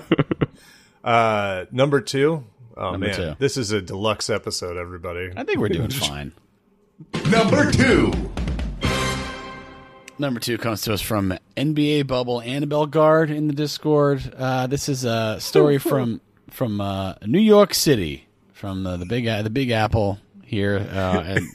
Uh, 1.03 1.65
number 1.71 2.01
two. 2.01 2.43
Oh 2.75 2.91
Number 2.91 3.07
man, 3.07 3.15
two. 3.15 3.35
this 3.37 3.57
is 3.57 3.71
a 3.71 3.81
deluxe 3.81 4.29
episode. 4.29 4.75
Everybody. 4.77 5.31
I 5.37 5.43
think 5.43 5.59
we're 5.59 5.69
doing 5.69 5.91
fine. 5.91 6.33
Number 7.29 7.71
two. 7.71 8.11
Number 10.17 10.39
two 10.39 10.57
comes 10.57 10.81
to 10.83 10.93
us 10.93 11.01
from 11.01 11.37
NBA 11.55 12.07
bubble 12.07 12.41
Annabelle 12.41 12.87
Guard 12.87 13.29
in 13.29 13.47
the 13.47 13.53
Discord. 13.53 14.33
Uh, 14.35 14.65
this 14.67 14.89
is 14.89 15.05
a 15.05 15.39
story 15.39 15.77
from 15.77 16.21
from 16.49 16.81
uh, 16.81 17.15
New 17.25 17.39
York 17.39 17.73
City, 17.73 18.27
from 18.53 18.83
the, 18.83 18.97
the 18.97 19.05
big 19.05 19.25
the 19.43 19.49
Big 19.49 19.69
Apple 19.71 20.19
here. 20.43 20.77
Uh, 20.91 21.23
and 21.25 21.47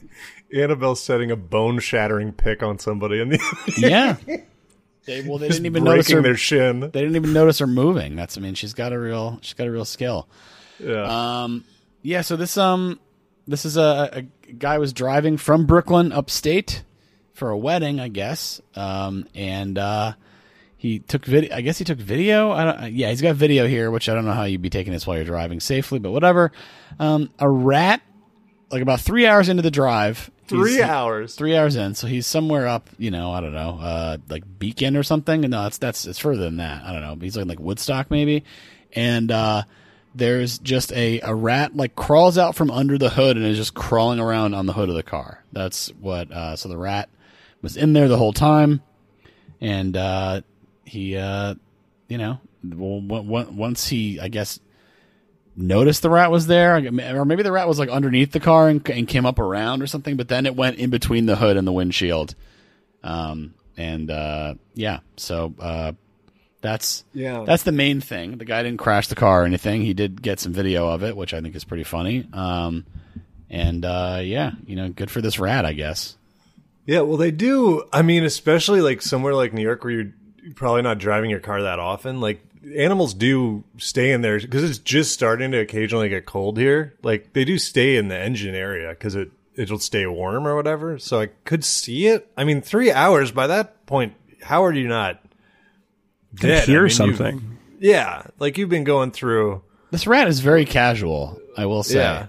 Annabelle 0.54 0.94
setting 0.94 1.30
a 1.30 1.36
bone-shattering 1.36 2.32
pick 2.32 2.62
on 2.62 2.78
somebody, 2.78 3.20
and 3.20 3.32
the 3.32 3.38
yeah, 3.78 4.16
they, 5.06 5.22
well, 5.22 5.38
they 5.38 5.48
just 5.48 5.58
didn't 5.58 5.66
even 5.66 5.84
notice 5.84 6.10
her. 6.10 6.22
their 6.22 6.36
shin. 6.36 6.80
They 6.80 6.88
didn't 6.88 7.16
even 7.16 7.32
notice 7.32 7.58
her 7.58 7.66
moving. 7.66 8.16
That's 8.16 8.36
I 8.36 8.40
mean, 8.40 8.54
she's 8.54 8.74
got 8.74 8.92
a 8.92 8.98
real 8.98 9.38
she's 9.42 9.54
got 9.54 9.66
a 9.66 9.70
real 9.70 9.84
skill. 9.84 10.28
Yeah. 10.78 11.42
Um, 11.42 11.64
yeah. 12.02 12.22
So 12.22 12.36
this 12.36 12.56
um, 12.56 12.98
this 13.46 13.64
is 13.64 13.76
a, 13.76 14.10
a 14.12 14.52
guy 14.52 14.78
was 14.78 14.92
driving 14.92 15.36
from 15.36 15.66
Brooklyn 15.66 16.12
upstate 16.12 16.82
for 17.34 17.50
a 17.50 17.58
wedding, 17.58 18.00
I 18.00 18.08
guess. 18.08 18.60
Um, 18.74 19.26
and 19.34 19.78
uh, 19.78 20.12
he 20.76 20.98
took 20.98 21.24
video. 21.24 21.54
I 21.54 21.60
guess 21.60 21.78
he 21.78 21.84
took 21.84 21.98
video. 21.98 22.52
I 22.52 22.64
don't. 22.64 22.92
Yeah, 22.92 23.10
he's 23.10 23.22
got 23.22 23.36
video 23.36 23.66
here, 23.66 23.90
which 23.90 24.08
I 24.08 24.14
don't 24.14 24.24
know 24.24 24.32
how 24.32 24.44
you'd 24.44 24.62
be 24.62 24.70
taking 24.70 24.92
this 24.92 25.06
while 25.06 25.16
you're 25.16 25.26
driving 25.26 25.60
safely, 25.60 25.98
but 25.98 26.10
whatever. 26.10 26.52
Um, 26.98 27.30
a 27.38 27.48
rat, 27.48 28.02
like 28.70 28.82
about 28.82 29.00
three 29.00 29.26
hours 29.26 29.48
into 29.48 29.62
the 29.62 29.70
drive. 29.70 30.30
Three 30.46 30.82
hours. 30.82 31.34
Three 31.36 31.56
hours 31.56 31.76
in, 31.76 31.94
so 31.94 32.06
he's 32.06 32.26
somewhere 32.26 32.66
up, 32.66 32.88
you 32.98 33.10
know, 33.10 33.30
I 33.32 33.40
don't 33.40 33.52
know, 33.52 33.78
uh, 33.80 34.16
like 34.28 34.42
Beacon 34.58 34.96
or 34.96 35.04
something. 35.04 35.42
No, 35.42 35.62
that's 35.62 35.78
that's 35.78 36.06
it's 36.06 36.18
further 36.18 36.42
than 36.42 36.56
that. 36.56 36.82
I 36.84 36.92
don't 36.92 37.02
know. 37.02 37.16
He's 37.20 37.36
like 37.36 37.46
like 37.46 37.60
Woodstock 37.60 38.10
maybe, 38.10 38.44
and 38.92 39.30
uh, 39.30 39.62
there's 40.14 40.58
just 40.58 40.92
a 40.92 41.20
a 41.20 41.34
rat 41.34 41.76
like 41.76 41.94
crawls 41.94 42.36
out 42.36 42.56
from 42.56 42.70
under 42.70 42.98
the 42.98 43.10
hood 43.10 43.36
and 43.36 43.46
is 43.46 43.56
just 43.56 43.74
crawling 43.74 44.18
around 44.18 44.54
on 44.54 44.66
the 44.66 44.72
hood 44.72 44.88
of 44.88 44.96
the 44.96 45.04
car. 45.04 45.44
That's 45.52 45.88
what. 46.00 46.32
Uh, 46.32 46.56
so 46.56 46.68
the 46.68 46.78
rat 46.78 47.08
was 47.62 47.76
in 47.76 47.92
there 47.92 48.08
the 48.08 48.18
whole 48.18 48.32
time, 48.32 48.82
and 49.60 49.96
uh, 49.96 50.40
he, 50.84 51.16
uh, 51.16 51.54
you 52.08 52.18
know, 52.18 52.40
well, 52.64 53.00
once 53.52 53.86
he, 53.86 54.18
I 54.18 54.28
guess, 54.28 54.58
noticed 55.56 56.02
the 56.02 56.10
rat 56.10 56.30
was 56.30 56.46
there, 56.46 56.76
or 56.76 57.24
maybe 57.24 57.42
the 57.42 57.52
rat 57.52 57.68
was 57.68 57.78
like 57.78 57.88
underneath 57.88 58.32
the 58.32 58.40
car 58.40 58.68
and, 58.68 58.88
and 58.90 59.06
came 59.08 59.26
up 59.26 59.38
around 59.38 59.82
or 59.82 59.86
something. 59.86 60.16
But 60.16 60.28
then 60.28 60.46
it 60.46 60.56
went 60.56 60.78
in 60.78 60.90
between 60.90 61.26
the 61.26 61.36
hood 61.36 61.56
and 61.56 61.66
the 61.66 61.72
windshield, 61.72 62.34
um, 63.02 63.54
and 63.76 64.10
uh, 64.10 64.54
yeah, 64.74 65.00
so 65.16 65.54
uh, 65.58 65.92
that's 66.60 67.04
Yeah. 67.14 67.44
that's 67.46 67.62
the 67.62 67.72
main 67.72 68.00
thing. 68.00 68.38
The 68.38 68.44
guy 68.44 68.62
didn't 68.62 68.78
crash 68.80 69.08
the 69.08 69.14
car 69.14 69.42
or 69.42 69.46
anything. 69.46 69.82
He 69.82 69.94
did 69.94 70.20
get 70.22 70.38
some 70.40 70.52
video 70.52 70.88
of 70.88 71.02
it, 71.02 71.16
which 71.16 71.32
I 71.34 71.40
think 71.40 71.54
is 71.54 71.64
pretty 71.64 71.84
funny. 71.84 72.26
Um, 72.32 72.84
and 73.48 73.84
uh, 73.84 74.20
yeah, 74.22 74.52
you 74.66 74.76
know, 74.76 74.88
good 74.90 75.10
for 75.10 75.20
this 75.20 75.38
rat, 75.38 75.64
I 75.64 75.72
guess. 75.72 76.16
Yeah, 76.86 77.00
well, 77.00 77.16
they 77.16 77.30
do. 77.30 77.84
I 77.92 78.02
mean, 78.02 78.24
especially 78.24 78.80
like 78.80 79.00
somewhere 79.02 79.34
like 79.34 79.52
New 79.52 79.62
York 79.62 79.84
where 79.84 79.92
you're 79.92 80.12
probably 80.54 80.82
not 80.82 80.98
driving 80.98 81.30
your 81.30 81.40
car 81.40 81.62
that 81.62 81.78
often. 81.78 82.20
Like 82.20 82.44
animals 82.76 83.14
do 83.14 83.64
stay 83.78 84.12
in 84.12 84.22
there 84.22 84.38
because 84.38 84.64
it's 84.64 84.78
just 84.78 85.12
starting 85.12 85.50
to 85.52 85.58
occasionally 85.58 86.08
get 86.08 86.26
cold 86.26 86.58
here. 86.58 86.94
Like 87.02 87.32
they 87.32 87.44
do 87.44 87.58
stay 87.58 87.96
in 87.96 88.08
the 88.08 88.18
engine 88.18 88.54
area 88.54 88.90
because 88.90 89.14
it 89.14 89.30
it'll 89.54 89.78
stay 89.78 90.06
warm 90.06 90.46
or 90.46 90.56
whatever. 90.56 90.98
So 90.98 91.20
I 91.20 91.26
could 91.44 91.64
see 91.64 92.06
it. 92.06 92.30
I 92.36 92.44
mean, 92.44 92.62
three 92.62 92.90
hours 92.90 93.30
by 93.30 93.46
that 93.46 93.86
point. 93.86 94.14
How 94.42 94.64
are 94.64 94.72
you 94.72 94.88
not 94.88 95.20
dead? 96.34 96.62
I 96.62 96.66
Hear 96.66 96.82
mean, 96.82 96.90
something. 96.90 97.58
Yeah, 97.78 98.26
like 98.38 98.58
you've 98.58 98.68
been 98.68 98.84
going 98.84 99.10
through. 99.10 99.62
This 99.90 100.06
rat 100.06 100.28
is 100.28 100.40
very 100.40 100.64
casual, 100.64 101.40
I 101.56 101.66
will 101.66 101.82
say. 101.82 101.98
Yeah. 101.98 102.28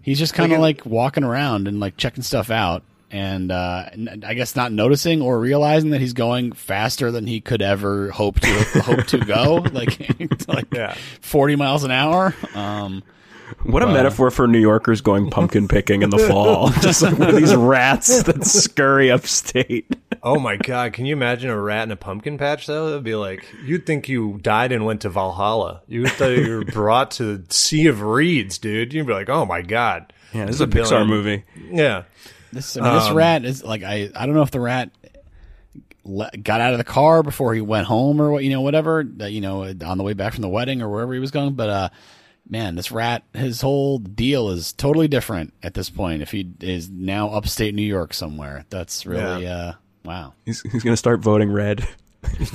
He's 0.00 0.18
just 0.18 0.34
kind 0.34 0.52
of 0.52 0.60
Like 0.60 0.84
like 0.84 0.86
walking 0.86 1.24
around 1.24 1.66
and 1.66 1.80
like 1.80 1.96
checking 1.96 2.22
stuff 2.22 2.50
out, 2.50 2.84
and 3.10 3.50
uh, 3.52 3.84
n- 3.92 4.24
I 4.26 4.34
guess 4.34 4.56
not 4.56 4.72
noticing 4.72 5.22
or 5.22 5.38
realizing 5.38 5.90
that 5.90 6.00
he's 6.00 6.12
going 6.12 6.52
faster 6.52 7.10
than 7.10 7.26
he 7.26 7.40
could 7.40 7.62
ever 7.62 8.10
hope 8.10 8.40
to 8.40 8.80
hope 8.82 9.06
to 9.06 9.18
go, 9.18 9.64
like 9.72 9.98
like 10.48 10.72
Yeah. 10.72 10.94
forty 11.20 11.56
miles 11.56 11.84
an 11.84 11.90
hour. 11.90 12.34
Um, 12.54 13.02
What 13.62 13.84
a 13.84 13.86
metaphor 13.86 14.32
for 14.32 14.48
New 14.48 14.58
Yorkers 14.58 15.00
going 15.02 15.30
pumpkin 15.30 15.68
picking 15.68 16.02
in 16.02 16.10
the 16.10 16.18
fall. 16.18 16.70
Just 16.80 17.00
like 17.02 17.16
one 17.16 17.28
of 17.30 17.36
these 17.36 17.54
rats 17.54 18.24
that 18.24 18.44
scurry 18.44 19.08
upstate. 19.12 19.86
Oh 20.20 20.40
my 20.40 20.56
god, 20.56 20.92
can 20.94 21.06
you 21.06 21.12
imagine 21.14 21.48
a 21.50 21.60
rat 21.60 21.84
in 21.84 21.92
a 21.92 21.96
pumpkin 21.96 22.38
patch 22.38 22.66
though? 22.66 22.88
That'd 22.88 23.04
be 23.04 23.14
like 23.14 23.46
you'd 23.64 23.86
think 23.86 24.08
you 24.08 24.40
died 24.42 24.72
and 24.72 24.84
went 24.84 25.02
to 25.02 25.08
Valhalla. 25.10 25.82
You 25.86 26.08
thought 26.08 26.30
you 26.36 26.56
were 26.56 26.64
brought 26.64 27.12
to 27.12 27.36
the 27.38 27.54
Sea 27.54 27.86
of 27.86 28.02
Reeds, 28.02 28.58
dude. 28.58 28.92
You'd 28.92 29.06
be 29.06 29.12
like, 29.12 29.28
oh 29.28 29.46
my 29.46 29.62
god. 29.62 30.12
Yeah, 30.34 30.46
this 30.46 30.56
is 30.56 30.60
a 30.60 30.66
Villain. 30.66 30.88
Pixar 30.90 31.06
movie. 31.08 31.44
Yeah. 31.70 32.02
This 32.56 32.76
I 32.76 32.80
mean, 32.80 32.94
this 32.94 33.10
rat 33.10 33.44
is 33.44 33.62
like 33.62 33.82
I 33.82 34.10
I 34.14 34.26
don't 34.26 34.34
know 34.34 34.42
if 34.42 34.50
the 34.50 34.60
rat 34.60 34.90
le- 36.04 36.30
got 36.42 36.60
out 36.60 36.72
of 36.72 36.78
the 36.78 36.84
car 36.84 37.22
before 37.22 37.54
he 37.54 37.60
went 37.60 37.86
home 37.86 38.20
or 38.20 38.30
what 38.30 38.42
you 38.44 38.50
know 38.50 38.60
whatever 38.62 39.04
that 39.16 39.32
you 39.32 39.40
know 39.40 39.62
on 39.84 39.98
the 39.98 40.04
way 40.04 40.12
back 40.14 40.32
from 40.32 40.42
the 40.42 40.48
wedding 40.48 40.82
or 40.82 40.88
wherever 40.88 41.12
he 41.14 41.20
was 41.20 41.30
going, 41.30 41.54
but 41.54 41.68
uh. 41.70 41.88
Man, 42.48 42.76
this 42.76 42.92
rat, 42.92 43.24
his 43.34 43.60
whole 43.60 43.98
deal 43.98 44.50
is 44.50 44.72
totally 44.72 45.08
different 45.08 45.52
at 45.64 45.74
this 45.74 45.90
point. 45.90 46.22
If 46.22 46.30
he 46.30 46.48
is 46.60 46.88
now 46.88 47.30
upstate 47.30 47.74
New 47.74 47.82
York 47.82 48.14
somewhere, 48.14 48.64
that's 48.70 49.04
really, 49.04 49.42
Yeah. 49.42 49.56
uh, 49.56 49.72
wow. 50.04 50.32
He's, 50.44 50.60
he's 50.62 50.84
going 50.84 50.92
to 50.92 50.96
start 50.96 51.18
voting 51.18 51.50
red. 51.50 51.84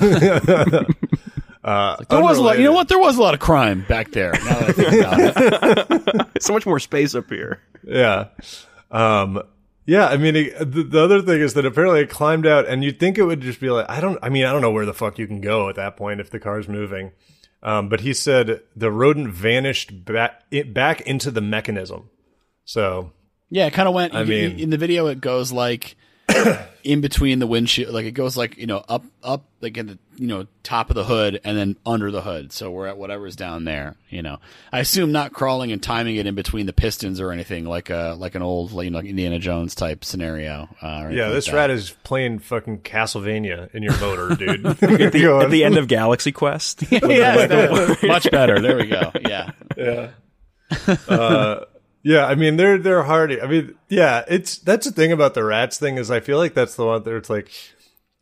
There 1.64 2.22
was 2.22 2.38
a 2.38 2.42
lot, 2.42 2.58
you 2.58 2.64
know 2.64 2.72
what? 2.72 2.88
There 2.88 2.98
was 2.98 3.16
a 3.18 3.22
lot 3.22 3.34
of 3.34 3.40
crime 3.40 3.84
back 3.88 4.10
there. 4.12 4.32
Now 4.32 4.60
that 4.60 4.68
I 4.68 4.72
think 4.72 4.92
about 5.04 6.14
it. 6.14 6.26
so 6.42 6.52
much 6.52 6.66
more 6.66 6.78
space 6.78 7.14
up 7.14 7.28
here. 7.28 7.60
Yeah. 7.84 8.28
Um 8.90 9.42
yeah, 9.84 10.06
I 10.06 10.16
mean, 10.16 10.36
it, 10.36 10.58
the, 10.58 10.82
the 10.82 11.02
other 11.02 11.22
thing 11.22 11.40
is 11.40 11.54
that 11.54 11.66
apparently 11.66 12.00
it 12.00 12.10
climbed 12.10 12.46
out, 12.46 12.66
and 12.66 12.84
you'd 12.84 13.00
think 13.00 13.18
it 13.18 13.24
would 13.24 13.40
just 13.40 13.60
be 13.60 13.70
like, 13.70 13.86
I 13.88 14.00
don't, 14.00 14.18
I 14.22 14.28
mean, 14.28 14.44
I 14.44 14.52
don't 14.52 14.62
know 14.62 14.70
where 14.70 14.86
the 14.86 14.94
fuck 14.94 15.18
you 15.18 15.26
can 15.26 15.40
go 15.40 15.68
at 15.68 15.76
that 15.76 15.96
point 15.96 16.20
if 16.20 16.30
the 16.30 16.38
car's 16.40 16.68
moving. 16.68 17.12
Um, 17.62 17.88
but 17.88 18.00
he 18.00 18.12
said 18.12 18.60
the 18.74 18.90
rodent 18.90 19.28
vanished 19.28 20.04
back, 20.04 20.42
it, 20.50 20.74
back 20.74 21.00
into 21.02 21.30
the 21.30 21.40
mechanism. 21.40 22.10
So, 22.64 23.12
Yeah, 23.50 23.66
it 23.66 23.72
kind 23.72 23.88
of 23.88 23.94
went. 23.94 24.14
I 24.14 24.24
mean- 24.24 24.58
in 24.58 24.70
the 24.70 24.78
video, 24.78 25.06
it 25.06 25.20
goes 25.20 25.52
like 25.52 25.96
in 26.84 27.00
between 27.00 27.38
the 27.38 27.46
windshield, 27.46 27.92
like 27.94 28.06
it 28.06 28.12
goes 28.12 28.36
like 28.36 28.56
you 28.56 28.66
know 28.66 28.84
up, 28.88 29.04
up, 29.22 29.44
like 29.60 29.78
at 29.78 29.86
the 29.86 29.98
you 30.16 30.26
know 30.26 30.46
top 30.62 30.90
of 30.90 30.96
the 30.96 31.04
hood, 31.04 31.40
and 31.44 31.56
then 31.56 31.76
under 31.86 32.10
the 32.10 32.20
hood. 32.20 32.52
So 32.52 32.70
we're 32.70 32.86
at 32.86 32.96
whatever's 32.96 33.36
down 33.36 33.64
there. 33.64 33.96
You 34.08 34.22
know, 34.22 34.38
I 34.72 34.80
assume 34.80 35.12
not 35.12 35.32
crawling 35.32 35.72
and 35.72 35.82
timing 35.82 36.16
it 36.16 36.26
in 36.26 36.34
between 36.34 36.66
the 36.66 36.72
pistons 36.72 37.20
or 37.20 37.32
anything 37.32 37.64
like 37.64 37.90
a 37.90 38.14
like 38.18 38.34
an 38.34 38.42
old 38.42 38.72
you 38.72 38.90
know, 38.90 38.98
like 38.98 39.06
Indiana 39.06 39.38
Jones 39.38 39.74
type 39.74 40.04
scenario. 40.04 40.68
Uh, 40.80 41.08
yeah, 41.10 41.28
this 41.28 41.46
that. 41.46 41.54
rat 41.54 41.70
is 41.70 41.90
playing 42.04 42.38
fucking 42.40 42.80
Castlevania 42.80 43.74
in 43.74 43.82
your 43.82 43.98
motor, 43.98 44.34
dude. 44.34 44.66
At 44.66 44.78
the, 45.12 45.38
at 45.44 45.50
the 45.50 45.64
end 45.64 45.76
of 45.76 45.88
Galaxy 45.88 46.32
Quest. 46.32 46.82
Yes, 46.92 47.48
that- 47.48 48.02
much 48.06 48.30
better. 48.30 48.60
There 48.60 48.76
we 48.76 48.86
go. 48.86 49.12
Yeah. 49.20 49.50
Yeah, 49.76 50.10
I 52.26 52.34
mean 52.34 52.56
they're 52.56 52.78
they're 52.78 53.04
hardy. 53.04 53.40
I 53.40 53.46
mean, 53.46 53.74
yeah, 53.88 54.24
it's 54.28 54.58
that's 54.58 54.86
the 54.86 54.92
thing 54.92 55.12
about 55.12 55.34
the 55.34 55.44
rats 55.44 55.78
thing 55.78 55.98
is 55.98 56.10
I 56.10 56.20
feel 56.20 56.38
like 56.38 56.54
that's 56.54 56.74
the 56.74 56.86
one 56.86 57.02
that 57.02 57.14
it's 57.16 57.30
like 57.30 57.50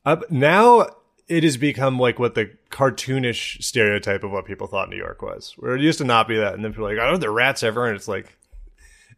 up 0.04 0.30
now 0.30 0.86
it 1.28 1.44
has 1.44 1.56
become 1.56 1.98
like 1.98 2.18
what 2.18 2.34
the 2.34 2.50
cartoonish 2.70 3.62
stereotype 3.62 4.24
of 4.24 4.32
what 4.32 4.44
people 4.44 4.66
thought 4.66 4.90
New 4.90 4.96
York 4.96 5.22
was. 5.22 5.54
Where 5.56 5.76
it 5.76 5.80
used 5.80 5.98
to 5.98 6.04
not 6.04 6.28
be 6.28 6.36
that, 6.36 6.54
and 6.54 6.64
then 6.64 6.72
people 6.72 6.88
are 6.88 6.94
like, 6.94 7.02
"Oh, 7.02 7.16
there 7.16 7.30
are 7.30 7.32
rats 7.32 7.62
ever," 7.62 7.86
and 7.86 7.96
it's 7.96 8.08
like. 8.08 8.36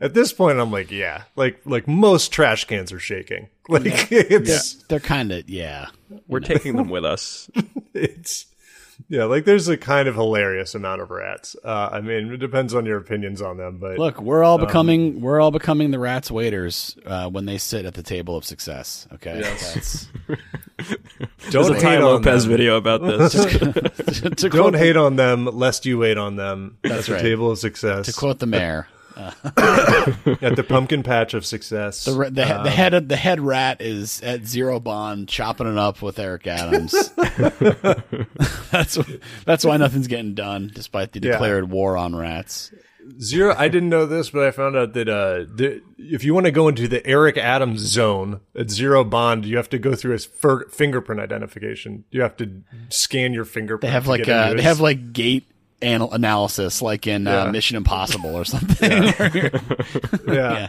At 0.01 0.15
this 0.15 0.33
point, 0.33 0.59
I'm 0.59 0.73
like, 0.73 0.91
yeah, 0.91 1.25
like 1.37 1.61
like 1.65 1.87
most 1.87 2.33
trash 2.33 2.65
cans 2.65 2.93
are 2.93 2.99
shaking. 2.99 3.49
Like 3.69 4.11
it's 4.11 4.75
They're 4.89 4.99
kind 4.99 5.31
of 5.31 5.49
yeah. 5.49 5.87
We're 6.27 6.41
taking 6.41 6.75
them 6.75 6.89
with 6.91 7.05
us. 7.05 7.49
it's 7.95 8.47
yeah, 9.09 9.25
like 9.25 9.45
there's 9.45 9.69
a 9.69 9.77
kind 9.77 10.09
of 10.09 10.15
hilarious 10.15 10.75
amount 10.75 11.01
of 11.03 11.11
rats. 11.11 11.57
Uh, 11.65 11.89
I 11.93 12.01
mean, 12.01 12.33
it 12.33 12.39
depends 12.39 12.75
on 12.75 12.87
your 12.87 12.99
opinions 12.99 13.41
on 13.43 13.57
them, 13.57 13.79
but 13.79 13.99
Look, 13.99 14.21
we're 14.21 14.43
all 14.45 14.59
becoming 14.59 15.21
we're 15.21 15.41
all 15.41 15.51
becoming 15.51 15.91
the 15.91 15.99
rats 15.99 16.31
waiters 16.31 16.97
uh, 17.07 17.29
when 17.29 17.45
they 17.47 17.59
sit 17.59 17.85
at 17.87 17.95
the 17.95 18.03
table 18.03 18.37
of 18.37 18.45
success. 18.45 19.07
Okay, 19.15 19.41
That's, 19.41 20.09
There's 20.79 21.53
don't 21.53 21.71
a 21.73 21.75
hate 21.75 21.81
Tai 21.83 21.97
on 21.97 22.03
Lopez 22.03 22.45
them. 22.45 22.51
video 22.53 22.77
about 22.77 23.03
this. 23.03 23.33
to 23.33 24.21
Don't 24.31 24.51
quote, 24.51 24.75
hate 24.77 24.97
on 24.97 25.17
them 25.17 25.47
lest 25.47 25.87
you 25.87 25.99
wait 25.99 26.19
on 26.19 26.37
them. 26.37 26.79
That's 26.83 26.95
That's 26.95 27.09
a 27.09 27.13
right. 27.15 27.23
table 27.23 27.51
of 27.51 27.59
success. 27.59 28.07
to 28.07 28.13
quote 28.13 28.39
the 28.39 28.47
mayor. 28.47 28.89
At 29.17 30.57
the 30.57 30.65
pumpkin 30.69 31.03
patch 31.03 31.35
of 31.35 31.45
success. 31.47 32.05
The, 32.05 32.31
the, 32.31 32.45
he- 32.47 32.63
the 32.65 32.71
head 32.71 32.95
of 32.95 33.09
the 33.09 33.17
head 33.17 33.41
rat 33.41 33.81
is 33.81 34.21
at 34.23 34.45
zero 34.47 34.81
bond, 34.81 35.29
chopping 35.29 35.67
it 35.67 35.79
up 35.79 36.03
with 36.03 36.19
Eric 36.19 36.47
Adams. 36.47 36.93
that's 38.71 38.99
that's 39.45 39.65
why 39.65 39.77
nothing's 39.77 40.07
getting 40.09 40.35
done, 40.35 40.71
despite 40.75 41.13
the 41.13 41.21
Yeah. 41.21 41.33
declared 41.33 41.71
war 41.71 41.97
on 41.97 42.15
rats. 42.17 42.73
Zero. 43.21 43.53
I 43.59 43.67
didn't 43.67 43.89
know 43.89 44.07
this, 44.07 44.31
but 44.31 44.45
I 44.47 44.53
found 44.53 44.77
out 44.77 44.93
that 44.95 45.09
uh, 45.09 45.45
the, 45.53 45.83
if 45.99 46.23
you 46.23 46.35
want 46.35 46.47
to 46.47 46.53
go 46.53 46.69
into 46.69 46.87
the 46.87 47.05
Eric 47.05 47.37
Adams 47.37 47.81
zone 47.81 48.41
at 48.57 48.71
zero 48.71 49.03
bond, 49.03 49.45
you 49.45 49.57
have 49.57 49.69
to 49.71 49.79
go 49.79 49.97
through 49.97 50.13
his 50.13 50.25
fir- 50.25 50.69
fingerprint 50.69 51.21
identification. 51.21 52.05
You 52.13 52.23
have 52.23 52.37
to 52.37 52.63
scan 52.91 53.33
your 53.35 53.45
fingerprint. 53.45 53.83
They 53.83 53.89
have 53.93 54.07
like 54.07 54.29
uh, 54.29 54.51
they 54.51 54.55
his- 54.57 54.63
have 54.65 54.81
like 54.81 55.13
gait 55.13 55.51
anal- 55.83 56.13
analysis, 56.13 56.83
like 56.83 57.07
in 57.07 57.27
uh, 57.27 57.51
Mission 57.51 57.77
Impossible 57.77 58.35
or 58.35 58.45
something. 58.45 58.91
yeah. 58.91 59.31
yeah. 60.27 60.69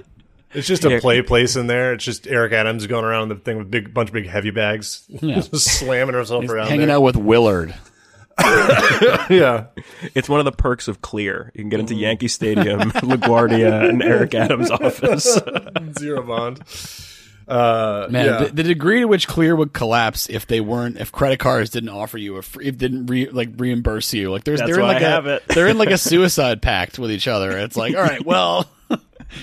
It's 0.53 0.68
just 0.68 0.86
a 0.86 0.99
play 0.99 1.22
place 1.22 1.55
in 1.55 1.68
there. 1.68 1.93
It's 1.93 2.05
just 2.05 2.28
Eric 2.28 2.53
Adams 2.53 2.86
going 2.86 3.05
around 3.05 3.30
the 3.30 3.36
thing 3.36 3.57
with 3.57 3.72
big 3.72 3.93
bunch 3.93 4.09
of 4.09 4.14
big 4.14 4.28
heavy 4.28 4.51
bags, 4.51 5.05
just 5.20 5.66
slamming 5.80 6.14
herself 6.14 6.47
around. 6.47 6.68
Hanging 6.68 6.88
there. 6.88 6.97
out 6.97 7.01
with 7.01 7.16
Willard. 7.16 7.74
yeah. 8.39 9.66
It's 10.16 10.30
one 10.30 10.39
of 10.39 10.45
the 10.45 10.51
perks 10.51 10.88
of 10.88 11.01
Clear. 11.01 11.51
You 11.55 11.61
can 11.64 11.70
get 11.70 11.80
into 11.80 11.95
Yankee 11.95 12.28
Stadium, 12.28 12.80
LaGuardia, 12.91 13.89
and 13.89 14.01
Eric 14.01 14.34
Adams' 14.36 14.72
office. 14.72 15.39
Zero 15.97 16.24
bond. 16.24 16.61
Uh, 17.47 18.07
Man, 18.09 18.25
yeah. 18.25 18.37
the, 18.45 18.51
the 18.53 18.63
degree 18.63 18.99
to 19.01 19.05
which 19.05 19.27
Clear 19.27 19.55
would 19.55 19.73
collapse 19.73 20.29
if 20.29 20.47
they 20.47 20.61
weren't, 20.61 20.97
if 20.97 21.11
credit 21.11 21.39
cards 21.39 21.69
didn't 21.69 21.89
offer 21.89 22.17
you 22.17 22.37
a 22.37 22.41
free, 22.41 22.67
if 22.67 22.77
didn't 22.77 23.07
re, 23.07 23.29
like 23.29 23.49
reimburse 23.57 24.13
you, 24.13 24.31
like 24.31 24.43
there's 24.43 24.59
That's 24.59 24.71
they're 24.71 24.79
in 24.79 24.87
like 24.87 25.01
I 25.01 25.05
a 25.05 25.09
have 25.09 25.27
it. 25.27 25.43
they're 25.47 25.67
in 25.67 25.77
like 25.77 25.91
a 25.91 25.97
suicide 25.97 26.61
pact 26.61 26.97
with 26.99 27.11
each 27.11 27.27
other. 27.27 27.57
It's 27.57 27.75
like, 27.75 27.95
all 27.95 28.01
right, 28.03 28.25
well, 28.25 28.69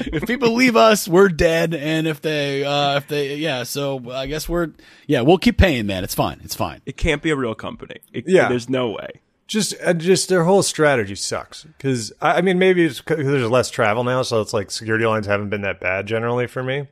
if 0.00 0.26
people 0.26 0.54
leave 0.54 0.76
us, 0.76 1.06
we're 1.08 1.28
dead, 1.28 1.74
and 1.74 2.06
if 2.06 2.20
they, 2.20 2.64
uh, 2.64 2.96
if 2.96 3.08
they, 3.08 3.36
yeah, 3.36 3.64
so 3.64 4.10
I 4.10 4.26
guess 4.26 4.48
we're, 4.48 4.70
yeah, 5.06 5.20
we'll 5.22 5.38
keep 5.38 5.58
paying, 5.58 5.86
man. 5.86 6.04
It's 6.04 6.14
fine, 6.14 6.40
it's 6.42 6.54
fine. 6.54 6.80
It 6.86 6.96
can't 6.96 7.22
be 7.22 7.30
a 7.30 7.36
real 7.36 7.54
company. 7.54 7.96
It, 8.12 8.24
Yeah. 8.26 8.48
There's 8.48 8.68
no 8.68 8.90
way. 8.90 9.20
just 9.46 9.74
uh, 9.84 9.92
just 9.92 10.28
their 10.28 10.44
whole 10.44 10.62
strategy 10.62 11.16
sucks 11.16 11.64
because 11.64 12.12
I, 12.22 12.34
I 12.38 12.40
mean 12.40 12.58
maybe 12.60 12.84
it's 12.84 13.00
because 13.00 13.26
there's 13.26 13.50
less 13.50 13.68
travel 13.68 14.04
now 14.04 14.22
so 14.22 14.40
it's 14.40 14.52
like 14.54 14.70
security 14.70 15.04
lines 15.06 15.26
haven't 15.26 15.48
been 15.50 15.62
that 15.62 15.80
bad 15.80 16.06
generally 16.06 16.46
for 16.46 16.62
me 16.62 16.86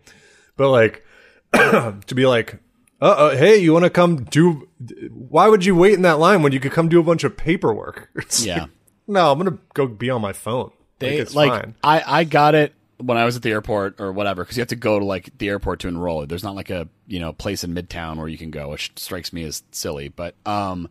but 0.58 0.68
like 0.70 1.02
to 1.54 2.14
be 2.14 2.26
like 2.26 2.56
uh 3.00 3.14
oh 3.16 3.36
hey 3.36 3.56
you 3.56 3.72
want 3.72 3.84
to 3.84 3.90
come 3.90 4.24
do 4.24 4.68
why 5.10 5.48
would 5.48 5.64
you 5.64 5.74
wait 5.74 5.94
in 5.94 6.02
that 6.02 6.18
line 6.18 6.42
when 6.42 6.52
you 6.52 6.60
could 6.60 6.72
come 6.72 6.88
do 6.90 7.00
a 7.00 7.02
bunch 7.02 7.24
of 7.24 7.34
paperwork 7.36 8.10
It's 8.16 8.44
Yeah. 8.44 8.62
like, 8.62 8.70
no 9.06 9.32
i'm 9.32 9.38
gonna 9.38 9.56
go 9.72 9.86
be 9.86 10.10
on 10.10 10.20
my 10.20 10.34
phone 10.34 10.70
They 10.98 11.12
like, 11.12 11.20
it's 11.20 11.34
like 11.34 11.50
fine 11.52 11.74
I 11.82 12.02
I 12.20 12.24
got 12.24 12.54
it 12.54 12.74
when 13.00 13.16
I 13.16 13.24
was 13.24 13.36
at 13.36 13.42
the 13.42 13.50
airport 13.52 14.00
or 14.00 14.10
whatever 14.12 14.42
because 14.42 14.56
you 14.56 14.60
have 14.60 14.68
to 14.70 14.76
go 14.76 14.98
to 14.98 15.04
like 15.04 15.30
the 15.38 15.48
airport 15.48 15.78
to 15.80 15.88
enroll. 15.88 16.26
There's 16.26 16.42
not 16.42 16.56
like 16.56 16.68
a 16.68 16.88
you 17.06 17.20
know 17.20 17.32
place 17.32 17.62
in 17.62 17.72
Midtown 17.72 18.16
where 18.16 18.26
you 18.26 18.36
can 18.36 18.50
go, 18.50 18.70
which 18.70 18.90
strikes 18.96 19.32
me 19.32 19.44
as 19.44 19.62
silly. 19.70 20.08
But 20.08 20.34
um, 20.44 20.88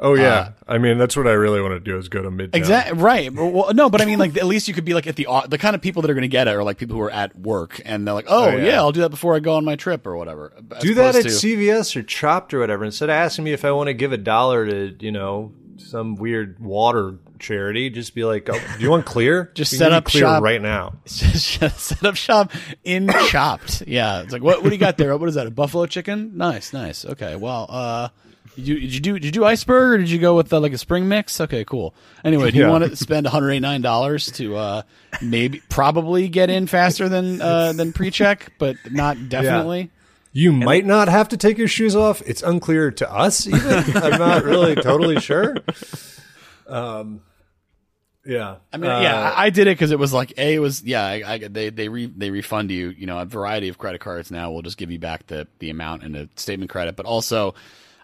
oh 0.00 0.14
yeah 0.14 0.50
i 0.68 0.78
mean 0.78 0.96
that's 0.98 1.16
what 1.16 1.26
i 1.26 1.32
really 1.32 1.60
want 1.60 1.72
to 1.74 1.80
do 1.80 1.98
is 1.98 2.08
go 2.08 2.22
to 2.22 2.30
midtown 2.30 2.54
exactly 2.54 2.96
right. 2.98 3.32
Well, 3.32 3.72
no, 3.74 3.90
but 3.90 4.00
I 4.00 4.04
mean 4.04 4.18
like 4.18 4.36
at 4.36 4.46
least 4.46 4.68
you 4.68 4.74
could 4.74 4.84
be 4.84 4.94
like 4.94 5.06
at 5.06 5.16
the 5.16 5.26
the 5.48 5.58
kind 5.58 5.74
of 5.74 5.82
people 5.82 6.02
that 6.02 6.10
are 6.10 6.14
going 6.14 6.22
to 6.22 6.28
get 6.28 6.46
it 6.48 6.54
are 6.54 6.62
like 6.62 6.78
people 6.78 6.96
who 6.96 7.02
are 7.02 7.10
at 7.10 7.36
work 7.38 7.80
and 7.84 8.06
they're 8.06 8.14
like, 8.14 8.26
oh, 8.28 8.44
Oh, 8.44 8.56
yeah. 8.56 8.64
yeah. 8.64 8.76
I'll 8.78 8.92
do 8.92 9.00
that 9.00 9.08
before 9.10 9.34
I 9.34 9.40
go 9.40 9.54
on 9.54 9.64
my 9.64 9.74
trip 9.76 10.06
or 10.06 10.16
whatever. 10.16 10.52
Do 10.80 10.94
that 10.94 11.16
at 11.16 11.22
to- 11.24 11.28
CVS 11.28 11.96
or 11.96 12.02
Chopt 12.02 12.54
or 12.54 12.60
whatever. 12.60 12.84
Instead 12.84 13.08
of 13.10 13.14
asking 13.14 13.44
me 13.44 13.52
if 13.52 13.64
I 13.64 13.72
want 13.72 13.88
to 13.88 13.94
give 13.94 14.12
a 14.12 14.16
dollar 14.16 14.66
to, 14.66 14.94
you 15.00 15.10
know, 15.10 15.52
some 15.78 16.14
weird 16.16 16.58
water 16.60 17.14
charity, 17.38 17.88
just 17.90 18.14
be 18.14 18.24
like, 18.24 18.48
oh, 18.50 18.52
"Do 18.76 18.82
you 18.82 18.90
want 18.90 19.06
clear? 19.06 19.50
Just 19.54 19.76
set 19.76 19.78
can 19.78 19.84
give 19.84 19.92
you 19.92 19.96
up 19.96 20.04
clear 20.04 20.22
shop. 20.22 20.42
right 20.42 20.60
now." 20.60 20.94
set 21.06 22.04
up 22.04 22.16
shop 22.16 22.52
in 22.84 23.08
Chopt. 23.28 23.82
Yeah, 23.86 24.22
it's 24.22 24.32
like 24.32 24.42
what 24.42 24.62
what 24.62 24.68
do 24.70 24.74
you 24.74 24.80
got 24.80 24.96
there? 24.98 25.16
What 25.16 25.28
is 25.28 25.36
that? 25.36 25.46
A 25.46 25.50
buffalo 25.50 25.86
chicken? 25.86 26.36
Nice, 26.36 26.72
nice. 26.72 27.04
Okay, 27.04 27.36
well, 27.36 27.66
uh, 27.68 28.08
you 28.66 28.80
did 28.80 28.94
you 28.94 29.00
do 29.00 29.12
did 29.14 29.24
you 29.24 29.30
do 29.32 29.44
iceberg 29.44 29.92
or 29.94 29.98
did 29.98 30.10
you 30.10 30.18
go 30.18 30.34
with 30.36 30.52
uh, 30.52 30.60
like 30.60 30.72
a 30.72 30.78
spring 30.78 31.08
mix? 31.08 31.40
Okay, 31.40 31.64
cool. 31.64 31.94
Anyway, 32.24 32.50
do 32.50 32.58
you 32.58 32.64
Yeah. 32.64 32.70
want 32.70 32.84
to 32.84 32.96
spend 32.96 33.24
one 33.24 33.32
hundred 33.32 33.50
eighty 33.52 33.60
nine 33.60 33.80
dollars 33.82 34.30
to 34.32 34.56
uh, 34.56 34.82
maybe 35.22 35.60
probably 35.68 36.28
get 36.28 36.50
in 36.50 36.66
faster 36.66 37.08
than 37.08 37.40
uh, 37.40 37.72
than 37.72 37.92
pre 37.92 38.10
check, 38.10 38.52
but 38.58 38.76
not 38.90 39.28
definitely. 39.28 39.90
You 40.32 40.52
might 40.52 40.84
not 40.84 41.08
have 41.08 41.28
to 41.30 41.36
take 41.36 41.56
your 41.58 41.68
shoes 41.68 41.96
off. 41.96 42.22
It's 42.26 42.42
unclear 42.42 42.90
to 42.92 43.10
us. 43.12 43.46
Even 43.46 43.60
I'm 43.96 44.18
not 44.18 44.44
really 44.44 44.74
totally 44.76 45.20
sure. 45.20 45.56
Um, 46.66 47.22
yeah. 48.24 48.56
I 48.72 48.76
mean, 48.76 48.90
Uh, 48.90 49.00
yeah, 49.00 49.32
I, 49.34 49.46
I 49.46 49.50
did 49.50 49.66
it 49.68 49.70
because 49.72 49.90
it 49.90 49.98
was 49.98 50.12
like 50.12 50.32
a 50.38 50.54
it 50.54 50.58
was 50.58 50.82
yeah. 50.84 51.02
I, 51.04 51.22
I 51.26 51.38
they 51.38 51.70
they 51.70 51.88
re, 51.88 52.06
they 52.14 52.30
refund 52.30 52.70
you. 52.70 52.90
You 52.90 53.06
know, 53.06 53.18
a 53.18 53.24
variety 53.24 53.68
of 53.68 53.78
credit 53.78 54.00
cards 54.00 54.30
now 54.30 54.50
will 54.52 54.62
just 54.62 54.76
give 54.76 54.90
you 54.90 54.98
back 54.98 55.26
the 55.28 55.48
the 55.60 55.70
amount 55.70 56.02
and 56.04 56.14
a 56.16 56.28
statement 56.36 56.70
credit, 56.70 56.96
but 56.96 57.06
also. 57.06 57.54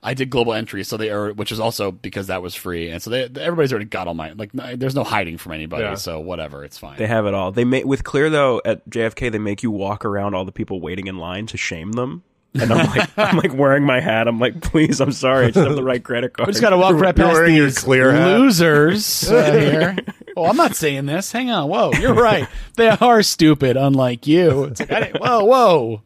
I 0.06 0.12
did 0.14 0.28
global 0.28 0.52
entry, 0.52 0.84
so 0.84 0.98
they 0.98 1.08
are, 1.10 1.32
which 1.32 1.50
is 1.50 1.58
also 1.58 1.90
because 1.90 2.26
that 2.26 2.42
was 2.42 2.54
free, 2.54 2.90
and 2.90 3.02
so 3.02 3.08
they, 3.08 3.22
everybody's 3.24 3.72
already 3.72 3.86
got 3.86 4.06
all 4.06 4.12
my 4.14 4.32
like. 4.32 4.50
There's 4.52 4.94
no 4.94 5.02
hiding 5.02 5.38
from 5.38 5.52
anybody, 5.52 5.84
Yeah. 5.84 5.94
so 5.94 6.20
whatever, 6.20 6.62
it's 6.62 6.76
fine. 6.76 6.98
They 6.98 7.06
have 7.06 7.24
it 7.26 7.32
all. 7.32 7.52
They 7.52 7.64
make 7.64 7.86
with 7.86 8.04
Clear 8.04 8.28
though 8.28 8.60
at 8.66 8.88
JFK. 8.90 9.32
They 9.32 9.38
make 9.38 9.62
you 9.62 9.70
walk 9.70 10.04
around 10.04 10.34
all 10.34 10.44
the 10.44 10.52
people 10.52 10.80
waiting 10.80 11.06
in 11.06 11.16
line 11.16 11.46
to 11.46 11.56
shame 11.56 11.92
them. 11.92 12.22
And 12.52 12.70
I'm 12.72 12.86
like, 12.86 13.10
I'm 13.18 13.36
like 13.38 13.52
wearing 13.54 13.82
my 13.82 13.98
hat. 13.98 14.28
I'm 14.28 14.38
like, 14.38 14.60
please, 14.60 15.00
I'm 15.00 15.10
sorry, 15.10 15.46
I 15.46 15.50
just 15.50 15.66
have 15.66 15.74
the 15.74 15.82
right 15.82 16.04
credit 16.04 16.34
card. 16.34 16.46
We 16.48 16.52
just 16.52 16.60
got 16.62 16.70
to 16.70 16.76
walk 16.76 16.92
right 16.94 17.16
You're 17.16 17.26
past 17.26 17.34
wearing 17.34 17.54
your 17.56 17.64
these 17.64 17.78
clear 17.78 18.12
losers 18.12 19.28
uh, 19.30 19.52
here. 19.52 19.96
Oh, 20.36 20.44
I'm 20.46 20.56
not 20.56 20.76
saying 20.76 21.06
this. 21.06 21.32
Hang 21.32 21.50
on. 21.50 21.68
Whoa, 21.68 21.92
you're 21.98 22.14
right. 22.14 22.46
They 22.76 22.88
are 22.88 23.22
stupid, 23.22 23.76
unlike 23.76 24.26
you. 24.26 24.64
It's 24.64 24.80
like, 24.88 25.16
whoa, 25.18 25.44
whoa. 25.44 26.02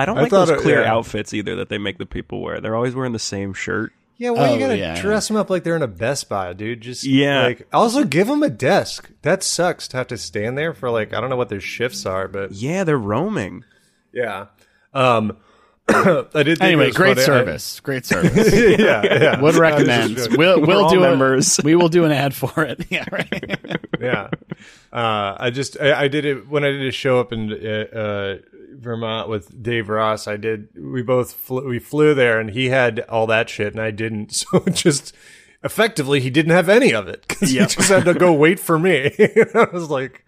I 0.00 0.04
don't 0.06 0.18
I 0.18 0.22
like 0.22 0.30
thought 0.30 0.46
those 0.48 0.58
it- 0.58 0.62
clear 0.62 0.82
yeah. 0.82 0.92
outfits 0.92 1.32
either 1.34 1.56
that 1.56 1.68
they 1.68 1.78
make 1.78 1.98
the 1.98 2.06
people 2.06 2.40
wear. 2.42 2.60
They're 2.60 2.76
always 2.76 2.94
wearing 2.94 3.12
the 3.12 3.18
same 3.18 3.52
shirt. 3.54 3.92
Yeah, 4.18 4.30
why 4.30 4.48
Oh, 4.48 4.54
you 4.54 4.60
gotta 4.60 4.78
yeah. 4.78 4.98
dress 5.00 5.28
them 5.28 5.36
up 5.36 5.50
like 5.50 5.62
they're 5.62 5.76
in 5.76 5.82
a 5.82 5.86
Best 5.86 6.28
Buy, 6.30 6.54
dude? 6.54 6.80
Just 6.80 7.04
Yeah. 7.04 7.42
Like, 7.42 7.66
also 7.72 8.02
give 8.04 8.26
them 8.28 8.42
a 8.42 8.48
desk. 8.48 9.10
That 9.22 9.42
sucks 9.42 9.86
to 9.88 9.98
have 9.98 10.06
to 10.06 10.16
stand 10.16 10.56
there 10.56 10.72
for 10.72 10.88
like 10.90 11.12
I 11.12 11.20
don't 11.20 11.28
know 11.28 11.36
what 11.36 11.50
their 11.50 11.60
shifts 11.60 12.06
are, 12.06 12.26
but 12.26 12.52
Yeah, 12.52 12.84
they're 12.84 12.96
roaming. 12.96 13.64
yeah. 14.14 14.46
Um, 14.94 15.36
I 15.88 16.24
did. 16.32 16.44
Think 16.58 16.62
Anyway, 16.62 16.90
great 16.92 17.16
funny. 17.16 17.22
I- 17.22 17.24
service. 17.26 17.78
Great 17.80 18.06
service. 18.06 18.52
yeah, 18.78 19.02
yeah. 19.04 19.40
Would 19.40 19.54
recommend. 19.54 20.16
just. 20.16 20.36
We'll, 20.36 20.60
we'll 20.62 20.88
do 20.88 20.98
members. 21.00 21.58
A, 21.58 21.62
we 21.62 21.76
will 21.76 21.88
do 21.90 22.04
an 22.04 22.10
ad 22.10 22.34
for 22.34 22.62
it. 22.64 22.86
Yeah, 22.90 23.04
right. 23.12 23.78
yeah. 24.00 24.30
Uh, 24.92 25.36
I 25.38 25.50
just 25.50 25.78
I, 25.80 26.04
I 26.04 26.08
did 26.08 26.24
it 26.24 26.48
when 26.48 26.64
I 26.64 26.70
did 26.70 26.86
a 26.86 26.90
show 26.90 27.20
up 27.20 27.32
in 27.32 27.52
uh, 27.52 27.96
uh, 27.96 28.36
Vermont 28.80 29.28
with 29.28 29.62
Dave 29.62 29.88
Ross. 29.88 30.26
I 30.26 30.36
did. 30.36 30.68
We 30.76 31.02
both 31.02 31.32
flew, 31.32 31.66
we 31.68 31.78
flew 31.78 32.14
there, 32.14 32.38
and 32.40 32.50
he 32.50 32.68
had 32.68 33.00
all 33.08 33.26
that 33.28 33.48
shit, 33.48 33.72
and 33.72 33.80
I 33.80 33.90
didn't. 33.90 34.44
So 34.52 34.60
just 34.70 35.14
effectively, 35.64 36.20
he 36.20 36.30
didn't 36.30 36.52
have 36.52 36.68
any 36.68 36.92
of 36.92 37.08
it 37.08 37.26
because 37.26 37.50
he 37.50 37.58
just 37.58 37.88
had 37.88 38.04
to 38.04 38.14
go 38.14 38.32
wait 38.32 38.60
for 38.60 38.78
me. 38.78 39.10
I 39.54 39.68
was 39.72 39.90
like, 39.90 40.24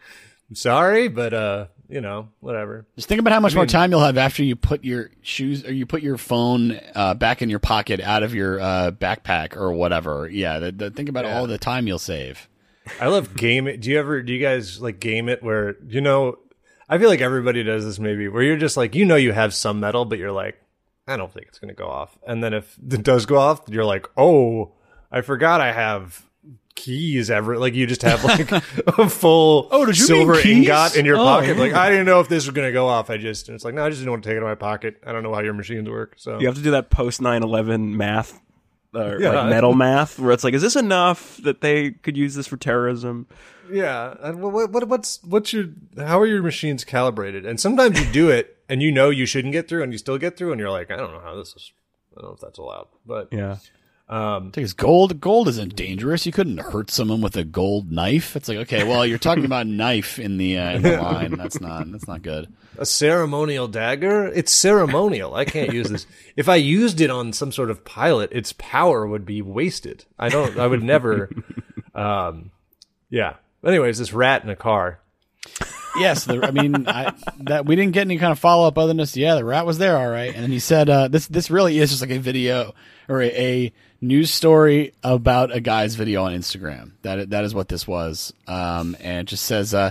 I'm 0.48 0.56
sorry, 0.56 1.08
but 1.08 1.32
uh, 1.34 1.66
you 1.88 2.00
know, 2.00 2.28
whatever. 2.40 2.86
Just 2.96 3.08
think 3.08 3.20
about 3.20 3.32
how 3.32 3.40
much 3.40 3.54
more 3.54 3.66
time 3.66 3.90
you'll 3.90 4.00
have 4.00 4.18
after 4.18 4.42
you 4.42 4.56
put 4.56 4.84
your 4.84 5.10
shoes 5.22 5.64
or 5.64 5.72
you 5.72 5.86
put 5.86 6.02
your 6.02 6.18
phone 6.18 6.78
uh, 6.94 7.14
back 7.14 7.42
in 7.42 7.50
your 7.50 7.58
pocket 7.58 8.00
out 8.00 8.22
of 8.22 8.34
your 8.34 8.60
uh, 8.60 8.90
backpack 8.90 9.56
or 9.56 9.72
whatever. 9.72 10.28
Yeah, 10.28 10.58
the, 10.58 10.72
the, 10.72 10.90
think 10.90 11.08
about 11.08 11.24
all 11.24 11.46
the 11.46 11.58
time 11.58 11.86
you'll 11.86 11.98
save. 11.98 12.48
I 13.00 13.08
love 13.08 13.36
game 13.36 13.66
it. 13.66 13.80
Do 13.80 13.90
you 13.90 13.98
ever? 13.98 14.22
Do 14.22 14.32
you 14.32 14.40
guys 14.40 14.80
like 14.80 15.00
game 15.00 15.28
it? 15.28 15.42
Where 15.42 15.76
you 15.86 16.00
know, 16.00 16.38
I 16.88 16.98
feel 16.98 17.08
like 17.08 17.20
everybody 17.20 17.62
does 17.62 17.84
this. 17.84 17.98
Maybe 17.98 18.28
where 18.28 18.42
you're 18.42 18.56
just 18.56 18.76
like, 18.76 18.94
you 18.94 19.04
know, 19.04 19.16
you 19.16 19.32
have 19.32 19.52
some 19.54 19.80
metal, 19.80 20.04
but 20.04 20.18
you're 20.18 20.32
like, 20.32 20.60
I 21.06 21.16
don't 21.16 21.32
think 21.32 21.46
it's 21.48 21.58
gonna 21.58 21.74
go 21.74 21.88
off. 21.88 22.18
And 22.26 22.42
then 22.42 22.54
if 22.54 22.76
it 22.90 23.02
does 23.02 23.26
go 23.26 23.36
off, 23.38 23.62
you're 23.68 23.84
like, 23.84 24.06
oh, 24.16 24.72
I 25.12 25.20
forgot 25.22 25.60
I 25.60 25.72
have 25.72 26.24
keys 26.74 27.28
ever 27.28 27.58
like 27.58 27.74
you 27.74 27.88
just 27.88 28.02
have 28.02 28.22
like 28.22 28.52
a 28.86 29.08
full 29.10 29.66
Oh, 29.72 29.84
did 29.84 29.98
you 29.98 30.04
silver 30.04 30.38
ingot 30.38 30.94
in 30.96 31.04
your 31.04 31.16
Oh. 31.16 31.24
pocket 31.24 31.56
like 31.58 31.72
i 31.72 31.90
didn't 31.90 32.06
know 32.06 32.20
if 32.20 32.28
this 32.28 32.46
was 32.46 32.54
going 32.54 32.68
to 32.68 32.72
go 32.72 32.86
off 32.86 33.10
i 33.10 33.16
just 33.16 33.48
and 33.48 33.56
it's 33.56 33.64
like 33.64 33.74
no 33.74 33.84
i 33.84 33.88
just 33.88 34.00
didn't 34.00 34.12
want 34.12 34.22
to 34.22 34.28
take 34.28 34.34
it 34.36 34.38
in 34.38 34.44
my 34.44 34.54
pocket 34.54 35.02
i 35.04 35.10
don't 35.10 35.24
know 35.24 35.34
how 35.34 35.40
your 35.40 35.54
machines 35.54 35.88
work 35.90 36.14
so 36.18 36.38
You 36.38 36.46
have 36.46 36.54
to 36.54 36.62
do 36.62 36.70
that 36.70 36.88
post 36.88 37.20
9/11 37.20 37.94
math, 37.96 38.40
Yeah. 38.94 39.30
like 39.30 39.50
metal 39.50 39.74
math, 39.74 40.18
where 40.18 40.32
it's 40.32 40.44
like, 40.44 40.54
is 40.54 40.62
this 40.62 40.76
enough 40.76 41.36
that 41.38 41.60
they 41.60 41.90
could 41.90 42.16
use 42.16 42.34
this 42.34 42.46
for 42.46 42.56
terrorism? 42.56 43.26
Yeah, 43.70 44.14
and 44.20 44.40
what, 44.40 44.70
what 44.72 44.88
what's 44.88 45.22
what's 45.24 45.52
your 45.52 45.66
how 45.98 46.18
are 46.20 46.26
your 46.26 46.42
machines 46.42 46.84
calibrated? 46.84 47.44
And 47.44 47.60
sometimes 47.60 48.00
you 48.00 48.10
do 48.12 48.30
it 48.30 48.56
and 48.68 48.82
you 48.82 48.90
know 48.90 49.10
you 49.10 49.26
shouldn't 49.26 49.52
get 49.52 49.68
through 49.68 49.82
and 49.82 49.92
you 49.92 49.98
still 49.98 50.16
get 50.18 50.36
through 50.38 50.52
and 50.52 50.60
you're 50.60 50.70
like, 50.70 50.90
I 50.90 50.96
don't 50.96 51.12
know 51.12 51.20
how 51.20 51.36
this 51.36 51.48
is. 51.54 51.72
I 52.16 52.20
don't 52.22 52.30
know 52.30 52.34
if 52.34 52.40
that's 52.40 52.58
allowed, 52.58 52.88
but 53.04 53.28
Yeah. 53.30 53.56
Because 54.08 54.72
gold, 54.72 55.20
gold 55.20 55.48
isn't 55.48 55.76
dangerous. 55.76 56.24
You 56.24 56.32
couldn't 56.32 56.58
hurt 56.58 56.90
someone 56.90 57.20
with 57.20 57.36
a 57.36 57.44
gold 57.44 57.92
knife. 57.92 58.36
It's 58.36 58.48
like 58.48 58.56
okay, 58.58 58.82
well, 58.82 59.04
you're 59.04 59.18
talking 59.18 59.44
about 59.44 59.66
knife 59.66 60.18
in 60.18 60.38
the 60.38 60.56
uh, 60.56 60.76
in 60.76 60.82
the 60.82 60.96
line. 60.96 61.32
That's 61.32 61.60
not 61.60 61.92
that's 61.92 62.08
not 62.08 62.22
good. 62.22 62.50
a 62.78 62.86
ceremonial 62.86 63.68
dagger, 63.68 64.26
it's 64.26 64.50
ceremonial. 64.50 65.34
I 65.34 65.44
can't 65.44 65.74
use 65.74 65.90
this. 65.90 66.06
If 66.36 66.48
I 66.48 66.56
used 66.56 67.02
it 67.02 67.10
on 67.10 67.34
some 67.34 67.52
sort 67.52 67.70
of 67.70 67.84
pilot, 67.84 68.30
its 68.32 68.54
power 68.56 69.06
would 69.06 69.26
be 69.26 69.42
wasted. 69.42 70.06
I 70.18 70.30
don't. 70.30 70.58
I 70.58 70.66
would 70.66 70.82
never. 70.82 71.30
Um, 71.94 72.52
yeah. 73.10 73.34
Anyways, 73.64 73.98
this 73.98 74.12
rat 74.12 74.44
in 74.44 74.50
a 74.50 74.56
car. 74.56 75.00
yes, 75.98 76.24
the, 76.24 76.42
I 76.44 76.50
mean 76.50 76.86
I, 76.86 77.12
that 77.40 77.66
we 77.66 77.76
didn't 77.76 77.92
get 77.92 78.02
any 78.02 78.18
kind 78.18 78.32
of 78.32 78.38
follow 78.38 78.68
up 78.68 78.78
other 78.78 78.88
than 78.88 78.98
just 78.98 79.16
yeah, 79.16 79.34
the 79.34 79.44
rat 79.44 79.66
was 79.66 79.78
there, 79.78 79.98
all 79.98 80.08
right. 80.08 80.32
And 80.34 80.44
then 80.44 80.50
he 80.50 80.60
said, 80.60 80.88
uh, 80.88 81.08
"This 81.08 81.26
this 81.26 81.50
really 81.50 81.78
is 81.78 81.90
just 81.90 82.00
like 82.00 82.10
a 82.10 82.18
video 82.18 82.74
or 83.08 83.20
a, 83.22 83.28
a 83.28 83.72
news 84.00 84.32
story 84.32 84.92
about 85.02 85.54
a 85.54 85.60
guy's 85.60 85.94
video 85.94 86.24
on 86.24 86.32
Instagram. 86.32 86.92
That 87.02 87.30
that 87.30 87.44
is 87.44 87.54
what 87.54 87.68
this 87.68 87.86
was. 87.86 88.32
Um, 88.46 88.96
and 89.00 89.20
it 89.20 89.24
just 89.26 89.44
says, 89.44 89.74
uh, 89.74 89.90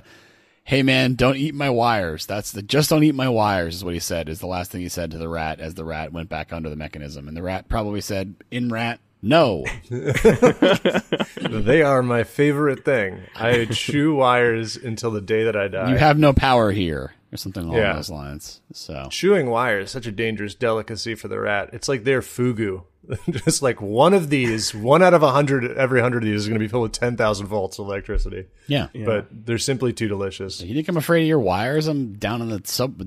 "Hey 0.63 0.83
man, 0.83 1.15
don't 1.15 1.37
eat 1.37 1.53
my 1.55 1.69
wires." 1.69 2.25
That's 2.25 2.51
the 2.51 2.61
just 2.61 2.89
don't 2.89 3.03
eat 3.03 3.15
my 3.15 3.29
wires 3.29 3.75
is 3.75 3.83
what 3.83 3.93
he 3.93 3.99
said. 3.99 4.29
Is 4.29 4.39
the 4.39 4.47
last 4.47 4.71
thing 4.71 4.81
he 4.81 4.89
said 4.89 5.11
to 5.11 5.17
the 5.17 5.29
rat 5.29 5.59
as 5.59 5.73
the 5.75 5.85
rat 5.85 6.11
went 6.13 6.29
back 6.29 6.53
under 6.53 6.69
the 6.69 6.75
mechanism, 6.75 7.27
and 7.27 7.35
the 7.35 7.43
rat 7.43 7.67
probably 7.69 8.01
said, 8.01 8.35
"In 8.51 8.69
rat." 8.69 8.99
No, 9.19 9.65
They 9.89 11.81
are 11.81 12.03
my 12.03 12.23
favorite 12.23 12.85
thing. 12.85 13.21
I 13.35 13.65
chew 13.65 14.15
wires 14.15 14.75
until 14.75 15.09
the 15.11 15.21
day 15.21 15.43
that 15.45 15.55
I 15.55 15.67
die. 15.67 15.89
you 15.91 15.97
have 15.97 16.19
no 16.19 16.33
power 16.33 16.71
here, 16.71 17.13
or 17.31 17.37
something 17.37 17.63
along 17.63 17.77
Yeah. 17.77 17.93
those 17.93 18.11
lines. 18.11 18.61
So 18.73 19.07
Chewing 19.09 19.49
wire 19.49 19.79
is 19.79 19.91
such 19.91 20.05
a 20.05 20.11
dangerous 20.11 20.53
delicacy 20.53 21.15
for 21.15 21.27
the 21.29 21.39
rat. 21.39 21.71
It's 21.73 21.87
like 21.87 22.03
their 22.03 22.21
fugu. 22.21 22.83
Just 23.29 23.61
like 23.61 23.81
one 23.81 24.13
of 24.13 24.29
these, 24.29 24.73
one 24.73 25.01
out 25.01 25.13
of 25.13 25.23
a 25.23 25.31
hundred, 25.31 25.77
every 25.77 26.01
hundred 26.01 26.23
of 26.23 26.29
these 26.29 26.41
is 26.41 26.47
going 26.47 26.59
to 26.59 26.63
be 26.63 26.67
filled 26.67 26.83
with 26.83 26.91
10,000 26.93 27.47
volts 27.47 27.79
of 27.79 27.85
electricity. 27.85 28.45
yeah. 28.67 28.87
But 28.93 29.27
they're 29.31 29.57
simply 29.57 29.93
too 29.93 30.07
delicious. 30.07 30.61
You 30.61 30.73
think 30.75 30.87
I'm 30.87 30.97
afraid 30.97 31.21
of 31.21 31.27
your 31.27 31.39
wires? 31.39 31.87
I'm 31.87 32.13
down 32.13 32.41
in 32.41 32.49
the 32.49 32.61
sub 32.65 33.01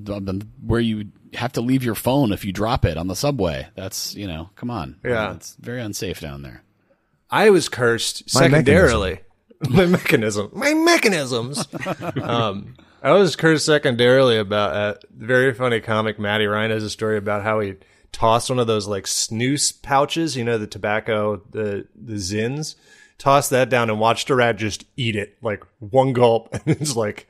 where 0.65 0.81
you 0.81 1.11
have 1.35 1.53
to 1.53 1.61
leave 1.61 1.85
your 1.85 1.95
phone 1.95 2.33
if 2.33 2.45
you 2.45 2.53
drop 2.53 2.85
it 2.85 2.97
on 2.97 3.09
the 3.09 3.17
subway. 3.17 3.69
That's 3.77 4.15
you 4.15 4.27
know, 4.27 4.51
come 4.57 4.71
on. 4.71 4.97
Yeah. 5.05 5.35
it's 5.35 5.57
very 5.61 5.81
unsafe 5.81 6.21
down 6.21 6.43
there. 6.43 6.63
I 7.31 7.51
was 7.51 7.69
cursed 7.69 8.35
My 8.35 8.43
secondarily. 8.43 9.21
my 9.69 9.87
mechanism. 9.87 10.51
My 10.53 10.75
mechanisms. 10.75 11.67
um, 12.23 12.75
I 13.03 13.13
was 13.13 13.37
cursed 13.37 13.67
secondarily 13.67 14.37
about 14.37 14.75
a 14.75 15.01
very 15.17 15.55
funny 15.55 15.81
comic. 15.81 16.19
Matty 16.19 16.47
Ryan 16.47 16.71
has 16.71 16.83
a 16.83 16.91
story 16.91 17.17
about 17.17 17.43
how 17.43 17.61
he 17.61 17.75
tossed 18.13 18.51
one 18.51 18.59
of 18.59 18.67
those 18.67 18.87
like 18.89 19.05
snus 19.05 19.73
pouches, 19.83 20.37
you 20.37 20.45
know, 20.45 20.59
the 20.59 20.67
tobacco, 20.67 21.43
the 21.51 21.87
the 21.95 22.15
Zyns, 22.15 22.75
tossed 23.19 23.51
that 23.51 23.69
down 23.69 23.91
and 23.91 24.01
watched 24.01 24.31
a 24.31 24.35
rat 24.35 24.57
just 24.57 24.85
eat 24.97 25.17
it 25.17 25.37
like 25.43 25.63
one 25.79 26.13
gulp, 26.13 26.49
and 26.53 26.63
it's 26.67 26.97
like 26.97 27.29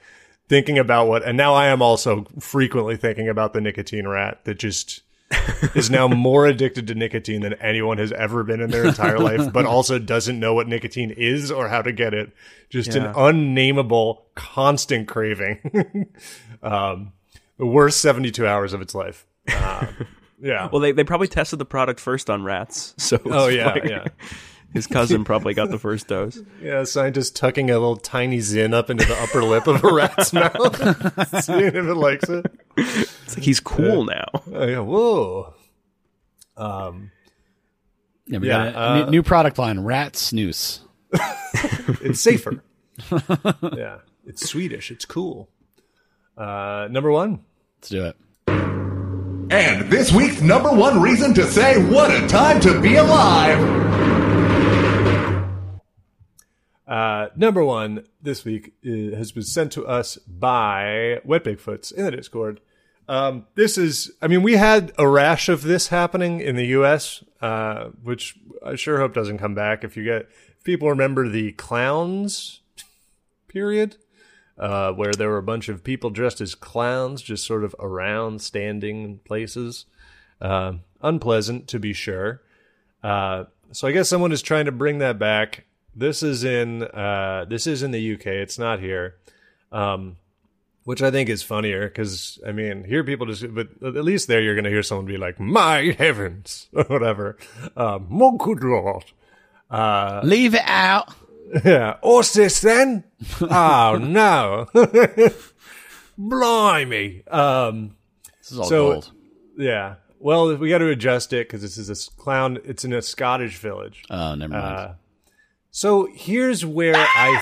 thinking 0.48 0.78
about 0.78 1.06
what. 1.08 1.24
And 1.26 1.36
now 1.36 1.54
I 1.54 1.66
am 1.66 1.82
also 1.82 2.26
frequently 2.38 2.96
thinking 2.96 3.28
about 3.28 3.52
the 3.52 3.60
nicotine 3.60 4.08
rat 4.08 4.44
that 4.44 4.58
just 4.58 5.02
is 5.76 5.90
now 5.90 6.08
more 6.08 6.46
addicted 6.46 6.88
to 6.88 6.94
nicotine 6.96 7.42
than 7.42 7.54
anyone 7.54 7.98
has 7.98 8.10
ever 8.10 8.42
been 8.42 8.60
in 8.60 8.70
their 8.70 8.84
entire 8.86 9.20
life, 9.20 9.52
but 9.52 9.64
also 9.66 9.96
doesn't 9.96 10.40
know 10.40 10.54
what 10.54 10.66
nicotine 10.66 11.12
is 11.12 11.52
or 11.52 11.68
how 11.68 11.80
to 11.80 11.92
get 11.92 12.12
it. 12.14 12.32
Just 12.68 12.96
an 12.96 13.04
Yeah. 13.04 13.12
unnameable, 13.16 14.24
constant 14.34 15.06
craving. 15.06 16.08
um, 16.64 17.12
the 17.58 17.66
worst 17.66 18.00
72 18.00 18.44
hours 18.44 18.72
of 18.72 18.80
its 18.80 18.92
life. 18.94 19.24
Uh, 19.48 19.86
yeah. 20.42 20.68
Well, 20.72 20.80
they, 20.80 20.92
they 20.92 21.04
probably 21.04 21.28
tested 21.28 21.58
the 21.58 21.64
product 21.64 22.00
first 22.00 22.30
on 22.30 22.42
rats. 22.44 22.94
So 22.98 23.20
oh, 23.26 23.48
yeah, 23.48 23.72
like- 23.72 23.84
yeah. 23.84 24.04
his 24.72 24.86
cousin 24.86 25.24
probably 25.24 25.52
got 25.54 25.70
the 25.70 25.78
first 25.78 26.06
dose. 26.08 26.38
Yeah, 26.62 26.84
scientists 26.84 27.30
tucking 27.30 27.70
a 27.70 27.74
little 27.74 27.96
tiny 27.96 28.38
Zyn 28.38 28.72
up 28.72 28.88
into 28.90 29.04
the 29.04 29.20
upper 29.20 29.42
lip 29.42 29.66
of 29.66 29.82
a 29.82 29.92
rat's 29.92 30.32
mouth, 30.34 31.44
seeing 31.44 31.64
if 31.64 31.74
it 31.74 31.94
likes 31.94 32.28
it. 32.28 32.46
It's 32.76 33.36
like 33.36 33.44
he's 33.44 33.58
cool 33.60 34.04
now. 34.04 34.26
Oh, 34.52 34.66
yeah, 34.66 34.78
whoa. 34.80 35.54
Um, 36.56 37.10
Yeah, 38.26 38.38
we 38.38 38.46
Yeah, 38.48 38.70
got 38.70 38.74
a 38.74 38.80
uh, 38.80 39.04
new, 39.06 39.10
new 39.10 39.22
product 39.24 39.58
line, 39.58 39.80
Rat 39.80 40.12
Snus. 40.14 40.80
it's 42.00 42.20
safer. 42.20 42.62
yeah, 43.76 43.98
it's 44.24 44.48
Swedish. 44.48 44.90
It's 44.92 45.04
cool. 45.04 45.48
Uh, 46.36 46.86
number 46.90 47.10
one. 47.10 47.40
Let's 47.78 47.88
do 47.88 48.04
it. 48.06 48.16
And 49.50 49.90
this 49.90 50.12
week's 50.12 50.40
number 50.40 50.70
one 50.70 51.02
reason 51.02 51.34
to 51.34 51.44
say 51.44 51.82
what 51.82 52.08
a 52.12 52.24
time 52.28 52.60
to 52.60 52.80
be 52.80 52.94
alive. 52.94 53.58
Uh, 56.86 57.30
number 57.34 57.64
one 57.64 58.04
this 58.22 58.44
week 58.44 58.74
uh, 58.86 59.16
has 59.16 59.32
been 59.32 59.42
sent 59.42 59.72
to 59.72 59.84
us 59.84 60.18
by 60.18 61.20
Wet 61.24 61.42
Bigfoots 61.42 61.92
in 61.92 62.04
the 62.04 62.12
Discord. 62.12 62.60
Um, 63.08 63.46
this 63.56 63.76
is, 63.76 64.12
I 64.22 64.28
mean, 64.28 64.44
we 64.44 64.54
had 64.54 64.92
a 64.96 65.08
rash 65.08 65.48
of 65.48 65.62
this 65.62 65.88
happening 65.88 66.38
in 66.38 66.54
the 66.54 66.66
U.S., 66.66 67.24
uh, 67.40 67.86
which 68.04 68.38
I 68.64 68.76
sure 68.76 68.98
hope 68.98 69.14
doesn't 69.14 69.38
come 69.38 69.56
back. 69.56 69.82
If 69.82 69.96
you 69.96 70.04
get, 70.04 70.28
if 70.56 70.62
people 70.62 70.88
remember 70.88 71.28
the 71.28 71.50
clowns 71.52 72.60
period, 73.48 73.96
uh, 74.60 74.92
where 74.92 75.12
there 75.12 75.30
were 75.30 75.38
a 75.38 75.42
bunch 75.42 75.70
of 75.70 75.82
people 75.82 76.10
dressed 76.10 76.40
as 76.42 76.54
clowns, 76.54 77.22
just 77.22 77.46
sort 77.46 77.64
of 77.64 77.74
around, 77.80 78.42
standing 78.42 79.04
in 79.04 79.18
places. 79.18 79.86
Uh, 80.40 80.74
unpleasant, 81.02 81.66
to 81.68 81.78
be 81.78 81.94
sure. 81.94 82.42
Uh, 83.02 83.44
so 83.72 83.88
I 83.88 83.92
guess 83.92 84.08
someone 84.08 84.32
is 84.32 84.42
trying 84.42 84.66
to 84.66 84.72
bring 84.72 84.98
that 84.98 85.18
back. 85.18 85.64
This 85.96 86.22
is 86.22 86.44
in 86.44 86.82
uh, 86.82 87.46
this 87.48 87.66
is 87.66 87.82
in 87.82 87.90
the 87.90 88.14
UK. 88.14 88.26
It's 88.26 88.58
not 88.58 88.80
here, 88.80 89.16
um, 89.72 90.16
which 90.84 91.02
I 91.02 91.10
think 91.10 91.30
is 91.30 91.42
funnier 91.42 91.88
because 91.88 92.38
I 92.46 92.52
mean 92.52 92.84
here 92.84 93.02
people 93.02 93.26
just 93.26 93.52
but 93.54 93.68
at 93.82 94.04
least 94.04 94.28
there 94.28 94.40
you're 94.40 94.54
going 94.54 94.64
to 94.64 94.70
hear 94.70 94.82
someone 94.82 95.06
be 95.06 95.16
like 95.16 95.40
my 95.40 95.94
heavens 95.98 96.68
or 96.74 96.84
whatever. 96.84 97.38
Um, 97.76 98.06
my 98.10 98.30
good 98.38 98.62
lord. 98.62 99.04
Leave 100.24 100.54
it 100.54 100.62
out. 100.64 101.14
Yeah. 101.64 101.96
What's 102.02 102.32
this 102.32 102.60
then? 102.60 103.04
oh 103.40 103.98
no. 104.00 104.66
Blimey. 106.18 107.26
Um, 107.28 107.96
This 108.38 108.52
is 108.52 108.58
all 108.58 108.64
So- 108.66 108.92
gold. 108.92 109.12
yeah. 109.56 109.94
Well, 110.18 110.54
we 110.56 110.68
got 110.68 110.78
to 110.78 110.88
adjust 110.88 111.32
it 111.32 111.48
because 111.48 111.62
this 111.62 111.78
is 111.78 111.88
a 111.88 112.10
clown. 112.20 112.58
It's 112.64 112.84
in 112.84 112.92
a 112.92 113.00
Scottish 113.00 113.56
village. 113.56 114.02
Oh, 114.10 114.34
never 114.34 114.52
mind. 114.52 114.64
Uh, 114.76 114.92
So 115.70 116.08
here's 116.14 116.64
where 116.66 116.94
I 116.96 117.40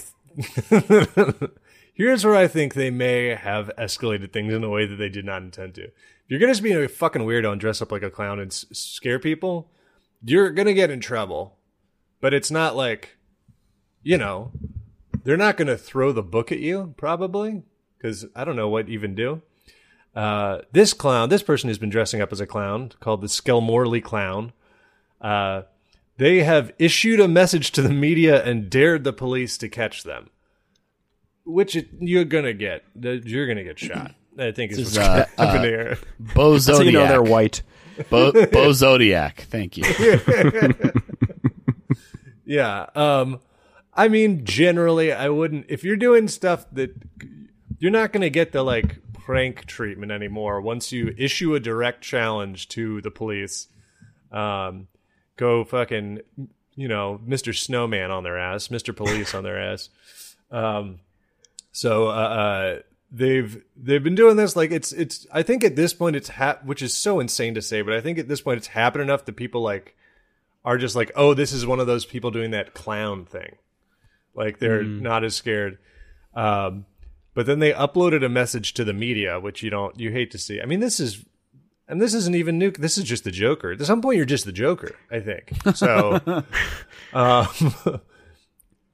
here's 1.94 2.24
where 2.24 2.36
I 2.36 2.46
think 2.46 2.74
they 2.74 2.90
may 2.90 3.34
have 3.34 3.70
escalated 3.76 4.32
things 4.32 4.52
in 4.54 4.62
a 4.62 4.68
way 4.68 4.86
that 4.86 4.94
they 4.96 5.08
did 5.08 5.24
not 5.24 5.42
intend 5.42 5.74
to. 5.74 5.84
If 5.86 5.92
you're 6.28 6.38
gonna 6.38 6.52
just 6.52 6.62
be 6.62 6.72
a 6.72 6.88
fucking 6.88 7.22
weirdo 7.22 7.50
and 7.52 7.60
dress 7.60 7.82
up 7.82 7.90
like 7.90 8.02
a 8.04 8.10
clown 8.10 8.38
and 8.38 8.50
s- 8.52 8.66
scare 8.70 9.18
people, 9.18 9.72
you're 10.22 10.50
gonna 10.50 10.72
get 10.74 10.90
in 10.90 11.00
trouble. 11.00 11.58
But 12.20 12.32
it's 12.34 12.50
not 12.50 12.76
like, 12.76 13.16
you 14.08 14.16
know, 14.16 14.50
they're 15.22 15.36
not 15.36 15.58
gonna 15.58 15.76
throw 15.76 16.12
the 16.12 16.22
book 16.22 16.50
at 16.50 16.60
you 16.60 16.94
probably 16.96 17.62
because 17.98 18.24
I 18.34 18.44
don't 18.44 18.56
know 18.56 18.70
what 18.70 18.88
even 18.88 19.14
do. 19.14 19.42
Uh, 20.16 20.60
this 20.72 20.94
clown, 20.94 21.28
this 21.28 21.42
person 21.42 21.68
who's 21.68 21.76
been 21.76 21.90
dressing 21.90 22.22
up 22.22 22.32
as 22.32 22.40
a 22.40 22.46
clown 22.46 22.92
called 23.00 23.20
the 23.20 23.28
Skelmorley 23.28 24.00
Clown. 24.00 24.54
Uh, 25.20 25.62
they 26.16 26.42
have 26.42 26.72
issued 26.78 27.20
a 27.20 27.28
message 27.28 27.70
to 27.72 27.82
the 27.82 27.90
media 27.90 28.42
and 28.42 28.70
dared 28.70 29.04
the 29.04 29.12
police 29.12 29.58
to 29.58 29.68
catch 29.68 30.04
them. 30.04 30.30
Which 31.44 31.76
it, 31.76 31.88
you're 32.00 32.24
gonna 32.24 32.54
get. 32.54 32.84
You're 32.98 33.46
gonna 33.46 33.62
get 33.62 33.78
shot. 33.78 34.14
I 34.38 34.52
think 34.52 34.72
is 34.72 34.78
what's 34.78 34.96
uh, 34.96 35.26
gonna 35.36 35.50
happen 35.50 35.62
here. 35.64 35.98
Bo 36.18 36.56
Zodiac. 36.58 36.86
you 36.86 36.92
know 36.92 37.06
they're 37.06 37.22
white. 37.22 37.60
Bo, 38.08 38.32
Bo 38.46 38.72
Zodiac. 38.72 39.42
Thank 39.50 39.76
you. 39.76 39.84
Yeah. 42.48 42.86
Um, 42.94 43.40
I 43.98 44.08
mean, 44.08 44.44
generally, 44.44 45.12
I 45.12 45.28
wouldn't. 45.28 45.66
If 45.68 45.84
you're 45.84 45.96
doing 45.96 46.28
stuff 46.28 46.66
that 46.72 46.94
you're 47.78 47.90
not 47.90 48.12
gonna 48.12 48.30
get 48.30 48.52
the 48.52 48.62
like 48.62 48.98
prank 49.12 49.66
treatment 49.66 50.10
anymore 50.10 50.58
once 50.58 50.90
you 50.90 51.14
issue 51.18 51.54
a 51.54 51.60
direct 51.60 52.00
challenge 52.00 52.66
to 52.68 53.02
the 53.02 53.10
police. 53.10 53.68
Um, 54.32 54.88
go 55.36 55.64
fucking, 55.64 56.20
you 56.76 56.88
know, 56.88 57.20
Mr. 57.28 57.54
Snowman 57.54 58.10
on 58.10 58.22
their 58.22 58.38
ass, 58.38 58.68
Mr. 58.68 58.96
Police 58.96 59.34
on 59.34 59.44
their 59.44 59.60
ass. 59.60 59.90
Um, 60.50 61.00
so 61.72 62.08
uh, 62.08 62.10
uh, 62.10 62.78
they've 63.10 63.62
they've 63.76 64.02
been 64.02 64.14
doing 64.14 64.36
this 64.36 64.56
like 64.56 64.70
it's 64.70 64.92
it's. 64.92 65.26
I 65.30 65.42
think 65.42 65.62
at 65.62 65.76
this 65.76 65.92
point 65.92 66.16
it's 66.16 66.30
hap- 66.30 66.64
which 66.64 66.80
is 66.80 66.94
so 66.94 67.20
insane 67.20 67.54
to 67.54 67.60
say, 67.60 67.82
but 67.82 67.92
I 67.92 68.00
think 68.00 68.18
at 68.18 68.28
this 68.28 68.40
point 68.40 68.58
it's 68.58 68.68
happened 68.68 69.02
enough 69.02 69.24
that 69.26 69.36
people 69.36 69.60
like 69.60 69.94
are 70.64 70.78
just 70.78 70.96
like, 70.96 71.10
oh, 71.16 71.34
this 71.34 71.52
is 71.52 71.66
one 71.66 71.80
of 71.80 71.86
those 71.86 72.06
people 72.06 72.30
doing 72.30 72.52
that 72.52 72.72
clown 72.74 73.26
thing. 73.26 73.56
Like 74.38 74.60
they're 74.60 74.84
not 74.84 75.24
as 75.24 75.34
scared. 75.34 75.78
Um, 76.32 76.86
but 77.34 77.46
then 77.46 77.58
they 77.58 77.72
uploaded 77.72 78.24
a 78.24 78.28
message 78.28 78.72
to 78.74 78.84
the 78.84 78.92
media, 78.92 79.40
which 79.40 79.62
you 79.64 79.68
don't 79.70 79.98
you 79.98 80.12
hate 80.12 80.30
to 80.30 80.38
see. 80.38 80.60
I 80.60 80.64
mean, 80.64 80.78
this 80.78 81.00
is 81.00 81.24
and 81.88 82.00
this 82.00 82.14
isn't 82.14 82.36
even 82.36 82.56
new. 82.56 82.70
This 82.70 82.96
is 82.96 83.04
just 83.04 83.24
the 83.24 83.32
Joker. 83.32 83.72
At 83.72 83.80
some 83.82 84.00
point, 84.00 84.16
you're 84.16 84.26
just 84.26 84.44
the 84.44 84.52
Joker. 84.52 84.94
I 85.10 85.18
think 85.18 85.52
so. 85.74 86.20
um, 87.12 87.48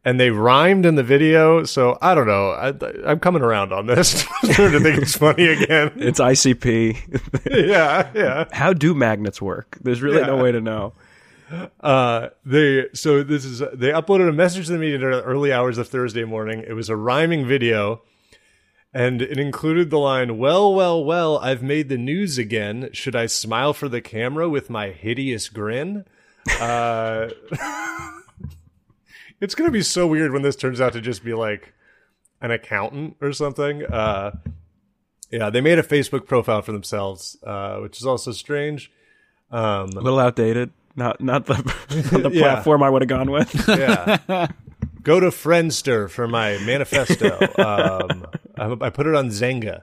and 0.04 0.18
they 0.18 0.30
rhymed 0.30 0.86
in 0.86 0.94
the 0.94 1.02
video, 1.02 1.64
so 1.64 1.98
I 2.00 2.14
don't 2.14 2.26
know. 2.26 2.50
I, 2.50 2.72
I'm 3.04 3.20
coming 3.20 3.42
around 3.42 3.72
on 3.72 3.86
this. 3.86 4.24
To 4.44 4.78
think 4.78 4.98
it's 4.98 5.16
funny 5.16 5.48
again. 5.48 5.92
It's 5.96 6.20
ICP. 6.20 7.50
yeah, 7.50 8.10
yeah. 8.14 8.44
How 8.52 8.72
do 8.72 8.94
magnets 8.94 9.42
work? 9.42 9.78
There's 9.80 10.00
really 10.00 10.20
no 10.22 10.36
way 10.36 10.52
to 10.52 10.60
know. 10.60 10.92
Uh, 11.80 12.28
they 12.44 12.86
so 12.92 13.22
this 13.22 13.44
is 13.44 13.58
they 13.58 13.90
uploaded 13.90 14.28
a 14.28 14.32
message 14.32 14.66
to 14.66 14.72
the 14.72 14.78
media 14.78 14.98
the 14.98 15.22
early 15.22 15.52
hours 15.52 15.78
of 15.78 15.88
Thursday 15.88 16.24
morning. 16.24 16.64
It 16.66 16.72
was 16.72 16.88
a 16.88 16.96
rhyming 16.96 17.46
video, 17.46 18.02
and 18.92 19.20
it 19.22 19.38
included 19.38 19.90
the 19.90 19.98
line, 19.98 20.38
"Well, 20.38 20.74
well, 20.74 21.04
well, 21.04 21.38
I've 21.38 21.62
made 21.62 21.88
the 21.88 21.98
news 21.98 22.38
again. 22.38 22.90
Should 22.92 23.16
I 23.16 23.26
smile 23.26 23.72
for 23.72 23.88
the 23.88 24.00
camera 24.00 24.48
with 24.48 24.70
my 24.70 24.90
hideous 24.90 25.48
grin?" 25.48 26.04
Uh, 26.60 27.28
it's 29.40 29.54
gonna 29.54 29.70
be 29.70 29.82
so 29.82 30.06
weird 30.06 30.32
when 30.32 30.42
this 30.42 30.56
turns 30.56 30.80
out 30.80 30.92
to 30.94 31.00
just 31.00 31.24
be 31.24 31.34
like 31.34 31.72
an 32.40 32.50
accountant 32.50 33.16
or 33.20 33.32
something. 33.32 33.84
Uh, 33.84 34.32
yeah, 35.30 35.50
they 35.50 35.60
made 35.60 35.78
a 35.78 35.82
Facebook 35.82 36.26
profile 36.26 36.62
for 36.62 36.72
themselves, 36.72 37.36
uh, 37.42 37.78
which 37.78 37.98
is 37.98 38.06
also 38.06 38.30
strange. 38.32 38.92
Um, 39.50 39.90
A 39.90 40.00
little 40.00 40.18
outdated. 40.18 40.72
Not 40.96 41.20
not 41.20 41.46
the 41.46 41.54
not 42.12 42.22
the 42.22 42.30
Yeah. 42.32 42.42
platform 42.42 42.82
I 42.82 42.90
would 42.90 43.02
have 43.02 43.08
gone 43.08 43.30
with. 43.30 43.68
yeah. 43.68 44.46
Go 45.02 45.20
to 45.20 45.26
Friendster 45.26 46.08
for 46.08 46.26
my 46.26 46.56
manifesto. 46.64 47.38
Um, 47.58 48.26
I, 48.56 48.86
I 48.86 48.90
put 48.90 49.06
it 49.06 49.14
on 49.14 49.28
Xanga. 49.28 49.82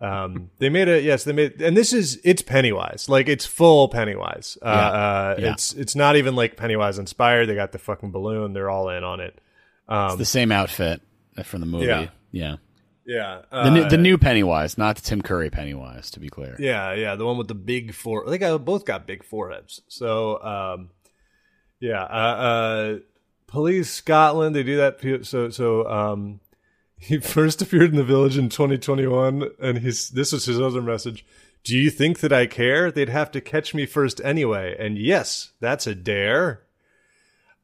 Um, 0.00 0.50
they 0.58 0.68
made 0.68 0.88
a 0.88 1.00
yes. 1.00 1.24
They 1.24 1.32
made, 1.32 1.60
and 1.62 1.76
this 1.76 1.92
is 1.92 2.20
it's 2.24 2.42
Pennywise. 2.42 3.08
Like 3.08 3.28
it's 3.28 3.46
full 3.46 3.88
Pennywise. 3.88 4.58
Uh, 4.62 4.66
uh, 4.66 5.36
Yeah. 5.38 5.52
It's 5.52 5.72
it's 5.72 5.96
not 5.96 6.16
even 6.16 6.36
like 6.36 6.56
Pennywise 6.56 6.98
inspired. 6.98 7.46
They 7.46 7.54
got 7.54 7.72
the 7.72 7.78
fucking 7.78 8.10
balloon. 8.10 8.52
They're 8.52 8.70
all 8.70 8.90
in 8.90 9.02
on 9.04 9.20
it. 9.20 9.40
It's 9.88 10.16
the 10.16 10.24
same 10.24 10.52
outfit 10.52 11.00
from 11.44 11.60
the 11.60 11.66
movie. 11.66 11.86
Yeah. 11.86 12.08
Yeah. 12.32 12.56
Yeah. 13.06 13.42
The, 13.50 13.56
Uh, 13.56 13.70
new, 13.70 13.88
the 13.88 13.98
new 13.98 14.18
Pennywise, 14.18 14.78
not 14.78 14.96
the 14.96 15.02
Tim 15.02 15.22
Curry 15.22 15.50
Pennywise, 15.50 16.10
to 16.12 16.20
be 16.20 16.28
clear. 16.28 16.56
Yeah, 16.58 16.94
yeah, 16.94 17.16
the 17.16 17.26
one 17.26 17.36
with 17.36 17.48
the 17.48 17.54
big 17.54 17.94
four. 17.94 18.28
They 18.28 18.38
got 18.38 18.64
both 18.64 18.84
got 18.84 19.06
big 19.06 19.24
foreheads. 19.24 19.82
So, 19.88 20.42
um, 20.42 20.90
yeah, 21.80 22.02
uh, 22.02 22.06
uh, 22.06 22.98
police 23.46 23.90
Scotland. 23.90 24.56
They 24.56 24.62
do 24.62 24.76
that. 24.78 25.24
So, 25.26 25.50
so 25.50 25.86
um, 25.88 26.40
he 26.98 27.18
first 27.18 27.60
appeared 27.60 27.90
in 27.90 27.96
the 27.96 28.04
village 28.04 28.38
in 28.38 28.48
2021, 28.48 29.50
and 29.60 29.78
his 29.78 30.10
this 30.10 30.32
was 30.32 30.46
his 30.46 30.60
other 30.60 30.82
message. 30.82 31.26
Do 31.62 31.76
you 31.76 31.90
think 31.90 32.20
that 32.20 32.32
I 32.32 32.46
care? 32.46 32.90
They'd 32.90 33.08
have 33.08 33.30
to 33.32 33.40
catch 33.40 33.74
me 33.74 33.86
first 33.86 34.20
anyway. 34.22 34.76
And 34.78 34.98
yes, 34.98 35.52
that's 35.60 35.86
a 35.86 35.94
dare. 35.94 36.62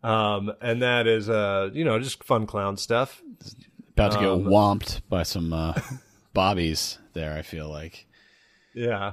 Um, 0.02 0.52
and 0.62 0.80
that 0.80 1.06
is 1.06 1.28
uh, 1.28 1.68
you 1.74 1.84
know, 1.84 1.98
just 1.98 2.24
fun 2.24 2.46
clown 2.46 2.78
stuff. 2.78 3.22
About 4.00 4.12
to 4.12 4.18
get 4.18 4.28
Um, 4.28 4.44
whomped 4.44 5.02
by 5.08 5.24
some 5.24 5.52
uh, 5.52 5.74
bobbies 6.32 6.98
there, 7.12 7.36
I 7.36 7.42
feel 7.42 7.68
like. 7.68 8.06
Yeah. 8.74 9.12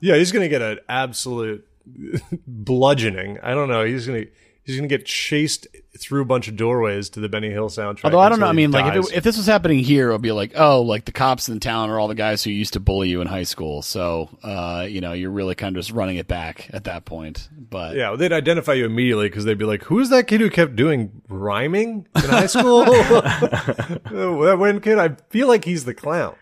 yeah, 0.00 0.16
he's 0.16 0.32
going 0.32 0.42
to 0.44 0.48
get 0.48 0.62
an 0.62 0.78
absolute 0.88 1.66
bludgeoning. 2.46 3.38
I 3.42 3.52
don't 3.52 3.68
know. 3.68 3.84
He's 3.84 4.06
going 4.06 4.24
to 4.24 4.30
he's 4.64 4.76
going 4.76 4.88
to 4.88 4.96
get 4.96 5.04
chased 5.06 5.66
through 5.98 6.22
a 6.22 6.24
bunch 6.24 6.48
of 6.48 6.56
doorways 6.56 7.10
to 7.10 7.20
the 7.20 7.28
Benny 7.28 7.50
Hill 7.50 7.68
soundtrack. 7.68 8.04
Although 8.04 8.20
I 8.20 8.28
don't 8.28 8.40
know. 8.40 8.46
I 8.46 8.50
he 8.50 8.56
mean, 8.56 8.70
like, 8.70 8.94
if, 8.94 9.10
it, 9.10 9.16
if 9.18 9.24
this 9.24 9.36
was 9.36 9.46
happening 9.46 9.80
here, 9.80 10.08
it 10.10 10.12
would 10.12 10.22
be 10.22 10.32
like, 10.32 10.52
oh, 10.56 10.80
like 10.82 11.04
the 11.04 11.12
cops 11.12 11.48
in 11.48 11.60
town 11.60 11.90
are 11.90 11.98
all 11.98 12.08
the 12.08 12.14
guys 12.14 12.42
who 12.42 12.50
used 12.50 12.72
to 12.74 12.80
bully 12.80 13.08
you 13.08 13.20
in 13.20 13.26
high 13.26 13.42
school. 13.42 13.82
So, 13.82 14.30
uh, 14.42 14.86
you 14.88 15.00
know, 15.00 15.12
you're 15.12 15.30
really 15.30 15.54
kind 15.54 15.76
of 15.76 15.80
just 15.80 15.90
running 15.92 16.16
it 16.16 16.28
back 16.28 16.70
at 16.72 16.84
that 16.84 17.04
point. 17.04 17.48
But 17.52 17.96
yeah, 17.96 18.14
they'd 18.16 18.32
identify 18.32 18.74
you 18.74 18.86
immediately 18.86 19.28
because 19.28 19.44
they'd 19.44 19.58
be 19.58 19.64
like, 19.64 19.82
"Who's 19.84 20.08
that 20.10 20.26
kid 20.28 20.40
who 20.40 20.50
kept 20.50 20.76
doing 20.76 21.22
rhyming 21.28 22.06
in 22.16 22.22
high 22.22 22.46
school?" 22.46 22.84
that 22.84 24.56
one 24.58 24.80
kid. 24.80 24.98
I 24.98 25.16
feel 25.30 25.48
like 25.48 25.64
he's 25.64 25.84
the 25.84 25.94
clown. 25.94 26.34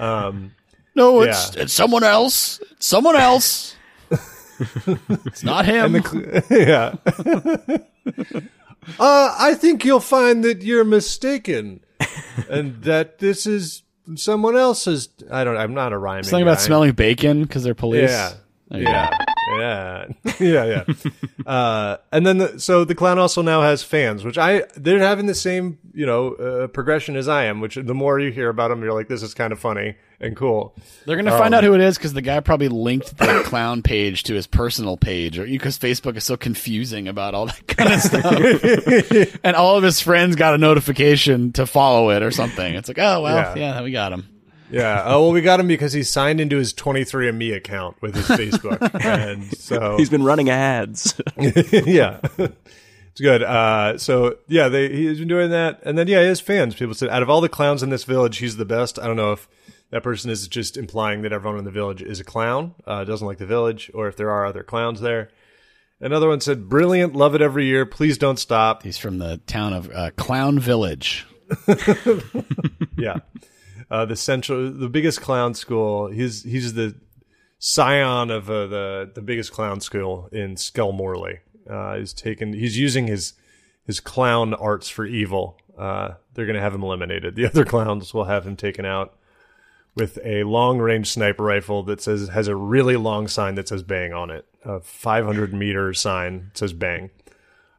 Um, 0.00 0.54
no, 0.94 1.22
it's 1.22 1.54
Yeah. 1.54 1.62
it's 1.62 1.72
someone 1.72 2.02
else. 2.04 2.60
Someone 2.78 3.16
else. 3.16 3.75
It's 5.26 5.42
not 5.42 5.66
him. 5.66 5.94
yeah. 6.50 6.94
uh, 8.98 9.36
I 9.38 9.54
think 9.54 9.84
you'll 9.84 10.00
find 10.00 10.44
that 10.44 10.62
you're 10.62 10.84
mistaken, 10.84 11.80
and 12.48 12.82
that 12.82 13.18
this 13.18 13.46
is 13.46 13.82
someone 14.14 14.56
else's. 14.56 15.08
I 15.30 15.44
don't. 15.44 15.56
I'm 15.56 15.74
not 15.74 15.92
a 15.92 15.98
rhyming. 15.98 16.24
Something 16.24 16.42
about 16.42 16.60
smelling 16.60 16.92
bacon 16.92 17.42
because 17.42 17.64
they're 17.64 17.74
police. 17.74 18.10
Yeah. 18.10 18.32
There 18.68 18.80
you 18.80 18.88
Yeah. 18.88 19.10
Yeah. 19.58 20.06
yeah. 20.40 20.64
Yeah. 20.64 20.84
uh, 21.46 21.98
and 22.10 22.26
then, 22.26 22.38
the, 22.38 22.58
so 22.58 22.84
the 22.84 22.96
clown 22.96 23.18
also 23.18 23.42
now 23.42 23.62
has 23.62 23.82
fans, 23.82 24.24
which 24.24 24.38
I, 24.38 24.64
they're 24.76 24.98
having 24.98 25.26
the 25.26 25.36
same, 25.36 25.78
you 25.94 26.04
know, 26.04 26.32
uh, 26.32 26.66
progression 26.66 27.14
as 27.14 27.28
I 27.28 27.44
am, 27.44 27.60
which 27.60 27.76
the 27.76 27.94
more 27.94 28.18
you 28.18 28.32
hear 28.32 28.48
about 28.48 28.68
them, 28.68 28.82
you're 28.82 28.92
like, 28.92 29.06
this 29.06 29.22
is 29.22 29.34
kind 29.34 29.52
of 29.52 29.60
funny 29.60 29.94
and 30.20 30.36
cool. 30.36 30.74
They're 31.04 31.16
gonna 31.16 31.30
find 31.36 31.54
out 31.54 31.64
who 31.64 31.74
it 31.74 31.80
is 31.80 31.96
because 31.98 32.12
the 32.12 32.22
guy 32.22 32.40
probably 32.40 32.68
linked 32.68 33.16
the 33.18 33.42
clown 33.46 33.82
page 33.82 34.22
to 34.24 34.34
his 34.34 34.46
personal 34.46 34.96
page, 34.96 35.38
or 35.38 35.46
because 35.46 35.78
Facebook 35.78 36.16
is 36.16 36.24
so 36.24 36.36
confusing 36.36 37.08
about 37.08 37.34
all 37.34 37.46
that 37.46 37.66
kind 37.66 37.92
of 37.92 38.00
stuff. 38.00 39.40
and 39.44 39.56
all 39.56 39.76
of 39.76 39.82
his 39.82 40.00
friends 40.00 40.36
got 40.36 40.54
a 40.54 40.58
notification 40.58 41.52
to 41.52 41.66
follow 41.66 42.10
it 42.10 42.22
or 42.22 42.30
something. 42.30 42.74
It's 42.74 42.88
like, 42.88 42.98
oh 42.98 43.22
well, 43.22 43.56
Yeah. 43.56 43.74
yeah, 43.76 43.82
we 43.82 43.90
got 43.92 44.12
him. 44.12 44.28
Yeah. 44.70 45.02
Oh, 45.06 45.22
well, 45.22 45.32
we 45.32 45.42
got 45.42 45.60
him 45.60 45.68
because 45.68 45.92
he 45.92 46.02
signed 46.02 46.40
into 46.40 46.56
his 46.56 46.74
23andMe 46.74 47.54
account 47.54 48.02
with 48.02 48.16
his 48.16 48.26
Facebook. 48.26 48.80
and 49.04 49.44
so, 49.56 49.96
He's 49.98 50.10
been 50.10 50.24
running 50.24 50.50
ads. 50.50 51.14
yeah. 51.36 52.18
It's 52.36 53.20
good. 53.20 53.42
Uh, 53.44 53.96
so 53.96 54.38
yeah, 54.48 54.68
they 54.68 54.88
he's 54.88 55.18
been 55.20 55.28
doing 55.28 55.50
that, 55.50 55.80
and 55.84 55.96
then 55.96 56.06
yeah, 56.08 56.20
his 56.22 56.40
fans. 56.40 56.74
People 56.74 56.94
said 56.94 57.08
out 57.08 57.22
of 57.22 57.30
all 57.30 57.40
the 57.40 57.48
clowns 57.48 57.82
in 57.82 57.88
this 57.90 58.04
village, 58.04 58.38
he's 58.38 58.56
the 58.56 58.66
best. 58.66 58.98
I 58.98 59.06
don't 59.06 59.16
know 59.16 59.32
if 59.32 59.48
that 59.90 60.02
person 60.02 60.30
is 60.30 60.48
just 60.48 60.76
implying 60.76 61.22
that 61.22 61.32
everyone 61.32 61.58
in 61.58 61.64
the 61.64 61.70
village 61.70 62.02
is 62.02 62.20
a 62.20 62.24
clown, 62.24 62.74
uh, 62.86 63.04
doesn't 63.04 63.26
like 63.26 63.38
the 63.38 63.46
village, 63.46 63.90
or 63.94 64.08
if 64.08 64.16
there 64.16 64.30
are 64.30 64.44
other 64.44 64.62
clowns 64.62 65.00
there. 65.00 65.30
Another 66.00 66.28
one 66.28 66.40
said, 66.40 66.68
"Brilliant, 66.68 67.14
love 67.14 67.34
it 67.34 67.40
every 67.40 67.66
year. 67.66 67.86
Please 67.86 68.18
don't 68.18 68.38
stop." 68.38 68.82
He's 68.82 68.98
from 68.98 69.18
the 69.18 69.38
town 69.46 69.72
of 69.72 69.90
uh, 69.90 70.10
Clown 70.16 70.58
Village. 70.58 71.26
yeah, 72.98 73.20
uh, 73.90 74.04
the 74.04 74.16
central, 74.16 74.70
the 74.72 74.90
biggest 74.90 75.22
clown 75.22 75.54
school. 75.54 76.08
He's 76.08 76.42
he's 76.42 76.74
the 76.74 76.96
scion 77.58 78.30
of 78.30 78.50
uh, 78.50 78.66
the 78.66 79.10
the 79.14 79.22
biggest 79.22 79.52
clown 79.52 79.80
school 79.80 80.28
in 80.32 80.56
Skelmorley. 80.56 81.38
Uh, 81.68 81.96
he's 81.96 82.12
taken. 82.12 82.52
He's 82.52 82.76
using 82.76 83.06
his 83.06 83.32
his 83.86 84.00
clown 84.00 84.52
arts 84.52 84.90
for 84.90 85.06
evil. 85.06 85.58
Uh, 85.78 86.14
they're 86.34 86.46
going 86.46 86.56
to 86.56 86.62
have 86.62 86.74
him 86.74 86.82
eliminated. 86.82 87.36
The 87.36 87.46
other 87.50 87.64
clowns 87.64 88.12
will 88.12 88.24
have 88.24 88.46
him 88.46 88.56
taken 88.56 88.84
out 88.84 89.14
with 89.96 90.18
a 90.24 90.44
long 90.44 90.78
range 90.78 91.08
sniper 91.10 91.42
rifle 91.42 91.82
that 91.84 92.00
says 92.00 92.28
has 92.28 92.46
a 92.48 92.54
really 92.54 92.96
long 92.96 93.26
sign 93.28 93.54
that 93.56 93.66
says 93.68 93.82
"bang" 93.82 94.12
on 94.12 94.30
it. 94.30 94.44
A 94.64 94.80
500 94.80 95.52
meter 95.54 95.92
sign 95.94 96.50
that 96.52 96.58
says 96.58 96.72
"bang." 96.72 97.10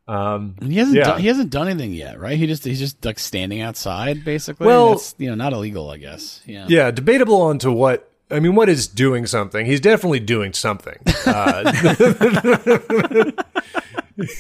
And 0.10 0.56
he 0.72 0.78
hasn't 0.78 0.98
Yeah. 0.98 1.04
done, 1.04 1.20
he 1.22 1.28
hasn't 1.28 1.50
done 1.50 1.68
anything 1.68 1.94
yet, 1.94 2.20
right? 2.20 2.38
He 2.38 2.48
just 2.48 2.64
he's 2.64 2.80
just 2.80 3.04
like 3.06 3.20
standing 3.20 3.62
outside, 3.62 4.24
basically. 4.26 4.66
Well- 4.68 4.92
That's, 4.92 5.14
you 5.18 5.28
know, 5.30 5.36
not 5.36 5.54
illegal, 5.54 5.90
I 5.90 5.98
guess. 5.98 6.42
Yeah. 6.46 6.66
Yeah, 6.70 6.92
debatable 6.92 7.42
on 7.42 7.60
to 7.60 7.72
what. 7.72 8.10
I 8.30 8.42
mean, 8.42 8.56
what 8.56 8.68
is 8.68 8.88
doing 8.88 9.26
something? 9.26 9.66
He's 9.66 9.80
definitely 9.80 10.20
doing 10.20 10.52
something. 10.52 10.98
Uh, 11.26 11.72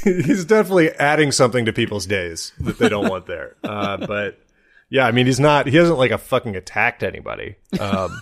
he's 0.04 0.46
definitely 0.46 0.90
adding 0.92 1.32
something 1.32 1.66
to 1.66 1.74
people's 1.74 2.06
days 2.06 2.52
that 2.60 2.78
they 2.80 2.90
don't 2.90 3.10
want 3.10 3.28
there. 3.28 3.56
Uh, 3.64 3.98
but 3.98 4.40
yeah, 4.90 5.06
I 5.06 5.12
mean, 5.12 5.26
he's 5.26 5.40
not. 5.40 5.68
He 5.68 5.76
hasn't 5.78 5.98
like 5.98 6.12
a 6.12 6.18
fucking 6.18 6.56
attacked 6.56 7.04
anybody, 7.04 7.56
um, 7.80 8.20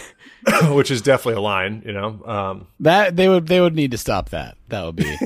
which 0.74 0.90
is 0.90 1.02
definitely 1.02 1.38
a 1.38 1.40
line. 1.42 1.82
You 1.86 1.92
know, 1.92 2.22
um, 2.24 2.66
That 2.80 3.16
they 3.16 3.28
would 3.28 3.46
they 3.46 3.60
would 3.60 3.74
need 3.74 3.90
to 3.92 3.98
stop 3.98 4.30
that. 4.30 4.56
That 4.68 4.84
would 4.84 4.96
be 4.96 5.16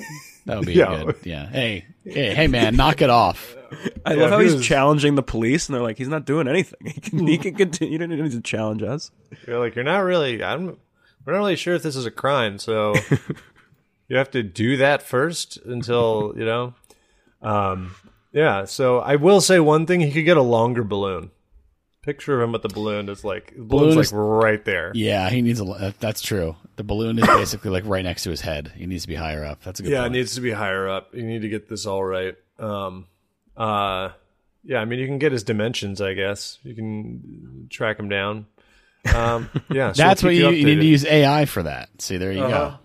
that 0.46 0.58
would 0.58 0.66
be 0.66 0.72
Yeah. 0.74 1.04
good. 1.04 1.16
Yeah. 1.24 1.48
Hey, 1.48 1.86
hey, 2.04 2.34
hey, 2.34 2.46
man, 2.46 2.76
knock 2.76 3.00
it 3.02 3.10
off. 3.10 3.54
I 4.04 4.14
Yeah, 4.14 4.20
love 4.22 4.30
how 4.30 4.38
he 4.38 4.44
he's 4.44 4.54
was- 4.56 4.66
challenging 4.66 5.14
the 5.16 5.22
police, 5.22 5.68
and 5.68 5.74
they're 5.74 5.82
like, 5.82 5.98
"He's 5.98 6.08
not 6.08 6.24
doing 6.24 6.46
anything. 6.48 6.78
He 6.94 7.00
can, 7.00 7.26
he 7.26 7.38
can 7.38 7.54
continue. 7.54 7.92
You 7.92 7.98
don't 7.98 8.10
need 8.10 8.30
to 8.32 8.40
challenge 8.40 8.82
us." 8.82 9.10
you're 9.46 9.58
like, 9.58 9.74
you're 9.74 9.84
not 9.84 9.98
really. 9.98 10.42
I'm. 10.42 10.76
We're 11.24 11.32
not 11.32 11.38
really 11.40 11.56
sure 11.56 11.74
if 11.74 11.82
this 11.82 11.96
is 11.96 12.06
a 12.06 12.10
crime, 12.12 12.58
so 12.58 12.94
you 14.08 14.16
have 14.16 14.30
to 14.30 14.44
do 14.44 14.76
that 14.76 15.02
first 15.02 15.56
until 15.64 16.32
you 16.36 16.44
know. 16.44 16.74
Um, 17.42 17.96
yeah. 18.36 18.64
So 18.66 18.98
I 19.00 19.16
will 19.16 19.40
say 19.40 19.58
one 19.58 19.86
thing: 19.86 20.00
he 20.00 20.12
could 20.12 20.24
get 20.24 20.36
a 20.36 20.42
longer 20.42 20.84
balloon. 20.84 21.30
Picture 22.02 22.36
of 22.40 22.42
him 22.46 22.52
with 22.52 22.62
the 22.62 22.68
balloon 22.68 23.08
is 23.08 23.24
like 23.24 23.52
the 23.56 23.62
balloon's 23.64 24.12
Balloon 24.12 24.28
like 24.36 24.44
right 24.44 24.64
there. 24.64 24.92
Yeah, 24.94 25.28
he 25.28 25.42
needs 25.42 25.60
a. 25.60 25.92
That's 25.98 26.20
true. 26.20 26.54
The 26.76 26.84
balloon 26.84 27.18
is 27.18 27.26
basically 27.26 27.70
like 27.70 27.82
right 27.84 28.04
next 28.04 28.22
to 28.22 28.30
his 28.30 28.42
head. 28.42 28.70
He 28.76 28.86
needs 28.86 29.02
to 29.02 29.08
be 29.08 29.16
higher 29.16 29.44
up. 29.44 29.64
That's 29.64 29.80
a 29.80 29.82
good. 29.82 29.90
Yeah, 29.90 30.06
it 30.06 30.10
needs 30.12 30.36
to 30.36 30.40
be 30.40 30.52
higher 30.52 30.88
up. 30.88 31.12
You 31.14 31.24
need 31.24 31.42
to 31.42 31.48
get 31.48 31.68
this 31.68 31.84
all 31.84 32.04
right. 32.04 32.36
Um, 32.60 33.06
uh, 33.56 34.10
yeah, 34.62 34.78
I 34.78 34.84
mean, 34.84 35.00
you 35.00 35.06
can 35.06 35.18
get 35.18 35.32
his 35.32 35.42
dimensions, 35.42 36.00
I 36.00 36.14
guess. 36.14 36.58
You 36.62 36.74
can 36.76 37.66
track 37.70 37.98
him 37.98 38.08
down. 38.08 38.46
Um, 39.12 39.50
yeah, 39.70 39.92
so 39.92 40.02
That's 40.02 40.22
what 40.22 40.34
you, 40.34 40.50
you 40.50 40.64
need 40.64 40.76
to 40.76 40.86
use 40.86 41.04
AI 41.04 41.44
for 41.46 41.62
that. 41.64 41.88
See, 42.02 42.16
there 42.18 42.32
you 42.32 42.42
Uh-huh. 42.44 42.76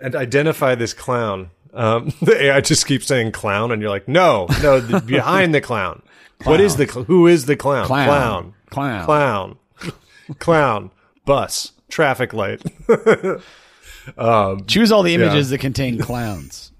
and 0.00 0.14
identify 0.16 0.74
this 0.74 0.92
clown. 0.92 1.50
Um, 1.74 2.12
the 2.22 2.44
AI 2.44 2.60
just 2.60 2.86
keeps 2.86 3.06
saying 3.06 3.32
clown, 3.32 3.70
and 3.72 3.80
you're 3.82 3.90
like, 3.90 4.08
no, 4.08 4.46
no, 4.62 4.80
the, 4.80 5.00
behind 5.06 5.54
the 5.54 5.60
clown. 5.60 6.02
What 6.44 6.60
is 6.60 6.76
the 6.76 6.86
cl- 6.86 7.04
who 7.04 7.26
is 7.26 7.46
the 7.46 7.56
clown? 7.56 7.86
Clown. 7.86 8.06
clown, 8.06 9.04
Clown. 9.04 9.04
clown, 9.04 9.58
clown. 10.38 10.90
Bus, 11.24 11.72
traffic 11.88 12.32
light. 12.32 12.62
go. 12.86 13.40
Choose 14.66 14.92
all 14.92 15.02
the 15.02 15.14
images 15.14 15.50
that 15.50 15.58
contain 15.58 15.98
clowns. 15.98 16.72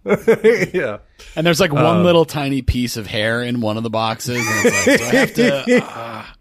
yeah, 0.73 0.99
And 1.37 1.47
there's 1.47 1.61
like 1.61 1.73
Uh. 1.73 1.83
one 1.83 2.03
little 2.05 2.25
tiny 2.25 2.63
piece 2.63 2.97
of 2.97 3.07
hair 3.07 3.43
in 3.43 3.61
one 3.61 3.77
of 3.77 3.83
the 3.83 3.91
boxes, 3.91 4.39
and 4.47 4.67
it's 4.67 4.87
like, 4.87 4.99
do 4.99 5.05
I 5.05 5.21
have 5.21 5.35
to? 5.35 5.81
ah. 5.85 6.35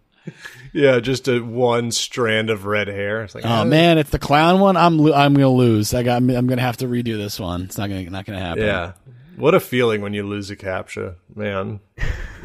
Yeah, 0.74 1.00
just 1.00 1.28
a 1.28 1.40
one 1.40 1.92
strand 1.92 2.50
of 2.50 2.66
red 2.66 2.88
hair. 2.88 3.24
It's 3.24 3.36
like, 3.36 3.46
Oh 3.46 3.62
eh, 3.62 3.64
man, 3.66 3.98
it's 3.98 4.10
the 4.10 4.20
clown 4.20 4.60
one. 4.60 4.78
I'm 4.78 4.98
lo- 4.98 5.14
I'm 5.14 5.34
gonna 5.34 5.50
lose. 5.50 5.94
I 5.94 6.04
got. 6.04 6.18
I'm 6.18 6.28
gonna 6.48 6.62
have 6.62 6.78
to 6.78 6.88
redo 6.88 7.18
this 7.18 7.40
one. 7.40 7.64
It's 7.64 7.78
not 7.78 7.90
gonna 7.90 8.10
not 8.10 8.26
gonna 8.26 8.40
happen. 8.40 8.64
Yeah. 8.64 8.94
What 9.36 9.54
a 9.54 9.60
feeling 9.60 10.02
when 10.02 10.14
you 10.14 10.24
lose 10.24 10.50
a 10.50 10.56
captcha, 10.56 11.16
man. 11.36 11.80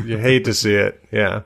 you 0.04 0.18
hate 0.18 0.44
to 0.44 0.54
see 0.54 0.74
it. 0.74 1.02
Yeah. 1.10 1.42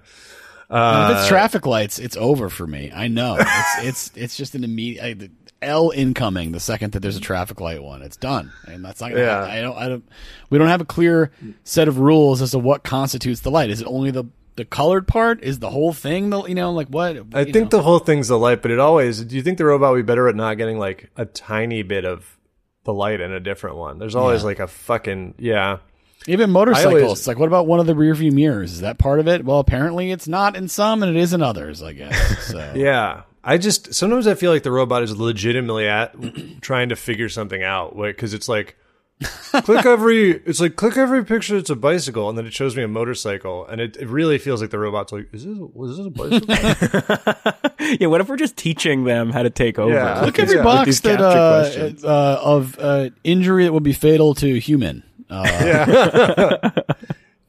And 0.69 1.13
if 1.13 1.19
it's 1.21 1.29
traffic 1.29 1.65
lights, 1.67 1.99
it's 2.01 2.17
over 2.17 2.49
for 2.49 2.67
me. 2.67 2.91
I 2.95 3.07
know. 3.09 3.37
It's 3.39 3.79
it's 3.79 4.11
it's 4.17 4.37
just 4.37 4.55
an 4.57 4.65
immediate 4.65 5.23
I, 5.23 5.29
L 5.63 5.91
incoming 5.95 6.53
the 6.53 6.61
second 6.61 6.93
that 6.93 7.01
there's 7.01 7.17
a 7.17 7.21
traffic 7.21 7.61
light 7.61 7.83
one. 7.83 8.03
It's 8.03 8.17
done, 8.17 8.53
and 8.67 8.85
that's 8.85 9.01
not. 9.01 9.11
Gonna 9.11 9.23
Yeah. 9.23 9.35
happen. 9.47 9.51
I 9.51 9.61
don't. 9.63 9.77
I 9.77 9.89
don't. 9.89 10.09
We 10.51 10.59
don't 10.59 10.69
have 10.69 10.81
a 10.81 10.85
clear 10.87 11.31
set 11.65 11.87
of 11.89 11.99
rules 12.01 12.43
as 12.43 12.51
to 12.51 12.59
what 12.59 12.83
constitutes 12.83 13.41
the 13.41 13.51
light. 13.51 13.71
Is 13.71 13.81
it 13.81 13.87
only 13.87 14.11
the 14.11 14.25
the 14.57 14.65
colored 14.65 15.07
part? 15.07 15.43
Is 15.43 15.59
the 15.59 15.71
whole 15.71 15.93
thing 15.93 16.31
the 16.31 16.43
you 16.45 16.55
know 16.55 16.73
like 16.73 16.89
what? 16.89 17.17
I 17.35 17.45
think 17.45 17.71
the 17.71 17.83
whole 17.83 17.99
thing's 17.99 18.29
the 18.29 18.39
light, 18.39 18.63
but 18.63 18.71
it 18.71 18.79
always. 18.79 19.23
Do 19.25 19.37
you 19.37 19.43
think 19.43 19.59
the 19.59 19.65
robot 19.67 19.93
would 19.93 19.99
be 19.99 20.11
better 20.11 20.29
at 20.29 20.35
not 20.37 20.55
getting 20.57 20.79
like 20.79 21.11
a 21.17 21.25
tiny 21.27 21.83
bit 21.83 22.05
of 22.05 22.37
the 22.85 22.93
light 22.93 23.21
in 23.21 23.33
a 23.33 23.41
different 23.41 23.77
one? 23.77 23.99
There's 23.99 24.15
always 24.15 24.41
Yeah. 24.43 24.47
like 24.47 24.59
a 24.61 24.67
fucking 24.67 25.35
yeah. 25.39 25.79
even 26.27 26.51
motorcycles. 26.51 27.03
always- 27.03 27.27
like 27.29 27.39
what 27.39 27.47
about 27.49 27.67
one 27.67 27.81
of 27.81 27.87
the 27.87 27.95
rear 27.95 28.15
view 28.15 28.33
mirrors? 28.33 28.73
Is 28.73 28.81
that 28.81 28.99
part 28.99 29.21
of 29.21 29.29
it? 29.29 29.45
Well, 29.45 29.59
apparently 29.61 30.11
it's 30.11 30.27
not 30.29 30.57
in 30.57 30.69
some, 30.69 31.03
and 31.03 31.17
it 31.17 31.21
is 31.21 31.33
in 31.33 31.43
others. 31.43 31.83
I 31.83 31.93
guess. 31.93 32.47
So 32.47 32.73
Yeah. 32.77 33.23
I 33.45 33.59
just 33.59 33.95
sometimes 33.95 34.27
I 34.27 34.35
feel 34.35 34.51
like 34.51 34.65
the 34.65 34.73
robot 34.73 35.05
is 35.05 35.17
legitimately 35.17 35.87
at 35.87 36.15
trying 36.63 36.89
to 36.89 36.97
figure 36.97 37.29
something 37.29 37.63
out 37.63 37.97
because 37.97 38.35
it's 38.35 38.49
like 38.49 38.77
click 39.23 39.87
every 39.87 40.31
it's 40.45 40.61
like 40.61 40.77
click 40.77 40.97
every 40.99 41.25
picture 41.25 41.57
it's 41.57 41.71
a 41.71 41.77
bicycle 41.77 42.29
and 42.29 42.37
then 42.37 42.45
it 42.45 42.53
shows 42.53 42.77
me 42.77 42.83
a 42.83 42.89
motorcycle 42.89 43.67
and 43.67 43.81
it, 43.81 43.97
it 43.97 44.07
really 44.09 44.37
feels 44.37 44.61
like 44.61 44.69
the 44.69 44.79
robot's 44.79 45.11
like 45.11 45.27
is 45.33 45.47
this 45.47 45.57
was 45.57 45.97
this 45.97 46.07
a 46.07 46.11
bicycle 46.11 47.57
yeah, 48.01 48.07
what 48.09 48.21
if 48.21 48.29
we're 48.29 48.37
just 48.37 48.57
teaching 48.57 49.05
them 49.05 49.31
how 49.31 49.43
to 49.43 49.51
take 49.51 49.79
over? 49.79 49.93
Yeah. 49.93 50.21
Look 50.21 50.39
every 50.39 50.57
Yeah. 50.57 50.63
Box 50.63 50.87
these 50.87 51.01
that 51.03 51.21
uh, 51.21 52.07
uh, 52.07 52.41
of 52.43 52.79
uh, 52.79 53.11
injury 53.25 53.65
that 53.65 53.73
would 53.73 53.83
be 53.83 53.93
fatal 53.93 54.35
to 54.37 54.59
human. 54.59 55.03
Uh, 55.29 55.43
yeah 55.65 56.69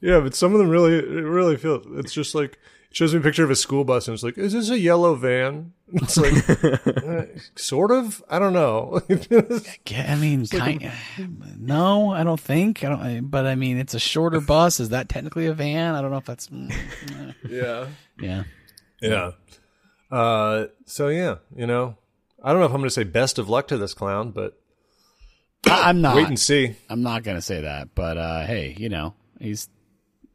but 0.20 0.34
some 0.34 0.52
of 0.52 0.58
them 0.58 0.68
really 0.68 0.94
it 0.94 1.04
really 1.04 1.56
feel 1.56 1.82
it's 1.98 2.12
just 2.12 2.34
like 2.34 2.52
it 2.52 2.58
shows 2.90 3.12
me 3.12 3.20
a 3.20 3.22
picture 3.22 3.44
of 3.44 3.50
a 3.50 3.56
school 3.56 3.84
bus 3.84 4.08
and 4.08 4.14
it's 4.14 4.22
like 4.22 4.38
is 4.38 4.52
this 4.54 4.70
a 4.70 4.78
yellow 4.78 5.14
van 5.14 5.72
it's 5.92 6.16
like 6.16 6.48
uh, 7.04 7.22
sort 7.56 7.90
of 7.90 8.22
I 8.28 8.38
don't 8.38 8.52
know 8.52 9.00
I 9.10 10.14
mean, 10.16 10.46
kind, 10.46 10.92
no, 11.58 12.10
I 12.12 12.24
don't 12.24 12.40
think. 12.40 12.84
I 12.84 12.88
don't. 12.88 13.28
But 13.28 13.46
I 13.46 13.54
mean, 13.54 13.78
it's 13.78 13.94
a 13.94 13.98
shorter 13.98 14.40
bus. 14.40 14.80
Is 14.80 14.90
that 14.90 15.08
technically 15.08 15.46
a 15.46 15.54
van? 15.54 15.94
I 15.94 16.02
don't 16.02 16.10
know 16.10 16.18
if 16.18 16.24
that's. 16.24 16.48
mm, 16.48 16.74
yeah 17.48 17.86
Yeah. 18.20 18.44
Yeah. 19.00 19.30
Uh, 20.10 20.66
so 20.86 21.08
yeah, 21.08 21.36
you 21.54 21.66
know, 21.66 21.96
I 22.42 22.50
don't 22.50 22.60
know 22.60 22.66
if 22.66 22.72
I'm 22.72 22.78
going 22.78 22.88
to 22.88 22.94
say 22.94 23.04
best 23.04 23.38
of 23.38 23.48
luck 23.48 23.68
to 23.68 23.78
this 23.78 23.94
clown, 23.94 24.30
but 24.30 24.58
I, 25.66 25.88
I'm 25.88 26.00
not. 26.00 26.16
wait 26.16 26.28
and 26.28 26.38
see. 26.38 26.76
I'm 26.88 27.02
not 27.02 27.22
gonna 27.22 27.42
say 27.42 27.62
that. 27.62 27.94
But 27.94 28.16
uh, 28.16 28.46
hey, 28.46 28.74
you 28.78 28.88
know, 28.88 29.14
he's 29.40 29.68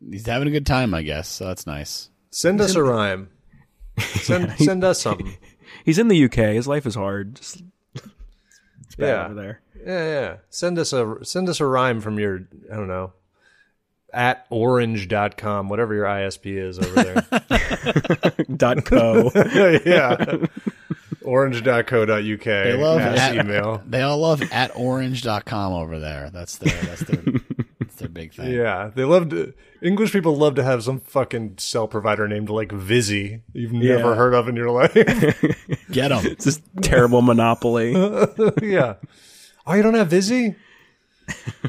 he's 0.09 0.25
having 0.25 0.47
a 0.47 0.51
good 0.51 0.65
time, 0.65 0.93
I 0.93 1.01
guess. 1.01 1.27
So 1.27 1.45
that's 1.45 1.65
nice. 1.65 2.09
Send 2.33 2.59
us 2.61 2.75
a 2.75 2.83
rhyme. 2.83 3.29
Send 3.99 4.51
send 4.57 4.83
us 4.83 4.99
something. 5.01 5.37
He's 5.85 5.99
in 5.99 6.07
the 6.07 6.25
UK. 6.25 6.35
His 6.55 6.67
life 6.67 6.85
is 6.85 6.95
hard. 6.95 7.35
Just, 7.35 7.61
it's 7.95 8.95
bad 8.97 9.07
Yeah. 9.07 9.25
over 9.25 9.33
there. 9.35 9.61
Yeah, 9.85 10.05
yeah. 10.21 10.35
Send 10.49 10.79
us 10.79 10.93
a 10.93 11.17
send 11.23 11.47
us 11.49 11.59
a 11.59 11.65
rhyme 11.65 12.01
from 12.01 12.17
your 12.19 12.39
I 12.71 12.75
don't 12.75 12.87
know 12.87 13.13
at 14.13 14.45
orange.com, 14.51 15.69
whatever 15.69 15.93
your 15.93 16.05
ISP 16.05 16.57
is 16.57 16.77
over 16.79 17.03
there. 17.03 18.45
Dot 18.55 18.85
co. 18.85 19.31
yeah. 19.85 20.37
Orange.co.uk. 21.25 22.43
They 22.43 22.73
love 22.77 22.99
mass 22.99 23.31
it. 23.33 23.39
email. 23.39 23.81
They 23.87 24.01
all 24.01 24.17
love 24.19 24.41
at 24.51 24.75
orange.com 24.75 25.73
over 25.73 25.99
there. 25.99 26.29
That's 26.31 26.57
their 26.57 26.73
that's 26.83 27.01
their 27.01 27.23
that's 27.93 28.01
their 28.01 28.09
big 28.09 28.33
thing. 28.33 28.51
Yeah, 28.51 28.89
they 28.93 29.03
love 29.03 29.29
to. 29.29 29.53
English 29.81 30.11
people 30.11 30.35
love 30.35 30.55
to 30.55 30.63
have 30.63 30.83
some 30.83 30.99
fucking 30.99 31.55
cell 31.57 31.87
provider 31.87 32.27
named 32.27 32.49
like 32.49 32.71
Vizzy 32.71 33.41
you've 33.53 33.73
never 33.73 34.15
heard 34.15 34.33
of 34.33 34.47
in 34.47 34.55
your 34.55 34.71
life. 34.71 34.93
Get 35.91 36.09
them. 36.09 36.25
It's 36.25 36.45
this 36.45 36.61
terrible 36.81 37.21
monopoly. 37.21 37.91
yeah. 38.61 38.95
Oh, 39.67 39.73
you 39.73 39.83
don't 39.83 39.93
have 39.93 40.07
Vizzy? 40.07 40.55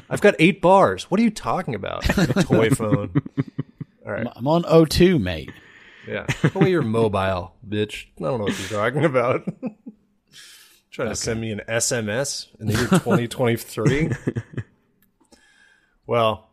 I've 0.09 0.21
got 0.21 0.35
eight 0.39 0.63
bars. 0.63 1.11
What 1.11 1.21
are 1.21 1.23
you 1.23 1.31
talking 1.31 1.75
about? 1.75 2.09
A 2.17 2.43
toy 2.43 2.71
phone. 2.71 3.13
All 4.07 4.13
right. 4.13 4.27
I'm 4.35 4.49
on 4.49 4.63
O2, 4.65 5.21
mate. 5.21 5.51
Yeah. 6.09 6.25
Put 6.27 6.55
away 6.57 6.71
your 6.71 6.83
mobile, 6.83 7.55
bitch. 7.67 8.07
I 8.19 8.25
don't 8.25 8.39
know 8.39 8.45
what 8.45 8.59
you're 8.59 8.81
talking 8.81 9.05
about. 9.05 9.47
Trying 10.91 11.09
to 11.09 11.17
send 11.17 11.41
me 11.41 11.51
an 11.51 11.63
SMS 11.69 12.49
in 12.59 12.69
the 12.69 12.75
year 12.75 12.89
2023. 12.89 14.11
Well, 16.07 16.49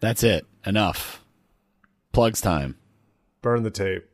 That's 0.00 0.22
it. 0.22 0.46
Enough. 0.66 1.20
Plugs 2.12 2.40
time. 2.40 2.76
burn 3.40 3.62
the 3.62 3.70
tape. 3.70 4.04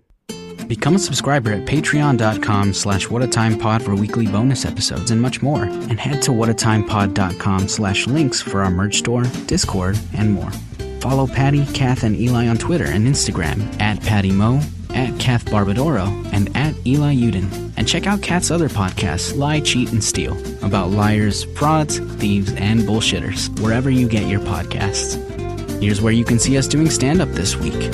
Become 0.67 0.97
a 0.97 0.99
subscriber 0.99 1.53
at 1.53 1.67
patreon.com 1.67 2.75
slash 2.75 3.07
whatatimepod 3.07 3.83
for 3.83 3.95
weekly 3.95 4.27
bonus 4.27 4.67
episodes 4.67 5.11
and 5.11 5.21
much 5.21 5.41
more. 5.41 5.65
And 5.65 5.99
head 5.99 6.21
to 6.23 6.31
whatatimepod.com 6.31 7.69
slash 7.69 8.07
links 8.07 8.43
for 8.43 8.63
our 8.63 8.71
merch 8.71 8.99
store, 8.99 9.25
Discord, 9.47 9.99
and 10.15 10.33
more. 10.33 10.51
Follow 11.01 11.27
Patty, 11.27 11.65
Kath, 11.73 12.03
and 12.03 12.15
Eli 12.17 12.49
on 12.49 12.59
Twitter 12.59 12.85
and 12.87 13.07
Instagram 13.07 13.81
at 13.81 14.01
Patty 14.03 14.31
Mo, 14.33 14.61
at 14.91 15.19
Kath 15.19 15.45
Barbadoro, 15.47 16.09
and 16.33 16.55
at 16.57 16.75
Eli 16.87 17.15
Yudin. 17.15 17.73
And 17.77 17.87
check 17.87 18.07
out 18.07 18.23
Kath's 18.23 18.51
other 18.51 18.69
podcasts, 18.69 19.37
Lie, 19.37 19.61
Cheat, 19.61 19.93
and 19.93 20.03
Steal, 20.03 20.37
about 20.65 20.91
liars, 20.91 21.45
frauds, 21.57 21.99
thieves, 22.17 22.53
and 22.55 22.81
bullshitters, 22.81 23.49
wherever 23.61 23.91
you 23.91 24.09
get 24.09 24.29
your 24.29 24.41
podcasts. 24.41 25.17
Here's 25.81 26.01
where 26.01 26.13
you 26.13 26.25
can 26.25 26.39
see 26.39 26.59
us 26.59 26.67
doing 26.67 26.91
stand 26.91 27.21
up 27.21 27.29
this 27.31 27.57
week. 27.57 27.93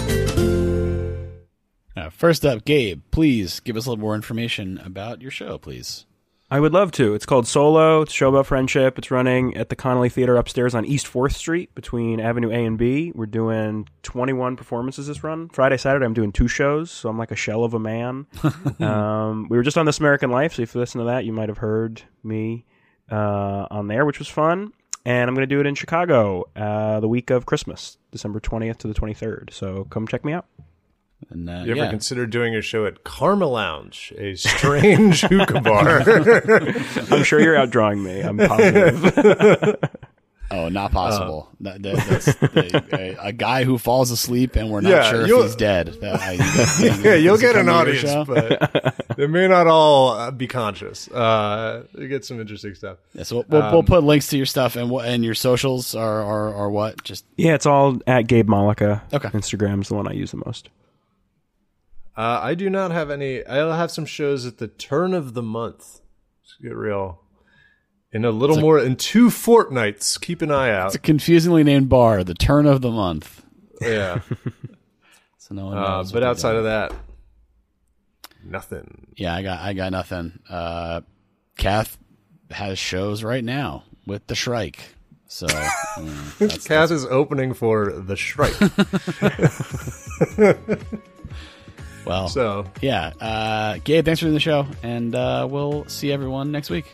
Uh, 1.96 2.10
first 2.10 2.44
up, 2.46 2.64
Gabe, 2.64 3.02
please 3.10 3.60
give 3.60 3.76
us 3.76 3.86
a 3.86 3.90
little 3.90 4.02
more 4.02 4.14
information 4.14 4.78
about 4.78 5.20
your 5.20 5.30
show, 5.30 5.58
please. 5.58 6.06
I 6.50 6.60
would 6.60 6.72
love 6.74 6.92
to. 6.92 7.14
It's 7.14 7.24
called 7.24 7.46
Solo. 7.46 8.02
It's 8.02 8.12
a 8.12 8.16
show 8.16 8.28
about 8.28 8.46
friendship. 8.46 8.98
It's 8.98 9.10
running 9.10 9.56
at 9.56 9.70
the 9.70 9.76
Connelly 9.76 10.10
Theater 10.10 10.36
upstairs 10.36 10.74
on 10.74 10.84
East 10.84 11.06
4th 11.06 11.32
Street 11.34 11.74
between 11.74 12.20
Avenue 12.20 12.50
A 12.50 12.64
and 12.66 12.76
B. 12.76 13.12
We're 13.14 13.26
doing 13.26 13.88
21 14.02 14.56
performances 14.56 15.06
this 15.06 15.24
run. 15.24 15.48
Friday, 15.48 15.78
Saturday, 15.78 16.04
I'm 16.04 16.12
doing 16.12 16.32
two 16.32 16.46
shows, 16.46 16.90
so 16.90 17.08
I'm 17.08 17.16
like 17.16 17.30
a 17.30 17.36
shell 17.36 17.64
of 17.64 17.72
a 17.72 17.78
man. 17.78 18.26
um, 18.80 19.48
we 19.48 19.56
were 19.56 19.62
just 19.62 19.78
on 19.78 19.86
This 19.86 19.98
American 20.00 20.30
Life, 20.30 20.54
so 20.54 20.62
if 20.62 20.74
you 20.74 20.80
listen 20.80 20.98
to 20.98 21.06
that, 21.06 21.24
you 21.24 21.32
might 21.32 21.48
have 21.48 21.58
heard 21.58 22.02
me 22.22 22.66
uh, 23.10 23.66
on 23.70 23.88
there, 23.88 24.04
which 24.04 24.18
was 24.18 24.28
fun. 24.28 24.72
And 25.06 25.28
I'm 25.28 25.34
going 25.34 25.48
to 25.48 25.54
do 25.54 25.60
it 25.60 25.66
in 25.66 25.74
Chicago 25.74 26.44
uh, 26.56 27.00
the 27.00 27.08
week 27.08 27.30
of 27.30 27.46
Christmas, 27.46 27.98
December 28.10 28.40
20th 28.40 28.78
to 28.78 28.88
the 28.88 28.94
23rd. 28.94 29.52
So 29.52 29.84
come 29.90 30.06
check 30.06 30.24
me 30.24 30.32
out. 30.34 30.46
And 31.30 31.48
uh, 31.48 31.52
You 31.64 31.72
ever 31.72 31.84
yeah. 31.84 31.90
consider 31.90 32.26
doing 32.26 32.54
a 32.54 32.60
show 32.62 32.86
at 32.86 33.04
Karma 33.04 33.46
Lounge, 33.46 34.12
a 34.18 34.34
strange 34.36 35.20
hookah 35.30 35.60
bar? 35.60 36.00
I'm 37.10 37.24
sure 37.24 37.40
you're 37.40 37.56
outdrawing 37.56 38.02
me. 38.02 38.20
I'm 38.20 38.38
positive. 38.38 39.76
Oh, 40.50 40.68
not 40.68 40.92
possible. 40.92 41.48
That- 41.62 41.82
that- 41.82 41.96
that's 42.06 42.26
the- 42.26 42.86
a, 43.18 43.28
a 43.28 43.32
guy 43.32 43.64
who 43.64 43.76
falls 43.76 44.10
asleep 44.12 44.54
and 44.54 44.70
we're 44.70 44.82
not 44.82 44.90
Yeah, 44.90 45.10
sure 45.10 45.22
if 45.22 45.42
he's 45.46 45.56
dead. 45.56 45.88
That- 46.00 46.20
I- 46.20 47.02
yeah, 47.02 47.14
you'll 47.14 47.38
get 47.38 47.56
an 47.56 47.66
come 47.66 47.86
to 47.86 47.92
your 47.92 48.18
audience, 48.20 48.28
but 49.08 49.16
they 49.16 49.26
may 49.26 49.48
not 49.48 49.66
all 49.66 50.10
uh, 50.10 50.30
be 50.30 50.46
conscious. 50.46 51.08
Uh, 51.10 51.84
you 51.98 52.06
get 52.06 52.24
some 52.24 52.40
interesting 52.40 52.74
stuff. 52.74 52.98
Yeah, 53.14 53.24
so 53.24 53.36
we'll, 53.36 53.44
we'll, 53.48 53.70
we'll 53.70 53.78
Um, 53.80 53.86
put 53.86 54.04
links 54.04 54.28
to 54.28 54.36
your 54.36 54.46
stuff 54.46 54.76
and 54.76 54.90
what 54.90 55.06
and 55.06 55.24
your 55.24 55.34
socials 55.34 55.94
are 55.96 56.22
are, 56.22 56.54
are 56.54 56.70
what? 56.70 57.02
Just 57.02 57.24
yeah, 57.36 57.54
it's 57.54 57.66
all 57.66 57.98
at 58.06 58.28
Gabe 58.28 58.48
Mollica. 58.48 59.00
Okay. 59.12 59.28
Instagram's 59.30 59.88
the 59.88 59.94
one 59.96 60.06
I 60.06 60.12
use 60.12 60.30
the 60.30 60.42
most. 60.44 60.68
Uh, 62.16 62.38
I 62.42 62.54
do 62.54 62.70
not 62.70 62.90
have 62.92 63.10
any. 63.10 63.44
I'll 63.46 63.72
have 63.72 63.90
some 63.90 64.06
shows 64.06 64.46
at 64.46 64.58
the 64.58 64.68
turn 64.68 65.14
of 65.14 65.34
the 65.34 65.42
month. 65.42 66.00
Let's 66.42 66.54
get 66.62 66.76
real. 66.76 67.20
In 68.12 68.24
a 68.24 68.30
little 68.30 68.60
more, 68.60 68.78
in 68.78 68.94
two 68.94 69.28
fortnights. 69.28 70.20
Keep 70.20 70.40
an 70.42 70.52
eye 70.52 70.70
out. 70.70 70.86
it's 70.86 70.94
a 70.94 71.00
confusingly 71.00 71.64
named 71.64 71.88
bar, 71.88 72.22
the 72.22 72.34
turn 72.34 72.66
of 72.66 72.80
the 72.80 72.90
month. 72.90 73.44
yeah. 73.80 74.20
So 75.38 75.54
no 75.54 75.66
one 75.66 75.76
Uh, 75.76 76.02
but 76.10 76.22
outside 76.22 76.56
of 76.56 76.64
that, 76.64 76.90
nothing. 78.42 79.08
Yeah, 79.14 79.34
I 79.34 79.42
got 79.42 79.60
I 79.60 79.74
got 79.74 79.92
nothing. 79.92 80.38
Uh 80.48 81.02
Kath 81.58 81.98
has 82.50 82.78
shows 82.78 83.22
right 83.22 83.44
now 83.44 83.84
with 84.06 84.26
the 84.26 84.34
Shrike. 84.34 84.78
So 85.26 85.46
mm, 85.46 86.66
Cass 86.66 86.90
is 86.90 87.04
opening 87.04 87.52
for 87.52 87.92
the 87.92 88.16
Shrike. 88.16 88.58
well 92.04 92.28
so 92.28 92.64
yeah. 92.80 93.12
Uh 93.20 93.78
Gabe, 93.84 94.04
thanks 94.04 94.20
for 94.20 94.24
doing 94.26 94.34
the 94.34 94.40
show 94.40 94.66
and 94.82 95.14
uh 95.14 95.46
we'll 95.50 95.84
see 95.86 96.12
everyone 96.12 96.52
next 96.52 96.70
week. 96.70 96.86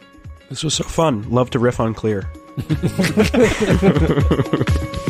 This 0.49 0.65
was 0.65 0.75
so 0.75 0.85
fun. 0.85 1.29
Love 1.31 1.51
to 1.51 1.59
riff 1.59 1.81
on 1.81 1.95
clear. 1.95 2.29